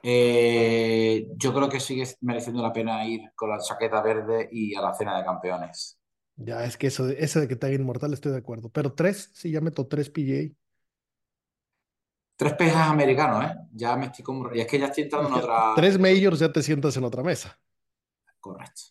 Eh, 0.04 1.28
yo 1.36 1.54
creo 1.54 1.70
que 1.70 1.80
sigue 1.80 2.06
mereciendo 2.22 2.62
la 2.62 2.74
pena 2.74 3.06
ir 3.06 3.22
con 3.36 3.50
la 3.50 3.60
chaqueta 3.60 4.02
verde 4.02 4.50
y 4.52 4.74
a 4.76 4.82
la 4.82 4.94
cena 4.94 5.18
de 5.18 5.24
campeones. 5.24 6.01
Ya, 6.36 6.66
es 6.66 6.78
que 6.78 6.88
eso, 6.88 7.08
ese 7.10 7.42
de 7.42 7.48
que 7.48 7.56
te 7.56 7.68
haga 7.68 7.76
inmortal 7.76 8.14
estoy 8.14 8.32
de 8.32 8.40
acuerdo. 8.40 8.70
Pero 8.70 8.94
tres, 8.94 9.30
sí, 9.34 9.52
ya 9.52 9.62
meto 9.62 9.88
tres 9.88 10.10
PGA. 10.10 10.56
Tres 12.36 12.54
pejas 12.54 12.90
americanos, 12.90 13.46
¿eh? 13.46 13.56
Ya 13.74 13.96
me 13.96 14.08
estoy 14.08 14.24
como... 14.26 14.54
Y 14.54 14.62
es 14.62 14.68
que 14.68 14.80
ya 14.80 14.88
estoy 14.88 15.04
entrando 15.04 15.30
en 15.30 15.36
otra... 15.36 15.74
Tres 15.76 16.00
majors 16.00 16.40
ya 16.40 16.52
te 16.52 16.64
sientas 16.64 16.98
en 16.98 17.04
otra 17.04 17.22
mesa. 17.22 17.60
Correcto. 18.40 18.82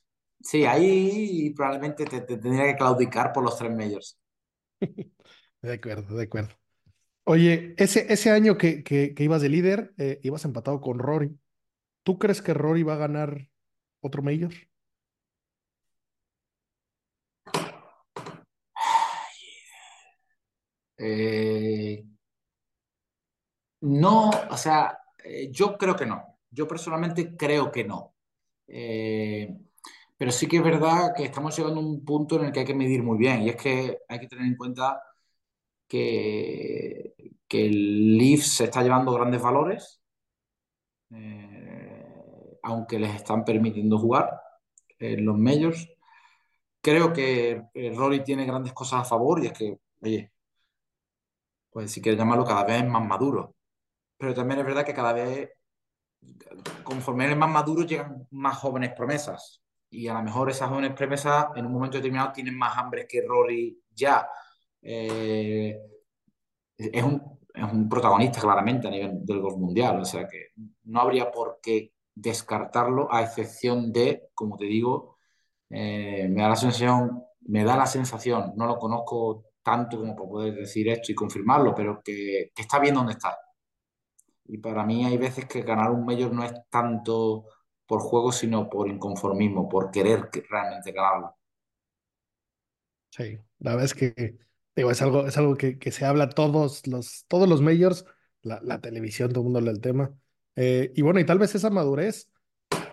Sí, 0.40 0.64
ahí 0.64 1.50
probablemente 1.50 2.04
te, 2.04 2.20
te 2.20 2.38
tendría 2.38 2.66
que 2.66 2.76
claudicar 2.76 3.32
por 3.32 3.42
los 3.42 3.56
tres 3.58 3.70
majors. 3.72 4.18
de 5.62 5.72
acuerdo, 5.72 6.16
de 6.16 6.24
acuerdo. 6.24 6.54
Oye, 7.24 7.74
ese, 7.76 8.12
ese 8.12 8.30
año 8.30 8.56
que, 8.56 8.82
que, 8.82 9.14
que 9.14 9.24
ibas 9.24 9.42
de 9.42 9.48
líder, 9.48 9.94
eh, 9.98 10.20
ibas 10.22 10.44
empatado 10.44 10.80
con 10.80 10.98
Rory. 10.98 11.38
¿Tú 12.02 12.18
crees 12.18 12.42
que 12.42 12.54
Rory 12.54 12.82
va 12.82 12.94
a 12.94 12.98
ganar 12.98 13.48
otro 14.00 14.22
Major? 14.22 14.52
Eh, 21.02 22.04
no, 23.82 24.30
o 24.50 24.56
sea, 24.56 24.98
eh, 25.24 25.50
yo 25.50 25.76
creo 25.78 25.96
que 25.96 26.06
no. 26.06 26.38
Yo 26.50 26.68
personalmente 26.68 27.36
creo 27.36 27.70
que 27.72 27.84
no. 27.84 28.14
Eh, 28.66 29.56
pero 30.16 30.32
sí 30.32 30.46
que 30.48 30.58
es 30.58 30.64
verdad 30.64 31.14
que 31.16 31.24
estamos 31.24 31.56
llegando 31.56 31.80
a 31.80 31.84
un 31.84 32.04
punto 32.04 32.36
en 32.38 32.46
el 32.46 32.52
que 32.52 32.60
hay 32.60 32.66
que 32.66 32.74
medir 32.74 33.02
muy 33.02 33.18
bien 33.18 33.42
y 33.42 33.50
es 33.50 33.56
que 33.56 33.98
hay 34.08 34.20
que 34.20 34.28
tener 34.28 34.46
en 34.46 34.56
cuenta 34.56 35.02
que, 35.88 37.14
que 37.48 37.66
el 37.66 38.18
Leaf 38.18 38.42
se 38.42 38.64
está 38.64 38.82
llevando 38.82 39.12
grandes 39.14 39.42
valores, 39.42 40.02
aunque 42.62 42.98
les 42.98 43.14
están 43.14 43.44
permitiendo 43.44 43.98
jugar 43.98 44.40
en 44.98 45.24
los 45.24 45.36
majors. 45.38 45.88
Creo 46.82 47.12
que 47.12 47.62
Rory 47.94 48.24
tiene 48.24 48.46
grandes 48.46 48.72
cosas 48.72 49.02
a 49.02 49.04
favor 49.04 49.42
y 49.42 49.46
es 49.48 49.52
que, 49.52 49.78
oye, 50.02 50.32
pues 51.70 51.90
si 51.92 52.02
quieres 52.02 52.18
llamarlo, 52.18 52.44
cada 52.44 52.64
vez 52.64 52.84
más 52.86 53.04
maduro. 53.06 53.54
Pero 54.18 54.34
también 54.34 54.60
es 54.60 54.66
verdad 54.66 54.84
que 54.84 54.94
cada 54.94 55.12
vez, 55.12 55.50
conforme 56.84 57.24
eres 57.24 57.36
más 57.36 57.50
maduro, 57.50 57.84
llegan 57.84 58.26
más 58.30 58.58
jóvenes 58.58 58.92
promesas. 58.96 59.62
Y 59.90 60.08
a 60.08 60.14
lo 60.14 60.22
mejor 60.22 60.50
esas 60.50 60.68
jóvenes 60.68 60.92
promesas 60.94 61.46
en 61.56 61.66
un 61.66 61.72
momento 61.72 61.96
determinado 61.98 62.32
tienen 62.32 62.56
más 62.56 62.76
hambre 62.78 63.06
que 63.08 63.22
Rory 63.26 63.82
ya. 63.94 64.28
Eh, 64.82 65.78
es, 66.76 67.02
un, 67.02 67.38
es, 67.54 67.64
un, 67.64 67.88
protagonista 67.88 68.40
claramente 68.40 68.88
a 68.88 68.90
nivel 68.90 69.24
del 69.24 69.40
golf 69.40 69.56
mundial, 69.56 70.00
o 70.00 70.04
sea 70.04 70.26
que 70.26 70.48
no 70.84 71.00
habría 71.00 71.30
por 71.30 71.60
qué 71.62 71.92
descartarlo, 72.14 73.12
a 73.12 73.22
excepción 73.22 73.92
de, 73.92 74.30
como 74.34 74.56
te 74.56 74.66
digo, 74.66 75.18
eh, 75.70 76.28
me 76.28 76.42
da 76.42 76.50
la 76.50 76.56
sensación, 76.56 77.24
me 77.42 77.64
da 77.64 77.76
la 77.76 77.86
sensación, 77.86 78.52
no 78.56 78.66
lo 78.66 78.78
conozco 78.78 79.49
tanto 79.62 79.98
como 79.98 80.16
para 80.16 80.28
poder 80.28 80.54
decir 80.54 80.88
esto 80.88 81.12
y 81.12 81.14
confirmarlo, 81.14 81.74
pero 81.74 82.00
que, 82.04 82.50
que 82.54 82.62
está 82.62 82.78
bien 82.78 82.94
donde 82.94 83.12
está. 83.12 83.36
Y 84.44 84.58
para 84.58 84.84
mí 84.84 85.04
hay 85.04 85.16
veces 85.16 85.46
que 85.46 85.62
ganar 85.62 85.90
un 85.90 86.04
mayor 86.04 86.32
no 86.32 86.44
es 86.44 86.52
tanto 86.70 87.44
por 87.86 88.00
juego, 88.00 88.32
sino 88.32 88.68
por 88.68 88.88
inconformismo, 88.88 89.68
por 89.68 89.90
querer 89.90 90.28
realmente 90.48 90.92
ganarlo. 90.92 91.36
Sí, 93.10 93.38
la 93.58 93.72
verdad 93.72 93.84
es 93.84 93.94
que 93.94 94.38
digo, 94.74 94.90
es 94.90 95.02
algo, 95.02 95.26
es 95.26 95.36
algo 95.36 95.56
que, 95.56 95.78
que, 95.78 95.90
se 95.90 96.04
habla 96.04 96.30
todos 96.30 96.86
los, 96.86 97.24
todos 97.28 97.48
los 97.48 97.60
majors, 97.60 98.04
la, 98.42 98.60
la 98.62 98.80
televisión, 98.80 99.30
todo 99.30 99.40
el 99.40 99.44
mundo 99.44 99.58
habla 99.58 99.72
del 99.72 99.80
tema. 99.80 100.14
Eh, 100.56 100.92
y 100.94 101.02
bueno, 101.02 101.20
y 101.20 101.26
tal 101.26 101.38
vez 101.38 101.54
esa 101.54 101.70
madurez 101.70 102.30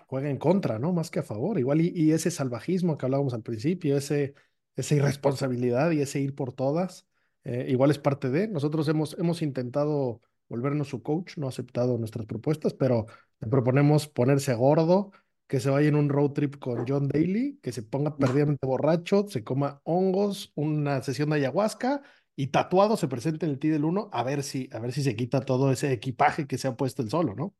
juega 0.06 0.30
en 0.30 0.38
contra, 0.38 0.78
¿no? 0.78 0.92
Más 0.92 1.10
que 1.10 1.20
a 1.20 1.22
favor. 1.22 1.58
Igual 1.58 1.80
y, 1.80 1.92
y 1.94 2.12
ese 2.12 2.30
salvajismo 2.30 2.98
que 2.98 3.06
hablábamos 3.06 3.34
al 3.34 3.42
principio, 3.42 3.96
ese, 3.96 4.34
esa 4.78 4.94
irresponsabilidad 4.94 5.90
y 5.90 6.00
ese 6.00 6.20
ir 6.20 6.34
por 6.34 6.52
todas, 6.52 7.06
eh, 7.44 7.66
igual 7.68 7.90
es 7.90 7.98
parte 7.98 8.30
de. 8.30 8.48
Nosotros 8.48 8.88
hemos, 8.88 9.16
hemos 9.18 9.42
intentado 9.42 10.20
volvernos 10.48 10.88
su 10.88 11.02
coach, 11.02 11.36
no 11.36 11.46
ha 11.46 11.48
aceptado 11.50 11.98
nuestras 11.98 12.26
propuestas, 12.26 12.74
pero 12.74 13.06
le 13.40 13.48
proponemos 13.48 14.08
ponerse 14.08 14.54
gordo, 14.54 15.12
que 15.46 15.60
se 15.60 15.70
vaya 15.70 15.88
en 15.88 15.96
un 15.96 16.08
road 16.08 16.32
trip 16.32 16.58
con 16.58 16.86
John 16.86 17.08
Daly, 17.08 17.58
que 17.62 17.72
se 17.72 17.82
ponga 17.82 18.16
perdidamente 18.16 18.66
borracho, 18.66 19.26
se 19.28 19.44
coma 19.44 19.80
hongos, 19.84 20.52
una 20.54 21.02
sesión 21.02 21.30
de 21.30 21.36
ayahuasca 21.36 22.02
y 22.36 22.48
tatuado 22.48 22.96
se 22.96 23.08
presente 23.08 23.46
en 23.46 23.52
el 23.52 23.58
T 23.58 23.68
del 23.68 23.84
1 23.84 24.10
a 24.12 24.22
ver 24.22 24.44
si 24.44 24.68
a 24.72 24.78
ver 24.78 24.92
si 24.92 25.02
se 25.02 25.16
quita 25.16 25.40
todo 25.40 25.72
ese 25.72 25.92
equipaje 25.92 26.46
que 26.46 26.58
se 26.58 26.68
ha 26.68 26.76
puesto 26.76 27.02
el 27.02 27.10
solo, 27.10 27.34
¿no? 27.34 27.54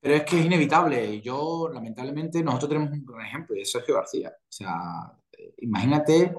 Pero 0.00 0.16
es 0.16 0.24
que 0.24 0.40
es 0.40 0.46
inevitable. 0.46 1.20
Yo, 1.20 1.70
lamentablemente, 1.72 2.42
nosotros 2.42 2.70
tenemos 2.70 2.90
un 2.90 3.04
gran 3.04 3.24
ejemplo 3.24 3.54
y 3.54 3.60
es 3.60 3.70
Sergio 3.70 3.94
García. 3.94 4.30
O 4.36 4.50
sea, 4.50 5.16
imagínate 5.58 6.34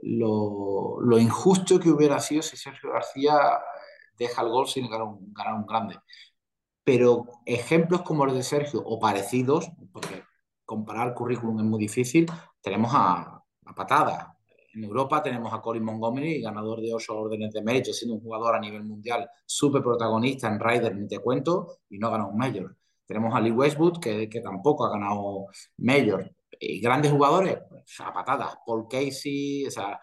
lo, 0.00 1.18
injusto 1.18 1.78
que 1.80 1.90
hubiera 1.90 2.20
sido 2.20 2.42
si 2.42 2.56
Sergio 2.56 2.92
García 2.92 3.34
deja 4.18 4.42
el 4.42 4.48
gol 4.48 4.66
sin 4.68 4.88
ganar 4.88 5.06
un, 5.06 5.32
ganar 5.32 5.54
un 5.54 5.66
grande. 5.66 5.96
Pero 6.84 7.26
ejemplos 7.44 8.02
como 8.02 8.24
los 8.24 8.34
de 8.34 8.42
Sergio 8.42 8.82
o 8.84 8.98
parecidos, 8.98 9.70
porque 9.92 10.22
comparar 10.64 11.14
currículum 11.14 11.58
es 11.60 11.64
muy 11.64 11.80
difícil, 11.80 12.26
tenemos 12.60 12.92
a, 12.94 13.42
a 13.66 13.74
patada. 13.74 14.34
En 14.74 14.84
Europa 14.84 15.22
tenemos 15.22 15.52
a 15.52 15.60
Colin 15.60 15.84
Montgomery, 15.84 16.40
ganador 16.40 16.80
de 16.80 16.92
8 16.92 17.16
órdenes 17.16 17.52
de 17.52 17.62
mérito, 17.62 17.92
siendo 17.92 18.14
un 18.16 18.22
jugador 18.22 18.54
a 18.54 18.60
nivel 18.60 18.84
mundial 18.84 19.28
súper 19.44 19.82
protagonista 19.82 20.48
en 20.48 20.60
Ryder, 20.60 20.94
ni 20.96 21.08
te 21.08 21.18
cuento, 21.18 21.78
y 21.90 21.98
no 21.98 22.08
ha 22.08 22.10
ganado 22.10 22.30
un 22.30 22.38
Major. 22.38 22.76
Tenemos 23.06 23.34
a 23.34 23.40
Lee 23.40 23.50
Westwood, 23.50 23.98
que, 24.00 24.28
que 24.28 24.40
tampoco 24.40 24.86
ha 24.86 24.90
ganado 24.90 25.46
Major. 25.78 26.30
Y 26.60 26.80
grandes 26.80 27.12
jugadores, 27.12 27.58
pues, 27.68 28.00
a 28.00 28.12
patadas. 28.12 28.58
Paul 28.66 28.86
Casey, 28.88 29.66
o 29.66 29.70
sea. 29.70 30.00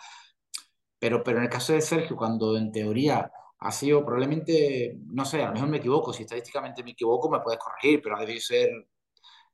Pero, 0.99 1.23
pero 1.23 1.37
en 1.39 1.45
el 1.45 1.49
caso 1.49 1.73
de 1.73 1.81
Sergio, 1.81 2.15
cuando 2.15 2.57
en 2.57 2.71
teoría 2.71 3.31
ha 3.59 3.71
sido 3.71 4.03
probablemente, 4.05 4.97
no 5.07 5.25
sé, 5.25 5.43
a 5.43 5.47
lo 5.47 5.53
mejor 5.53 5.69
me 5.69 5.77
equivoco, 5.77 6.13
si 6.13 6.23
estadísticamente 6.23 6.83
me 6.83 6.91
equivoco 6.91 7.29
me 7.29 7.39
puedes 7.41 7.59
corregir, 7.59 8.01
pero 8.01 8.17
ha 8.17 8.19
debido 8.21 8.41
ser 8.41 8.69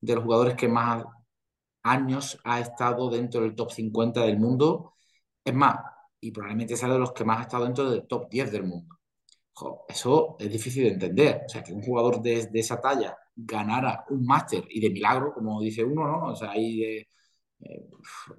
de 0.02 0.16
los 0.16 0.24
jugadores 0.24 0.56
que 0.56 0.68
más 0.68 1.04
años 1.84 2.40
ha 2.44 2.60
estado 2.60 3.10
dentro 3.10 3.42
del 3.42 3.56
top 3.56 3.72
50 3.72 4.22
del 4.26 4.40
mundo. 4.40 4.96
Es 5.44 5.54
más, 5.54 5.78
y 6.20 6.32
probablemente 6.32 6.78
sea 6.78 6.90
de 6.90 7.00
los 7.00 7.14
que 7.14 7.26
más 7.26 7.40
ha 7.40 7.42
estado 7.44 7.66
dentro 7.66 7.90
del 7.90 8.08
top 8.08 8.30
10 8.30 8.52
del 8.52 8.64
mundo. 8.64 8.98
Eso 9.88 10.38
es 10.40 10.52
difícil 10.52 10.84
de 10.84 10.90
entender. 10.94 11.44
O 11.46 11.50
sea, 11.50 11.64
que 11.64 11.74
un 11.74 11.84
jugador 11.84 12.22
de, 12.22 12.48
de 12.48 12.60
esa 12.60 12.80
talla 12.82 13.18
ganara 13.36 14.06
un 14.10 14.26
máster 14.26 14.66
y 14.70 14.80
de 14.80 14.90
milagro, 14.90 15.34
como 15.34 15.62
dice 15.62 15.84
uno, 15.84 16.08
¿no? 16.08 16.28
O 16.28 16.36
sea, 16.36 16.52
ahí 16.52 16.80
de, 16.80 17.08
eh, 17.62 17.88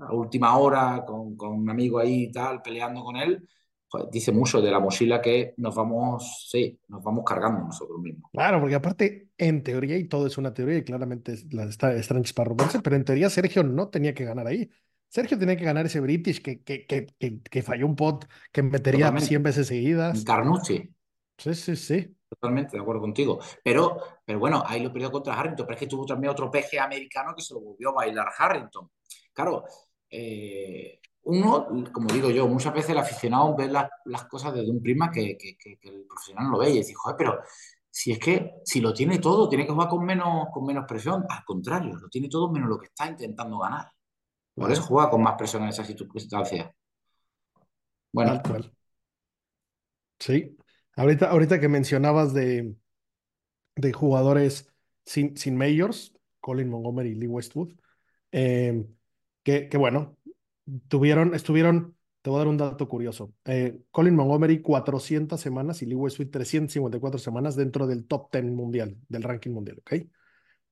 a 0.00 0.12
última 0.14 0.56
hora 0.56 1.04
con, 1.06 1.36
con, 1.36 1.52
un 1.52 1.70
amigo 1.70 1.98
ahí 1.98 2.24
y 2.24 2.32
tal, 2.32 2.60
peleando 2.62 3.02
con 3.02 3.16
él, 3.16 3.46
dice 4.10 4.32
mucho 4.32 4.60
de 4.60 4.70
la 4.70 4.80
mochila 4.80 5.20
que 5.20 5.54
nos 5.58 5.74
vamos, 5.74 6.46
sí, 6.50 6.78
nos 6.88 7.02
vamos 7.02 7.24
cargando 7.26 7.60
nosotros 7.60 8.00
mismos. 8.00 8.30
Claro, 8.32 8.60
porque 8.60 8.74
aparte, 8.74 9.28
en 9.36 9.62
teoría, 9.62 9.96
y 9.96 10.08
todo 10.08 10.26
es 10.26 10.38
una 10.38 10.54
teoría, 10.54 10.78
y 10.78 10.84
claramente 10.84 11.36
la 11.50 11.64
está, 11.64 11.94
está 11.94 12.14
para 12.34 12.48
romperse, 12.48 12.80
pero 12.80 12.96
en 12.96 13.04
teoría 13.04 13.28
Sergio 13.30 13.62
no 13.62 13.88
tenía 13.88 14.14
que 14.14 14.24
ganar 14.24 14.46
ahí. 14.46 14.70
Sergio 15.08 15.38
tenía 15.38 15.56
que 15.56 15.64
ganar 15.64 15.84
ese 15.84 16.00
British 16.00 16.40
que, 16.40 16.62
que, 16.62 16.86
que, 16.86 17.06
que, 17.42 17.62
falló 17.62 17.86
un 17.86 17.96
pot 17.96 18.26
que 18.50 18.62
metería 18.62 19.06
Totalmente. 19.06 19.28
100 19.28 19.42
veces 19.42 19.66
seguidas. 19.66 20.24
Carnucci. 20.24 20.90
Sí, 21.36 21.54
sí, 21.54 21.76
sí. 21.76 22.16
Totalmente 22.32 22.78
de 22.78 22.82
acuerdo 22.82 23.02
contigo. 23.02 23.38
Pero, 23.62 23.98
pero 24.24 24.38
bueno, 24.38 24.62
ahí 24.66 24.82
lo 24.82 24.90
perdió 24.90 25.10
contra 25.10 25.38
Harrington, 25.38 25.66
pero 25.66 25.74
es 25.74 25.80
que 25.80 25.86
tuvo 25.86 26.06
también 26.06 26.30
otro 26.30 26.50
peje 26.50 26.80
americano 26.80 27.34
que 27.34 27.42
se 27.42 27.52
lo 27.52 27.60
volvió 27.60 27.90
a 27.90 27.92
bailar 27.92 28.28
Harrington. 28.38 28.90
Claro, 29.34 29.64
eh, 30.08 30.98
uno, 31.24 31.68
como 31.92 32.08
digo 32.08 32.30
yo, 32.30 32.48
muchas 32.48 32.72
veces 32.72 32.90
el 32.90 32.98
aficionado 32.98 33.54
ve 33.54 33.68
las, 33.68 33.86
las 34.06 34.24
cosas 34.24 34.54
desde 34.54 34.70
un 34.70 34.80
prisma 34.80 35.10
que, 35.10 35.36
el 35.82 36.06
profesional 36.06 36.44
no 36.46 36.52
lo 36.52 36.58
ve 36.58 36.70
y 36.70 36.78
dice, 36.78 36.94
joder, 36.94 37.16
pero 37.18 37.38
si 37.90 38.12
es 38.12 38.18
que 38.18 38.62
si 38.64 38.80
lo 38.80 38.94
tiene 38.94 39.18
todo, 39.18 39.46
tiene 39.46 39.66
que 39.66 39.72
jugar 39.72 39.88
con 39.88 40.02
menos, 40.02 40.46
con 40.50 40.64
menos 40.64 40.86
presión. 40.88 41.26
Al 41.28 41.44
contrario, 41.44 41.94
lo 41.96 42.08
tiene 42.08 42.30
todo 42.30 42.50
menos 42.50 42.70
lo 42.70 42.78
que 42.78 42.86
está 42.86 43.08
intentando 43.08 43.58
ganar. 43.58 43.92
Por 44.54 44.72
eso 44.72 44.82
juega 44.82 45.10
con 45.10 45.22
más 45.22 45.34
presión 45.36 45.64
en 45.64 45.68
esa 45.68 45.84
circunstancia. 45.84 46.74
Bueno. 48.10 48.40
Sí. 50.18 50.56
Ahorita, 50.96 51.30
ahorita 51.30 51.60
que 51.60 51.68
mencionabas 51.68 52.34
de, 52.34 52.74
de 53.76 53.92
jugadores 53.92 54.72
sin, 55.04 55.36
sin 55.36 55.56
majors, 55.56 56.14
Colin 56.40 56.68
Montgomery 56.68 57.10
y 57.10 57.14
Lee 57.14 57.26
Westwood, 57.26 57.74
eh, 58.32 58.84
que, 59.42 59.68
que, 59.68 59.76
bueno, 59.78 60.16
tuvieron, 60.88 61.34
estuvieron, 61.34 61.96
te 62.20 62.30
voy 62.30 62.38
a 62.38 62.40
dar 62.40 62.48
un 62.48 62.56
dato 62.58 62.88
curioso. 62.88 63.32
Eh, 63.44 63.80
Colin 63.90 64.14
Montgomery 64.14 64.60
400 64.60 65.40
semanas 65.40 65.82
y 65.82 65.86
Lee 65.86 65.94
Westwood 65.94 66.30
354 66.30 67.18
semanas 67.18 67.56
dentro 67.56 67.86
del 67.86 68.06
top 68.06 68.30
10 68.32 68.44
mundial, 68.52 68.96
del 69.08 69.22
ranking 69.22 69.50
mundial, 69.50 69.78
¿ok? 69.78 69.94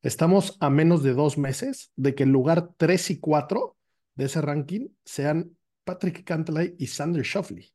Estamos 0.03 0.57
a 0.61 0.71
menos 0.71 1.03
de 1.03 1.13
dos 1.13 1.37
meses 1.37 1.93
de 1.97 2.15
que 2.15 2.23
el 2.23 2.31
lugar 2.31 2.71
3 2.77 3.11
y 3.11 3.21
4 3.21 3.77
de 4.15 4.25
ese 4.25 4.41
ranking 4.41 4.89
sean 5.05 5.57
Patrick 5.85 6.25
Cantley 6.25 6.75
y 6.79 6.87
Sander 6.87 7.23
Shoffley. 7.23 7.71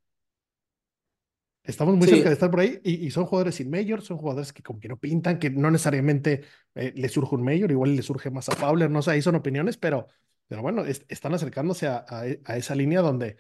Estamos 1.66 1.96
muy 1.96 2.08
cerca 2.08 2.30
de 2.30 2.34
estar 2.34 2.52
por 2.52 2.60
ahí 2.60 2.80
y, 2.84 3.10
son 3.12 3.26
jugadores 3.26 3.56
sin 3.56 3.70
mayor, 3.70 4.02
son 4.02 4.18
jugadores 4.18 4.54
que 4.54 4.64
como 4.64 4.80
que 4.80 4.88
no 4.88 4.98
pintan, 4.98 5.40
que 5.40 5.50
no 5.50 5.72
necesariamente 5.72 6.44
eh, 6.76 6.94
le 6.96 7.10
surge 7.10 7.36
un 7.36 7.44
mayor, 7.44 7.72
igual 7.72 7.96
le 7.96 8.02
surge 8.02 8.30
más 8.30 8.50
a 8.50 8.56
Fowler, 8.56 8.90
no 8.90 9.02
sé, 9.02 9.12
ahí 9.12 9.22
son 9.22 9.36
opiniones, 9.36 9.78
pero 9.78 10.08
pero 10.48 10.62
bueno, 10.62 10.84
están 10.86 11.34
acercándose 11.34 11.88
a, 11.88 12.06
e, 12.24 12.40
a, 12.46 12.56
esa 12.56 12.76
línea 12.76 13.02
donde 13.02 13.38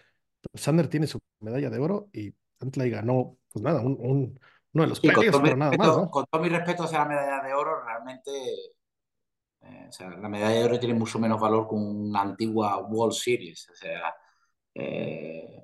Sander 0.55 0.87
tiene 0.87 1.05
su 1.05 1.19
medalla 1.39 1.69
de 1.69 1.77
oro 1.77 2.09
y 2.11 2.33
Antley 2.59 2.89
ganó, 2.89 3.37
pues 3.51 3.63
nada, 3.63 3.81
un, 3.81 3.95
un, 3.99 4.39
uno 4.73 4.83
de 4.83 4.89
los 4.89 4.97
sí, 4.97 5.07
premios, 5.07 5.39
pero 5.39 5.55
nada 5.55 5.77
más. 5.77 5.87
¿no? 5.87 6.09
Con 6.09 6.25
todo 6.25 6.41
mi 6.41 6.49
respeto 6.49 6.83
hacia 6.83 6.99
la 6.99 7.05
medalla 7.05 7.43
de 7.43 7.53
oro, 7.53 7.83
realmente 7.83 8.31
eh, 9.65 9.85
o 9.89 9.91
sea, 9.91 10.09
la 10.09 10.29
medalla 10.29 10.59
de 10.59 10.63
oro 10.63 10.79
tiene 10.79 10.95
mucho 10.95 11.19
menos 11.19 11.39
valor 11.39 11.67
que 11.67 11.75
una 11.75 12.21
antigua 12.21 12.77
World 12.77 13.13
Series. 13.13 13.69
O 13.69 13.75
sea, 13.75 14.15
eh, 14.73 15.61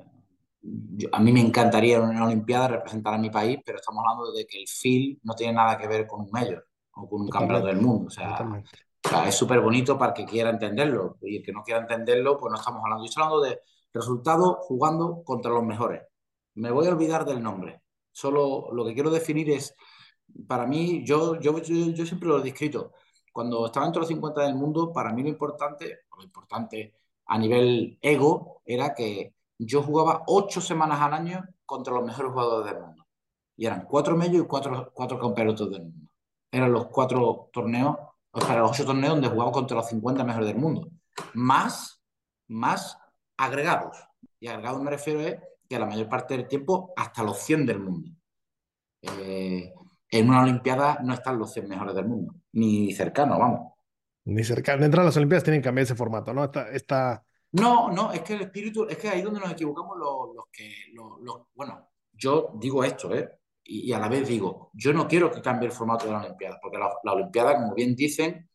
yo, 0.62 1.10
a 1.12 1.20
mí 1.20 1.32
me 1.32 1.42
encantaría 1.42 1.98
en 1.98 2.04
una 2.04 2.26
Olimpiada 2.26 2.68
representar 2.68 3.14
a 3.14 3.18
mi 3.18 3.30
país, 3.30 3.60
pero 3.66 3.78
estamos 3.78 4.04
hablando 4.06 4.32
de 4.32 4.46
que 4.46 4.60
el 4.60 4.68
feel 4.68 5.20
no 5.24 5.34
tiene 5.34 5.54
nada 5.54 5.78
que 5.78 5.88
ver 5.88 6.08
con 6.08 6.22
un 6.22 6.32
mayor 6.32 6.68
o 6.94 7.10
con 7.10 7.22
un 7.22 7.30
campeonato 7.30 7.68
del 7.68 7.82
mundo. 7.82 8.08
O 8.08 8.12
sea, 8.12 8.64
es 9.28 9.36
súper 9.36 9.60
bonito 9.62 9.98
para 9.98 10.12
el 10.12 10.18
que 10.18 10.26
quiera 10.26 10.50
entenderlo. 10.50 11.18
Y 11.22 11.38
el 11.38 11.44
que 11.44 11.52
no 11.52 11.64
quiera 11.64 11.82
entenderlo, 11.82 12.38
pues 12.38 12.52
no 12.52 12.58
estamos 12.58 12.82
hablando. 12.84 13.04
Yo 13.04 13.10
estoy 13.10 13.24
hablando 13.24 13.44
de 13.44 13.60
resultados 13.94 14.58
jugando 14.62 15.24
contra 15.24 15.52
los 15.52 15.64
mejores. 15.64 16.04
Me 16.56 16.72
voy 16.72 16.88
a 16.88 16.92
olvidar 16.92 17.26
del 17.26 17.42
nombre. 17.42 17.82
Solo 18.12 18.70
lo 18.72 18.86
que 18.86 18.94
quiero 18.94 19.10
definir 19.10 19.50
es, 19.50 19.74
para 20.48 20.68
mí, 20.68 21.04
yo, 21.06 21.40
yo, 21.40 21.60
yo, 21.60 22.06
siempre 22.06 22.28
lo 22.30 22.40
he 22.40 22.44
descrito. 22.44 22.94
Cuando 23.32 23.66
estaba 23.66 23.86
entre 23.86 24.02
los 24.02 24.10
50 24.10 24.42
del 24.42 24.56
mundo, 24.56 24.92
para 24.92 25.14
mí 25.14 25.24
lo 25.24 25.30
importante, 25.30 26.00
lo 26.16 26.24
importante 26.24 26.94
a 27.26 27.38
nivel 27.38 27.98
ego, 28.02 28.62
era 28.66 28.94
que 28.94 29.34
yo 29.66 29.84
jugaba 29.84 30.24
ocho 30.28 30.62
semanas 30.62 31.00
al 31.02 31.14
año 31.14 31.44
contra 31.66 31.94
los 31.94 32.04
mejores 32.04 32.32
jugadores 32.32 32.74
del 32.74 32.82
mundo. 32.82 33.06
Y 33.58 33.66
eran 33.66 33.86
cuatro 33.86 34.18
medios 34.18 34.44
y 34.44 34.48
cuatro, 34.48 34.92
cuatro 34.94 35.20
campeonatos 35.20 35.70
del 35.72 35.84
mundo. 35.84 36.10
Eran 36.52 36.72
los 36.72 36.88
cuatro 36.88 37.50
torneos 37.54 37.96
o 38.32 38.42
sea, 38.42 38.58
los 38.58 38.72
ocho 38.72 38.86
torneos 38.86 39.14
donde 39.14 39.28
jugamos 39.28 39.54
contra 39.54 39.78
los 39.78 39.88
50 39.90 40.24
mejores 40.24 40.48
del 40.48 40.58
mundo. 40.58 40.90
Más, 41.34 42.02
más 42.48 42.98
agregados. 43.38 43.98
Y 44.40 44.48
agregados 44.48 44.82
me 44.82 44.90
refiero 44.90 45.20
a 45.20 45.40
que 45.68 45.80
la 45.80 45.86
mayor 45.86 46.08
parte 46.08 46.38
del 46.38 46.48
tiempo 46.48 46.94
hasta 46.96 47.24
los 47.24 47.38
100 47.40 47.66
del 47.66 47.80
mundo. 47.80 48.10
Eh, 49.02 49.74
en 50.10 50.30
una 50.30 50.44
Olimpiada 50.44 51.00
no 51.04 51.14
están 51.14 51.38
los 51.38 51.52
100 51.54 51.68
mejores 51.68 51.96
del 51.96 52.08
mundo, 52.08 52.36
ni 52.54 52.94
cercano, 52.94 53.40
vamos. 53.40 53.74
Ni 54.26 54.44
cercano. 54.44 54.82
Dentro 54.82 55.02
de 55.02 55.08
las 55.08 55.18
Olimpiadas 55.18 55.44
tienen 55.44 55.62
que 55.62 55.66
cambiar 55.66 55.84
ese 55.84 55.96
formato, 55.96 56.34
¿no? 56.34 56.44
Está, 56.44 57.24
No, 57.54 57.92
no, 57.92 58.14
es 58.14 58.22
que 58.22 58.34
el 58.34 58.42
espíritu, 58.42 58.86
es 58.90 58.98
que 58.98 59.10
ahí 59.10 59.22
donde 59.22 59.42
nos 59.42 59.52
equivocamos 59.52 59.98
los, 59.98 60.36
los 60.36 60.46
que, 60.52 60.74
los, 60.94 61.48
bueno, 61.54 61.90
yo 62.14 62.52
digo 62.56 62.84
esto, 62.84 63.14
¿eh? 63.14 63.30
y, 63.64 63.92
a 63.92 64.00
la 64.00 64.08
vez 64.08 64.28
digo, 64.28 64.72
yo 64.74 64.94
no 64.94 65.08
quiero 65.08 65.32
que 65.32 65.42
cambie 65.42 65.68
el 65.68 65.74
formato 65.74 66.06
de 66.06 66.12
la 66.12 66.20
Olimpiada, 66.20 66.60
porque 66.62 66.78
la, 66.78 67.14
Olimpiada, 67.14 67.56
como 67.56 67.74
bien 67.74 67.96
dicen, 67.96 68.50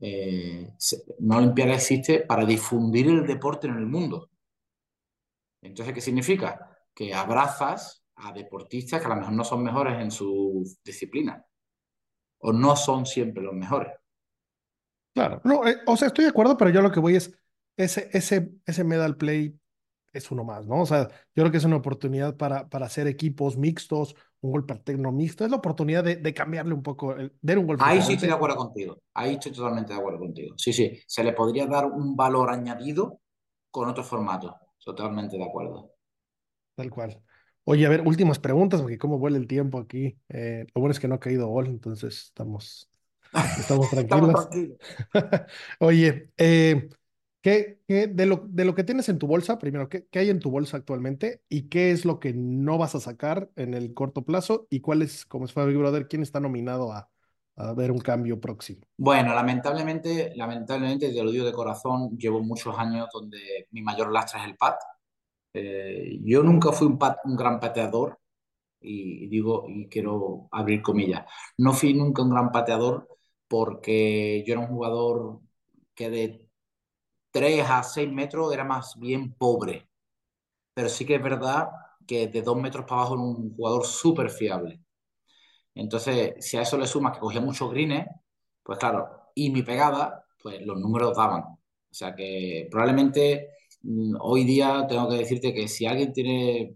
eh, 0.00 0.70
una 1.18 1.38
Olimpiada 1.38 1.74
existe 1.74 2.20
para 2.20 2.44
difundir 2.44 3.08
el 3.08 3.26
deporte 3.26 3.66
en 3.66 3.76
el 3.76 3.86
mundo. 3.86 4.30
Entonces, 5.62 5.94
¿qué 5.94 6.00
significa? 6.00 6.78
Que 6.94 7.14
abrazas 7.14 8.04
a 8.16 8.32
deportistas 8.32 9.00
que 9.00 9.06
a 9.06 9.10
lo 9.10 9.16
mejor 9.16 9.32
no 9.32 9.44
son 9.44 9.62
mejores 9.62 10.00
en 10.00 10.10
su 10.10 10.62
disciplina 10.84 11.44
o 12.38 12.52
no 12.52 12.76
son 12.76 13.06
siempre 13.06 13.42
los 13.42 13.54
mejores. 13.54 13.92
Claro, 15.14 15.40
no, 15.44 15.66
eh, 15.66 15.78
o 15.86 15.96
sea, 15.96 16.08
estoy 16.08 16.24
de 16.24 16.30
acuerdo, 16.30 16.56
pero 16.56 16.70
yo 16.70 16.82
lo 16.82 16.92
que 16.92 17.00
voy 17.00 17.16
es 17.16 17.34
ese, 17.76 18.08
ese, 18.12 18.50
ese 18.64 18.84
medal 18.84 19.16
play 19.16 19.58
es 20.12 20.30
uno 20.30 20.44
más, 20.44 20.66
¿no? 20.66 20.80
O 20.80 20.86
sea, 20.86 21.08
yo 21.34 21.42
creo 21.42 21.50
que 21.50 21.58
es 21.58 21.64
una 21.64 21.76
oportunidad 21.76 22.36
para, 22.36 22.68
para 22.68 22.86
hacer 22.86 23.06
equipos 23.06 23.56
mixtos, 23.56 24.16
un 24.40 24.52
golpe 24.52 24.72
alterno 24.72 25.12
mixto, 25.12 25.44
es 25.44 25.50
la 25.50 25.58
oportunidad 25.58 26.02
de, 26.04 26.16
de 26.16 26.34
cambiarle 26.34 26.74
un 26.74 26.82
poco, 26.82 27.14
de 27.14 27.56
un 27.56 27.66
golpe. 27.66 27.84
Ahí 27.84 28.00
sí 28.02 28.14
estoy 28.14 28.28
de 28.28 28.34
acuerdo 28.34 28.56
contigo, 28.56 28.98
ahí 29.14 29.34
estoy 29.34 29.52
totalmente 29.52 29.92
de 29.92 29.98
acuerdo 29.98 30.18
contigo. 30.18 30.54
Sí, 30.56 30.72
sí, 30.72 30.98
se 31.06 31.22
le 31.22 31.32
podría 31.32 31.66
dar 31.66 31.86
un 31.86 32.16
valor 32.16 32.50
añadido 32.50 33.20
con 33.70 33.88
otro 33.88 34.02
formato, 34.02 34.56
totalmente 34.82 35.36
de 35.36 35.44
acuerdo. 35.44 35.92
Tal 36.74 36.90
cual. 36.90 37.22
Oye, 37.64 37.84
a 37.84 37.88
ver, 37.88 38.02
últimas 38.02 38.38
preguntas, 38.38 38.80
porque 38.80 38.96
cómo 38.96 39.18
vuela 39.18 39.36
el 39.36 39.46
tiempo 39.46 39.78
aquí. 39.78 40.16
Eh, 40.28 40.66
lo 40.74 40.80
bueno 40.80 40.92
es 40.92 41.00
que 41.00 41.08
no 41.08 41.16
ha 41.16 41.20
caído 41.20 41.48
gol, 41.48 41.66
entonces 41.66 42.26
estamos, 42.26 42.88
estamos 43.58 43.90
tranquilos. 43.90 44.28
estamos 44.28 44.50
tranquilos. 44.50 44.78
Oye, 45.80 46.30
eh, 46.36 46.88
¿Qué, 47.46 47.78
de, 47.86 48.26
lo, 48.26 48.44
de 48.48 48.64
lo 48.64 48.74
que 48.74 48.82
tienes 48.82 49.08
en 49.08 49.20
tu 49.20 49.28
bolsa, 49.28 49.56
primero, 49.60 49.88
¿qué, 49.88 50.08
¿qué, 50.10 50.18
hay 50.18 50.30
en 50.30 50.40
tu 50.40 50.50
bolsa 50.50 50.78
actualmente 50.78 51.42
y 51.48 51.68
qué 51.68 51.92
es 51.92 52.04
lo 52.04 52.18
que 52.18 52.32
no 52.34 52.76
vas 52.76 52.96
a 52.96 53.00
sacar 53.00 53.52
en 53.54 53.72
el 53.72 53.94
corto 53.94 54.24
plazo 54.24 54.66
y 54.68 54.80
cuál 54.80 55.02
es, 55.02 55.24
como 55.24 55.46
fue 55.46 55.64
Big 55.64 55.76
Brother, 55.76 56.08
quién 56.08 56.22
está 56.22 56.40
nominado 56.40 56.90
a, 56.90 57.08
a, 57.54 57.72
ver 57.74 57.92
un 57.92 58.00
cambio 58.00 58.40
próximo? 58.40 58.80
Bueno, 58.96 59.32
lamentablemente, 59.32 60.32
lamentablemente, 60.34 61.12
te 61.12 61.22
lo 61.22 61.30
digo 61.30 61.46
de 61.46 61.52
corazón, 61.52 62.18
llevo 62.18 62.42
muchos 62.42 62.76
años 62.76 63.06
donde 63.12 63.68
mi 63.70 63.80
mayor 63.80 64.10
lastre 64.10 64.40
es 64.40 64.46
el 64.46 64.56
pat. 64.56 64.80
Eh, 65.54 66.18
yo 66.24 66.42
nunca 66.42 66.72
fui 66.72 66.88
un, 66.88 66.98
pat, 66.98 67.18
un 67.26 67.36
gran 67.36 67.60
pateador 67.60 68.18
y, 68.80 69.26
y 69.26 69.28
digo, 69.28 69.66
y 69.68 69.88
quiero 69.88 70.48
abrir 70.50 70.82
comillas, 70.82 71.24
no 71.58 71.72
fui 71.72 71.94
nunca 71.94 72.22
un 72.22 72.30
gran 72.30 72.50
pateador 72.50 73.06
porque 73.46 74.42
yo 74.44 74.54
era 74.54 74.62
un 74.62 74.66
jugador 74.66 75.42
que 75.94 76.10
de 76.10 76.45
3 77.36 77.68
a 77.68 77.82
6 77.82 78.10
metros 78.10 78.50
era 78.50 78.64
más 78.64 78.98
bien 78.98 79.34
pobre. 79.34 79.90
Pero 80.72 80.88
sí 80.88 81.04
que 81.04 81.16
es 81.16 81.22
verdad 81.22 81.68
que 82.06 82.28
de 82.28 82.40
2 82.40 82.56
metros 82.56 82.86
para 82.86 83.02
abajo 83.02 83.14
era 83.14 83.22
un 83.24 83.54
jugador 83.54 83.84
súper 83.84 84.30
fiable. 84.30 84.80
Entonces, 85.74 86.34
si 86.40 86.56
a 86.56 86.62
eso 86.62 86.78
le 86.78 86.86
sumas 86.86 87.12
que 87.12 87.20
cogía 87.20 87.42
muchos 87.42 87.70
greens, 87.70 88.06
pues 88.62 88.78
claro, 88.78 89.30
y 89.34 89.50
mi 89.50 89.62
pegada, 89.62 90.24
pues 90.42 90.64
los 90.64 90.80
números 90.80 91.14
daban. 91.14 91.42
O 91.42 91.94
sea 91.94 92.14
que 92.14 92.68
probablemente 92.70 93.50
mm, 93.82 94.16
hoy 94.18 94.44
día 94.44 94.86
tengo 94.88 95.06
que 95.06 95.16
decirte 95.16 95.52
que 95.52 95.68
si 95.68 95.84
alguien 95.84 96.14
tiene 96.14 96.74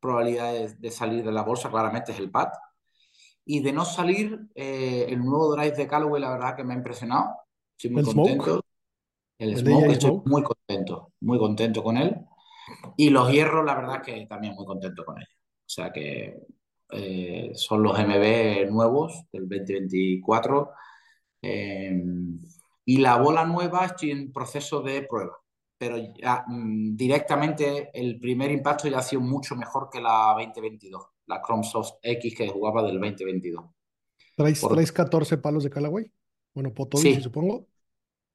probabilidades 0.00 0.80
de 0.80 0.90
salir 0.90 1.24
de 1.24 1.30
la 1.30 1.42
bolsa, 1.42 1.70
claramente 1.70 2.10
es 2.10 2.18
el 2.18 2.32
PAT. 2.32 2.52
Y 3.44 3.60
de 3.60 3.72
no 3.72 3.84
salir, 3.84 4.48
eh, 4.56 5.06
el 5.08 5.20
nuevo 5.20 5.54
drive 5.54 5.76
de 5.76 5.86
Callaway, 5.86 6.20
la 6.20 6.30
verdad 6.30 6.56
que 6.56 6.64
me 6.64 6.74
ha 6.74 6.76
impresionado. 6.76 7.36
Estoy 7.76 7.90
muy 7.92 8.02
contento. 8.02 8.64
El, 9.38 9.56
Smoke, 9.56 9.86
estoy 9.92 10.20
muy 10.24 10.42
contento, 10.42 11.12
muy 11.20 11.38
contento 11.38 11.82
con 11.82 11.96
él. 11.96 12.16
Y 12.96 13.10
los 13.10 13.30
hierros, 13.30 13.64
la 13.64 13.74
verdad 13.74 14.02
que 14.02 14.26
también 14.26 14.54
muy 14.54 14.66
contento 14.66 15.04
con 15.04 15.16
ellos. 15.18 15.30
O 15.32 15.70
sea 15.70 15.92
que 15.92 16.36
eh, 16.90 17.50
son 17.54 17.82
los 17.82 17.98
MB 17.98 18.70
nuevos 18.70 19.24
del 19.32 19.48
2024. 19.48 20.70
Eh, 21.42 22.02
y 22.84 22.96
la 22.98 23.16
bola 23.18 23.44
nueva 23.44 23.86
estoy 23.86 24.10
en 24.10 24.32
proceso 24.32 24.80
de 24.82 25.02
prueba. 25.02 25.32
pero 25.80 25.96
ya, 25.96 26.44
mm, 26.48 26.96
directamente 26.96 27.90
el 27.94 28.18
primer 28.18 28.50
impacto 28.50 28.88
ya 28.88 28.98
ha 28.98 29.02
sido 29.02 29.22
mucho 29.22 29.54
mejor 29.54 29.88
que 29.92 30.00
la 30.00 30.34
2022, 30.36 31.04
la 31.26 31.40
Chromesoft 31.40 31.98
X 32.02 32.34
que 32.36 32.48
jugaba 32.48 32.82
del 32.82 32.98
2022. 32.98 33.64
¿Traes, 34.34 34.60
Por- 34.60 34.72
traes 34.72 34.90
14 34.90 35.38
palos 35.38 35.62
de 35.62 35.70
Callaway? 35.70 36.10
Bueno, 36.52 36.74
Potovic, 36.74 37.14
Sí. 37.16 37.22
supongo. 37.22 37.68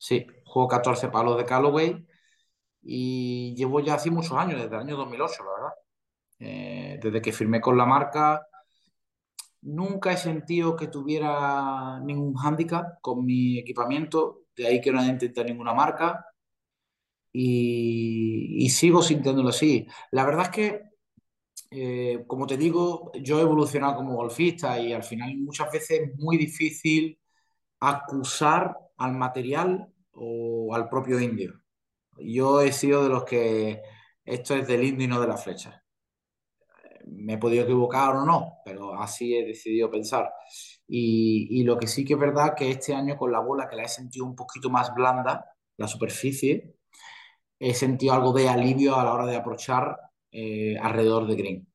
Sí, 0.07 0.25
juego 0.45 0.67
14 0.67 1.07
palos 1.09 1.37
de 1.37 1.45
Callaway 1.45 2.05
y 2.83 3.55
llevo 3.55 3.79
ya 3.81 3.95
así 3.95 4.11
muchos 4.11 4.33
años, 4.37 4.61
desde 4.61 4.75
el 4.75 4.81
año 4.81 4.97
2008, 4.97 5.43
la 5.45 5.51
verdad. 5.51 5.73
Eh, 6.39 6.99
desde 7.03 7.21
que 7.21 7.33
firmé 7.33 7.61
con 7.61 7.77
la 7.77 7.85
marca, 7.85 8.41
nunca 9.77 10.11
he 10.11 10.17
sentido 10.17 10.75
que 10.75 10.87
tuviera 10.87 11.99
ningún 12.01 12.35
hándicap 12.35 12.99
con 13.01 13.25
mi 13.25 13.57
equipamiento, 13.59 14.41
de 14.55 14.67
ahí 14.67 14.81
que 14.81 14.91
no 14.91 14.99
haya 14.99 15.09
intentado 15.11 15.47
ninguna 15.47 15.73
marca 15.73 16.25
y, 17.31 18.65
y 18.65 18.69
sigo 18.69 19.01
sintiéndolo 19.01 19.49
así. 19.49 19.87
La 20.11 20.25
verdad 20.25 20.43
es 20.45 20.49
que, 20.49 20.81
eh, 21.71 22.25
como 22.27 22.47
te 22.47 22.57
digo, 22.57 23.11
yo 23.21 23.39
he 23.39 23.43
evolucionado 23.43 23.95
como 23.97 24.15
golfista 24.15 24.79
y 24.79 24.93
al 24.93 25.03
final 25.03 25.37
muchas 25.39 25.71
veces 25.71 26.01
es 26.01 26.15
muy 26.17 26.37
difícil 26.37 27.19
acusar 27.81 28.77
al 28.97 29.13
material 29.13 29.92
o 30.13 30.73
al 30.75 30.89
propio 30.89 31.19
indio. 31.19 31.53
Yo 32.17 32.61
he 32.61 32.71
sido 32.71 33.03
de 33.03 33.09
los 33.09 33.23
que 33.23 33.81
esto 34.25 34.55
es 34.55 34.67
del 34.67 34.83
indio 34.83 35.05
y 35.05 35.09
no 35.09 35.19
de 35.19 35.27
la 35.27 35.37
flecha. 35.37 35.83
Me 37.05 37.33
he 37.33 37.37
podido 37.37 37.63
equivocar 37.63 38.15
o 38.15 38.25
no, 38.25 38.59
pero 38.63 38.93
así 38.95 39.35
he 39.35 39.45
decidido 39.45 39.91
pensar. 39.91 40.31
Y, 40.87 41.47
y 41.59 41.63
lo 41.63 41.77
que 41.77 41.87
sí 41.87 42.05
que 42.05 42.13
es 42.13 42.19
verdad 42.19 42.55
que 42.55 42.69
este 42.69 42.93
año 42.93 43.17
con 43.17 43.31
la 43.31 43.39
bola 43.39 43.67
que 43.67 43.75
la 43.75 43.83
he 43.83 43.87
sentido 43.89 44.25
un 44.25 44.35
poquito 44.35 44.69
más 44.69 44.93
blanda, 44.93 45.45
la 45.77 45.87
superficie, 45.87 46.75
he 47.59 47.73
sentido 47.73 48.13
algo 48.13 48.33
de 48.33 48.49
alivio 48.49 48.95
a 48.95 49.03
la 49.03 49.13
hora 49.13 49.25
de 49.25 49.35
aprovechar 49.35 49.97
eh, 50.31 50.77
alrededor 50.77 51.27
de 51.27 51.35
green. 51.35 51.67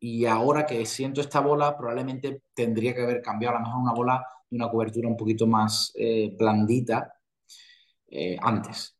Y 0.00 0.26
ahora 0.26 0.66
que 0.66 0.84
siento 0.86 1.20
esta 1.20 1.40
bola, 1.40 1.76
probablemente 1.76 2.42
tendría 2.54 2.94
que 2.94 3.02
haber 3.02 3.22
cambiado 3.22 3.56
a 3.56 3.60
lo 3.60 3.66
mejor 3.66 3.82
una 3.82 3.92
bola 3.92 4.26
de 4.50 4.56
una 4.56 4.68
cobertura 4.68 5.08
un 5.08 5.16
poquito 5.16 5.46
más 5.46 5.92
eh, 5.94 6.34
blandita 6.36 7.12
eh, 8.12 8.36
antes. 8.40 8.96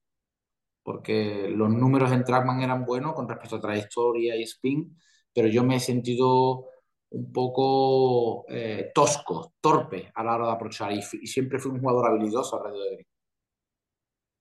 Porque 0.83 1.49
los 1.49 1.71
números 1.71 2.11
en 2.13 2.25
Trackman 2.25 2.63
eran 2.63 2.85
buenos 2.85 3.15
con 3.15 3.29
respecto 3.29 3.57
a 3.57 3.61
trayectoria 3.61 4.37
y 4.37 4.43
spin, 4.43 4.99
pero 5.33 5.49
yo 5.49 5.63
me 5.65 5.77
he 5.77 5.81
sentido 5.81 6.67
un 7.11 7.33
poco 7.33 8.47
eh, 8.49 8.91
tosco, 8.95 9.55
torpe 9.61 10.11
a 10.15 10.25
la 10.25 10.35
hora 10.35 10.47
de 10.47 10.53
aprovechar. 10.53 10.93
Y, 10.93 10.99
y, 10.99 11.27
siempre 11.27 11.59
fui 11.59 11.71
un 11.71 11.81
jugador 11.81 12.09
habilidoso 12.09 12.57
alrededor 12.57 12.85
de 12.85 12.95
green. 12.97 13.07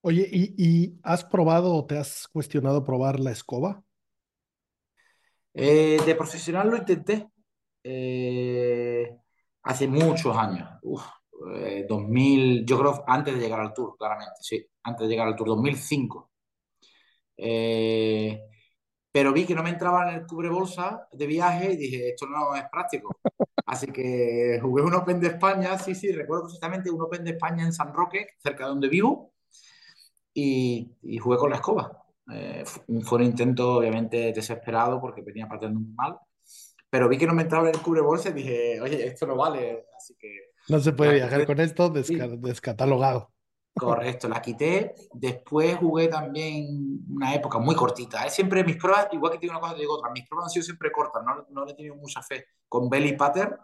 Oye, 0.04 0.28
¿y, 0.32 0.56
¿y, 0.58 1.00
has 1.04 1.24
probado 1.24 1.76
o 1.76 1.86
te 1.86 1.98
has 1.98 2.28
cuestionado 2.28 2.84
probar 2.84 3.20
la 3.20 3.32
escoba? 3.32 3.84
Eh, 5.54 6.00
de 6.06 6.16
profesional 6.16 6.70
lo 6.70 6.78
intenté 6.78 7.30
eh, 7.84 9.18
hace 9.64 9.88
muchos 9.88 10.36
años. 10.36 10.70
Uf, 10.82 11.04
eh, 11.56 11.86
2000, 11.88 12.66
yo 12.66 12.80
creo 12.80 13.04
antes 13.08 13.34
de 13.36 13.40
llegar 13.42 13.60
al 13.60 13.74
Tour, 13.74 13.96
claramente, 13.98 14.36
sí, 14.42 14.66
antes 14.84 15.08
de 15.08 15.10
llegar 15.10 15.28
al 15.28 15.36
Tour, 15.36 15.50
2005. 15.50 16.32
Eh, 17.38 18.40
pero 19.12 19.34
vi 19.34 19.46
que 19.46 19.56
no 19.56 19.64
me 19.64 19.72
entraba 19.72 20.10
en 20.10 20.22
el 20.22 20.28
cubrebolsa 20.28 21.08
de 21.12 21.28
viaje 21.28 21.74
y 21.74 21.78
dije, 21.78 22.10
esto 22.10 22.28
no 22.28 22.56
es 22.56 22.64
práctico. 22.72 23.18
Así 23.66 23.88
que 23.88 24.60
jugué 24.62 24.84
un 24.84 24.96
Open 24.96 25.20
de 25.20 25.28
España, 25.30 25.78
sí, 25.80 25.96
sí, 25.96 26.12
recuerdo 26.14 26.44
perfectamente 26.46 26.92
un 26.92 27.02
Open 27.02 27.24
de 27.24 27.32
España 27.32 27.66
en 27.66 27.74
San 27.74 27.94
Roque, 27.94 28.28
cerca 28.40 28.66
de 28.66 28.70
donde 28.72 28.90
vivo, 28.90 29.34
y, 30.34 30.92
y 31.04 31.18
jugué 31.18 31.38
con 31.38 31.50
la 31.50 31.58
escoba. 31.58 32.04
Eh, 32.32 32.64
fue 33.04 33.18
un 33.20 33.26
intento 33.26 33.76
obviamente 33.78 34.32
desesperado 34.34 35.02
porque 35.02 35.22
venía 35.22 35.48
partiendo 35.48 35.80
muy 35.80 35.94
mal, 35.94 36.18
pero 36.90 37.10
vi 37.10 37.18
que 37.18 37.28
no 37.28 37.34
me 37.34 37.44
entraba 37.44 37.70
en 37.70 37.76
el 37.76 37.82
cubrebolsa 37.82 38.30
y 38.30 38.34
dije, 38.34 38.82
oye, 38.82 39.08
esto 39.08 39.26
no 39.28 39.36
vale, 39.36 39.88
así 39.98 40.16
que... 40.20 40.51
No 40.68 40.80
se 40.80 40.94
puede 40.94 41.16
viajar 41.16 41.46
con 41.46 41.60
esto, 41.60 41.90
desca 41.90 42.28
descatalogado. 42.28 43.32
Correcto, 43.74 44.28
la 44.28 44.42
quité. 44.42 44.94
Después 45.14 45.78
jugué 45.78 46.08
también 46.08 47.00
una 47.10 47.34
época 47.34 47.58
muy 47.58 47.76
cortita. 47.76 48.26
¿eh? 48.26 48.30
Siempre 48.30 48.64
mis 48.64 48.76
pruebas, 48.76 49.08
igual 49.12 49.32
que 49.34 49.40
tengo 49.40 49.54
una 49.54 49.62
cosa, 49.62 49.76
te 49.76 49.82
digo 49.82 49.96
otra, 49.96 50.12
mis 50.12 50.28
pruebas 50.28 50.48
han 50.48 50.52
sido 50.52 50.64
siempre 50.64 50.92
cortas, 50.92 51.24
no, 51.24 51.46
no 51.50 51.66
le 51.66 51.72
he 51.72 51.76
tenido 51.76 51.96
mucha 51.96 52.22
fe. 52.22 52.46
Con 52.68 52.90
Belly 52.90 53.16
Patter, 53.16 53.58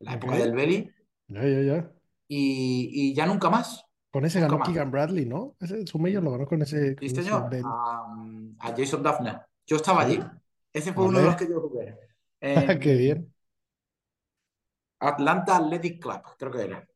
la 0.00 0.14
okay. 0.14 0.16
época 0.16 0.36
del 0.36 0.52
Belly. 0.52 0.90
Ya, 1.28 1.42
ya, 1.42 1.60
ya. 1.62 1.90
Y, 2.28 2.90
y 2.92 3.14
ya 3.14 3.26
nunca 3.26 3.48
más. 3.48 3.84
Con 4.10 4.24
ese 4.24 4.40
ganó 4.40 4.60
Keegan 4.60 4.90
Bradley, 4.90 5.26
¿no? 5.26 5.56
Ese, 5.58 5.86
su 5.86 5.98
mayor 5.98 6.22
lo 6.22 6.30
ganó 6.30 6.46
con 6.46 6.62
ese. 6.62 6.94
Sí, 7.00 7.08
señor. 7.08 7.50
A, 7.64 8.06
a, 8.60 8.74
Jason 8.76 9.02
Duffner. 9.02 9.40
Yo 9.66 9.76
estaba 9.76 10.02
allí. 10.02 10.20
Ese 10.72 10.92
fue 10.92 11.06
uno 11.06 11.18
de 11.18 11.24
los 11.24 11.36
que 11.36 11.48
yo 11.48 11.60
jugué. 11.60 11.98
Eh, 12.40 12.78
Qué 12.80 12.94
bien. 12.94 13.33
Atlanta 15.06 15.56
Athletic 15.56 16.02
Club, 16.02 16.22
creo 16.38 16.52
que 16.52 16.62
era. 16.62 16.88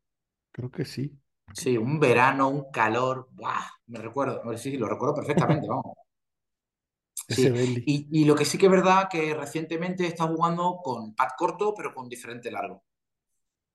Creo 0.52 0.70
que 0.70 0.84
sí. 0.84 1.18
Sí, 1.52 1.76
un 1.78 1.98
verano, 1.98 2.48
un 2.48 2.70
calor. 2.70 3.28
¡Buah! 3.32 3.66
Me 3.86 3.98
recuerdo. 3.98 4.56
Sí, 4.56 4.76
lo 4.76 4.88
recuerdo 4.88 5.14
perfectamente, 5.14 5.66
vamos. 5.68 5.96
Sí. 7.28 7.82
Y, 7.86 8.22
y, 8.22 8.24
lo 8.24 8.34
que 8.34 8.44
sí 8.44 8.56
que 8.56 8.66
es 8.66 8.72
verdad 8.72 9.08
que 9.10 9.34
recientemente 9.34 10.06
está 10.06 10.26
jugando 10.26 10.78
con 10.82 11.14
pad 11.14 11.28
corto, 11.36 11.74
pero 11.74 11.94
con 11.94 12.08
diferente 12.08 12.50
largo. 12.50 12.84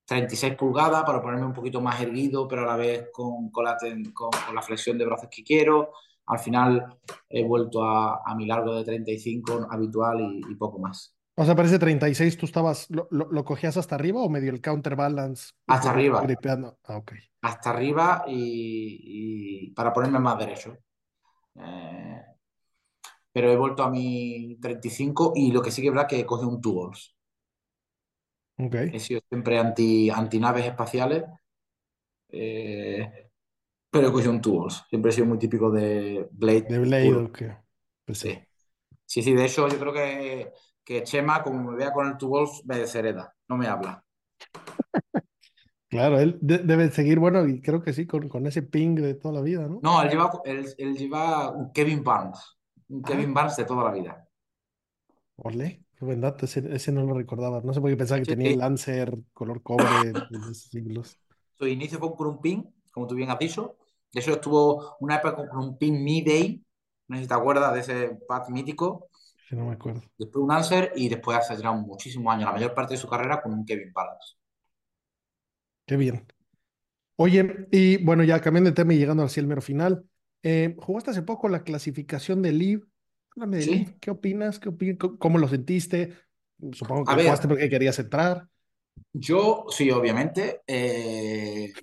36 0.05 0.55
pulgadas 0.55 1.03
para 1.03 1.21
ponerme 1.21 1.45
un 1.45 1.53
poquito 1.53 1.79
más 1.79 2.01
erguido, 2.01 2.47
pero 2.47 2.63
a 2.63 2.65
la 2.65 2.75
vez 2.75 3.09
con, 3.11 3.49
con, 3.51 3.65
la, 3.65 3.77
con, 4.13 4.31
con 4.31 4.55
la, 4.55 4.61
flexión 4.61 4.97
de 4.97 5.05
brazos 5.05 5.29
que 5.29 5.43
quiero. 5.43 5.91
Al 6.25 6.39
final 6.39 6.99
he 7.29 7.43
vuelto 7.43 7.83
a, 7.83 8.21
a 8.25 8.35
mi 8.35 8.45
largo 8.45 8.75
de 8.75 8.83
35 8.83 9.67
habitual 9.69 10.21
y, 10.21 10.41
y, 10.51 10.55
poco 10.55 10.79
más. 10.79 11.12
O 11.35 11.45
sea, 11.45 11.55
parece 11.55 11.79
36, 11.79 12.37
¿tú 12.37 12.45
estabas, 12.45 12.87
lo, 12.91 13.07
lo, 13.09 13.31
lo, 13.31 13.43
cogías 13.43 13.75
hasta 13.77 13.95
arriba 13.95 14.21
o 14.21 14.29
medio 14.29 14.51
el 14.51 14.61
counterbalance? 14.61 15.53
Hasta 15.65 15.89
arriba. 15.89 16.21
Gripeando? 16.21 16.77
Ah, 16.83 16.97
ok. 16.97 17.13
Hasta 17.41 17.71
arriba 17.71 18.23
y, 18.27 19.65
y 19.65 19.71
para 19.71 19.91
ponerme 19.91 20.19
más 20.19 20.37
derecho. 20.37 20.77
Eh, 21.55 22.21
pero 23.31 23.51
he 23.51 23.57
vuelto 23.57 23.83
a 23.83 23.89
mi 23.89 24.57
35 24.61 25.33
y 25.35 25.51
lo 25.51 25.61
que 25.61 25.71
sí 25.71 25.81
que 25.81 25.87
es 25.87 25.93
verdad 25.93 26.07
que 26.07 26.25
cogí 26.25 26.45
un 26.45 26.61
tools. 26.61 27.15
Okay. 28.55 28.91
He 28.93 28.99
sido 28.99 29.19
siempre 29.27 29.57
anti, 29.57 30.11
anti 30.11 30.39
naves 30.39 30.67
espaciales, 30.67 31.23
eh, 32.29 33.31
pero 33.89 34.07
he 34.07 34.11
cogido 34.11 34.31
un 34.31 34.41
tools. 34.41 34.83
Siempre 34.87 35.09
he 35.09 35.13
sido 35.13 35.25
muy 35.25 35.39
típico 35.39 35.71
de 35.71 36.27
Blade. 36.31 36.67
De 36.69 36.79
Blade, 36.79 37.15
ok. 37.15 37.41
Pues 38.05 38.19
sí. 38.19 38.39
sí. 39.05 39.23
Sí, 39.23 39.33
de 39.33 39.45
hecho 39.45 39.67
yo 39.67 39.79
creo 39.79 39.93
que, 39.93 40.51
que 40.83 41.03
Chema, 41.03 41.43
como 41.43 41.71
me 41.71 41.77
vea 41.77 41.91
con 41.91 42.07
el 42.07 42.17
tools, 42.17 42.63
me 42.65 42.77
deshereda, 42.77 43.33
no 43.47 43.57
me 43.57 43.67
habla. 43.67 44.03
Claro, 45.93 46.19
él 46.19 46.39
de 46.41 46.57
debe 46.57 46.89
seguir, 46.89 47.19
bueno, 47.19 47.47
y 47.47 47.61
creo 47.61 47.83
que 47.83 47.93
sí, 47.93 48.07
con, 48.07 48.27
con, 48.27 48.47
ese 48.47 48.63
ping 48.63 48.95
de 48.95 49.13
toda 49.13 49.35
la 49.35 49.41
vida, 49.41 49.67
¿no? 49.67 49.79
No, 49.83 50.01
él 50.01 50.09
lleva, 50.09 50.31
él, 50.43 50.65
él 50.79 50.97
lleva 50.97 51.51
un 51.51 51.71
Kevin 51.71 52.03
Barnes, 52.03 52.39
un 52.89 53.03
Kevin 53.03 53.29
ah. 53.29 53.33
Barnes 53.35 53.57
de 53.57 53.65
toda 53.65 53.83
la 53.83 53.91
vida. 53.91 54.27
Ole, 55.35 55.85
qué 55.95 56.03
buen 56.03 56.19
dato, 56.19 56.45
ese, 56.45 56.63
ese, 56.73 56.91
no 56.91 57.03
lo 57.03 57.13
recordaba. 57.13 57.61
No 57.61 57.75
sé 57.75 57.79
por 57.79 57.91
qué 57.91 57.95
pensaba 57.95 58.17
que 58.17 58.25
sí, 58.25 58.31
tenía 58.31 58.49
el 58.49 58.57
Lancer 58.57 59.15
color 59.33 59.61
cobre 59.61 59.85
de 60.11 60.37
esos 60.39 60.63
siglos. 60.63 61.19
Su 61.59 61.67
inicio 61.67 61.99
fue 61.99 62.15
con 62.15 62.27
un 62.27 62.41
ping, 62.41 62.63
como 62.91 63.05
tú 63.05 63.13
bien 63.13 63.29
has 63.29 63.37
dicho. 63.37 63.77
De 64.11 64.19
hecho, 64.19 64.31
estuvo 64.31 64.97
una 64.99 65.17
época 65.17 65.47
con 65.47 65.59
un 65.59 65.77
ping 65.77 66.03
Mi-Day, 66.03 66.65
no 67.07 67.17
sé 67.17 67.21
si 67.21 67.27
te 67.27 67.35
acuerdas 67.35 67.71
de 67.71 67.79
ese 67.81 68.17
pad 68.27 68.47
mítico. 68.49 69.09
No 69.51 69.65
me 69.65 69.73
acuerdo. 69.73 70.01
Después 70.17 70.41
un 70.41 70.49
Lancer 70.49 70.91
y 70.95 71.07
después 71.07 71.37
hace 71.37 71.55
ya 71.61 71.71
muchísimos 71.71 72.33
años, 72.33 72.45
la 72.45 72.53
mayor 72.53 72.73
parte 72.73 72.95
de 72.95 72.99
su 72.99 73.07
carrera 73.07 73.41
con 73.43 73.53
un 73.53 73.63
Kevin 73.63 73.93
Barnes. 73.93 74.37
Qué 75.85 75.97
bien. 75.97 76.25
Oye, 77.17 77.67
y 77.71 78.03
bueno, 78.03 78.23
ya 78.23 78.41
cambiando 78.41 78.71
de 78.71 78.75
tema 78.75 78.93
y 78.93 78.97
llegando 78.99 79.27
el 79.35 79.47
mero 79.47 79.61
final, 79.61 80.05
eh, 80.43 80.75
jugaste 80.79 81.11
hace 81.11 81.23
poco 81.23 81.49
la 81.49 81.63
clasificación 81.63 82.41
del 82.41 82.55
LIV. 82.57 82.87
Háblame 83.35 83.57
del 83.59 83.65
Sí. 83.65 83.71
LIV. 83.71 83.99
¿Qué 83.99 84.11
opinas? 84.11 84.59
¿Qué 84.59 84.69
opi- 84.71 85.17
¿Cómo, 85.19 85.37
lo 85.39 85.47
sentiste? 85.49 86.15
Supongo 86.73 87.05
que 87.07 87.13
A 87.13 87.15
ver. 87.15 87.25
jugaste 87.25 87.47
porque 87.47 87.69
querías 87.69 87.99
entrar. 87.99 88.49
Yo, 89.13 89.65
sí, 89.69 89.89
obviamente. 89.91 90.61
eh, 90.67 91.73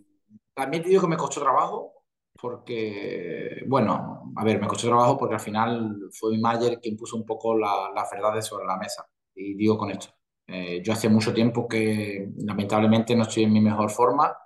también 0.54 0.82
te 0.82 0.88
digo 0.90 1.02
que 1.02 1.08
me 1.08 1.16
costó 1.16 1.40
trabajo, 1.40 1.99
porque, 2.40 3.62
bueno, 3.66 4.32
a 4.36 4.44
ver, 4.44 4.60
me 4.60 4.66
costó 4.68 4.88
trabajo 4.88 5.16
porque 5.18 5.34
al 5.34 5.40
final 5.40 5.96
fue 6.12 6.38
manager 6.38 6.80
quien 6.80 6.96
puso 6.96 7.16
un 7.16 7.26
poco 7.26 7.56
la- 7.56 7.90
las 7.94 8.10
verdades 8.10 8.46
sobre 8.46 8.66
la 8.66 8.76
mesa. 8.76 9.06
Y 9.34 9.54
digo 9.54 9.76
con 9.78 9.90
esto, 9.90 10.08
eh, 10.46 10.82
yo 10.84 10.92
hace 10.92 11.08
mucho 11.08 11.32
tiempo 11.34 11.68
que 11.68 12.30
lamentablemente 12.38 13.14
no 13.16 13.22
estoy 13.24 13.44
en 13.44 13.52
mi 13.52 13.60
mejor 13.60 13.90
forma. 13.90 14.36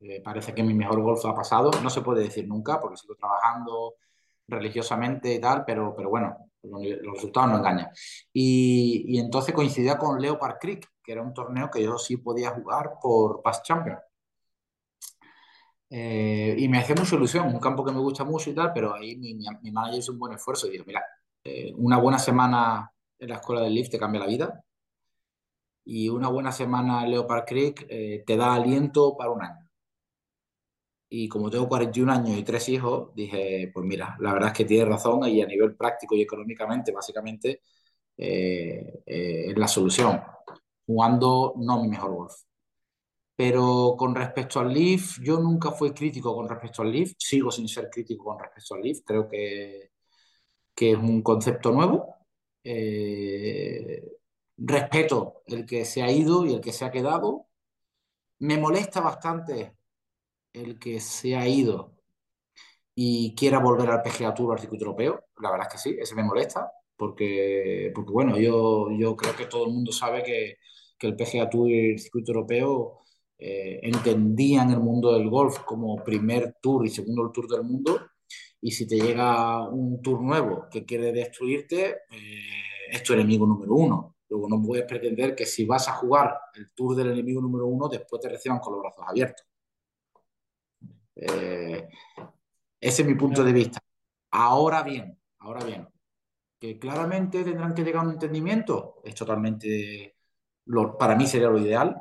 Eh, 0.00 0.20
parece 0.22 0.54
que 0.54 0.62
mi 0.62 0.74
mejor 0.74 1.00
golf 1.02 1.24
ha 1.26 1.34
pasado. 1.34 1.70
No 1.82 1.90
se 1.90 2.02
puede 2.02 2.24
decir 2.24 2.46
nunca 2.48 2.80
porque 2.80 2.96
sigo 2.96 3.14
trabajando 3.16 3.94
religiosamente 4.48 5.34
y 5.34 5.40
tal, 5.40 5.64
pero, 5.66 5.94
pero 5.96 6.10
bueno, 6.10 6.36
los 6.62 7.14
resultados 7.14 7.50
no 7.50 7.58
engañan. 7.58 7.88
Y, 8.32 9.04
y 9.08 9.18
entonces 9.20 9.54
coincidía 9.54 9.98
con 9.98 10.20
Leopard 10.20 10.58
Creek, 10.60 10.88
que 11.02 11.12
era 11.12 11.22
un 11.22 11.34
torneo 11.34 11.70
que 11.70 11.82
yo 11.82 11.98
sí 11.98 12.16
podía 12.18 12.50
jugar 12.50 12.92
por 13.02 13.42
Past 13.42 13.64
Champion. 13.64 13.98
Eh, 15.88 16.54
y 16.58 16.68
me 16.68 16.78
hace 16.78 16.94
mucha 16.94 17.14
ilusión, 17.16 17.46
un 17.48 17.60
campo 17.60 17.84
que 17.84 17.92
me 17.92 18.00
gusta 18.00 18.24
mucho 18.24 18.50
y 18.50 18.54
tal, 18.54 18.72
pero 18.72 18.94
ahí 18.94 19.16
mi, 19.16 19.34
mi 19.34 19.70
manager 19.70 19.98
hizo 20.00 20.12
un 20.12 20.18
buen 20.18 20.32
esfuerzo 20.34 20.66
y 20.66 20.70
dijo, 20.72 20.84
mira, 20.86 21.02
eh, 21.44 21.72
una 21.76 21.98
buena 21.98 22.18
semana 22.18 22.90
en 23.18 23.28
la 23.28 23.36
escuela 23.36 23.62
del 23.62 23.74
lift 23.74 23.92
te 23.92 23.98
cambia 23.98 24.20
la 24.20 24.26
vida 24.26 24.62
y 25.86 26.10
una 26.10 26.28
buena 26.28 26.52
semana 26.52 27.02
en 27.04 27.12
Leopard 27.12 27.44
Creek 27.46 27.86
eh, 27.88 28.22
te 28.26 28.36
da 28.36 28.54
aliento 28.54 29.16
para 29.16 29.30
un 29.30 29.42
año. 29.42 29.66
Y 31.08 31.28
como 31.28 31.50
tengo 31.50 31.68
41 31.68 32.10
años 32.10 32.36
y 32.38 32.42
tres 32.42 32.68
hijos, 32.68 33.14
dije, 33.14 33.70
pues 33.72 33.86
mira, 33.86 34.16
la 34.20 34.32
verdad 34.32 34.48
es 34.50 34.56
que 34.58 34.64
tiene 34.64 34.84
razón 34.86 35.24
y 35.28 35.40
a 35.40 35.46
nivel 35.46 35.76
práctico 35.76 36.14
y 36.16 36.22
económicamente, 36.22 36.92
básicamente, 36.92 37.62
es 38.16 39.56
la 39.58 39.68
solución. 39.68 40.20
Jugando 40.86 41.54
no 41.58 41.82
mi 41.82 41.88
mejor 41.88 42.12
golf. 42.14 42.34
Pero 43.36 43.94
con 43.98 44.14
respecto 44.14 44.60
al 44.60 44.72
Leaf, 44.72 45.18
yo 45.22 45.38
nunca 45.40 45.70
fui 45.72 45.92
crítico 45.92 46.34
con 46.34 46.48
respecto 46.48 46.82
al 46.82 46.90
Leaf, 46.90 47.12
sigo 47.18 47.50
sin 47.50 47.68
ser 47.68 47.90
crítico 47.90 48.24
con 48.24 48.38
respecto 48.38 48.74
al 48.74 48.82
Leaf, 48.82 49.00
creo 49.04 49.28
que, 49.28 49.90
que 50.74 50.92
es 50.92 50.98
un 50.98 51.22
concepto 51.22 51.72
nuevo. 51.72 52.16
Eh, 52.64 54.02
respeto 54.58 55.42
el 55.46 55.66
que 55.66 55.84
se 55.84 56.02
ha 56.02 56.10
ido 56.10 56.46
y 56.46 56.54
el 56.54 56.60
que 56.60 56.72
se 56.72 56.84
ha 56.84 56.90
quedado. 56.90 57.46
Me 58.40 58.58
molesta 58.58 59.00
bastante 59.00 59.76
el 60.52 60.78
que 60.78 61.00
se 61.00 61.36
ha 61.36 61.48
ido 61.48 61.94
y 62.94 63.34
quiera 63.34 63.58
volver 63.58 63.90
al 63.90 64.02
PGA 64.02 64.34
Tour 64.34 64.52
al 64.54 64.60
circuito 64.60 64.84
europeo. 64.86 65.24
La 65.38 65.50
verdad 65.50 65.68
es 65.68 65.74
que 65.74 65.90
sí, 65.90 65.96
ese 66.00 66.14
me 66.14 66.24
molesta, 66.24 66.70
porque, 66.96 67.92
porque 67.94 68.10
bueno, 68.12 68.38
yo, 68.38 68.90
yo 68.92 69.16
creo 69.16 69.36
que 69.36 69.46
todo 69.46 69.66
el 69.66 69.72
mundo 69.72 69.92
sabe 69.92 70.22
que, 70.22 70.56
que 70.98 71.06
el 71.08 71.16
PGA 71.16 71.50
Tour 71.50 71.70
y 71.70 71.90
el 71.92 71.98
circuito 71.98 72.32
europeo 72.32 73.00
eh, 73.38 73.80
entendían 73.82 74.70
el 74.70 74.80
mundo 74.80 75.12
del 75.12 75.28
golf 75.28 75.60
como 75.60 76.02
primer 76.02 76.56
tour 76.60 76.86
y 76.86 76.90
segundo 76.90 77.30
tour 77.30 77.48
del 77.48 77.62
mundo. 77.62 78.00
Y 78.60 78.72
si 78.72 78.86
te 78.86 78.96
llega 78.96 79.68
un 79.68 80.00
tour 80.02 80.20
nuevo 80.20 80.66
que 80.70 80.84
quiere 80.84 81.12
destruirte, 81.12 82.02
eh, 82.10 82.90
es 82.90 83.02
tu 83.02 83.12
enemigo 83.12 83.46
número 83.46 83.74
uno. 83.74 84.16
Luego 84.28 84.48
no 84.48 84.62
puedes 84.62 84.84
pretender 84.86 85.34
que 85.34 85.46
si 85.46 85.64
vas 85.64 85.88
a 85.88 85.92
jugar 85.92 86.36
el 86.54 86.72
tour 86.72 86.96
del 86.96 87.12
enemigo 87.12 87.40
número 87.40 87.66
uno, 87.66 87.88
después 87.88 88.20
te 88.20 88.28
reciban 88.28 88.58
con 88.58 88.72
los 88.72 88.82
brazos 88.82 89.04
abiertos. 89.06 89.46
Eh, 91.14 91.88
ese 92.80 93.02
es 93.02 93.08
mi 93.08 93.14
punto 93.14 93.44
de 93.44 93.52
vista. 93.52 93.78
Ahora 94.30 94.82
bien, 94.82 95.18
ahora 95.38 95.64
bien, 95.64 95.88
que 96.58 96.78
claramente 96.78 97.44
tendrán 97.44 97.74
que 97.74 97.84
llegar 97.84 98.02
a 98.02 98.08
un 98.08 98.14
entendimiento, 98.14 99.00
es 99.04 99.14
totalmente, 99.14 100.16
lo, 100.66 100.98
para 100.98 101.14
mí 101.16 101.26
sería 101.26 101.48
lo 101.48 101.58
ideal, 101.58 101.96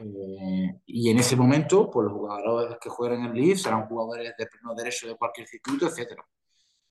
eh, 0.00 0.80
y 0.86 1.10
en 1.10 1.18
ese 1.18 1.36
momento, 1.36 1.90
pues 1.90 2.04
los 2.04 2.12
jugadores 2.12 2.76
que 2.80 2.88
jueguen 2.88 3.24
en 3.24 3.34
Leaf 3.34 3.58
serán 3.58 3.86
jugadores 3.86 4.34
de 4.36 4.46
pleno 4.46 4.74
derecho 4.74 5.08
de 5.08 5.16
cualquier 5.16 5.46
circuito, 5.46 5.86
etcétera. 5.86 6.24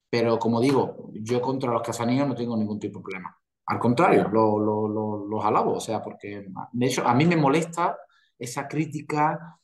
Pero 0.09 0.39
como 0.39 0.61
digo, 0.61 1.09
yo 1.13 1.41
contra 1.41 1.71
los 1.71 1.81
casanillos 1.81 2.27
no 2.27 2.35
tengo 2.35 2.55
ningún 2.57 2.79
tipo 2.79 2.99
de 2.99 3.03
problema. 3.03 3.37
Al 3.65 3.79
contrario, 3.79 4.29
los 4.29 5.45
alabo, 5.45 5.73
o 5.73 5.79
sea, 5.79 6.01
porque 6.01 6.47
de 6.71 6.85
hecho 6.85 7.05
a 7.05 7.13
mí 7.13 7.25
me 7.25 7.35
molesta 7.35 7.97
esa 8.39 8.67
crítica 8.67 9.59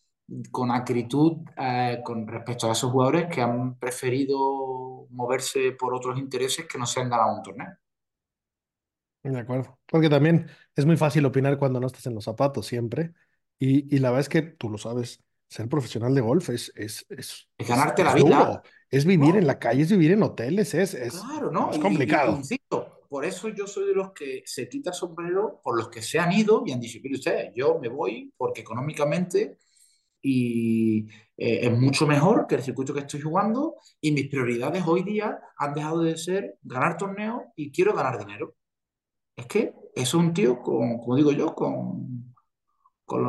con 0.52 0.72
acritud 0.72 1.38
eh, 1.58 2.02
con 2.04 2.28
respecto 2.28 2.68
a 2.68 2.74
esos 2.74 2.92
jugadores 2.92 3.28
que 3.28 3.42
han 3.42 3.78
preferido 3.78 5.08
moverse 5.10 5.74
por 5.74 5.94
otros 5.94 6.18
intereses 6.18 6.68
que 6.68 6.78
no 6.78 6.86
se 6.86 7.02
han 7.02 7.10
ganado 7.10 7.36
un 7.36 7.44
torneo. 7.44 7.78
De 9.24 9.40
acuerdo. 9.40 9.80
Porque 9.86 10.10
también 10.10 10.48
es 10.76 10.86
muy 10.86 10.98
fácil 10.98 11.26
opinar 11.26 11.58
cuando 11.58 11.80
no 11.80 11.88
estás 11.88 12.06
en 12.08 12.16
los 12.16 12.26
zapatos 12.26 12.68
siempre. 12.68 13.14
Y, 13.58 13.96
y 13.96 14.00
la 14.00 14.10
verdad 14.10 14.22
es 14.22 14.30
que 14.30 14.42
tú 14.42 14.70
lo 14.70 14.78
sabes, 14.78 15.24
ser 15.54 15.70
profesional 15.70 16.16
de 16.16 16.22
golf 16.22 16.50
es, 16.50 16.72
es, 16.76 17.06
es, 17.10 17.48
ganarte 17.60 18.04
la 18.04 18.16
vida. 18.16 18.64
Es 18.90 19.06
vivir 19.06 19.36
en 19.36 19.48
la 19.48 19.60
calle, 19.60 19.84
es 19.84 19.92
vivir 19.92 20.12
en 20.12 20.24
hoteles, 20.24 20.74
es, 20.74 20.94
es, 20.94 21.14
claro, 21.20 21.52
¿no? 21.52 21.72
es 21.72 21.80
complicado. 21.80 22.36
insisto, 22.38 23.02
por 23.08 23.26
eso 23.26 23.50
yo 23.50 23.68
soy 23.68 23.88
de 23.88 23.94
los 23.94 24.12
que 24.12 24.44
se 24.46 24.68
quita 24.68 24.90
el 24.90 24.96
sombrero 24.96 25.62
por 25.64 25.78
los 25.78 25.90
que 25.90 26.02
se 26.02 26.20
han 26.20 26.32
ido 26.32 26.64
y 26.66 26.72
han 26.72 26.80
dicho, 26.80 27.00
mire 27.04 27.16
usted, 27.16 27.52
yo 27.56 27.80
me 27.80 27.88
voy 27.88 28.34
porque 28.36 28.62
económicamente 28.62 29.58
y 30.22 31.08
eh, 31.38 31.68
es 31.68 31.72
mucho 31.72 32.08
mejor 32.08 32.48
que 32.48 32.56
el 32.56 32.64
circuito 32.64 32.94
que 32.94 33.02
estoy 33.02 33.22
jugando 33.22 33.76
y 34.02 34.12
mis 34.12 34.30
prioridades 34.30 34.84
hoy 34.88 35.04
día 35.04 35.40
han 35.58 35.74
dejado 35.74 36.02
de 36.02 36.18
ser 36.18 36.58
ganar 36.64 36.98
torneos 36.98 37.44
y 37.56 37.72
quiero 37.72 37.94
ganar 37.94 38.18
dinero. 38.18 38.56
Es 39.36 39.46
que 39.48 39.74
es 39.96 40.14
un 40.14 40.34
tío 40.34 40.62
con, 40.62 40.98
como 41.00 41.16
digo 41.16 41.32
yo, 41.32 41.54
con, 41.56 42.34
con, 43.06 43.24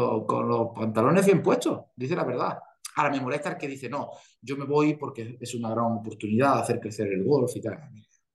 los 0.48 0.68
pantalones 0.74 1.26
bien 1.26 1.42
puestos, 1.42 1.86
dice 1.96 2.16
la 2.16 2.24
verdad. 2.24 2.58
Ahora 2.96 3.10
me 3.10 3.20
molesta 3.20 3.50
el 3.50 3.56
que 3.56 3.66
dice, 3.66 3.88
no, 3.88 4.10
yo 4.40 4.56
me 4.56 4.64
voy 4.64 4.94
porque 4.94 5.36
es 5.40 5.54
una 5.54 5.70
gran 5.70 5.86
oportunidad 5.86 6.56
de 6.56 6.60
hacer 6.62 6.80
crecer 6.80 7.08
el 7.08 7.24
golf 7.24 7.50
y 7.56 7.60
tal. 7.60 7.78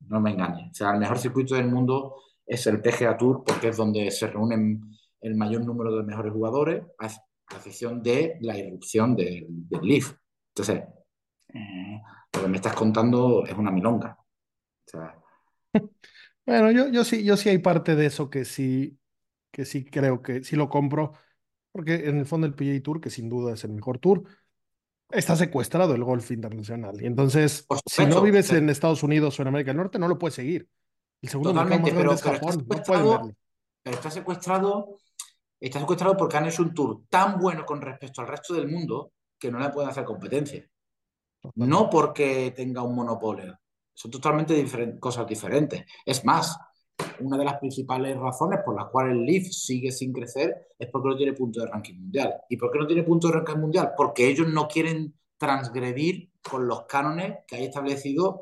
No 0.07 0.19
me 0.19 0.31
engañes. 0.31 0.71
O 0.71 0.73
sea, 0.73 0.91
el 0.91 0.99
mejor 0.99 1.17
circuito 1.17 1.55
del 1.55 1.67
mundo 1.69 2.15
es 2.45 2.65
el 2.67 2.81
PGA 2.81 3.15
Tour 3.15 3.43
porque 3.45 3.69
es 3.69 3.77
donde 3.77 4.11
se 4.11 4.27
reúnen 4.27 4.81
el 5.21 5.35
mayor 5.35 5.65
número 5.65 5.95
de 5.95 6.03
mejores 6.03 6.33
jugadores, 6.33 6.83
a 6.99 7.07
excepción 7.55 8.01
de 8.01 8.37
la 8.41 8.57
irrupción 8.57 9.15
del, 9.15 9.47
Leaf. 9.81 10.13
Entonces, 10.49 10.83
eh, 11.53 12.01
lo 12.33 12.41
que 12.41 12.47
me 12.47 12.57
estás 12.57 12.73
contando 12.73 13.45
es 13.45 13.57
una 13.57 13.71
milonga. 13.71 14.17
O 14.19 14.89
sea, 14.89 15.19
Bueno, 16.45 16.71
yo, 16.71 16.87
yo 16.89 17.03
sí, 17.03 17.23
yo 17.23 17.37
sí 17.37 17.49
hay 17.49 17.59
parte 17.59 17.95
de 17.95 18.07
eso 18.07 18.29
que 18.29 18.45
sí, 18.45 18.97
que 19.51 19.65
sí 19.65 19.85
creo 19.85 20.21
que 20.21 20.43
sí 20.43 20.55
lo 20.55 20.69
compro, 20.69 21.13
porque 21.71 22.07
en 22.09 22.17
el 22.17 22.25
fondo 22.25 22.47
el 22.47 22.53
PGA 22.53 22.81
Tour, 22.81 23.01
que 23.01 23.09
sin 23.09 23.29
duda 23.29 23.53
es 23.53 23.63
el 23.63 23.71
mejor 23.71 23.99
tour, 23.99 24.23
está 25.09 25.35
secuestrado 25.35 25.93
el 25.95 26.03
golf 26.03 26.31
internacional. 26.31 27.01
Y 27.01 27.05
entonces, 27.05 27.65
si 27.85 28.05
no 28.05 28.21
vives 28.21 28.51
en 28.51 28.69
Estados 28.69 29.03
Unidos 29.03 29.37
o 29.37 29.41
en 29.41 29.47
América 29.47 29.69
del 29.69 29.77
Norte, 29.77 29.99
no 29.99 30.07
lo 30.07 30.17
puedes 30.17 30.35
seguir. 30.35 30.67
El 31.21 31.29
segundo 31.29 31.53
mercado 31.53 31.81
más 31.81 31.93
grande 31.93 32.15
es 32.15 32.21
Japón, 32.21 32.65
no 32.67 32.83
pueden 32.83 33.03
verlo. 33.03 33.31
Pero 33.83 33.95
está 33.95 34.11
secuestrado, 34.11 34.97
está 35.59 35.79
secuestrado 35.79 36.17
porque 36.17 36.37
han 36.37 36.47
hecho 36.47 36.63
un 36.63 36.73
tour 36.73 37.03
tan 37.09 37.39
bueno 37.39 37.65
con 37.65 37.81
respecto 37.81 38.21
al 38.21 38.27
resto 38.27 38.53
del 38.53 38.67
mundo 38.67 39.13
que 39.37 39.51
no 39.51 39.59
le 39.59 39.69
pueden 39.69 39.89
hacer 39.89 40.03
competencia. 40.03 40.67
No 41.55 41.89
porque 41.89 42.53
tenga 42.55 42.81
un 42.83 42.95
monopolio, 42.95 43.58
son 43.99 44.11
totalmente 44.11 44.53
diferentes, 44.53 44.97
cosas 44.97 45.27
diferentes. 45.27 45.83
Es 46.05 46.23
más, 46.23 46.57
una 47.19 47.37
de 47.37 47.43
las 47.43 47.59
principales 47.59 48.17
razones 48.17 48.61
por 48.63 48.73
las 48.73 48.87
cuales 48.87 49.11
el 49.11 49.25
Leaf 49.25 49.47
sigue 49.47 49.91
sin 49.91 50.13
crecer 50.13 50.69
es 50.79 50.87
porque 50.89 51.09
no 51.09 51.17
tiene 51.17 51.33
punto 51.33 51.59
de 51.59 51.67
ranking 51.67 51.95
mundial. 51.95 52.33
¿Y 52.47 52.55
por 52.55 52.71
qué 52.71 52.79
no 52.79 52.87
tiene 52.87 53.03
punto 53.03 53.27
de 53.27 53.33
ranking 53.33 53.59
mundial? 53.59 53.91
Porque 53.97 54.29
ellos 54.29 54.47
no 54.47 54.69
quieren 54.69 55.19
transgredir 55.37 56.31
con 56.41 56.65
los 56.65 56.85
cánones 56.85 57.39
que 57.45 57.57
hay 57.57 57.65
establecidos 57.65 58.37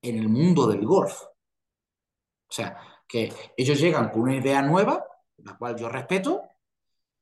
en 0.00 0.16
el 0.16 0.30
mundo 0.30 0.66
del 0.66 0.86
golf. 0.86 1.20
O 1.22 2.52
sea, 2.52 2.78
que 3.06 3.30
ellos 3.58 3.78
llegan 3.78 4.08
con 4.08 4.22
una 4.22 4.36
idea 4.36 4.62
nueva, 4.62 5.04
la 5.36 5.58
cual 5.58 5.76
yo 5.76 5.90
respeto, 5.90 6.44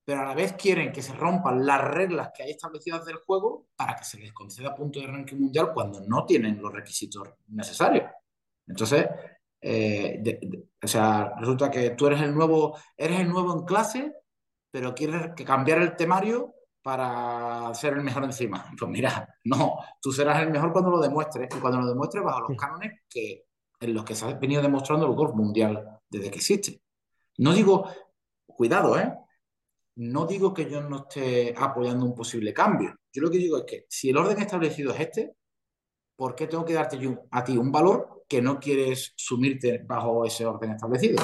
pero 0.05 0.23
a 0.23 0.25
la 0.25 0.35
vez 0.35 0.55
quieren 0.55 0.93
que 0.93 1.03
se 1.03 1.13
rompan 1.13 1.65
las 1.65 1.83
reglas 1.83 2.31
que 2.35 2.43
hay 2.43 2.51
establecidas 2.51 3.05
del 3.05 3.17
juego 3.17 3.69
para 3.77 3.95
que 3.97 4.05
se 4.05 4.19
les 4.19 4.33
conceda 4.33 4.75
punto 4.75 5.01
de 5.01 5.07
ranking 5.07 5.37
mundial 5.37 5.71
cuando 5.73 6.01
no 6.01 6.25
tienen 6.25 6.61
los 6.61 6.73
requisitos 6.73 7.29
necesarios. 7.49 8.11
Entonces, 8.67 9.07
eh, 9.61 10.23
o 10.83 10.89
sea, 10.89 11.35
resulta 11.39 11.71
que 11.71 11.91
tú 11.91 12.09
eres 12.09 12.21
el 12.21 12.35
nuevo, 12.35 12.77
eres 12.97 13.21
el 13.21 13.29
nuevo 13.29 13.55
en 13.55 13.65
clase, 13.65 14.13
pero 14.71 14.95
quieres 14.95 15.35
que 15.37 15.45
cambiar 15.45 15.81
el 15.81 15.95
temario 15.95 16.55
para 16.83 17.73
ser 17.75 17.93
el 17.95 18.03
mejor 18.03 18.25
encima. 18.25 18.67
Pues 18.79 18.91
mira, 18.91 19.29
no, 19.45 19.77
tú 20.01 20.11
serás 20.13 20.43
el 20.43 20.51
mejor 20.51 20.73
cuando 20.73 20.91
lo 20.91 21.01
demuestres, 21.01 21.49
y 21.55 21.61
cuando 21.61 21.81
lo 21.81 21.87
demuestres 21.87 22.25
bajo 22.25 22.49
los 22.49 22.57
cánones 22.59 23.03
que, 23.09 23.45
en 23.79 23.95
los 23.95 24.05
que 24.05 24.17
se 24.17 24.25
ha 24.25 24.35
venido 24.35 24.63
demostrando 24.63 25.07
el 25.07 25.13
golf 25.13 25.35
mundial 25.35 26.01
desde 26.09 26.31
que 26.31 26.39
existe. 26.39 26.83
No 27.39 27.53
digo, 27.53 27.89
cuidado, 28.47 28.99
¿eh? 28.99 29.17
No 29.97 30.27
digo 30.27 30.55
que 30.55 30.71
yo 30.71 30.81
no 30.81 31.07
esté 31.09 31.55
apoyando 31.57 32.05
un 32.07 32.15
posible 32.15 32.53
cambio. 32.55 32.97
Yo 33.13 33.23
lo 33.23 33.31
que 33.31 33.39
digo 33.39 33.59
es 33.59 33.65
que 33.65 33.87
si 33.89 34.11
el 34.11 34.17
orden 34.17 34.39
establecido 34.41 34.93
es 34.93 35.01
este, 35.01 35.37
¿por 36.17 36.35
qué 36.35 36.47
tengo 36.47 36.65
que 36.65 36.73
darte 36.73 36.99
yo, 36.99 37.25
a 37.31 37.45
ti 37.45 37.57
un 37.57 37.71
valor 37.71 38.25
que 38.29 38.41
no 38.41 38.59
quieres 38.59 39.13
sumirte 39.17 39.83
bajo 39.87 40.25
ese 40.25 40.47
orden 40.47 40.73
establecido? 40.73 41.23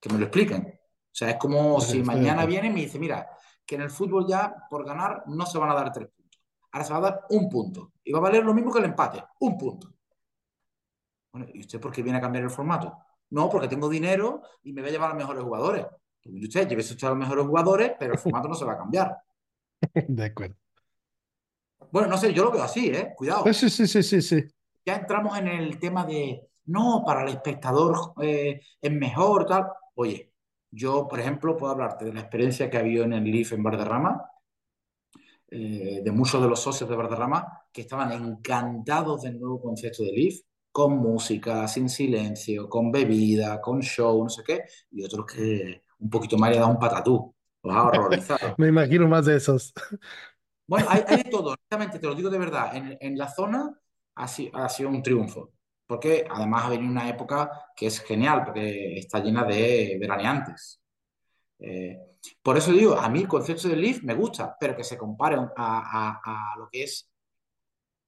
Que 0.00 0.08
me 0.10 0.18
lo 0.18 0.26
expliquen. 0.26 0.80
O 1.10 1.12
sea, 1.12 1.30
es 1.30 1.36
como 1.36 1.80
si 1.80 2.02
mañana 2.02 2.46
viene 2.46 2.68
y 2.68 2.72
me 2.72 2.80
dice, 2.80 2.98
mira, 2.98 3.28
que 3.66 3.74
en 3.74 3.82
el 3.82 3.90
fútbol 3.90 4.26
ya 4.28 4.54
por 4.70 4.86
ganar 4.86 5.24
no 5.26 5.44
se 5.44 5.58
van 5.58 5.70
a 5.70 5.74
dar 5.74 5.92
tres 5.92 6.08
puntos. 6.08 6.40
Ahora 6.72 6.84
se 6.84 6.92
va 6.92 6.98
a 6.98 7.02
dar 7.02 7.26
un 7.30 7.48
punto. 7.48 7.92
Y 8.04 8.12
va 8.12 8.18
a 8.18 8.22
valer 8.22 8.44
lo 8.44 8.54
mismo 8.54 8.72
que 8.72 8.78
el 8.78 8.84
empate, 8.86 9.22
un 9.40 9.58
punto. 9.58 9.92
Bueno, 11.32 11.48
¿y 11.52 11.60
usted 11.60 11.80
por 11.80 11.92
qué 11.92 12.02
viene 12.02 12.18
a 12.18 12.20
cambiar 12.20 12.44
el 12.44 12.50
formato? 12.50 12.96
No, 13.30 13.48
porque 13.48 13.68
tengo 13.68 13.88
dinero 13.88 14.42
y 14.62 14.72
me 14.72 14.82
voy 14.82 14.90
a 14.90 14.92
llevar 14.92 15.10
a 15.10 15.14
los 15.14 15.22
mejores 15.22 15.42
jugadores. 15.42 15.86
Usted 16.24 16.68
lleve 16.68 16.82
a 16.82 17.08
los 17.08 17.18
mejores 17.18 17.46
jugadores, 17.46 17.92
pero 17.98 18.12
el 18.12 18.18
formato 18.20 18.48
no 18.48 18.54
se 18.54 18.64
va 18.64 18.72
a 18.72 18.78
cambiar. 18.78 19.16
De 20.08 20.24
acuerdo. 20.24 20.56
Bueno, 21.90 22.08
no 22.08 22.16
sé, 22.18 22.32
yo 22.32 22.44
lo 22.44 22.52
veo 22.52 22.62
así, 22.62 22.88
¿eh? 22.88 23.12
Cuidado. 23.16 23.52
Sí, 23.52 23.68
sí, 23.70 23.86
sí, 23.86 24.02
sí, 24.02 24.22
sí. 24.22 24.44
Ya 24.86 24.96
entramos 24.96 25.36
en 25.38 25.48
el 25.48 25.78
tema 25.78 26.04
de, 26.06 26.48
no, 26.66 27.02
para 27.04 27.22
el 27.22 27.28
espectador 27.30 28.12
eh, 28.22 28.60
es 28.80 28.92
mejor, 28.92 29.46
tal. 29.46 29.66
Oye, 29.94 30.32
yo, 30.70 31.08
por 31.08 31.20
ejemplo, 31.20 31.56
puedo 31.56 31.72
hablarte 31.72 32.04
de 32.04 32.12
la 32.12 32.20
experiencia 32.20 32.70
que 32.70 32.76
ha 32.76 32.80
habido 32.80 33.04
en 33.04 33.12
el 33.14 33.24
Leaf 33.24 33.52
en 33.52 33.62
Valderrama. 33.62 34.24
eh, 35.50 36.00
de 36.04 36.12
muchos 36.12 36.40
de 36.42 36.48
los 36.48 36.60
socios 36.60 36.88
de 36.88 36.96
Valderrama 36.96 37.64
que 37.72 37.82
estaban 37.82 38.12
encantados 38.12 39.22
del 39.22 39.38
nuevo 39.40 39.60
concepto 39.60 40.02
de 40.04 40.12
Leaf, 40.12 40.40
con 40.72 40.98
música, 40.98 41.66
sin 41.66 41.88
silencio, 41.88 42.68
con 42.68 42.92
bebida, 42.92 43.60
con 43.60 43.80
show, 43.80 44.22
no 44.22 44.28
sé 44.30 44.42
qué, 44.46 44.62
y 44.92 45.02
otros 45.04 45.26
que 45.26 45.82
un 46.00 46.10
poquito 46.10 46.36
más 46.38 46.50
le 46.50 46.58
da 46.58 46.66
un 46.66 46.78
patatú. 46.78 47.34
Los 47.62 47.76
ha 47.76 47.82
horrorizado. 47.84 48.54
Me 48.58 48.68
imagino 48.68 49.06
más 49.08 49.26
de 49.26 49.36
esos. 49.36 49.72
Bueno, 50.66 50.86
hay, 50.88 51.02
hay 51.08 51.24
de 51.24 51.30
todo, 51.30 51.48
honestamente, 51.54 51.98
te 51.98 52.06
lo 52.06 52.14
digo 52.14 52.30
de 52.30 52.38
verdad. 52.38 52.76
En, 52.76 52.96
en 53.00 53.18
la 53.18 53.26
zona 53.28 53.76
ha, 54.14 54.28
si- 54.28 54.52
ha 54.54 54.68
sido 54.68 54.88
un 54.88 55.02
triunfo, 55.02 55.50
porque 55.84 56.24
además 56.30 56.64
ha 56.64 56.68
venido 56.68 56.92
una 56.92 57.08
época 57.08 57.50
que 57.74 57.88
es 57.88 57.98
genial, 57.98 58.44
porque 58.44 58.96
está 58.96 59.18
llena 59.18 59.42
de 59.42 59.96
veraneantes. 60.00 60.80
Eh, 61.58 61.98
por 62.40 62.56
eso 62.56 62.70
digo, 62.70 62.94
a 62.96 63.08
mí 63.08 63.18
el 63.22 63.26
concepto 63.26 63.66
del 63.66 63.80
Leaf 63.80 64.04
me 64.04 64.14
gusta, 64.14 64.56
pero 64.60 64.76
que 64.76 64.84
se 64.84 64.96
compare 64.96 65.34
a, 65.38 65.48
a- 65.56 66.20
a 66.54 66.56
lo 66.56 66.68
que 66.70 66.84
es 66.84 67.10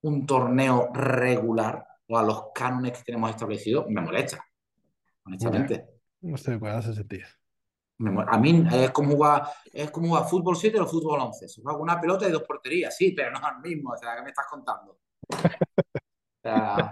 un 0.02 0.24
torneo 0.24 0.90
regular 0.94 1.84
o 2.06 2.16
a 2.16 2.22
los 2.22 2.44
cánones 2.54 2.92
que 2.98 3.02
tenemos 3.04 3.30
establecidos, 3.30 3.86
me 3.88 4.00
molesta, 4.00 4.44
honestamente. 5.24 5.86
No 6.20 6.36
estoy 6.36 6.52
de 6.52 6.56
acuerdo, 6.58 6.78
hace 6.78 6.94
sentido. 6.94 7.26
A 8.28 8.38
mí 8.38 8.64
es 8.72 8.90
como 8.90 9.12
jugar, 9.12 9.44
es 9.72 9.90
como 9.90 10.08
jugar 10.08 10.28
fútbol 10.28 10.56
7 10.56 10.80
o 10.80 10.86
fútbol 10.86 11.20
11. 11.20 11.48
Se 11.48 11.62
juega 11.62 11.78
una 11.78 12.00
pelota 12.00 12.28
y 12.28 12.32
dos 12.32 12.42
porterías, 12.42 12.96
sí, 12.96 13.12
pero 13.12 13.30
no 13.30 13.38
es 13.38 13.54
lo 13.54 13.60
mismo. 13.60 13.90
O 13.92 13.96
sea, 13.96 14.16
¿qué 14.16 14.22
me 14.22 14.30
estás 14.30 14.46
contando? 14.50 14.98
O 16.44 16.48
sea, 16.48 16.90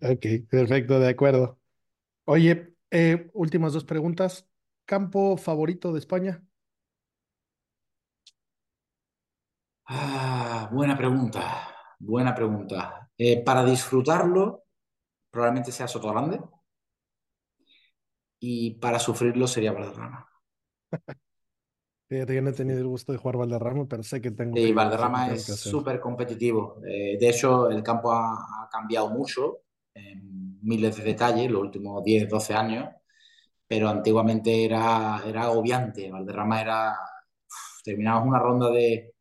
Ok, 0.00 0.48
perfecto, 0.48 0.98
de 1.00 1.08
acuerdo. 1.08 1.58
Oye, 2.26 2.74
eh, 2.90 3.30
últimas 3.34 3.72
dos 3.74 3.84
preguntas. 3.84 4.48
¿Campo 4.86 5.36
favorito 5.36 5.92
de 5.92 5.98
España? 6.00 6.44
ah, 9.86 10.68
buena 10.72 10.96
pregunta, 10.96 11.74
buena 11.98 12.34
pregunta. 12.34 13.10
Eh, 13.18 13.42
para 13.44 13.64
disfrutarlo, 13.64 14.64
probablemente 15.30 15.72
sea 15.72 15.88
Sotogrande. 15.88 16.40
Y 18.48 18.74
para 18.74 19.00
sufrirlo 19.00 19.48
sería 19.48 19.72
Valderrama. 19.72 20.24
Fíjate 22.08 22.34
que 22.34 22.40
no 22.40 22.50
he 22.50 22.52
tenido 22.52 22.78
el 22.78 22.86
gusto 22.86 23.10
de 23.10 23.18
jugar 23.18 23.38
Valderrama, 23.38 23.86
pero 23.88 24.04
sé 24.04 24.20
que 24.20 24.30
tengo 24.30 24.56
Sí, 24.56 24.72
Valderrama 24.72 25.32
es 25.32 25.44
súper 25.44 25.98
competitivo. 25.98 26.80
Eh, 26.86 27.18
de 27.18 27.28
hecho, 27.28 27.68
el 27.68 27.82
campo 27.82 28.12
ha, 28.12 28.34
ha 28.34 28.68
cambiado 28.70 29.10
mucho 29.10 29.62
en 29.92 30.60
miles 30.62 30.96
de 30.96 31.02
detalles 31.02 31.50
los 31.50 31.60
últimos 31.60 32.04
10, 32.04 32.28
12 32.28 32.54
años, 32.54 32.88
pero 33.66 33.88
antiguamente 33.88 34.64
era, 34.64 35.20
era 35.26 35.42
agobiante. 35.42 36.08
Valderrama 36.08 36.60
era... 36.60 36.90
uf, 36.92 37.82
terminabas 37.82 38.24
una 38.28 38.38
ronda 38.38 38.70
de, 38.70 39.14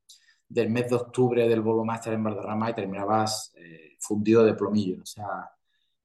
del 0.48 0.70
mes 0.70 0.88
de 0.88 0.98
octubre 0.98 1.50
del 1.50 1.62
Bolo 1.62 1.84
Master 1.84 2.14
en 2.14 2.24
Valderrama 2.24 2.70
y 2.70 2.76
terminabas 2.76 3.52
eh, 3.56 3.96
fundido 4.00 4.46
de 4.46 4.54
plomillo. 4.54 5.02
O 5.02 5.06
sea, 5.08 5.50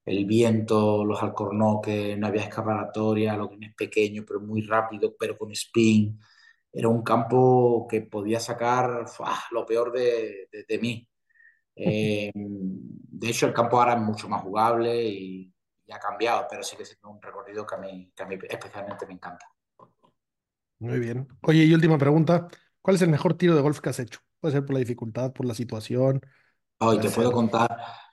el 0.04 0.24
viento, 0.26 1.04
los 1.04 1.22
alcornoques, 1.22 2.18
no 2.18 2.26
había 2.28 2.42
escapatoria, 2.44 3.36
lo 3.36 3.48
que 3.50 3.56
es 3.66 3.74
pequeño, 3.74 4.24
pero 4.26 4.40
muy 4.40 4.62
rápido, 4.62 5.14
pero 5.18 5.36
con 5.38 5.50
spin. 5.52 6.18
Era 6.72 6.88
un 6.88 7.02
campo 7.02 7.86
que 7.88 8.02
podía 8.02 8.40
sacar 8.40 9.08
¡fua! 9.08 9.36
lo 9.52 9.66
peor 9.66 9.92
de, 9.92 10.48
de- 10.52 10.64
de 10.68 10.78
mí. 10.78 11.08
Eh, 11.76 12.32
de 12.34 13.28
hecho, 13.30 13.46
el 13.46 13.54
campo 13.54 13.78
ahora 13.80 13.94
es 13.94 14.00
mucho 14.02 14.28
más 14.28 14.42
jugable 14.42 15.04
y, 15.04 15.52
y 15.86 15.92
ha 15.92 15.98
cambiado, 16.00 16.46
pero 16.50 16.62
sí 16.62 16.76
que 16.76 16.82
es 16.84 16.98
un 17.04 17.20
recorrido 17.22 17.66
que 17.66 17.74
a 17.76 17.78
mí, 17.78 18.12
que 18.16 18.22
a 18.22 18.26
mí 18.26 18.36
especialmente 18.48 19.06
me 19.06 19.14
encanta. 19.14 19.46
Muy 20.78 20.98
bien. 20.98 21.28
Oye, 21.42 21.64
y 21.64 21.74
última 21.74 21.98
pregunta. 21.98 22.48
¿Cuál 22.82 22.96
es 22.96 23.02
el 23.02 23.10
mejor 23.10 23.34
tiro 23.36 23.54
de 23.54 23.60
golf 23.62 23.80
que 23.80 23.90
has 23.90 23.98
hecho? 23.98 24.20
Puede 24.40 24.54
ser 24.54 24.64
por 24.64 24.72
la 24.74 24.78
dificultad, 24.80 25.32
por 25.32 25.44
la 25.46 25.54
situación. 25.54 26.20
Hoy 26.78 27.00
te 27.00 27.10
puedo 27.10 27.32
contar, 27.32 27.68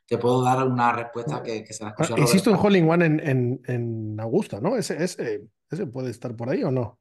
te 0.07 0.17
puedo 0.17 0.41
dar 0.43 0.67
una 0.67 0.91
respuesta 0.93 1.43
que, 1.43 1.63
que 1.63 1.73
se 1.73 1.83
la 1.83 1.91
Ah, 1.99 2.09
escuché 2.09 2.13
a 2.15 2.17
hiciste 2.23 2.49
un 2.49 2.57
hole 2.61 2.77
in 2.79 2.89
one 2.89 3.05
en, 3.05 3.19
en, 3.19 3.61
en 3.67 4.19
Augusta, 4.19 4.59
¿no? 4.61 4.75
Ese, 4.77 5.03
ese, 5.03 5.47
ese 5.69 5.87
puede 5.87 6.11
estar 6.11 6.35
por 6.35 6.49
ahí 6.49 6.63
o 6.63 6.71
no. 6.71 6.99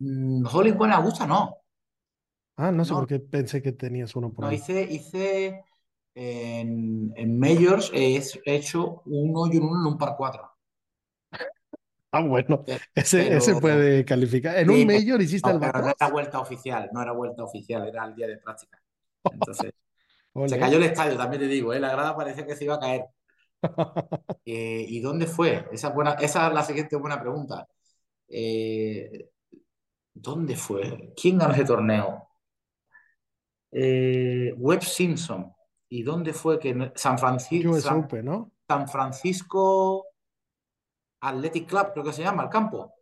Mm, 0.00 0.44
Hole 0.46 0.68
in 0.70 0.80
One 0.80 0.92
Augusta 0.94 1.26
no. 1.26 1.40
Ah, 2.56 2.70
no 2.72 2.84
sé 2.84 2.94
No, 2.94 2.96
por 2.96 3.06
qué 3.06 3.20
pensé 3.20 3.62
que 3.62 3.70
tenías 3.72 4.16
uno 4.16 4.32
por 4.32 4.44
no 4.44 4.50
ahí. 4.50 4.58
hice, 4.58 4.82
hice 4.82 5.64
en, 6.14 7.12
en 7.16 7.38
Majors 7.38 7.90
he 7.94 8.16
he 8.44 8.54
hecho 8.56 9.02
un 9.06 9.32
hoyo 9.36 9.58
en 9.60 9.64
uno 9.64 9.80
en 9.80 9.86
un 9.94 9.98
par 9.98 10.14
4. 10.16 10.50
Ah, 12.12 12.20
bueno, 12.22 12.64
Pero, 12.64 12.84
ese, 12.94 13.34
ese 13.36 13.56
puede 13.56 14.04
calificar. 14.04 14.56
En 14.58 14.70
un 14.70 14.86
sí, 14.86 14.86
Major 14.86 15.20
hiciste 15.20 15.50
no, 15.50 15.58
pero 15.58 15.72
no 15.82 15.88
era 15.90 16.08
vuelta 16.10 16.40
oficial, 16.40 16.90
no 16.92 17.02
era 17.02 17.12
vuelta 17.12 17.44
oficial, 17.44 17.86
era 17.88 18.04
el 18.06 18.14
día 18.14 18.26
de 18.28 18.38
práctica. 18.38 18.80
Entonces, 19.30 19.72
se 20.46 20.58
cayó 20.58 20.76
el 20.76 20.84
estadio, 20.84 21.16
también 21.16 21.42
te 21.42 21.48
digo, 21.48 21.72
¿eh? 21.72 21.80
La 21.80 21.92
grada 21.92 22.16
parecía 22.16 22.46
que 22.46 22.56
se 22.56 22.64
iba 22.64 22.74
a 22.74 22.80
caer. 22.80 23.04
Eh, 24.46 24.84
¿y 24.86 25.00
dónde 25.00 25.26
fue? 25.26 25.66
Esa 25.72 25.88
es, 25.88 25.94
buena, 25.94 26.12
esa 26.14 26.48
es 26.48 26.52
la 26.54 26.62
siguiente 26.62 26.96
buena 26.96 27.18
pregunta. 27.18 27.66
Eh, 28.28 29.30
¿dónde 30.12 30.54
fue? 30.54 31.14
¿Quién 31.16 31.38
ganó 31.38 31.54
ese 31.54 31.64
torneo? 31.64 32.28
Eh, 33.72 34.52
Webb 34.58 34.82
Simpson. 34.82 35.50
¿Y 35.88 36.02
dónde 36.02 36.34
fue 36.34 36.58
que 36.58 36.92
San 36.94 37.18
Francisco. 37.18 37.80
San 38.68 38.88
Francisco 38.88 40.06
Athletic 41.20 41.68
Club, 41.68 41.92
creo 41.92 42.04
que 42.04 42.12
se 42.12 42.22
llama, 42.22 42.44
el 42.44 42.50
campo? 42.50 42.92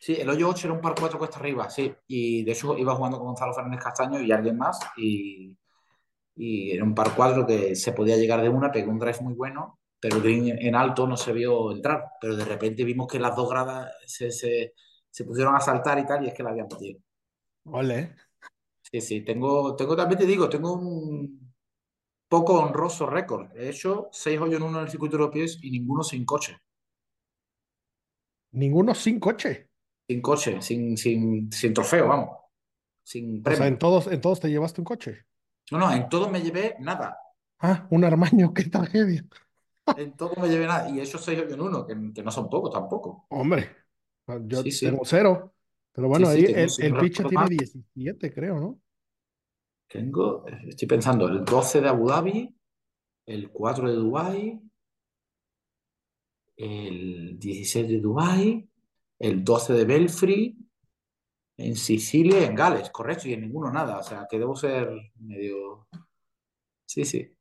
Sí, 0.00 0.14
el 0.18 0.30
hoyo 0.30 0.48
8 0.48 0.66
era 0.66 0.74
un 0.74 0.80
par 0.80 0.94
4 0.98 1.18
cuesta 1.18 1.38
arriba, 1.38 1.68
sí. 1.68 1.94
Y 2.06 2.42
de 2.44 2.52
hecho 2.52 2.76
iba 2.78 2.94
jugando 2.96 3.18
con 3.18 3.28
Gonzalo 3.28 3.52
Fernández 3.54 3.80
Castaño 3.82 4.20
y 4.20 4.32
alguien 4.32 4.56
más. 4.56 4.80
Y, 4.96 5.56
y 6.36 6.72
era 6.72 6.84
un 6.84 6.94
par 6.94 7.14
4 7.16 7.46
que 7.46 7.76
se 7.76 7.92
podía 7.92 8.16
llegar 8.16 8.42
de 8.42 8.48
una, 8.50 8.72
pegó 8.72 8.90
un 8.92 8.98
drive 8.98 9.20
muy 9.22 9.34
bueno, 9.34 9.80
pero 10.00 10.16
el 10.16 10.22
green 10.22 10.48
en 10.58 10.74
alto 10.76 11.06
no 11.06 11.16
se 11.16 11.32
vio 11.34 11.72
entrar. 11.72 12.04
Pero 12.20 12.36
de 12.36 12.44
repente 12.46 12.84
vimos 12.84 13.08
que 13.08 13.20
las 13.20 13.36
dos 13.36 13.50
gradas 13.50 13.92
se, 14.06 14.32
se, 14.32 14.74
se 15.10 15.24
pusieron 15.24 15.56
a 15.56 15.60
saltar 15.60 15.98
y 15.98 16.06
tal, 16.06 16.24
y 16.24 16.28
es 16.28 16.34
que 16.34 16.42
la 16.44 16.50
habían 16.50 16.68
metido. 16.68 17.00
Ole. 17.64 18.14
Sí, 18.82 19.00
sí, 19.00 19.20
tengo, 19.24 19.74
tengo 19.76 19.96
también 19.96 20.18
te 20.18 20.26
digo, 20.26 20.48
tengo 20.48 20.72
un 20.74 21.54
poco 22.28 22.60
honroso 22.60 23.06
récord. 23.06 23.50
He 23.56 23.70
hecho 23.70 24.08
6 24.12 24.40
hoyos 24.40 24.56
en 24.60 24.64
uno 24.68 24.78
en 24.78 24.84
el 24.86 24.90
circuito 24.90 25.16
europeo 25.16 25.46
y 25.62 25.70
ninguno 25.70 26.02
sin 26.04 26.24
coche. 26.26 26.58
Ninguno 28.52 28.94
sin 28.94 29.18
coche. 29.18 29.69
Sin 30.10 30.20
coche, 30.22 30.60
sin, 30.60 30.96
sin, 30.96 31.50
sin 31.52 31.72
trofeo, 31.74 32.08
vamos. 32.08 32.30
Sin 33.04 33.42
O 33.44 33.54
sea, 33.54 33.66
premio. 33.66 33.68
en 33.68 33.78
todos, 33.78 34.06
en 34.08 34.20
todos 34.20 34.40
te 34.40 34.48
llevaste 34.50 34.80
un 34.80 34.84
coche. 34.86 35.26
No, 35.70 35.78
no, 35.78 35.92
en 35.92 36.08
todo 36.08 36.28
me 36.30 36.40
llevé 36.42 36.76
nada. 36.80 37.16
Ah, 37.58 37.86
un 37.90 38.04
armaño, 38.04 38.52
qué 38.54 38.64
tragedia. 38.64 39.24
En 39.94 40.16
todo 40.16 40.34
me 40.40 40.48
llevé 40.48 40.66
nada. 40.66 40.88
Y 40.88 41.04
6 41.04 41.28
hoyos 41.28 41.52
en 41.52 41.60
uno, 41.60 41.86
que, 41.86 41.94
que 42.14 42.22
no 42.22 42.30
son 42.30 42.48
pocos 42.48 42.72
tampoco. 42.72 43.28
Hombre, 43.28 43.68
yo 44.46 44.62
Sí, 44.62 44.70
sí. 44.72 44.86
tengo 44.86 45.04
cero. 45.04 45.54
Pero 45.92 46.08
bueno, 46.08 46.28
Sí, 46.28 46.38
ahí 46.38 46.44
el, 46.46 46.70
el 46.78 46.96
Picha 46.96 47.24
tiene 47.24 47.44
más. 47.44 47.48
17, 47.48 48.32
creo, 48.32 48.60
¿no? 48.60 48.80
Tengo, 49.88 50.46
estoy 50.68 50.88
pensando, 50.88 51.28
el 51.28 51.44
12 51.44 51.80
de 51.82 51.88
Abu 51.88 52.08
Dhabi, 52.08 52.56
el 53.26 53.50
4 53.50 53.88
de 53.90 53.96
Dubái, 53.96 54.62
el 56.56 57.38
16 57.38 57.88
de 57.88 57.98
Dubái, 58.00 58.69
el 59.20 59.44
12 59.44 59.74
de 59.74 59.84
Belfry, 59.84 60.56
en 61.58 61.76
Sicilia 61.76 62.40
y 62.40 62.44
en 62.44 62.54
Gales, 62.54 62.90
correcto, 62.90 63.28
y 63.28 63.34
en 63.34 63.42
ninguno 63.42 63.70
nada. 63.70 63.98
O 63.98 64.02
sea, 64.02 64.26
que 64.28 64.38
debo 64.38 64.56
ser 64.56 64.90
medio... 65.20 65.86
Sí, 66.86 67.04
sí. 67.04 67.36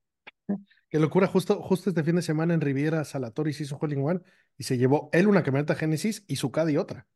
Qué 0.90 1.00
locura, 1.00 1.28
justo, 1.28 1.62
justo 1.62 1.90
este 1.90 2.04
fin 2.04 2.18
de 2.18 2.22
semana 2.22 2.54
en 2.54 2.62
Riviera 2.62 3.04
Salatori 3.06 3.54
se 3.54 3.64
hizo 3.64 3.78
hole 3.80 3.96
in 3.96 4.06
one 4.06 4.20
y 4.58 4.64
se 4.64 4.78
llevó 4.78 5.10
él 5.14 5.28
una 5.28 5.42
camioneta 5.42 5.76
Genesis 5.76 6.26
y 6.28 6.36
su 6.36 6.52
Caddy 6.52 6.78
otra. 6.78 7.08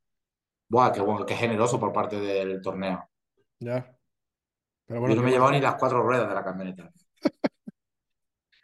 Buah, 0.70 0.92
qué 0.92 1.02
bueno, 1.02 1.26
qué 1.26 1.36
generoso 1.36 1.80
por 1.80 1.92
parte 1.92 2.20
del 2.20 2.62
torneo. 2.62 3.08
Ya. 3.60 3.98
Pero 4.86 5.08
Yo 5.08 5.16
no 5.16 5.24
me 5.24 5.30
he 5.30 5.34
llevado 5.34 5.52
ni 5.52 5.60
las 5.60 5.76
cuatro 5.76 6.02
ruedas 6.02 6.30
de 6.30 6.36
la 6.36 6.44
camioneta. 6.44 6.92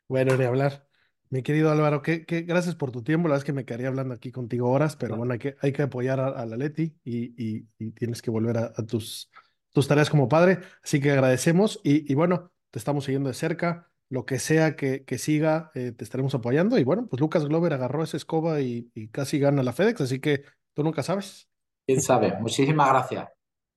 Bueno, 0.07 0.35
ni 0.35 0.43
hablar. 0.43 0.89
Mi 1.31 1.43
querido 1.43 1.72
Álvaro, 1.72 2.01
que, 2.01 2.26
que 2.26 2.41
gracias 2.41 2.76
por 2.76 2.91
tu 2.91 3.03
tiempo. 3.03 3.27
La 3.27 3.34
verdad 3.34 3.43
es 3.43 3.45
que 3.45 3.53
me 3.53 3.65
quedaría 3.65 3.88
hablando 3.89 4.15
aquí 4.15 4.31
contigo 4.31 4.72
horas, 4.72 4.95
pero 4.95 5.15
bueno, 5.15 5.34
hay 5.34 5.39
que, 5.39 5.56
hay 5.61 5.72
que 5.72 5.84
apoyar 5.84 6.19
a, 6.19 6.30
a 6.30 6.45
la 6.47 6.57
Leti 6.57 6.95
y, 7.03 7.34
y- 7.60 7.68
y 7.77 7.91
tienes 7.91 8.22
que 8.23 8.31
volver 8.31 8.57
a, 8.57 8.73
a 8.76 8.85
tus, 8.85 9.30
tus 9.72 9.88
tareas 9.88 10.10
como 10.10 10.27
padre. 10.27 10.60
Así 10.84 10.99
que 10.99 11.11
agradecemos 11.11 11.81
y, 11.84 12.11
y 12.11 12.15
bueno, 12.15 12.51
te 12.72 12.80
estamos 12.80 13.06
siguiendo 13.06 13.30
de 13.30 13.35
cerca. 13.35 13.91
Lo 14.10 14.26
que 14.26 14.39
sea 14.39 14.76
que, 14.76 15.03
que 15.06 15.19
siga, 15.19 15.69
eh, 15.76 15.91
te 15.91 16.03
estaremos 16.03 16.34
apoyando. 16.34 16.80
Y 16.80 16.84
bueno, 16.84 17.07
pues 17.07 17.19
Lucas 17.22 17.45
Glover 17.45 17.73
agarró 17.73 18.03
esa 18.03 18.18
escoba 18.18 18.60
y, 18.61 18.89
y 18.95 19.10
casi 19.10 19.38
gana 19.38 19.61
la 19.61 19.72
FedEx, 19.73 20.01
así 20.01 20.19
que 20.19 20.43
tú 20.73 20.81
nunca 20.84 21.03
sabes. 21.03 21.47
¿Quién 21.85 22.01
sabe? 22.01 22.34
Muchísimas 22.39 22.89
gracias. 22.89 23.27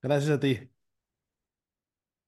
Gracias 0.02 0.30
a 0.32 0.40
ti. 0.40 0.68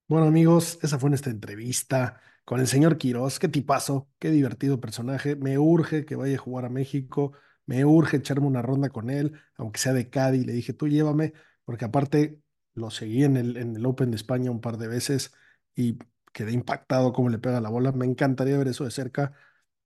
Bueno, 0.06 0.26
amigos, 0.26 0.78
esa 0.82 0.98
fue 0.98 1.08
nuestra 1.10 1.32
entrevista 1.32 2.20
con 2.44 2.60
el 2.60 2.66
señor 2.66 2.98
Quirós. 2.98 3.38
Qué 3.38 3.48
tipazo, 3.48 4.08
qué 4.18 4.30
divertido 4.30 4.80
personaje. 4.80 5.36
Me 5.36 5.58
urge 5.58 6.04
que 6.04 6.16
vaya 6.16 6.36
a 6.36 6.38
jugar 6.38 6.64
a 6.66 6.68
México. 6.70 7.32
Me 7.66 7.84
urge 7.84 8.18
echarme 8.18 8.46
una 8.46 8.62
ronda 8.62 8.90
con 8.90 9.10
él, 9.10 9.32
aunque 9.56 9.80
sea 9.80 9.92
de 9.92 10.10
Cádiz. 10.10 10.46
Le 10.46 10.52
dije, 10.52 10.72
tú 10.72 10.88
llévame, 10.88 11.32
porque 11.64 11.84
aparte 11.86 12.40
lo 12.74 12.90
seguí 12.90 13.24
en 13.24 13.36
el, 13.36 13.56
en 13.56 13.76
el 13.76 13.86
Open 13.86 14.10
de 14.10 14.16
España 14.16 14.50
un 14.50 14.60
par 14.60 14.78
de 14.78 14.88
veces 14.88 15.32
y 15.74 15.98
quedé 16.32 16.52
impactado 16.52 17.12
cómo 17.12 17.28
le 17.30 17.38
pega 17.38 17.60
la 17.60 17.70
bola. 17.70 17.92
Me 17.92 18.06
encantaría 18.06 18.58
ver 18.58 18.68
eso 18.68 18.84
de 18.84 18.90
cerca. 18.90 19.32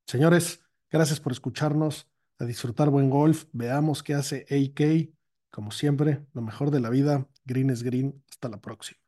Señores, 0.07 0.65
gracias 0.91 1.21
por 1.21 1.33
escucharnos, 1.33 2.11
a 2.39 2.45
disfrutar 2.45 2.91
buen 2.91 3.11
golf. 3.11 3.47
Veamos 3.53 4.03
qué 4.03 4.15
hace 4.15 4.47
AK. 4.51 5.15
Como 5.51 5.71
siempre, 5.71 6.27
lo 6.35 6.43
mejor 6.43 6.71
de 6.71 6.81
la 6.81 6.91
vida. 6.91 7.29
Green 7.45 7.71
es 7.71 7.83
green. 7.83 8.23
Hasta 8.31 8.49
la 8.49 8.61
próxima. 8.61 9.08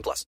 18 0.00 0.02
plus. 0.02 0.30